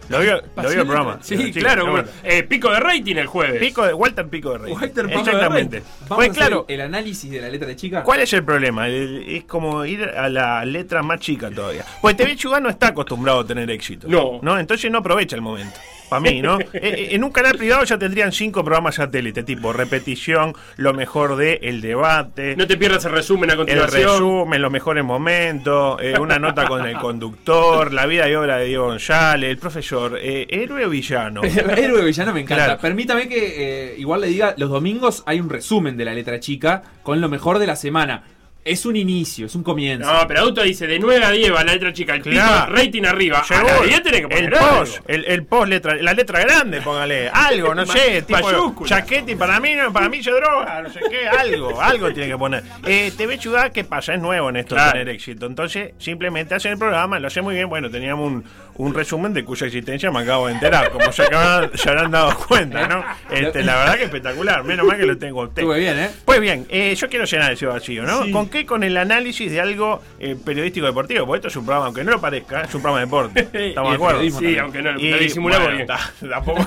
¿Lo 0.09 0.21
vio, 0.21 0.43
¿lo 0.57 0.69
vio 0.69 0.81
el 0.83 0.87
programa? 0.87 1.19
Sí, 1.23 1.37
Chica, 1.37 1.61
claro. 1.61 1.87
no, 1.87 1.93
bueno, 1.93 2.09
eh, 2.25 2.43
pico 2.43 2.71
de 2.71 2.79
rating 2.79 3.17
el 3.17 3.27
jueves. 3.27 3.59
Pico 3.59 3.87
de, 3.87 3.95
Walter 3.95 4.29
Pico 4.29 4.53
de 4.53 4.59
Rey. 4.59 4.73
Walter 4.73 5.07
Pico 5.07 5.23
de 5.25 5.31
Exactamente. 5.31 5.77
Rey. 5.79 5.87
Vamos 6.09 6.17
Pues 6.27 6.37
claro, 6.37 6.67
el 6.69 6.81
análisis 6.83 7.31
de 7.31 7.41
la 7.41 7.49
letra 7.49 7.69
de 7.69 7.77
chica. 7.77 8.03
¿cuál 8.03 8.21
es 8.21 8.31
el 8.35 8.45
problema? 8.45 8.87
El- 8.87 9.25
es 9.27 9.45
como 9.45 9.83
ir 9.87 10.05
a 10.05 10.29
la 10.29 10.63
letra 10.67 11.03
más 11.03 11.21
chica 11.21 11.51
todavía. 11.51 11.87
Pues 12.03 12.19
TV 12.19 12.37
Chuga 12.37 12.61
no 12.61 12.69
está 12.69 12.89
acostumbrado 12.89 13.41
a 13.41 13.47
tener 13.47 13.71
éxito. 13.71 14.07
No. 14.07 14.41
¿no? 14.43 14.59
Entonces 14.59 14.91
no 14.91 14.99
aprovecha 14.99 15.37
el 15.37 15.43
momento. 15.43 15.79
Para 16.09 16.21
mí, 16.21 16.43
¿no? 16.43 16.59
Eh, 16.75 16.81
eh, 16.83 17.09
en 17.13 17.25
un 17.25 17.31
canal 17.31 17.57
privado 17.57 17.85
ya 17.85 17.99
tendrían 17.99 18.33
cinco 18.33 18.63
programas 18.65 18.97
satélite, 18.97 19.43
tipo 19.43 19.73
repetición, 19.73 20.55
lo 20.77 20.93
mejor 20.93 21.37
de 21.37 21.61
el 21.63 21.81
debate. 21.81 22.57
No 22.57 22.67
te 22.67 22.77
pierdas 22.77 23.05
el 23.05 23.13
resumen 23.13 23.51
a 23.51 23.53
El 23.53 23.59
continuación. 23.61 24.03
resumen, 24.03 24.61
los 24.61 24.73
mejores 24.73 25.05
momentos, 25.05 25.99
eh, 26.03 26.19
una 26.19 26.39
nota 26.39 26.67
con 26.67 26.85
el 26.87 26.99
conductor, 26.99 27.93
la 27.93 28.07
vida 28.07 28.29
y 28.29 28.35
obra 28.35 28.59
de 28.59 28.67
Diego 28.67 28.87
González, 28.87 29.51
el 29.51 29.59
profesor, 29.59 30.19
eh, 30.21 30.47
héroe 30.51 30.85
o 30.85 30.91
villano. 30.91 31.43
Héroe 31.77 32.05
villano 32.05 32.33
me 32.33 32.41
encanta. 32.41 32.65
Claro. 32.65 32.81
Permítame 32.81 33.29
que 33.29 33.93
eh, 33.93 33.95
igual 33.99 34.21
le 34.23 34.27
diga, 34.29 34.55
los 34.57 34.71
domingos 34.71 35.23
hay 35.27 35.41
un 35.41 35.49
resumen 35.49 35.97
de 35.97 36.05
la 36.05 36.15
letra 36.15 36.41
chica 36.41 36.83
con 37.03 37.21
lo 37.21 37.29
mejor 37.29 37.59
de 37.59 37.67
la 37.67 37.77
semana. 37.77 38.25
Es 38.65 38.87
un 38.87 38.97
inicio, 38.97 39.45
es 39.45 39.55
un 39.55 39.63
comienzo. 39.63 40.11
No, 40.11 40.27
pero 40.27 40.41
Auto 40.41 40.63
dice 40.63 40.87
de 40.87 40.99
9 40.99 41.23
a 41.23 41.31
10 41.31 41.53
va 41.53 41.65
la 41.65 41.73
letra 41.75 41.93
chica. 41.93 42.15
El 42.15 42.23
pico, 42.23 42.35
Claro. 42.37 42.75
rating 42.75 43.03
arriba. 43.05 43.41
A 43.41 43.45
Seguro. 43.45 43.67
la 43.81 43.87
10 43.87 44.03
tenés 44.03 44.21
que 44.23 44.29
poner 44.29 44.45
el 44.45 44.55
algo. 44.55 44.79
post, 44.79 44.99
el, 45.07 45.25
el 45.27 45.45
post 45.45 45.69
letra, 45.69 45.95
la 45.97 46.15
letra 46.15 46.41
grande, 46.41 46.81
póngale, 46.81 47.29
algo, 47.33 47.75
no 47.75 47.85
sé, 47.85 48.23
tipo 48.23 48.41
Mayúscula. 48.41 48.89
chaquete 48.89 49.37
para 49.37 49.61
mí 49.61 49.75
no, 49.75 49.93
para 49.93 50.09
mí 50.09 50.23
se 50.23 50.31
droga, 50.31 50.81
no 50.83 50.91
sé 50.91 51.01
qué, 51.11 51.29
algo, 51.29 51.79
algo 51.83 52.11
tiene 52.13 52.31
que 52.31 52.39
poner. 52.39 52.63
Eh, 52.87 53.13
TV 53.15 53.37
Ciudad, 53.39 53.71
¿qué 53.71 53.85
pasa? 53.85 54.15
Es 54.15 54.21
nuevo 54.23 54.49
en 54.49 54.57
esto 54.57 54.75
Claro. 54.77 54.93
de 54.99 55.05
tener 55.05 55.15
éxito. 55.15 55.45
Entonces, 55.45 55.93
simplemente 55.99 56.55
hacen 56.55 56.73
el 56.73 56.79
programa, 56.79 57.19
lo 57.19 57.27
hace 57.27 57.43
muy 57.43 57.55
bien. 57.55 57.69
Bueno, 57.69 57.91
teníamos 57.91 58.27
un, 58.33 58.45
un 58.77 58.93
resumen 58.95 59.33
de 59.33 59.45
cuya 59.45 59.67
existencia 59.67 60.11
me 60.11 60.21
acabo 60.21 60.49
de 60.49 60.55
enterar, 60.55 60.91
como 60.91 61.11
se, 61.13 61.23
acaban, 61.23 61.71
se 61.75 61.89
habrán 61.89 62.11
dado 62.11 62.37
cuenta, 62.49 62.87
¿no? 62.89 63.05
Este, 63.31 63.63
la 63.63 63.77
verdad 63.77 63.95
que 63.97 64.05
espectacular, 64.05 64.65
menos 64.65 64.87
mal 64.87 64.97
que 64.99 65.07
lo 65.07 65.17
tengo 65.17 65.43
a 65.43 65.45
usted. 65.47 65.63
Estuve 65.63 65.79
bien, 65.79 65.99
¿eh? 65.99 66.11
Pues 66.25 66.41
bien, 66.41 66.67
eh, 66.69 66.95
yo 66.97 67.09
quiero 67.09 67.25
llenar 67.25 67.53
ese 67.53 67.67
vacío, 67.67 68.03
¿no? 68.05 68.31
¿Con 68.33 68.49
qué? 68.49 68.67
Con 68.67 68.83
el 68.83 68.97
análisis 68.97 69.51
de 69.51 69.61
algo 69.61 70.03
eh, 70.19 70.37
periodístico 70.45 70.87
deportivo, 70.87 71.25
porque 71.27 71.37
esto 71.39 71.49
es 71.49 71.57
un 71.57 71.65
programa, 71.67 71.87
aunque 71.87 72.03
no 72.05 72.11
lo 72.13 72.21
parezca, 72.21 72.63
es 72.63 72.75
un 72.75 72.83
programa 72.83 73.01
de 73.01 73.07
deporte. 73.07 73.49
¿Estamos 73.69 73.91
de 73.91 73.97
acuerdo? 73.97 74.21
Sí, 74.23 74.31
también. 74.31 74.59
aunque 74.61 74.83
no 74.83 74.93
lo- 74.93 75.01
Y, 75.01 75.13
disimulamos 75.15 75.69
bueno, 75.69 75.77
bien. 75.77 75.87
ta- 75.87 76.13
tampoco- 76.29 76.67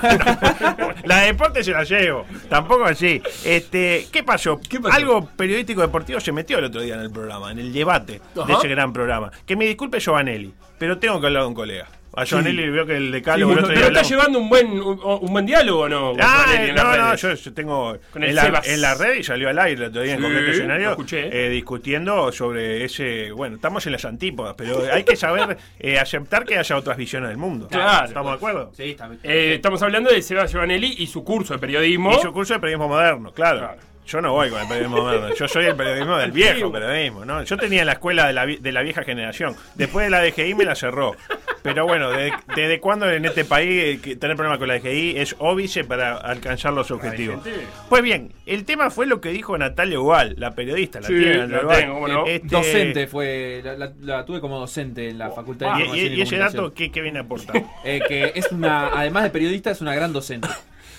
la 1.04 1.20
de 1.22 1.26
deporte 1.28 1.64
se 1.64 1.72
la 1.72 1.84
llevo, 1.84 2.26
tampoco 2.50 2.86
así. 2.86 3.22
Este, 3.46 4.08
¿qué 4.12 4.24
pasó? 4.24 4.60
Algo 4.92 5.26
periodístico 5.36 5.82
deportivo 5.82 6.20
se 6.20 6.32
metió 6.32 6.58
el 6.60 6.66
otro 6.66 6.82
día 6.82 6.96
en 6.96 7.02
el 7.02 7.12
programa, 7.12 7.52
en 7.52 7.60
el 7.60 7.74
debate 7.74 8.22
de 8.48 8.54
ese 8.54 8.68
gran 8.68 8.94
programa. 8.94 9.32
Que 9.46 9.56
me 9.56 9.66
disculpe 9.66 10.00
Giovanelli, 10.00 10.54
pero 10.78 10.98
tengo 10.98 11.20
que 11.20 11.28
hablar 11.28 11.44
con 11.44 11.50
un 11.50 11.56
colega. 11.56 11.88
A 12.16 12.24
Giovanelli 12.24 12.64
le 12.66 12.72
veo 12.72 12.86
que 12.88 12.98
el 12.98 13.06
Sí, 13.08 13.12
decálogo 13.12 13.54
día 13.54 13.64
pero 13.68 13.88
está 13.88 14.02
llevando 14.02 14.40
un 14.40 14.50
buen, 14.50 14.72
un, 14.72 15.00
un 15.04 15.32
buen 15.32 15.46
diálogo 15.46 15.82
o 15.82 15.90
no. 15.90 16.14
Ah, 16.20 16.46
en 16.60 16.74
no, 16.74 16.98
no, 16.98 17.16
yo, 17.16 17.34
yo 17.36 17.54
tengo 17.54 17.96
Con 18.12 18.24
el 18.24 18.30
en 18.30 18.36
la, 18.82 18.92
en 18.94 19.00
red 19.00 19.20
y 19.20 19.24
salió 19.24 19.50
al 19.50 19.60
aire 19.60 19.84
el 19.84 19.90
otro 19.92 20.02
día 20.02 20.14
en 20.14 20.18
Sí, 20.18 20.24
Concreto 20.24 20.48
lo 20.48 20.52
Escenario 20.52 20.90
escuché. 20.92 21.46
eh, 21.46 21.50
discutiendo 21.50 22.32
sobre 22.32 22.84
ese, 22.86 23.30
bueno, 23.34 23.58
estamos 23.58 23.86
en 23.86 23.92
las 23.92 24.04
antípodas, 24.06 24.56
pero 24.58 24.82
hay 24.92 25.04
que 25.04 25.16
saber 25.16 25.58
eh, 25.80 26.00
aceptar 26.00 26.44
que 26.44 26.58
haya 26.58 26.76
otras 26.76 26.98
visiones 26.98 27.30
del 27.30 27.38
mundo. 27.38 27.68
Claro. 27.68 28.08
¿Estamos 28.08 28.32
de 28.32 28.36
acuerdo? 28.36 28.72
Sí, 28.76 28.84
está 28.92 29.08
bien. 29.10 29.20
Eh, 29.22 29.54
estamos 29.54 29.80
hablando 29.84 30.10
de 30.10 30.20
Seba 30.24 30.48
Giovanelli 30.48 30.96
y 30.98 31.06
su 31.06 31.24
curso 31.24 31.54
de 31.54 31.60
periodismo. 31.60 32.14
Y 32.18 32.22
su 32.22 32.34
curso 32.34 32.56
de 32.56 32.60
periodismo 32.60 32.88
moderno, 32.88 33.32
claro. 33.32 33.76
Yo 34.08 34.22
no 34.22 34.32
voy 34.32 34.50
con 34.50 34.62
el 34.62 34.68
periodismo 34.68 34.98
moderno, 35.02 35.36
yo 35.36 35.48
soy 35.50 35.66
el 35.66 35.76
periodismo 35.76 36.18
del 36.18 36.32
viejo 36.32 36.72
periodismo, 36.72 37.26
¿no? 37.26 37.44
Yo 37.44 37.58
tenía 37.58 37.84
la 37.84 37.92
escuela 37.94 38.26
de 38.28 38.34
la, 38.34 38.46
de 38.46 38.72
la 38.72 38.82
vieja 38.82 39.04
generación. 39.04 39.56
Después 39.76 40.06
de 40.06 40.10
la 40.10 40.22
DGI 40.24 40.56
me 40.56 40.64
la 40.64 40.76
cerró. 40.76 41.16
Pero 41.62 41.86
bueno, 41.86 42.12
¿desde, 42.12 42.32
desde 42.56 42.80
cuándo 42.80 43.10
en 43.12 43.26
este 43.26 43.44
país 43.44 44.00
eh, 44.06 44.16
tener 44.16 44.38
problemas 44.38 44.60
con 44.60 44.70
la 44.70 44.76
DGI 44.80 45.18
es 45.18 45.36
óbice 45.40 45.84
para 45.84 46.16
alcanzar 46.16 46.72
los 46.72 46.90
objetivos? 46.92 47.44
Pues 47.90 48.02
bien, 48.02 48.32
el 48.46 48.64
tema 48.64 48.90
fue 48.90 49.08
lo 49.08 49.20
que 49.20 49.30
dijo 49.30 49.58
Natalia 49.58 50.00
Ugal, 50.00 50.36
la 50.38 50.56
periodista, 50.56 51.02
la 51.02 51.08
Sí, 51.08 51.14
tiene 51.16 51.46
la 51.48 51.68
tengo. 51.68 52.26
Este, 52.26 52.48
Docente 52.48 53.08
fue, 53.08 53.62
la, 53.64 53.76
la- 53.76 53.94
la 54.00 54.26
tuve 54.26 54.40
como 54.40 54.58
docente 54.58 55.10
en 55.10 55.18
la 55.18 55.32
Facultad 55.32 55.74
de 55.76 55.80
Y, 55.80 55.84
Información 55.84 56.12
y- 56.14 56.16
y 56.16 56.20
y 56.20 56.22
ese 56.22 56.38
dato, 56.38 56.74
¿qué, 56.74 56.92
qué 56.92 57.02
viene 57.02 57.20
a 57.20 57.24
aportar? 57.24 57.62
Eh, 57.84 58.02
que 58.08 58.32
es 58.36 58.50
una, 58.54 58.88
además 58.88 59.24
de 59.24 59.30
periodista, 59.32 59.72
es 59.72 59.82
una 59.82 59.94
gran 59.94 60.14
docente. 60.14 60.48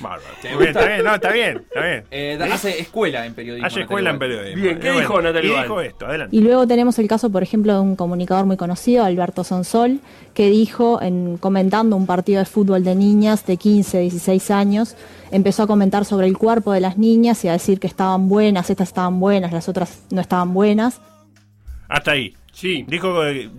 Bárbaro. 0.00 0.22
Está 0.42 0.86
bien, 0.86 1.04
no, 1.04 1.14
está 1.14 1.32
bien, 1.32 1.56
está 1.68 1.80
bien. 1.86 2.04
Eh, 2.10 2.36
da- 2.38 2.46
hace 2.54 2.80
escuela 2.80 3.26
en 3.26 3.34
periodismo. 3.34 3.66
Hace 3.66 3.80
escuela 3.80 4.10
en 4.10 4.18
periodismo. 4.18 4.62
Bien, 4.62 4.78
¿qué 4.78 4.92
dijo 4.92 5.20
Natalia 5.20 5.62
dijo 5.62 5.80
esto, 5.80 6.06
adelante. 6.06 6.34
Y 6.36 6.40
luego 6.40 6.66
tenemos 6.66 6.98
el 6.98 7.08
caso, 7.08 7.30
por 7.30 7.42
ejemplo, 7.42 7.74
de 7.74 7.80
un 7.80 7.96
comunicador 7.96 8.46
muy 8.46 8.56
conocido, 8.56 9.04
Alberto 9.04 9.44
Sonsol, 9.44 10.00
que 10.34 10.48
dijo, 10.50 11.00
en, 11.02 11.36
comentando 11.38 11.96
un 11.96 12.06
partido 12.06 12.38
de 12.38 12.44
fútbol 12.44 12.84
de 12.84 12.94
niñas 12.94 13.44
de 13.46 13.56
15, 13.56 14.00
16 14.00 14.50
años, 14.50 14.96
empezó 15.30 15.64
a 15.64 15.66
comentar 15.66 16.04
sobre 16.04 16.26
el 16.26 16.38
cuerpo 16.38 16.72
de 16.72 16.80
las 16.80 16.96
niñas 16.98 17.44
y 17.44 17.48
a 17.48 17.52
decir 17.52 17.80
que 17.80 17.86
estaban 17.86 18.28
buenas, 18.28 18.70
estas 18.70 18.88
estaban 18.88 19.18
buenas, 19.20 19.52
las 19.52 19.68
otras 19.68 20.02
no 20.10 20.20
estaban 20.20 20.54
buenas. 20.54 21.00
Hasta 21.88 22.12
ahí. 22.12 22.34
Sí. 22.52 22.84
Dijo 22.88 23.14
que. 23.20 23.50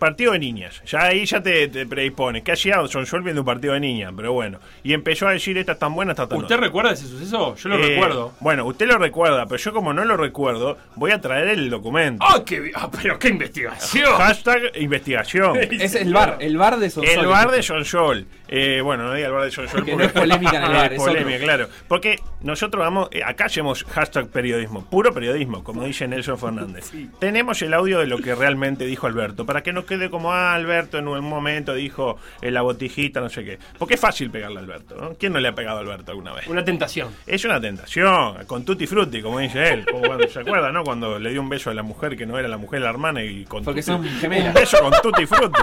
Partido 0.00 0.32
de 0.32 0.38
niñas. 0.38 0.82
Ya 0.86 1.02
ahí 1.02 1.26
ya 1.26 1.42
te, 1.42 1.68
te 1.68 1.84
predispone. 1.86 2.42
¿Qué 2.42 2.52
hacía 2.52 2.84
Sol 2.88 3.22
viendo 3.22 3.42
un 3.42 3.46
partido 3.46 3.74
de 3.74 3.80
niñas? 3.80 4.12
Pero 4.16 4.32
bueno. 4.32 4.58
Y 4.82 4.94
empezó 4.94 5.28
a 5.28 5.32
decir: 5.32 5.58
Esta 5.58 5.72
es 5.72 5.78
tan 5.78 5.94
buena, 5.94 6.12
esta 6.12 6.26
tan 6.26 6.38
¿Usted 6.38 6.56
recuerda 6.56 6.92
ese 6.92 7.06
suceso? 7.06 7.54
Yo 7.54 7.68
lo 7.68 7.76
Eh, 7.78 7.88
recuerdo. 7.90 8.32
Bueno, 8.40 8.64
usted 8.64 8.86
lo 8.86 8.96
recuerda, 8.96 9.44
pero 9.46 9.58
yo 9.58 9.72
como 9.74 9.92
no 9.92 10.04
lo 10.06 10.16
recuerdo, 10.16 10.78
voy 10.96 11.10
a 11.12 11.20
traer 11.20 11.48
el 11.48 11.68
documento. 11.68 12.24
¡Ah, 12.26 12.42
qué 12.44 12.72
ah, 12.74 12.90
pero 12.90 13.18
qué 13.18 13.28
investigación! 13.28 14.10
Hashtag 14.16 14.62
investigación. 14.76 15.56
Es 15.70 15.94
el 15.94 16.12
bar, 16.14 16.38
el 16.40 16.56
bar 16.56 16.78
de 16.78 16.88
Sonsol. 16.90 17.14
El 17.18 17.26
bar 17.26 17.50
de 17.50 17.62
Sonsol. 17.62 18.26
Eh, 18.48 18.80
bueno, 18.82 19.04
no 19.04 19.14
diga 19.14 19.28
el 19.28 19.32
bar 19.34 19.44
de 19.44 19.50
Sonsol 19.50 19.84
Que 19.84 19.92
porque 19.92 20.02
no 20.02 20.08
es 20.08 20.12
polémica 20.12 20.56
en 20.56 20.62
el 20.64 20.72
bar, 20.76 20.92
es 20.94 20.98
polémica, 20.98 21.38
claro. 21.38 21.68
Porque 21.86 22.18
nosotros 22.42 22.82
vamos, 22.82 23.08
eh, 23.12 23.22
acá 23.24 23.46
hacemos 23.46 23.84
hashtag 23.84 24.28
periodismo, 24.28 24.84
puro 24.84 25.12
periodismo, 25.12 25.62
como 25.62 25.84
dice 25.84 26.08
Nelson 26.08 26.38
Fernández. 26.38 26.90
Tenemos 27.18 27.60
el 27.62 27.74
audio 27.74 27.98
de 27.98 28.06
lo 28.06 28.18
que 28.18 28.34
realmente 28.34 28.84
dijo 28.86 29.06
Alberto, 29.06 29.44
para 29.46 29.62
que 29.62 29.72
no 29.72 29.84
quede 29.84 30.10
como 30.10 30.32
ah, 30.32 30.54
Alberto 30.54 30.98
en 30.98 31.08
un 31.08 31.24
momento 31.24 31.74
dijo 31.74 32.16
eh, 32.40 32.50
la 32.50 32.62
botijita, 32.62 33.20
no 33.20 33.28
sé 33.28 33.44
qué. 33.44 33.58
Porque 33.78 33.94
es 33.94 34.00
fácil 34.00 34.30
pegarle 34.30 34.58
a 34.58 34.62
Alberto, 34.62 34.96
¿no? 34.96 35.14
¿Quién 35.14 35.32
no 35.32 35.40
le 35.40 35.48
ha 35.48 35.54
pegado 35.54 35.78
a 35.78 35.80
Alberto 35.80 36.12
alguna 36.12 36.32
vez? 36.32 36.46
Una 36.46 36.64
tentación. 36.64 37.08
Es 37.26 37.44
una 37.44 37.60
tentación, 37.60 38.44
con 38.46 38.64
tutti 38.64 38.86
frutti, 38.86 39.20
como 39.22 39.38
dice 39.38 39.72
él. 39.72 39.84
Como 39.90 40.02
cuando, 40.06 40.28
¿Se 40.28 40.40
acuerda, 40.40 40.72
no? 40.72 40.82
Cuando 40.84 41.18
le 41.18 41.30
dio 41.30 41.40
un 41.40 41.48
beso 41.48 41.70
a 41.70 41.74
la 41.74 41.82
mujer 41.82 42.16
que 42.16 42.26
no 42.26 42.38
era 42.38 42.48
la 42.48 42.56
mujer, 42.56 42.80
la 42.80 42.90
hermana, 42.90 43.22
y 43.22 43.44
con 43.44 43.64
Porque 43.64 43.80
tutti- 43.82 43.86
son 43.86 44.04
gemelas. 44.20 44.48
Un 44.48 44.54
beso 44.54 44.78
con 44.80 44.92
tutti 45.02 45.26
frutti. 45.26 45.62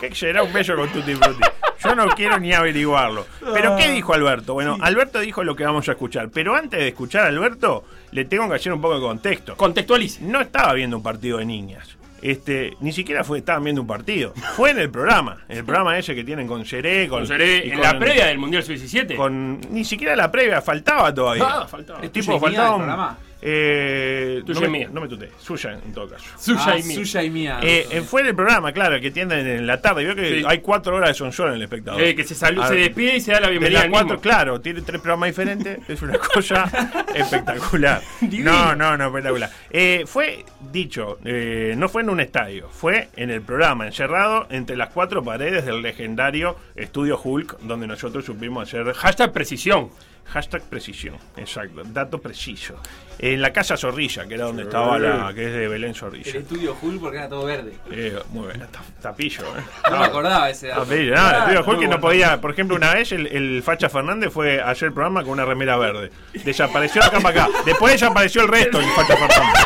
¿Qué 0.00 0.14
será 0.14 0.42
un 0.42 0.52
beso 0.52 0.74
con 0.76 0.88
tutti 0.88 1.14
frutti? 1.14 1.40
Yo 1.82 1.94
no 1.94 2.08
quiero 2.08 2.38
ni 2.38 2.52
averiguarlo. 2.52 3.26
Pero 3.54 3.76
¿qué 3.76 3.90
dijo 3.90 4.12
Alberto? 4.14 4.54
Bueno, 4.54 4.76
Alberto 4.80 5.18
dijo 5.20 5.44
lo 5.44 5.54
que 5.56 5.64
vamos 5.64 5.88
a 5.88 5.92
escuchar. 5.92 6.28
Pero 6.30 6.54
antes 6.54 6.78
de 6.80 6.88
escuchar 6.88 7.24
a 7.24 7.28
Alberto, 7.28 7.84
le 8.12 8.24
tengo 8.24 8.48
que 8.48 8.56
hacer 8.56 8.72
un 8.72 8.80
poco 8.80 8.94
de 8.96 9.00
contexto. 9.00 9.56
Contextualice. 9.56 10.22
No 10.22 10.40
estaba 10.40 10.72
viendo 10.74 10.96
un 10.98 11.02
partido 11.02 11.38
de 11.38 11.44
niñas. 11.46 11.96
Este, 12.22 12.74
ni 12.80 12.92
siquiera 12.92 13.24
fue, 13.24 13.38
estaban 13.38 13.64
viendo 13.64 13.80
un 13.80 13.86
partido. 13.86 14.34
Fue 14.56 14.70
en 14.72 14.78
el 14.78 14.90
programa. 14.90 15.38
En 15.48 15.58
el 15.58 15.64
programa 15.64 15.96
ese 15.98 16.14
que 16.14 16.22
tienen 16.22 16.46
con 16.46 16.66
Seré, 16.66 17.08
con, 17.08 17.20
Con 17.20 17.26
Seré, 17.28 17.66
y 17.66 17.70
en 17.70 17.78
con- 17.78 17.82
la 17.82 17.98
previa 17.98 18.26
del 18.26 18.36
Mundial 18.38 18.62
Sub-17. 18.62 19.16
Con, 19.16 19.58
ni 19.70 19.84
siquiera 19.86 20.14
la 20.14 20.30
previa, 20.30 20.60
faltaba 20.60 21.14
todavía. 21.14 21.46
Ah, 21.48 21.66
faltaba. 21.66 22.00
El 22.02 22.10
¿Tuya 22.10 22.26
tipo 22.26 22.38
faltaba 22.40 22.64
del 22.66 22.72
un- 22.74 22.78
programa? 22.80 23.18
Eh, 23.42 24.42
Tuya 24.44 24.60
no, 24.60 24.66
y 24.66 24.70
me, 24.70 24.78
mía. 24.78 24.88
no 24.92 25.00
me 25.00 25.08
tutees, 25.08 25.32
suya 25.38 25.72
en 25.84 25.92
todo 25.92 26.08
caso. 26.08 26.24
Suya 26.38 26.60
Ah, 26.66 26.78
y 26.78 26.82
mía. 26.82 26.96
suya 26.96 27.22
y 27.22 27.30
mía. 27.30 27.60
Eh, 27.62 27.86
eh, 27.90 28.00
fue 28.02 28.20
en 28.20 28.28
el 28.28 28.34
programa, 28.34 28.72
claro, 28.72 29.00
que 29.00 29.10
tienden 29.10 29.46
en 29.46 29.66
la 29.66 29.80
tarde. 29.80 30.04
Vio 30.04 30.14
que 30.14 30.40
Sí. 30.40 30.44
hay 30.46 30.58
cuatro 30.58 30.94
horas 30.96 31.10
de 31.10 31.14
sonsol 31.14 31.48
en 31.48 31.54
el 31.54 31.62
espectador. 31.62 32.00
Eh, 32.02 32.14
que 32.14 32.24
se 32.24 32.34
A 32.44 32.68
se 32.68 32.74
despide 32.74 33.16
y 33.16 33.20
se 33.20 33.32
da 33.32 33.40
la 33.40 33.46
de 33.46 33.52
bienvenida 33.52 33.80
las 33.80 33.88
cuatro, 33.90 34.08
mismo. 34.08 34.20
claro, 34.20 34.60
tiene 34.60 34.82
tres 34.82 35.00
programas 35.00 35.28
diferentes. 35.30 35.78
Es 35.88 36.02
una 36.02 36.18
cosa 36.18 36.64
espectacular. 37.14 38.00
No, 38.20 38.74
no, 38.76 38.96
no, 38.96 39.06
espectacular. 39.08 39.50
Eh, 39.70 40.04
fue 40.06 40.44
dicho, 40.70 41.18
eh, 41.24 41.74
no 41.76 41.88
fue 41.88 42.02
en 42.02 42.10
un 42.10 42.20
estadio, 42.20 42.68
fue 42.68 43.08
en 43.16 43.30
el 43.30 43.40
programa, 43.42 43.86
encerrado 43.86 44.46
entre 44.50 44.76
las 44.76 44.90
cuatro 44.90 45.22
paredes 45.24 45.64
del 45.64 45.82
legendario 45.82 46.56
Estudio 46.76 47.20
Hulk, 47.22 47.58
donde 47.60 47.86
nosotros 47.86 48.24
supimos 48.24 48.68
hacer. 48.68 48.92
Hashtag 48.94 49.32
precisión. 49.32 49.90
Hashtag 50.26 50.62
precisión, 50.62 51.16
exacto, 51.36 51.82
dato 51.86 52.20
preciso. 52.20 52.76
En 53.18 53.42
la 53.42 53.52
casa 53.52 53.76
Zorrilla, 53.76 54.26
que 54.26 54.34
era 54.34 54.44
donde 54.44 54.62
estaba 54.62 54.96
la, 54.98 55.32
que 55.34 55.44
es 55.46 55.52
de 55.52 55.66
Belén 55.68 55.90
El 55.90 55.96
Zorrilla. 55.96 56.38
estudio 56.38 56.76
Hulk 56.80 57.00
porque 57.00 57.16
era 57.18 57.28
todo 57.28 57.44
verde. 57.44 57.74
Eh, 57.90 58.16
muy 58.30 58.46
bien, 58.46 58.60
ta- 58.70 58.80
tapillo, 59.02 59.42
¿eh? 59.42 59.60
No 59.90 59.98
me 59.98 60.04
acordaba 60.04 60.48
ese 60.48 60.68
dato. 60.68 60.82
Tapillo, 60.84 61.14
nada, 61.14 61.30
el 61.30 61.38
estudio 61.42 61.60
Ah, 61.60 61.64
Hulk 61.66 61.80
que 61.80 61.88
no 61.88 62.00
podía, 62.00 62.40
por 62.40 62.52
ejemplo, 62.52 62.76
una 62.76 62.94
vez 62.94 63.10
el, 63.12 63.26
el 63.26 63.62
Facha 63.64 63.88
Fernández 63.88 64.32
fue 64.32 64.60
a 64.60 64.70
hacer 64.70 64.86
el 64.88 64.94
programa 64.94 65.22
con 65.22 65.32
una 65.32 65.44
remera 65.44 65.76
verde. 65.76 66.12
Desapareció 66.44 67.02
de 67.02 67.08
acá 67.08 67.20
para 67.20 67.44
acá. 67.46 67.52
Después 67.66 67.92
desapareció 67.94 68.42
el 68.42 68.48
resto 68.48 68.78
del 68.78 68.88
Facha 68.90 69.16
Fernández. 69.16 69.64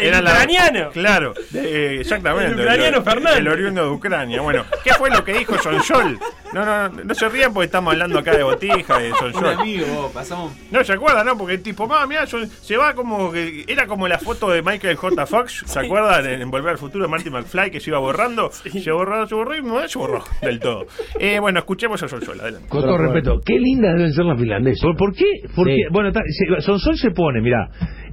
El 0.00 0.14
ucraniano. 0.14 0.90
Claro, 0.92 1.34
de- 1.50 2.00
exactamente. 2.00 2.52
El 2.52 2.60
ucraniano 2.60 3.02
Fernández. 3.02 3.38
El 3.38 3.48
oriundo 3.48 3.82
de 3.84 3.90
Ucrania. 3.90 4.40
Bueno, 4.42 4.64
¿qué 4.82 4.92
fue 4.94 5.10
lo 5.10 5.24
que 5.24 5.32
dijo 5.34 5.56
Sonsol? 5.58 6.18
No, 6.52 6.64
no, 6.64 6.88
no, 6.88 7.04
no 7.04 7.14
se 7.14 7.28
rían 7.28 7.52
porque 7.52 7.66
estamos 7.66 7.92
hablando 7.92 8.18
acá 8.18 8.36
de 8.36 8.42
botija, 8.44 8.98
de 8.98 9.10
Un 9.12 9.18
Sonsol. 9.18 9.46
amigo, 9.60 9.86
vos, 9.94 10.12
pasamos. 10.12 10.52
No 10.70 10.84
se 10.84 10.92
acuerdan, 10.92 11.26
¿no? 11.26 11.36
Porque 11.36 11.54
el 11.54 11.62
tipo, 11.62 11.86
mamá, 11.86 12.06
mira, 12.06 12.26
se 12.26 12.76
va 12.76 12.94
como 12.94 13.32
que. 13.32 13.64
Era 13.66 13.86
como 13.86 14.06
la 14.08 14.18
foto 14.18 14.50
de 14.50 14.62
Michael 14.62 14.96
J. 14.96 15.26
Fox, 15.26 15.62
¿se 15.66 15.78
acuerdan? 15.80 16.26
En, 16.26 16.42
en 16.42 16.50
Volver 16.50 16.72
al 16.72 16.78
Futuro, 16.78 17.08
Marty 17.08 17.30
McFly, 17.30 17.70
que 17.70 17.80
se 17.80 17.90
iba 17.90 17.98
borrando. 17.98 18.50
Se 18.52 18.90
borró, 18.92 19.26
se 19.26 19.34
borró 19.34 19.56
y 19.56 19.62
no 19.62 19.86
se 19.88 19.98
borró 19.98 20.22
del 20.42 20.60
todo. 20.60 20.86
Eh, 21.18 21.38
bueno, 21.40 21.58
escuchemos 21.60 22.02
a 22.02 22.08
Sonsol, 22.08 22.40
adelante. 22.40 22.68
Con 22.68 22.82
todo 22.82 22.98
respeto, 22.98 23.40
qué 23.44 23.58
lindas 23.58 23.96
deben 23.96 24.12
ser 24.12 24.24
las 24.24 24.38
finlandesas. 24.38 24.82
¿Por, 24.82 24.96
por 24.96 25.14
qué? 25.14 25.24
Porque, 25.54 25.76
bueno, 25.90 26.12
ta- 26.12 26.20
se- 26.28 26.60
Sonsol 26.62 26.96
se 26.96 27.10
pone, 27.10 27.40
mira, 27.40 27.68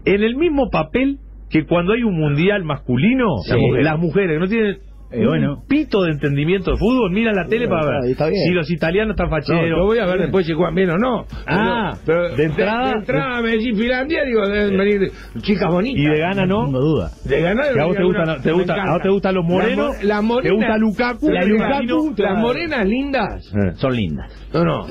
en 0.05 0.23
el 0.23 0.35
mismo 0.35 0.69
papel 0.71 1.17
que 1.51 1.65
cuando 1.65 1.93
hay 1.93 2.03
un 2.03 2.17
mundial 2.17 2.63
masculino, 2.63 3.25
Sí. 3.45 3.55
las 3.81 3.99
mujeres 3.99 4.35
que 4.35 4.39
no 4.39 4.47
tienen 4.47 4.77
Eh, 5.13 5.25
bueno. 5.27 5.55
un 5.55 5.67
pito 5.67 6.03
de 6.03 6.11
entendimiento 6.11 6.71
de 6.71 6.77
fútbol, 6.77 7.11
miran 7.11 7.35
la 7.35 7.45
tele 7.45 7.67
para 7.67 7.85
ver 7.99 8.15
si 8.15 8.53
los 8.53 8.71
italianos 8.71 9.15
están 9.15 9.29
facheros. 9.29 9.61
No, 9.63 9.67
yo 9.67 9.83
voy 9.83 9.97
a 9.99 10.05
ver 10.05 10.19
después 10.21 10.45
si 10.45 10.53
juegan 10.53 10.73
bien 10.73 10.89
o 10.91 10.97
no. 10.97 11.25
Ah, 11.45 11.97
pero, 12.05 12.33
de 12.33 12.43
entrada- 12.45 12.91
de, 12.93 12.99
entrada 12.99 13.41
me 13.41 13.49
decís 13.49 13.77
Finlandia, 13.77 14.23
digo, 14.23 14.47
deben 14.47 14.77
venir 14.77 15.11
chicas 15.41 15.69
bonitas. 15.69 15.99
Y 16.01 16.05
de 16.07 16.17
gana 16.17 16.45
no. 16.45 16.65
No 16.67 16.79
duda. 16.79 17.09
De 17.25 17.41
ganar. 17.41 17.73
Que 17.73 17.81
a 17.81 17.85
vos 17.87 17.95
te 17.97 18.03
gustan, 18.05 18.21
alguna- 18.29 18.41
te 18.43 18.51
gusta, 18.53 18.73
encanta. 18.73 18.89
a 18.89 18.93
vos 18.93 19.03
te 19.03 19.09
gustan 19.09 19.35
los 19.35 19.45
morenos, 19.45 19.99
te 19.99 20.51
gusta 20.51 20.77
Lukaku, 20.77 21.29
las, 21.29 21.45
Lukaku, 21.45 22.15
morenas 22.39 22.87
lindas. 22.87 23.53
Eh. 23.53 23.71
Son 23.75 23.93
lindas. 23.93 24.49
No, 24.53 24.63
no, 24.63 24.87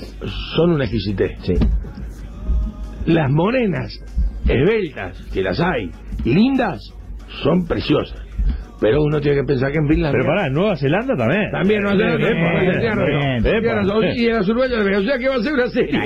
son 0.55 0.73
una 0.73 0.85
exquisitez. 0.85 1.31
Sí. 1.45 1.55
Las 3.07 3.31
morenas, 3.31 3.99
esbeltas, 4.47 5.19
que 5.32 5.43
las 5.43 5.59
hay, 5.61 5.91
lindas, 6.25 6.81
son 7.43 7.67
preciosas. 7.67 8.31
Pero 8.81 9.03
uno 9.03 9.21
tiene 9.21 9.43
que 9.43 9.45
pensar 9.45 9.71
que 9.71 9.79
en 9.79 9.87
Finlandia. 9.87 10.19
Pero 10.19 10.25
pará, 10.27 10.47
en 10.47 10.55
Nueva 10.55 10.75
Zelanda 10.77 11.15
también. 11.15 11.51
También 11.51 11.83
Nueva 11.83 11.99
Zelanda. 11.99 12.19
Y 14.17 14.27
en 14.27 14.35
las 14.35 14.49
uruguayas. 14.49 14.81
O 14.81 15.03
sea 15.03 15.19
que 15.19 15.29
va 15.29 15.37
a 15.37 15.43
ser 15.43 15.53
una 15.53 15.69
serie. 15.69 16.01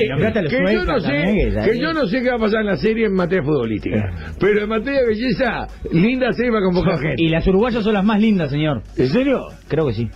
Que, 0.48 0.74
yo 0.74 0.84
no 0.84 0.98
sé, 0.98 1.22
que 1.64 1.78
yo 1.78 1.92
no 1.92 2.06
sé 2.06 2.20
qué 2.20 2.30
va 2.30 2.36
a 2.36 2.40
pasar 2.40 2.62
en 2.62 2.66
la 2.66 2.76
serie 2.76 3.06
en 3.06 3.14
materia 3.14 3.44
futbolística. 3.44 4.34
Pero 4.40 4.62
en 4.62 4.68
materia 4.68 5.02
de 5.02 5.06
belleza, 5.06 5.68
linda 5.92 6.32
serie 6.32 6.50
va 6.50 6.58
a 6.58 6.62
convocar 6.62 6.98
gente. 6.98 7.22
Y 7.22 7.28
las 7.28 7.46
uruguayas 7.46 7.84
son 7.84 7.94
las 7.94 8.04
más 8.04 8.20
lindas, 8.20 8.50
señor. 8.50 8.82
¿En 8.96 9.06
serio? 9.06 9.40
Creo 9.68 9.86
que 9.86 9.92
sí. 9.92 10.10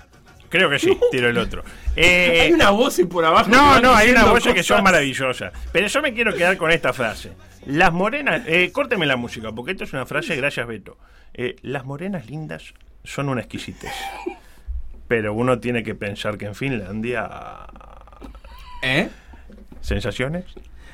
Creo 0.48 0.70
que 0.70 0.78
sí, 0.78 0.98
tiro 1.10 1.28
el 1.28 1.38
otro. 1.38 1.62
Eh, 2.00 2.42
Hay 2.42 2.52
una 2.52 2.70
voz 2.70 3.00
por 3.10 3.24
abajo. 3.24 3.50
No, 3.50 3.80
no, 3.80 3.92
hay 3.92 4.10
una 4.10 4.26
voz 4.26 4.44
que 4.44 4.62
son 4.62 4.84
maravillosas. 4.84 5.52
Pero 5.72 5.88
yo 5.88 6.00
me 6.00 6.14
quiero 6.14 6.32
quedar 6.32 6.56
con 6.56 6.70
esta 6.70 6.92
frase. 6.92 7.32
Las 7.66 7.92
morenas, 7.92 8.42
eh, 8.46 8.70
córteme 8.72 9.04
la 9.04 9.16
música, 9.16 9.50
porque 9.50 9.72
esto 9.72 9.82
es 9.82 9.92
una 9.92 10.06
frase, 10.06 10.36
gracias 10.36 10.64
Beto. 10.68 10.96
Eh, 11.34 11.56
las 11.62 11.84
morenas 11.84 12.26
lindas 12.30 12.72
son 13.02 13.28
una 13.28 13.40
exquisitez. 13.40 13.92
Pero 15.08 15.34
uno 15.34 15.58
tiene 15.58 15.82
que 15.82 15.96
pensar 15.96 16.38
que 16.38 16.46
en 16.46 16.54
Finlandia... 16.54 17.28
¿Eh? 18.82 19.08
¿Sensaciones? 19.80 20.44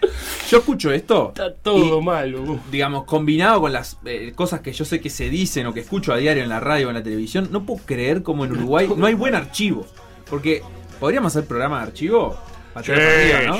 Yo 0.50 0.58
escucho 0.58 0.92
esto. 0.92 1.28
Está 1.28 1.52
todo 1.54 2.00
y, 2.00 2.02
mal. 2.02 2.60
Digamos, 2.70 3.04
combinado 3.04 3.60
con 3.62 3.72
las 3.72 3.98
eh, 4.04 4.32
cosas 4.34 4.60
que 4.60 4.72
yo 4.72 4.84
sé 4.84 5.00
que 5.00 5.10
se 5.10 5.30
dicen 5.30 5.66
o 5.66 5.74
que 5.74 5.80
escucho 5.80 6.12
a 6.12 6.16
diario 6.16 6.42
en 6.42 6.48
la 6.48 6.60
radio 6.60 6.86
o 6.86 6.90
en 6.90 6.96
la 6.96 7.02
televisión, 7.02 7.48
no 7.50 7.64
puedo 7.64 7.80
creer 7.84 8.22
como 8.22 8.44
en 8.44 8.52
Uruguay 8.52 8.88
no 8.96 9.06
hay 9.06 9.14
buen 9.14 9.34
archivo. 9.34 9.86
Porque, 10.28 10.62
¿podríamos 11.00 11.34
hacer 11.34 11.46
programa 11.46 11.78
de 11.78 11.82
archivo? 11.84 12.36
Sí, 12.82 12.92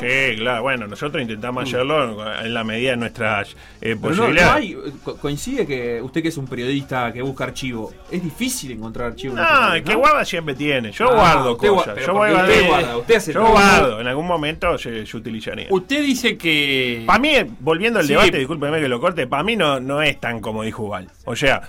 sí, 0.00 0.36
claro. 0.38 0.62
Bueno, 0.62 0.86
nosotros 0.86 1.22
intentamos 1.22 1.64
hacerlo 1.64 2.38
en 2.42 2.52
la 2.54 2.64
medida 2.64 2.90
de 2.92 2.96
nuestras 2.96 3.50
eh, 3.80 3.96
Pero 4.00 4.00
no, 4.00 4.08
no 4.10 4.16
posibilidades. 4.16 4.76
co- 5.04 5.16
coincide 5.16 5.66
que 5.66 6.00
usted 6.02 6.22
que 6.22 6.28
es 6.28 6.36
un 6.36 6.46
periodista 6.46 7.12
que 7.12 7.22
busca 7.22 7.44
archivo, 7.44 7.92
es 8.10 8.22
difícil 8.22 8.72
encontrar 8.72 9.08
archivo. 9.12 9.34
en 9.34 9.40
el 9.40 9.46
país, 9.46 9.82
que 9.84 9.92
¿no? 9.92 9.98
guarda 10.00 10.24
siempre 10.24 10.54
tiene. 10.54 10.90
Yo 10.92 11.08
Ah, 11.10 11.14
guardo 11.14 11.52
usted 11.52 11.68
gua- 11.68 11.74
cosas. 11.76 11.96
Yo, 12.06 12.22
a 12.24 12.42
usted 12.42 12.66
guarda, 12.66 12.96
usted 12.96 13.14
hace 13.16 13.32
yo 13.32 13.40
todo. 13.40 13.50
guardo. 13.52 14.00
En 14.00 14.06
algún 14.08 14.26
momento 14.26 14.76
se, 14.78 15.06
se 15.06 15.16
utilizaría. 15.16 15.66
Usted 15.70 16.02
dice 16.02 16.36
que. 16.36 17.04
Para 17.06 17.18
mí, 17.18 17.32
volviendo 17.60 17.98
al 18.00 18.06
Sí. 18.06 18.12
debate, 18.14 18.38
discúlpeme 18.38 18.80
que 18.80 18.88
lo 18.88 19.00
corte, 19.00 19.26
para 19.26 19.42
mí 19.42 19.54
no, 19.56 19.78
no 19.80 20.02
es 20.02 20.18
tan 20.20 20.40
como 20.40 20.62
dijo 20.64 20.88
Val. 20.88 21.08
O 21.24 21.36
sea, 21.36 21.62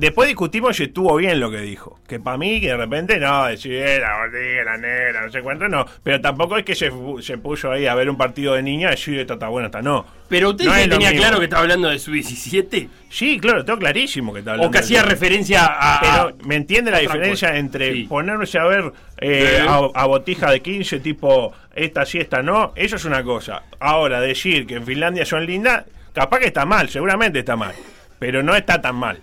después 0.00 0.28
discutimos 0.28 0.76
si 0.76 0.84
estuvo 0.84 1.14
bien 1.16 1.38
lo 1.38 1.50
que 1.50 1.60
dijo. 1.60 2.00
Que 2.08 2.18
para 2.18 2.38
mí, 2.38 2.60
que 2.60 2.68
de 2.68 2.76
repente, 2.76 3.20
no, 3.20 3.46
decir, 3.46 4.00
la 4.00 4.18
gordita, 4.18 4.64
la 4.64 4.76
negra, 4.78 5.26
no 5.26 5.30
sé 5.30 5.42
cuánto, 5.42 5.68
no. 5.68 5.86
Pero 6.02 6.20
tampoco 6.20 6.56
es 6.56 6.64
que 6.64 6.74
se, 6.74 6.90
se 7.20 7.38
puso 7.38 7.70
ahí 7.70 7.86
a 7.86 7.94
ver 7.94 8.08
un 8.08 8.16
partido 8.16 8.54
de 8.54 8.62
niña 8.62 8.88
y 8.88 8.90
decir, 8.92 9.18
esta 9.18 9.34
está 9.34 9.48
buena, 9.48 9.66
esta 9.66 9.82
no. 9.82 10.06
Pero 10.28 10.50
usted 10.50 10.64
No 10.64 10.88
tenía 10.88 11.12
claro 11.12 11.38
que 11.38 11.44
estaba 11.44 11.62
hablando 11.62 11.88
de 11.88 11.98
su 11.98 12.12
17. 12.12 12.88
Sí, 13.10 13.38
claro, 13.38 13.64
tengo 13.64 13.78
clarísimo 13.78 14.32
que 14.32 14.38
está 14.38 14.52
hablando. 14.52 14.68
O 14.68 14.70
que 14.70 14.78
hacía 14.78 15.02
referencia 15.02 15.66
a. 15.66 16.00
Pero, 16.00 16.46
¿me 16.46 16.56
entiende 16.56 16.90
la 16.90 16.98
diferencia 16.98 17.48
cosa. 17.48 17.58
entre 17.58 17.92
Sí. 17.92 18.04
ponerse 18.04 18.58
a 18.58 18.64
ver 18.64 18.92
eh, 19.20 19.66
a, 19.68 19.90
a 19.94 20.06
botija 20.06 20.50
de 20.50 20.60
15, 20.60 21.00
tipo 21.00 21.52
esta 21.74 22.06
sí, 22.06 22.18
esta 22.18 22.42
no? 22.42 22.72
Eso 22.74 22.96
es 22.96 23.04
una 23.04 23.22
cosa. 23.22 23.64
Ahora, 23.80 24.20
decir 24.20 24.66
que 24.66 24.76
en 24.76 24.86
Finlandia 24.86 25.24
son 25.26 25.44
lindas, 25.44 25.84
capaz 26.12 26.38
que 26.38 26.46
está 26.46 26.64
mal, 26.64 26.88
seguramente 26.88 27.40
está 27.40 27.56
mal. 27.56 27.74
Pero 28.18 28.42
no 28.42 28.54
está 28.54 28.80
tan 28.80 28.96
mal. 28.96 29.18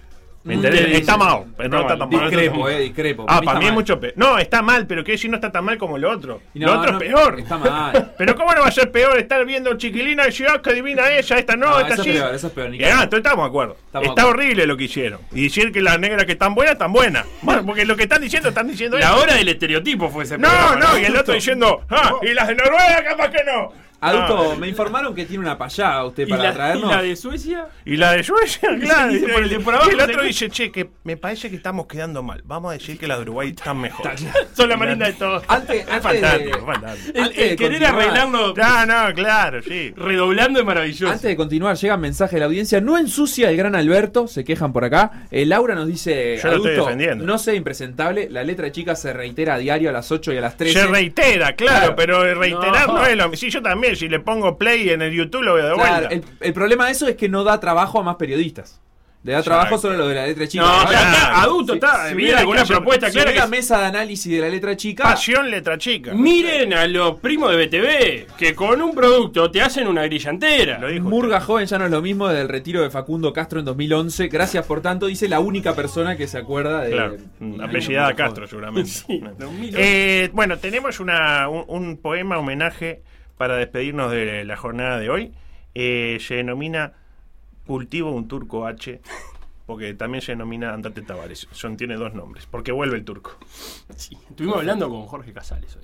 ¿Me 0.47 0.53
entendés? 0.53 0.85
sí, 0.85 0.91
está 0.93 1.17
mal, 1.17 1.43
pero 1.57 1.69
no 1.69 1.81
Está 1.81 1.97
tan 1.97 2.09
mal. 2.09 2.29
Discrepo, 2.29 2.69
eh, 2.69 2.79
discrepo. 2.79 3.25
Ah, 3.27 3.41
Para 3.43 3.59
mí 3.59 3.65
es 3.65 3.73
mucho 3.73 3.99
peor. 3.99 4.13
No, 4.15 4.37
está 4.37 4.61
mal, 4.61 4.87
pero 4.87 5.03
que 5.03 5.11
decir 5.11 5.29
no 5.29 5.35
está 5.35 5.51
tan 5.51 5.65
mal 5.65 5.77
como 5.77 5.97
lo 5.97 6.09
otro. 6.09 6.41
Lo 6.53 6.79
otro 6.79 6.91
es 6.91 6.97
peor. 6.97 7.39
está 7.39 7.57
mal. 7.57 8.13
pero 8.17 8.35
¿cómo 8.35 8.53
no 8.53 8.61
va 8.61 8.67
a 8.67 8.71
ser 8.71 8.89
peor 8.89 9.17
estar 9.17 9.45
viendo 9.45 9.75
chiquilina 9.75 10.23
y 10.23 10.27
decir, 10.27 10.47
ah, 10.49 10.61
que 10.61 10.73
divina 10.73 11.11
ella, 11.11 11.37
esta 11.37 11.57
no, 11.57 11.71
No, 11.71 11.79
esta 11.79 12.01
sí? 12.01 12.11
eso 12.11 12.47
es 12.47 12.53
peor, 12.53 12.73
Y, 12.73 12.83
ah, 12.85 13.03
entonces 13.03 13.19
estamos 13.19 13.45
de 13.45 13.49
acuerdo. 13.49 13.77
Está 14.01 14.25
horrible 14.25 14.65
lo 14.65 14.77
que 14.77 14.85
hicieron. 14.85 15.19
Y 15.33 15.43
decir 15.43 15.73
que 15.73 15.81
las 15.81 15.99
negras 15.99 16.25
que 16.25 16.31
están 16.31 16.55
buenas, 16.55 16.73
están 16.73 16.93
buenas. 16.93 17.25
Bueno, 17.41 17.65
porque 17.65 17.85
lo 17.85 17.97
que 17.97 18.03
están 18.03 18.21
diciendo, 18.21 18.49
están 18.49 18.67
diciendo 18.67 18.97
La 18.97 19.17
hora 19.17 19.35
del 19.35 19.49
estereotipo 19.49 20.09
fue 20.09 20.23
ese 20.23 20.37
No, 20.37 20.75
no, 20.77 20.97
y 20.97 21.03
el 21.03 21.15
otro 21.17 21.33
diciendo, 21.33 21.81
ah, 21.89 22.13
y 22.21 22.33
las 22.33 22.47
de 22.47 22.55
Noruega 22.55 23.03
capaz 23.03 23.29
que 23.31 23.43
no. 23.43 23.86
Adulto, 23.99 24.55
me 24.57 24.67
informaron 24.67 25.15
que 25.15 25.25
tiene 25.25 25.43
una 25.43 25.57
payada 25.57 26.05
usted 26.05 26.27
¿Y 26.27 26.29
para 26.29 26.43
la, 26.43 26.53
traernos. 26.53 26.91
y 26.91 26.95
la 26.95 27.01
de 27.01 27.15
Suecia? 27.15 27.67
Y 27.85 27.97
la 27.97 28.11
de 28.13 28.23
Suecia, 28.23 28.69
claro. 28.79 29.11
dice 29.11 29.25
y 29.25 29.31
por 29.31 29.43
el 29.43 29.61
por 29.61 29.73
abajo, 29.75 29.89
y 29.89 29.93
el 29.95 30.01
otro 30.01 30.23
dice, 30.23 30.49
che, 30.49 30.71
que 30.71 30.89
me 31.03 31.17
parece 31.17 31.49
que 31.49 31.55
estamos 31.55 31.87
quedando 31.87 32.21
mal. 32.21 32.41
Vamos 32.45 32.69
a 32.71 32.73
decir 32.73 32.97
que 32.99 33.07
las 33.07 33.17
de 33.17 33.23
Uruguay 33.23 33.49
están 33.55 33.79
mejor. 33.79 34.11
Son 34.53 34.69
la 34.69 34.77
más 34.77 34.89
linda 34.89 35.07
de 35.07 35.13
todos. 35.13 35.43
Antes, 35.47 35.81
Es 35.81 35.87
antes 35.89 36.03
fantástico, 36.03 36.57
de, 36.57 36.65
fantástico. 36.65 37.17
El, 37.17 37.23
Antes 37.23 37.37
de 37.37 37.49
el 37.51 37.55
querer 37.57 37.85
arreglarlo 37.85 38.53
No, 38.55 38.85
no, 38.85 39.13
claro, 39.15 39.61
sí. 39.63 39.93
redoblando 39.97 40.59
es 40.59 40.65
maravilloso. 40.65 41.07
Antes 41.07 41.23
de 41.23 41.35
continuar, 41.35 41.75
llega 41.75 41.97
mensaje 41.97 42.35
de 42.35 42.39
la 42.41 42.45
audiencia. 42.45 42.79
No 42.81 42.97
ensucia 42.97 43.49
el 43.49 43.57
gran 43.57 43.75
Alberto, 43.75 44.27
se 44.27 44.43
quejan 44.43 44.73
por 44.73 44.85
acá. 44.85 45.23
Eh, 45.31 45.45
Laura 45.45 45.73
nos 45.75 45.87
dice: 45.87 46.37
Yo 46.41 46.49
lo 46.49 46.55
estoy 46.57 46.71
adulto, 46.71 46.83
defendiendo. 46.85 47.25
No 47.25 47.37
sea 47.39 47.55
impresentable, 47.55 48.27
la 48.29 48.43
letra 48.43 48.71
chica 48.71 48.95
se 48.95 49.11
reitera 49.13 49.55
a 49.55 49.57
diario 49.57 49.89
a 49.89 49.93
las 49.93 50.11
8 50.11 50.33
y 50.33 50.37
a 50.37 50.41
las 50.41 50.55
13. 50.57 50.79
Se 50.81 50.87
reitera, 50.87 51.55
claro, 51.55 51.77
Claro. 51.79 51.95
pero 51.95 52.35
reiterar 52.35 52.87
No. 52.87 52.93
no. 52.99 53.05
es 53.05 53.15
lo 53.17 53.23
mismo. 53.29 53.37
Sí, 53.37 53.49
yo 53.49 53.61
también, 53.61 53.86
si 53.95 54.09
le 54.09 54.19
pongo 54.19 54.57
play 54.57 54.89
en 54.89 55.01
el 55.01 55.14
YouTube 55.14 55.43
lo 55.43 55.53
veo 55.53 55.68
de 55.69 55.73
Claro, 55.76 56.07
vuelta. 56.07 56.14
el, 56.15 56.23
el 56.47 56.53
problema 56.53 56.85
de 56.88 56.91
eso 56.91 57.07
es 57.07 57.15
que 57.15 57.30
no 57.30 57.43
da 57.43 57.59
trabajo 57.59 57.99
a 57.99 58.03
más 58.03 58.15
periodistas. 58.18 58.81
Le 59.23 59.34
da 59.34 59.43
trabajo 59.43 59.77
solo 59.77 59.97
lo 59.97 60.07
de 60.07 60.15
la 60.15 60.26
letra 60.27 60.47
chica. 60.47 60.64
No, 60.64 60.88
claro. 60.88 61.35
adulto, 61.35 61.73
está, 61.73 62.14
viene 62.14 62.35
alguna 62.35 62.64
propuesta 62.64 63.07
si 63.07 63.14
clara 63.14 63.34
que- 63.34 63.47
mesa 63.47 63.80
de 63.80 63.85
análisis 63.88 64.31
de 64.31 64.39
la 64.39 64.47
letra 64.47 64.77
chica. 64.77 65.03
Pasión 65.03 65.49
letra 65.49 65.77
chica. 65.77 66.14
Miren 66.14 66.73
a 66.73 66.88
los 66.88 67.19
primos 67.19 67.51
de 67.51 67.65
BTV, 67.65 68.38
que 68.38 68.55
con 68.55 68.81
un 68.81 68.95
producto 68.95 69.51
te 69.51 69.61
hacen 69.61 69.88
una 69.88 70.03
grilla 70.03 70.30
entera. 70.30 70.80
Murga 71.01 71.41
joven 71.41 71.65
ya 71.65 71.77
no 71.77 71.85
es 71.85 71.91
lo 71.91 72.01
mismo 72.01 72.30
del 72.30 72.47
retiro 72.47 72.81
de 72.84 72.89
Facundo 72.89 73.34
Castro 73.34 73.59
en 73.59 73.65
2011. 73.65 74.27
Gracias 74.30 74.65
por 74.65 74.81
tanto, 74.81 75.07
dice 75.07 75.27
la 75.27 75.41
única 75.41 75.76
persona 75.76 76.15
que 76.15 76.27
se 76.27 76.38
acuerda 76.38 76.84
de. 76.84 76.91
Claro, 76.91 77.18
mm, 77.39 77.59
apellidada 77.59 78.14
Castro 78.14 78.47
seguramente. 78.47 78.91
No. 79.09 79.31
2011. 79.38 79.73
Eh, 79.77 80.30
bueno, 80.31 80.57
tenemos 80.57 81.01
una, 81.01 81.49
un, 81.49 81.65
un 81.68 81.97
poema 81.97 82.38
homenaje 82.38 83.01
para 83.38 83.55
despedirnos 83.55 84.11
de 84.11 84.43
la 84.45 84.57
jornada 84.57 84.99
de 84.99 85.09
hoy. 85.09 85.34
Eh, 85.76 86.18
se 86.19 86.35
denomina 86.35 86.93
Cultivo 87.65 88.11
un 88.11 88.27
turco 88.27 88.65
H, 88.65 89.01
porque 89.65 89.93
también 89.93 90.22
se 90.22 90.31
denomina 90.31 90.73
Andate 90.73 91.01
Tavares. 91.01 91.47
Son, 91.51 91.76
tiene 91.77 91.95
dos 91.95 92.14
nombres, 92.14 92.47
porque 92.49 92.72
vuelve 92.72 92.95
el 92.95 93.05
turco. 93.05 93.38
Estuvimos 93.89 94.57
hablando 94.57 94.89
con 94.89 95.05
Jorge 95.05 95.34
Casales 95.34 95.76
hoy. 95.76 95.84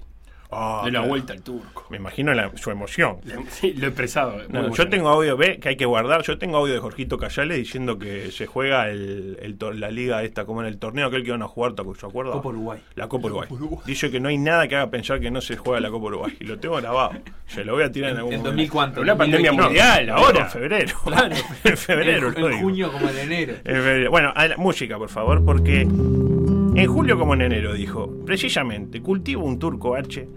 Ah, 0.56 0.82
de 0.86 0.92
la 0.92 1.00
claro. 1.00 1.08
vuelta 1.10 1.34
al 1.34 1.42
turco. 1.42 1.86
Me 1.90 1.98
imagino 1.98 2.34
la- 2.34 2.52
su 2.56 2.72
emoción. 2.72 3.18
Sí, 3.50 3.74
lo 3.74 3.86
he 3.86 3.88
expresado. 3.90 4.38
No, 4.50 4.62
yo 4.64 4.70
bueno. 4.70 4.90
tengo 4.90 5.10
audio, 5.10 5.38
ve, 5.38 5.60
que 5.60 5.70
hay 5.70 5.76
que 5.76 5.86
guardar. 5.86 6.24
Yo 6.24 6.38
tengo 6.38 6.58
audio 6.58 6.74
de 6.74 6.80
Jorgito 6.80 7.18
Cayale 7.18 7.56
diciendo 7.56 8.00
que 8.00 8.32
se 8.32 8.46
juega 8.48 8.90
el, 8.90 9.38
el 9.42 9.58
tor- 9.58 9.76
la 9.76 9.92
liga 9.92 10.24
esta, 10.24 10.46
como 10.46 10.62
en 10.62 10.68
el 10.68 10.78
torneo 10.78 11.08
aquel 11.08 11.22
que 11.24 11.30
iban 11.30 11.42
a 11.44 11.48
jugar, 11.48 11.74
¿te 11.74 11.82
acu- 11.84 12.08
acuerdas? 12.08 12.36
Copa 12.36 12.50
Uruguay. 12.50 12.80
La 12.96 13.08
Copa 13.08 13.28
Uruguay. 13.28 13.50
Dice 13.86 14.10
que 14.10 14.20
no 14.20 14.30
hay 14.30 14.38
nada 14.38 14.68
que 14.68 14.76
haga 14.76 14.90
pensar 14.90 15.20
que 15.20 15.30
no 15.32 15.42
se 15.42 15.56
juega 15.58 15.80
la 15.80 15.90
Copa 15.90 16.08
Uruguay. 16.08 16.36
Y 16.40 16.46
lo 16.46 16.58
tengo 16.60 16.76
grabado. 16.78 17.12
Se 17.48 17.64
lo 17.64 17.74
voy 17.74 17.84
a 17.84 17.92
tirar 17.92 18.10
en, 18.12 18.16
En- 18.16 18.20
algún 18.20 18.34
en 18.34 18.40
momento. 18.40 18.50
2000 18.56 18.70
cuánto, 18.72 19.02
Una 19.02 19.18
pandemia 19.18 19.52
2021. 19.52 19.64
mundial, 19.68 20.08
No, 20.08 20.26
ahora. 20.26 20.42
en 20.46 20.50
febrero. 20.50 20.96
Claro. 21.06 21.36
en 21.64 21.78
febrero. 21.78 22.28
En- 22.30 22.42
lo 22.42 22.48
en 22.48 22.54
digo. 22.56 22.64
junio 22.64 22.92
como 22.92 23.10
en 23.10 23.18
enero. 23.18 23.54
En 23.64 23.76
febrero. 23.76 24.12
Bueno, 24.12 24.32
a 24.36 24.48
la- 24.48 24.58
música, 24.58 24.98
por 24.98 25.10
favor, 25.10 25.44
porque 25.46 25.82
en 25.82 26.88
julio 26.88 27.18
como 27.20 27.34
en 27.36 27.42
enero, 27.42 27.74
dijo, 27.74 28.10
precisamente, 28.26 29.02
cultivo 29.02 29.44
un 29.46 29.60
turco 29.60 29.96
H 29.96 30.28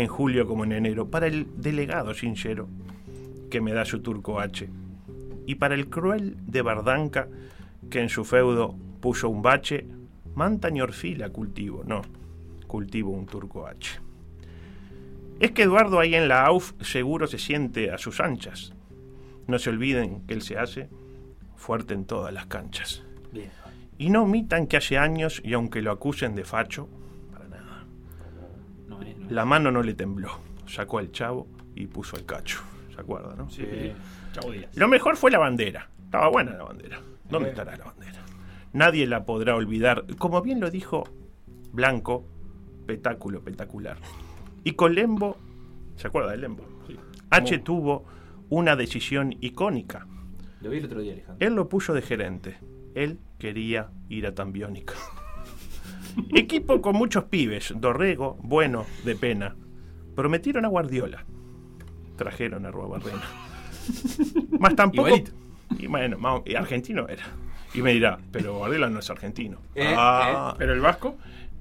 en 0.00 0.08
julio 0.08 0.46
como 0.46 0.64
en 0.64 0.72
enero 0.72 1.08
para 1.08 1.26
el 1.26 1.46
delegado 1.60 2.14
sincero 2.14 2.68
que 3.50 3.60
me 3.60 3.72
da 3.72 3.84
su 3.84 4.00
turco 4.00 4.40
H 4.40 4.68
y 5.46 5.54
para 5.56 5.74
el 5.74 5.88
cruel 5.88 6.36
de 6.46 6.62
Bardanca 6.62 7.28
que 7.90 8.00
en 8.00 8.08
su 8.08 8.24
feudo 8.24 8.76
puso 9.00 9.28
un 9.28 9.42
bache, 9.42 9.86
manta 10.34 10.70
ni 10.70 10.80
orfila 10.80 11.30
cultivo, 11.30 11.84
no, 11.84 12.02
cultivo 12.66 13.12
un 13.12 13.26
turco 13.26 13.66
H. 13.66 14.00
Es 15.40 15.52
que 15.52 15.62
Eduardo 15.62 16.00
ahí 16.00 16.14
en 16.14 16.28
la 16.28 16.44
AUF 16.44 16.72
seguro 16.82 17.26
se 17.26 17.38
siente 17.38 17.92
a 17.92 17.98
sus 17.98 18.20
anchas. 18.20 18.72
No 19.46 19.58
se 19.58 19.70
olviden 19.70 20.26
que 20.26 20.34
él 20.34 20.42
se 20.42 20.58
hace 20.58 20.88
fuerte 21.56 21.94
en 21.94 22.04
todas 22.04 22.34
las 22.34 22.46
canchas. 22.46 23.04
Bien. 23.32 23.50
Y 23.98 24.10
no 24.10 24.24
omitan 24.24 24.66
que 24.66 24.76
hace 24.76 24.98
años, 24.98 25.40
y 25.44 25.54
aunque 25.54 25.80
lo 25.80 25.92
acusen 25.92 26.34
de 26.34 26.44
facho, 26.44 26.88
la 29.28 29.44
mano 29.44 29.70
no 29.70 29.82
le 29.82 29.94
tembló. 29.94 30.30
Sacó 30.66 30.98
al 30.98 31.12
chavo 31.12 31.46
y 31.74 31.86
puso 31.86 32.16
al 32.16 32.24
cacho. 32.24 32.60
¿Se 32.94 33.00
acuerda, 33.00 33.34
no? 33.36 33.48
Sí. 33.50 33.64
Chavo 34.32 34.52
Díaz. 34.52 34.76
Lo 34.76 34.88
mejor 34.88 35.16
fue 35.16 35.30
la 35.30 35.38
bandera. 35.38 35.88
Estaba 36.04 36.28
buena 36.28 36.52
la 36.52 36.64
bandera. 36.64 37.00
¿Dónde 37.28 37.50
estará 37.50 37.76
la 37.76 37.84
bandera? 37.84 38.22
Nadie 38.72 39.06
la 39.06 39.24
podrá 39.24 39.54
olvidar. 39.54 40.04
Como 40.18 40.42
bien 40.42 40.60
lo 40.60 40.70
dijo 40.70 41.04
Blanco, 41.72 42.26
petáculo 42.86 43.38
espectacular. 43.38 43.98
Y 44.64 44.72
con 44.72 44.94
Lembo, 44.94 45.36
¿se 45.96 46.06
acuerda 46.06 46.32
de 46.32 46.38
Lembo? 46.38 46.64
H 47.30 47.58
tuvo 47.58 48.04
una 48.48 48.76
decisión 48.76 49.36
icónica. 49.40 50.06
Lo 50.60 50.70
vi 50.70 50.78
el 50.78 50.86
otro 50.86 51.00
día, 51.00 51.12
Alejandro. 51.12 51.46
Él 51.46 51.54
lo 51.54 51.68
puso 51.68 51.92
de 51.94 52.02
gerente. 52.02 52.58
Él 52.94 53.18
quería 53.38 53.90
ir 54.08 54.26
a 54.26 54.34
Tambiónica. 54.34 54.94
Equipo 56.34 56.80
con 56.80 56.96
muchos 56.96 57.24
pibes, 57.24 57.72
Dorrego, 57.76 58.36
bueno, 58.42 58.86
de 59.04 59.14
pena. 59.16 59.56
Prometieron 60.14 60.64
a 60.64 60.68
Guardiola. 60.68 61.24
Trajeron 62.16 62.66
a 62.66 62.70
Ruabarrena. 62.70 63.22
Más 64.58 64.74
tampoco. 64.74 65.08
Igualito. 65.08 65.32
Y 65.78 65.86
bueno, 65.86 66.18
más- 66.18 66.42
y 66.46 66.54
argentino 66.54 67.06
era. 67.08 67.24
Y 67.74 67.82
me 67.82 67.92
dirá, 67.92 68.18
pero 68.32 68.56
Guardiola 68.58 68.88
no 68.90 68.98
es 68.98 69.10
argentino. 69.10 69.58
Eh, 69.74 69.94
Ah, 69.96 70.54
Pero 70.58 70.72
el 70.72 70.80
Vasco, 70.80 71.16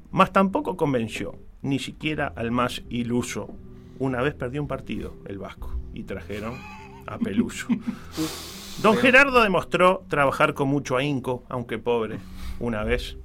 Más 0.09 0.31
tampoco 0.31 0.77
convenció, 0.77 1.35
ni 1.61 1.79
siquiera 1.79 2.31
al 2.35 2.49
más 2.51 2.81
iluso. 2.89 3.49
Una 3.99 4.21
vez 4.21 4.33
perdió 4.35 4.61
un 4.61 4.67
partido, 4.69 5.13
el 5.25 5.37
Vasco, 5.37 5.77
y 5.93 6.03
trajeron 6.03 6.55
a 7.05 7.17
Peluso. 7.19 7.67
Don 8.81 8.95
Gerardo 8.95 9.41
demostró 9.43 10.05
trabajar 10.07 10.53
con 10.53 10.69
mucho 10.69 10.95
ahínco, 10.95 11.43
aunque 11.49 11.77
pobre. 11.77 12.19
Una 12.59 12.83
vez 12.85 13.17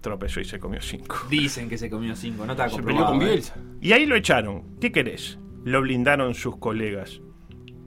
tropezó 0.00 0.40
y 0.40 0.44
se 0.44 0.58
comió 0.58 0.80
cinco. 0.80 1.16
Dicen 1.28 1.68
que 1.68 1.78
se 1.78 1.90
comió 1.90 2.16
cinco, 2.16 2.46
no 2.46 2.52
está 2.52 2.68
se 2.68 2.82
peleó 2.82 3.06
con 3.06 3.22
¿eh? 3.22 3.26
Bielsa. 3.26 3.56
Y 3.80 3.92
ahí 3.92 4.06
lo 4.06 4.16
echaron. 4.16 4.78
¿Qué 4.80 4.92
querés? 4.92 5.38
Lo 5.64 5.80
blindaron 5.82 6.34
sus 6.34 6.56
colegas. 6.56 7.20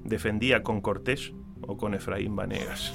¿Defendía 0.03 0.64
con 0.64 0.81
Cortés 0.81 1.34
o 1.61 1.77
con 1.77 1.94
Efraín 1.94 2.35
Vanegas? 2.35 2.94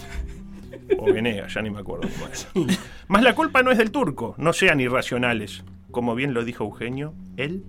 O 0.99 1.13
Venegas, 1.13 1.55
ya 1.55 1.63
ni 1.63 1.71
me 1.71 1.81
acuerdo 1.81 2.09
cómo 2.09 2.67
era. 2.67 2.79
Más 3.09 3.23
la 3.23 3.35
culpa 3.35 3.63
no 3.63 3.71
es 3.71 3.79
del 3.79 3.91
turco, 3.91 4.35
no 4.39 4.53
sean 4.53 4.81
irracionales. 4.81 5.65
Como 5.91 6.15
bien 6.15 6.35
lo 6.35 6.45
dijo 6.45 6.65
Eugenio, 6.65 7.15
él 7.37 7.65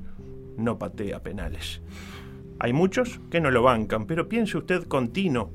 no 0.58 0.78
patea 0.78 1.24
penales. 1.24 1.82
Hay 2.60 2.74
muchos 2.74 3.22
que 3.32 3.40
no 3.40 3.52
lo 3.52 3.64
bancan, 3.64 4.06
pero 4.06 4.28
piense 4.28 4.58
usted 4.58 4.84
con 4.84 5.14
Tino. 5.14 5.52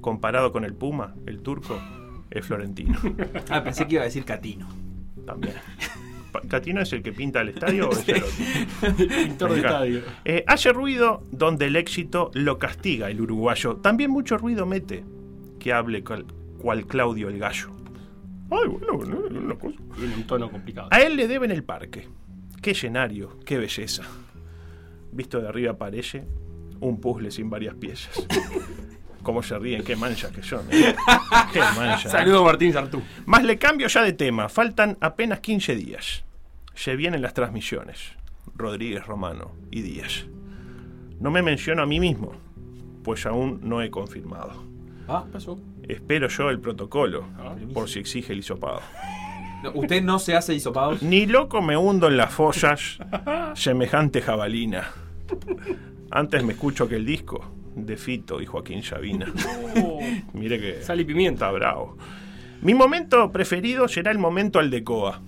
Comparado 0.00 0.52
con 0.52 0.64
el 0.64 0.74
Puma, 0.74 1.14
el 1.26 1.42
turco 1.42 1.78
es 2.30 2.44
florentino. 2.44 2.98
Ah, 3.50 3.62
pensé 3.62 3.86
que 3.86 3.94
iba 3.94 4.02
a 4.02 4.06
decir 4.06 4.24
Catino. 4.24 4.68
También. 5.24 5.54
¿Catino 6.48 6.80
es 6.82 6.92
el 6.92 7.02
que 7.02 7.12
pinta 7.12 7.40
el 7.40 7.50
estadio 7.50 7.88
o 7.88 7.92
es 7.92 8.08
el 8.08 8.22
otro? 8.22 8.96
Pintor 9.24 9.52
de 9.52 9.56
estadio. 9.56 10.02
Eh, 10.24 10.44
hace 10.46 10.72
ruido 10.72 11.24
donde 11.30 11.66
el 11.66 11.76
éxito 11.76 12.30
lo 12.34 12.58
castiga 12.58 13.10
el 13.10 13.20
uruguayo. 13.20 13.76
También 13.76 14.10
mucho 14.10 14.36
ruido 14.36 14.66
mete 14.66 15.04
que 15.58 15.72
hable 15.72 16.04
cual, 16.04 16.26
cual 16.58 16.86
Claudio 16.86 17.28
el 17.28 17.38
gallo. 17.38 17.70
Ay, 18.50 18.68
bueno, 18.68 18.94
bueno, 18.94 19.18
una 19.30 19.54
cosa. 19.54 19.76
Tiene 19.96 20.14
un 20.14 20.26
tono 20.26 20.50
complicado. 20.50 20.88
A 20.90 21.00
él 21.00 21.16
le 21.16 21.28
deben 21.28 21.50
el 21.50 21.64
parque. 21.64 22.08
Qué 22.62 22.72
escenario, 22.72 23.38
qué 23.44 23.58
belleza. 23.58 24.04
Visto 25.12 25.40
de 25.40 25.48
arriba 25.48 25.76
parece 25.76 26.26
un 26.80 27.00
puzzle 27.00 27.30
sin 27.30 27.50
varias 27.50 27.74
piezas. 27.74 28.26
Cómo 29.28 29.42
se 29.42 29.58
ríen, 29.58 29.84
qué 29.84 29.94
manchas 29.94 30.32
que 30.32 30.42
son. 30.42 30.62
¿eh? 30.70 30.96
Qué 31.52 31.60
manchas. 31.60 32.10
Saludos 32.12 32.42
Martín 32.46 32.72
Sartú. 32.72 33.02
Más 33.26 33.44
le 33.44 33.58
cambio 33.58 33.86
ya 33.86 34.02
de 34.02 34.14
tema. 34.14 34.48
Faltan 34.48 34.96
apenas 35.02 35.40
15 35.40 35.74
días. 35.76 36.24
Se 36.74 36.96
vienen 36.96 37.20
las 37.20 37.34
transmisiones. 37.34 38.12
Rodríguez 38.56 39.04
Romano 39.06 39.52
y 39.70 39.82
Díaz. 39.82 40.24
No 41.20 41.30
me 41.30 41.42
menciono 41.42 41.82
a 41.82 41.86
mí 41.86 42.00
mismo, 42.00 42.32
pues 43.04 43.26
aún 43.26 43.60
no 43.64 43.82
he 43.82 43.90
confirmado. 43.90 44.64
Ah, 45.06 45.26
pasó. 45.30 45.60
Espero 45.86 46.28
yo 46.28 46.48
el 46.48 46.58
protocolo, 46.58 47.24
Ah. 47.38 47.54
por 47.74 47.90
si 47.90 47.98
exige 47.98 48.32
el 48.32 48.38
hisopado. 48.38 48.80
No, 49.62 49.72
¿Usted 49.74 50.02
no 50.02 50.18
se 50.20 50.36
hace 50.36 50.54
hisopados? 50.54 51.02
Ni 51.02 51.26
loco 51.26 51.60
me 51.60 51.76
hundo 51.76 52.08
en 52.08 52.16
las 52.16 52.32
fosas, 52.32 52.96
semejante 53.54 54.22
jabalina. 54.22 54.88
Antes 56.10 56.42
me 56.44 56.54
escucho 56.54 56.88
que 56.88 56.96
el 56.96 57.04
disco 57.04 57.44
de 57.86 57.96
Fito 57.96 58.40
y 58.40 58.46
Joaquín 58.46 58.82
Sabina. 58.82 59.32
Mire 60.32 60.58
que 60.60 60.82
Sal 60.82 61.00
y 61.00 61.04
pimienta. 61.04 61.46
está 61.46 61.50
bravo. 61.52 61.96
Mi 62.62 62.74
momento 62.74 63.30
preferido 63.30 63.86
será 63.88 64.10
el 64.10 64.18
momento 64.18 64.58
Aldecoa. 64.58 65.20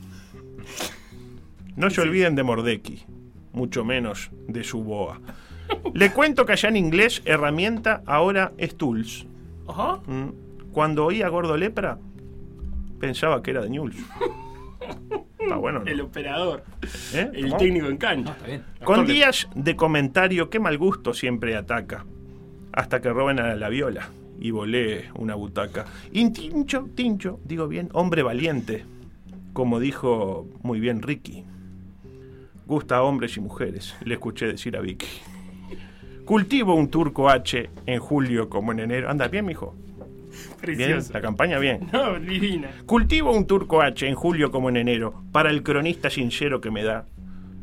No 1.77 1.89
se 1.91 2.01
olviden 2.01 2.35
de 2.35 2.43
Mordecki, 2.43 3.05
mucho 3.53 3.85
menos 3.85 4.31
de 4.49 4.65
su 4.65 4.83
boa. 4.83 5.21
Le 5.95 6.11
cuento 6.13 6.45
que 6.45 6.53
allá 6.53 6.69
en 6.69 6.77
inglés 6.77 7.23
herramienta 7.25 8.03
ahora 8.07 8.53
es 8.59 8.77
tools. 8.77 9.27
Ajá. 9.69 10.01
Mm. 10.07 10.31
Cuando 10.73 11.07
oía 11.07 11.29
Gordo 11.29 11.57
Lepra, 11.57 11.99
pensaba 12.99 13.43
que 13.43 13.53
era 13.53 13.63
de 13.63 13.71
News. 13.71 13.95
Está 15.39 15.57
bueno. 15.57 15.81
¿no? 15.81 15.87
El 15.87 16.01
operador. 16.01 16.65
¿Eh? 17.15 17.31
El 17.33 17.45
¿Cómo? 17.47 17.57
técnico 17.57 17.87
en 17.87 17.97
cancha. 17.97 18.33
Está 18.33 18.47
bien. 18.47 18.65
Con 18.85 19.07
de- 19.07 19.13
días 19.13 19.49
de 19.55 19.77
comentario, 19.77 20.51
qué 20.51 20.59
mal 20.59 20.77
gusto 20.77 21.15
siempre 21.15 21.57
ataca. 21.57 22.05
Hasta 22.73 23.01
que 23.01 23.11
roben 23.11 23.41
a 23.41 23.55
la 23.57 23.69
viola 23.69 24.11
y 24.41 24.51
volé 24.53 25.07
una 25.17 25.35
butaca. 25.35 25.87
Y 26.13 26.31
Tincho, 26.31 26.89
Tincho, 26.95 27.41
digo 27.45 27.69
bien, 27.69 27.89
hombre 27.93 28.23
valiente. 28.23 28.85
Como 29.53 29.81
dijo 29.81 30.47
muy 30.63 30.79
bien 30.81 31.03
Ricky. 31.03 31.45
Gusta 32.67 32.99
a 32.99 33.03
hombres 33.03 33.37
y 33.37 33.41
mujeres, 33.41 33.97
le 34.05 34.15
escuché 34.15 34.47
decir 34.47 34.77
a 34.77 34.81
Vicky. 34.81 35.09
Cultivo 36.25 36.75
un 36.77 36.89
turco 36.89 37.29
H 37.29 37.69
en 37.87 37.99
julio 37.99 38.49
como 38.49 38.71
en 38.71 38.79
enero. 38.81 39.11
Anda 39.11 39.27
bien, 39.27 39.45
mijo. 39.47 39.75
Bien, 40.65 41.01
la 41.13 41.21
campaña 41.21 41.59
bien. 41.59 41.89
No, 41.93 42.19
divina. 42.21 42.71
Cultivo 42.87 43.33
un 43.33 43.47
turco 43.47 43.83
H 43.83 44.07
en 44.07 44.15
julio 44.15 44.53
como 44.53 44.69
en 44.69 44.77
enero, 44.77 45.25
para 45.33 45.51
el 45.51 45.65
cronista 45.65 46.09
sincero 46.11 46.61
que 46.61 46.71
me 46.71 46.85
da 46.85 47.07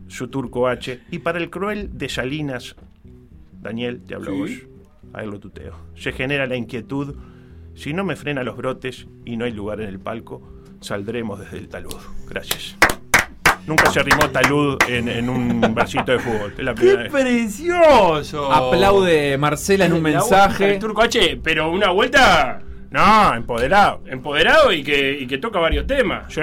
su 0.10 0.28
turco 0.28 0.68
H, 0.68 1.00
y 1.12 1.20
para 1.20 1.38
el 1.38 1.50
cruel 1.50 1.98
de 1.98 2.10
Salinas, 2.10 2.76
Daniel, 3.62 4.02
te 4.06 4.16
hablo 4.16 4.32
Sí. 4.32 4.38
vos, 4.40 4.52
a 5.14 5.24
él 5.24 5.30
lo 5.30 5.40
tuteo. 5.40 5.76
Se 5.96 6.12
genera 6.12 6.46
la 6.48 6.56
inquietud 6.56 7.16
Si 7.74 7.94
no 7.94 8.04
me 8.04 8.16
frena 8.16 8.44
los 8.44 8.58
brotes 8.58 9.08
y 9.24 9.38
no 9.38 9.46
hay 9.46 9.52
lugar 9.52 9.82
en 9.82 9.88
el 9.88 10.00
palco, 10.00 10.42
saldremos 10.82 11.40
desde 11.40 11.60
el 11.60 11.70
talud. 11.70 11.96
Gracias. 12.28 12.76
Nunca 13.68 13.92
se 13.92 14.00
arrimó 14.00 14.30
talud 14.30 14.78
en, 14.88 15.08
en 15.10 15.30
un 15.30 15.62
versito 15.76 16.12
de 16.12 16.20
fútbol. 16.20 16.54
Es 16.58 16.64
la 16.64 16.74
primera 16.74 17.04
vez. 17.04 17.12
¡Precioso! 17.12 18.52
Aplaude 18.52 19.38
Marcela 19.38 19.86
en 19.86 19.94
un 19.94 20.02
mensaje. 20.02 20.74
El 20.74 20.80
turco 20.80 21.02
H, 21.04 21.40
pero 21.44 21.70
una 21.70 21.92
vuelta. 21.92 22.62
No, 22.89 23.34
empoderado. 23.35 24.01
Empoderado 24.07 24.72
y 24.72 24.84
que, 24.84 25.11
y 25.19 25.27
que 25.27 25.38
toca 25.38 25.59
varios 25.59 25.85
temas. 25.85 26.34
Sí, 26.34 26.39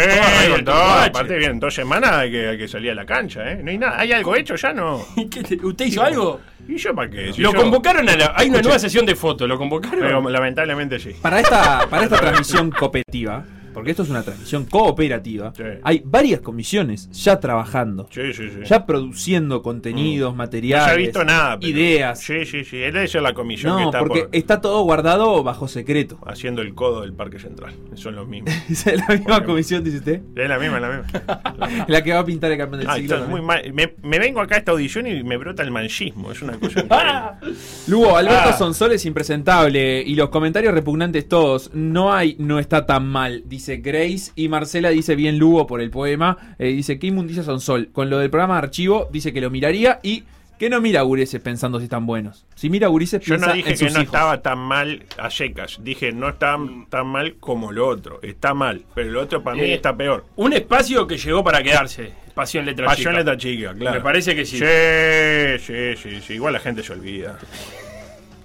con 0.51 0.65
todo. 0.65 0.75
Aparte, 0.75 1.39
vienen 1.39 1.59
dos 1.59 1.75
semanas 1.75 2.13
hay 2.13 2.31
que, 2.31 2.49
hay 2.49 2.59
que 2.59 2.69
salir 2.69 2.91
a 2.91 2.95
la 2.95 3.07
cancha, 3.07 3.51
¿eh? 3.53 3.61
No 3.63 3.71
hay 3.71 3.79
nada. 3.79 3.99
¿Hay 3.99 4.13
algo 4.13 4.37
hecho 4.37 4.55
ya? 4.57 4.73
No. 4.73 4.97
¿Usted 5.63 5.87
hizo 5.87 6.03
algo? 6.03 6.41
¿Y 6.69 6.77
yo 6.77 6.95
para 6.95 7.11
qué? 7.11 7.33
Si 7.33 7.41
lo 7.43 7.53
yo- 7.53 7.59
convocaron 7.61 8.09
a 8.09 8.17
la. 8.17 8.33
Hay 8.37 8.49
una 8.51 8.61
nueva 8.63 8.79
sesión 8.79 9.05
de 9.07 9.15
fotos, 9.15 9.49
lo 9.49 9.57
convocaron. 9.59 10.01
Pero 10.01 10.29
lamentablemente 10.29 10.99
sí. 10.99 11.11
Para 11.21 11.41
esta, 11.41 11.87
para 11.89 12.05
esta 12.05 12.17
transmisión 12.19 12.71
cooperativa, 12.71 13.45
porque 13.75 13.91
esto 13.91 14.05
es 14.05 14.09
una 14.11 14.23
transmisión 14.23 14.65
cooperativa, 14.65 15.53
hay 15.83 16.03
varias 16.05 16.41
comisiones 16.41 17.11
ya 17.11 17.41
trabajando. 17.41 18.09
Sí, 18.11 18.33
sí, 18.33 18.49
sí. 18.49 18.61
Ya 18.65 18.87
produciendo 18.87 19.63
contenidos, 19.63 20.33
No 20.33 20.37
materiales, 20.39 20.89
ha 20.89 20.95
visto 20.95 21.25
nada. 21.25 21.59
pero- 21.59 21.71
ideas. 21.71 22.21
Sí, 22.21 22.45
sí, 22.47 22.65
sí. 22.65 22.77
Debe 22.79 23.07
ser 23.09 23.23
la 23.23 23.35
comisión 23.35 23.77
que 23.77 23.83
No, 23.83 23.89
está 23.91 23.99
porque 23.99 24.21
por- 24.23 24.29
está 24.37 24.61
todo 24.61 24.83
guardado 24.85 25.43
bajo 25.43 25.69
secreto. 25.69 26.19
haciendo 26.27 26.63
el 26.63 26.75
codo 26.75 27.03
del 27.03 27.13
Parque 27.13 27.39
Central. 27.39 27.75
Son 27.95 28.15
los 28.15 28.27
mismos. 28.29 28.55
¿Es 28.71 28.87
la 28.87 29.07
misma 29.17 29.45
comisión, 29.45 29.83
dice 29.85 29.99
usted? 29.99 30.21
Es 30.37 30.49
la 30.49 30.59
misma, 30.59 30.77
es 30.77 30.83
la 30.83 30.89
misma. 30.89 31.85
La 31.89 32.03
que 32.05 32.13
va 32.13 32.21
a 32.21 32.25
pintar 32.25 32.53
el 32.53 32.59
campeón 32.59 32.81
del 32.81 32.91
Ay, 32.91 33.03
siglo. 33.03 33.17
es 33.19 33.29
muy 33.29 33.43
mal. 33.43 33.73
Me, 33.73 33.95
me 34.03 34.19
vengo 34.19 34.41
acá 34.41 34.55
a 34.55 34.59
esta 34.59 34.73
audición 34.73 35.07
y 35.07 35.23
me 35.25 35.37
brota 35.37 35.63
el 35.63 35.71
manchismo. 35.71 36.31
Es 36.31 36.41
una 36.43 36.55
cosa. 36.59 36.85
Lugo, 37.89 38.17
Alberto 38.17 38.51
Ah. 38.51 38.53
Sonsol 38.53 38.93
es 38.93 39.05
impresentable 39.07 40.03
y 40.03 40.15
los 40.15 40.29
comentarios 40.31 40.73
repugnantes 40.75 41.29
todos. 41.29 41.71
No 41.75 42.13
hay, 42.13 42.37
no 42.39 42.59
está 42.59 42.87
tan 42.87 43.07
mal, 43.07 43.43
dice 43.47 43.64
Grace. 43.79 44.33
Y 44.37 44.49
Marcela 44.49 44.91
dice 44.91 45.17
bien 45.17 45.39
Lugo 45.39 45.67
por 45.67 45.81
el 45.81 45.91
poema. 45.91 46.37
Eh, 46.59 46.69
dice, 46.69 46.99
¿qué 46.99 47.09
inmundicia 47.09 47.43
Sonsol? 47.43 47.89
Con 47.93 48.11
lo 48.11 48.19
del 48.19 48.31
programa 48.31 48.55
de 48.55 48.59
archivo, 48.67 49.09
dice 49.13 49.33
que 49.33 49.41
lo 49.41 49.51
miraría 49.51 50.01
y 50.03 50.25
que 50.59 50.71
no 50.71 50.81
mira 50.81 51.01
a 51.01 51.03
Gurises 51.03 51.41
pensando 51.43 51.79
si 51.79 51.85
están 51.85 52.07
buenos. 52.07 52.47
Si 52.55 52.71
mira 52.71 52.87
a 52.87 52.91
Gurises, 52.91 53.21
Yo 53.25 53.37
no 53.39 53.53
dije 53.53 53.71
en 53.73 53.77
que 53.77 53.85
no 53.87 53.91
hijos. 53.91 54.05
estaba 54.05 54.41
tan 54.41 54.59
mal 54.59 55.03
a 55.19 55.29
secas. 55.29 55.79
Dije 55.83 56.13
no 56.13 56.29
está 56.29 56.57
tan 56.89 57.07
mal 57.09 57.35
como 57.41 57.73
lo 57.73 57.89
otro. 57.89 58.21
Está 58.23 58.55
mal. 58.55 58.85
Pero 58.95 59.11
lo 59.11 59.21
otro 59.23 59.43
para 59.43 59.57
mí 59.57 59.63
Eh, 59.63 59.75
está 59.75 59.97
peor. 59.97 60.25
Un 60.37 60.53
espacio 60.53 61.07
que 61.09 61.17
llegó 61.19 61.43
para 61.43 61.61
quedarse. 61.63 62.13
Espacio 62.29 62.61
en 62.61 62.67
letra 62.67 62.87
Pasión 62.87 63.13
chica. 63.13 63.19
letra 63.19 63.37
chica, 63.37 63.75
claro. 63.75 63.97
Me 63.97 64.03
parece 64.03 64.35
que 64.37 64.45
sí. 64.47 64.59
Sí, 64.59 65.65
sí, 65.67 65.97
sí, 66.01 66.21
sí. 66.21 66.35
Igual 66.35 66.53
la 66.53 66.61
gente 66.61 66.83
se 66.85 66.93
olvida. 66.93 67.37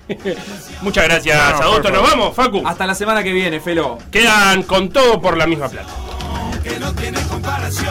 Muchas 0.81 1.03
gracias, 1.05 1.37
No, 1.37 1.57
Adolfo. 1.67 1.89
Nos 1.91 2.01
vamos, 2.03 2.35
Facu. 2.35 2.63
Hasta 2.65 2.85
la 2.87 2.95
semana 2.95 3.23
que 3.23 3.31
viene, 3.31 3.59
Felo. 3.59 3.97
Quedan 4.11 4.63
con 4.63 4.89
todo 4.89 5.21
por 5.21 5.37
la 5.37 5.45
misma 5.47 5.69
plata. 5.69 5.89
que 6.63 6.79
no 6.79 6.91
tiene 6.93 7.21
comparación. 7.23 7.89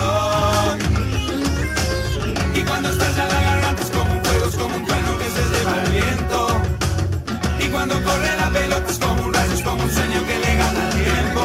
Y 2.55 2.61
cuando 2.63 2.89
estás 2.91 3.19
a 3.19 3.27
la 3.27 3.41
garganta 3.41 3.83
es 3.83 3.91
como 3.91 4.13
un 4.13 4.25
fuego, 4.25 4.47
es 4.47 4.55
como 4.57 4.77
un 4.77 4.85
trueno 4.85 5.19
que 5.19 5.25
se 5.25 5.59
lleva 5.59 5.83
el 5.85 5.91
viento. 5.91 6.61
Y 7.61 7.69
cuando 7.69 7.95
corre 8.03 8.37
la 8.37 8.51
pelota 8.51 8.91
es 8.91 8.99
como 8.99 9.23
un 9.23 9.33
rayo, 9.35 9.53
es 9.55 9.63
como 9.63 9.83
un 9.83 9.91
sueño 9.91 10.27
que 10.27 10.39
le 10.39 10.57
gana 10.57 10.89
el 10.89 11.05
tiempo. 11.05 11.43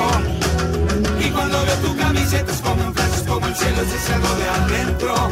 Y 1.19 1.29
cuando 1.29 1.65
veo 1.65 1.75
tu 1.77 1.97
camiseta 1.97 2.51
es 2.51 2.61
como 2.61 2.83
un 2.87 2.93
flash, 2.93 3.13
es 3.15 3.21
como 3.23 3.47
el 3.47 3.55
cielo 3.55 3.77
se 3.91 3.99
salgo 3.99 4.35
de 4.35 4.49
adentro. 4.49 5.31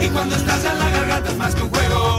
Y 0.00 0.08
cuando 0.08 0.36
estás 0.36 0.64
a 0.64 0.74
la 0.74 0.88
garganta 0.90 1.30
es 1.30 1.36
más 1.36 1.54
que 1.54 1.62
un 1.62 1.70
juego. 1.70 2.18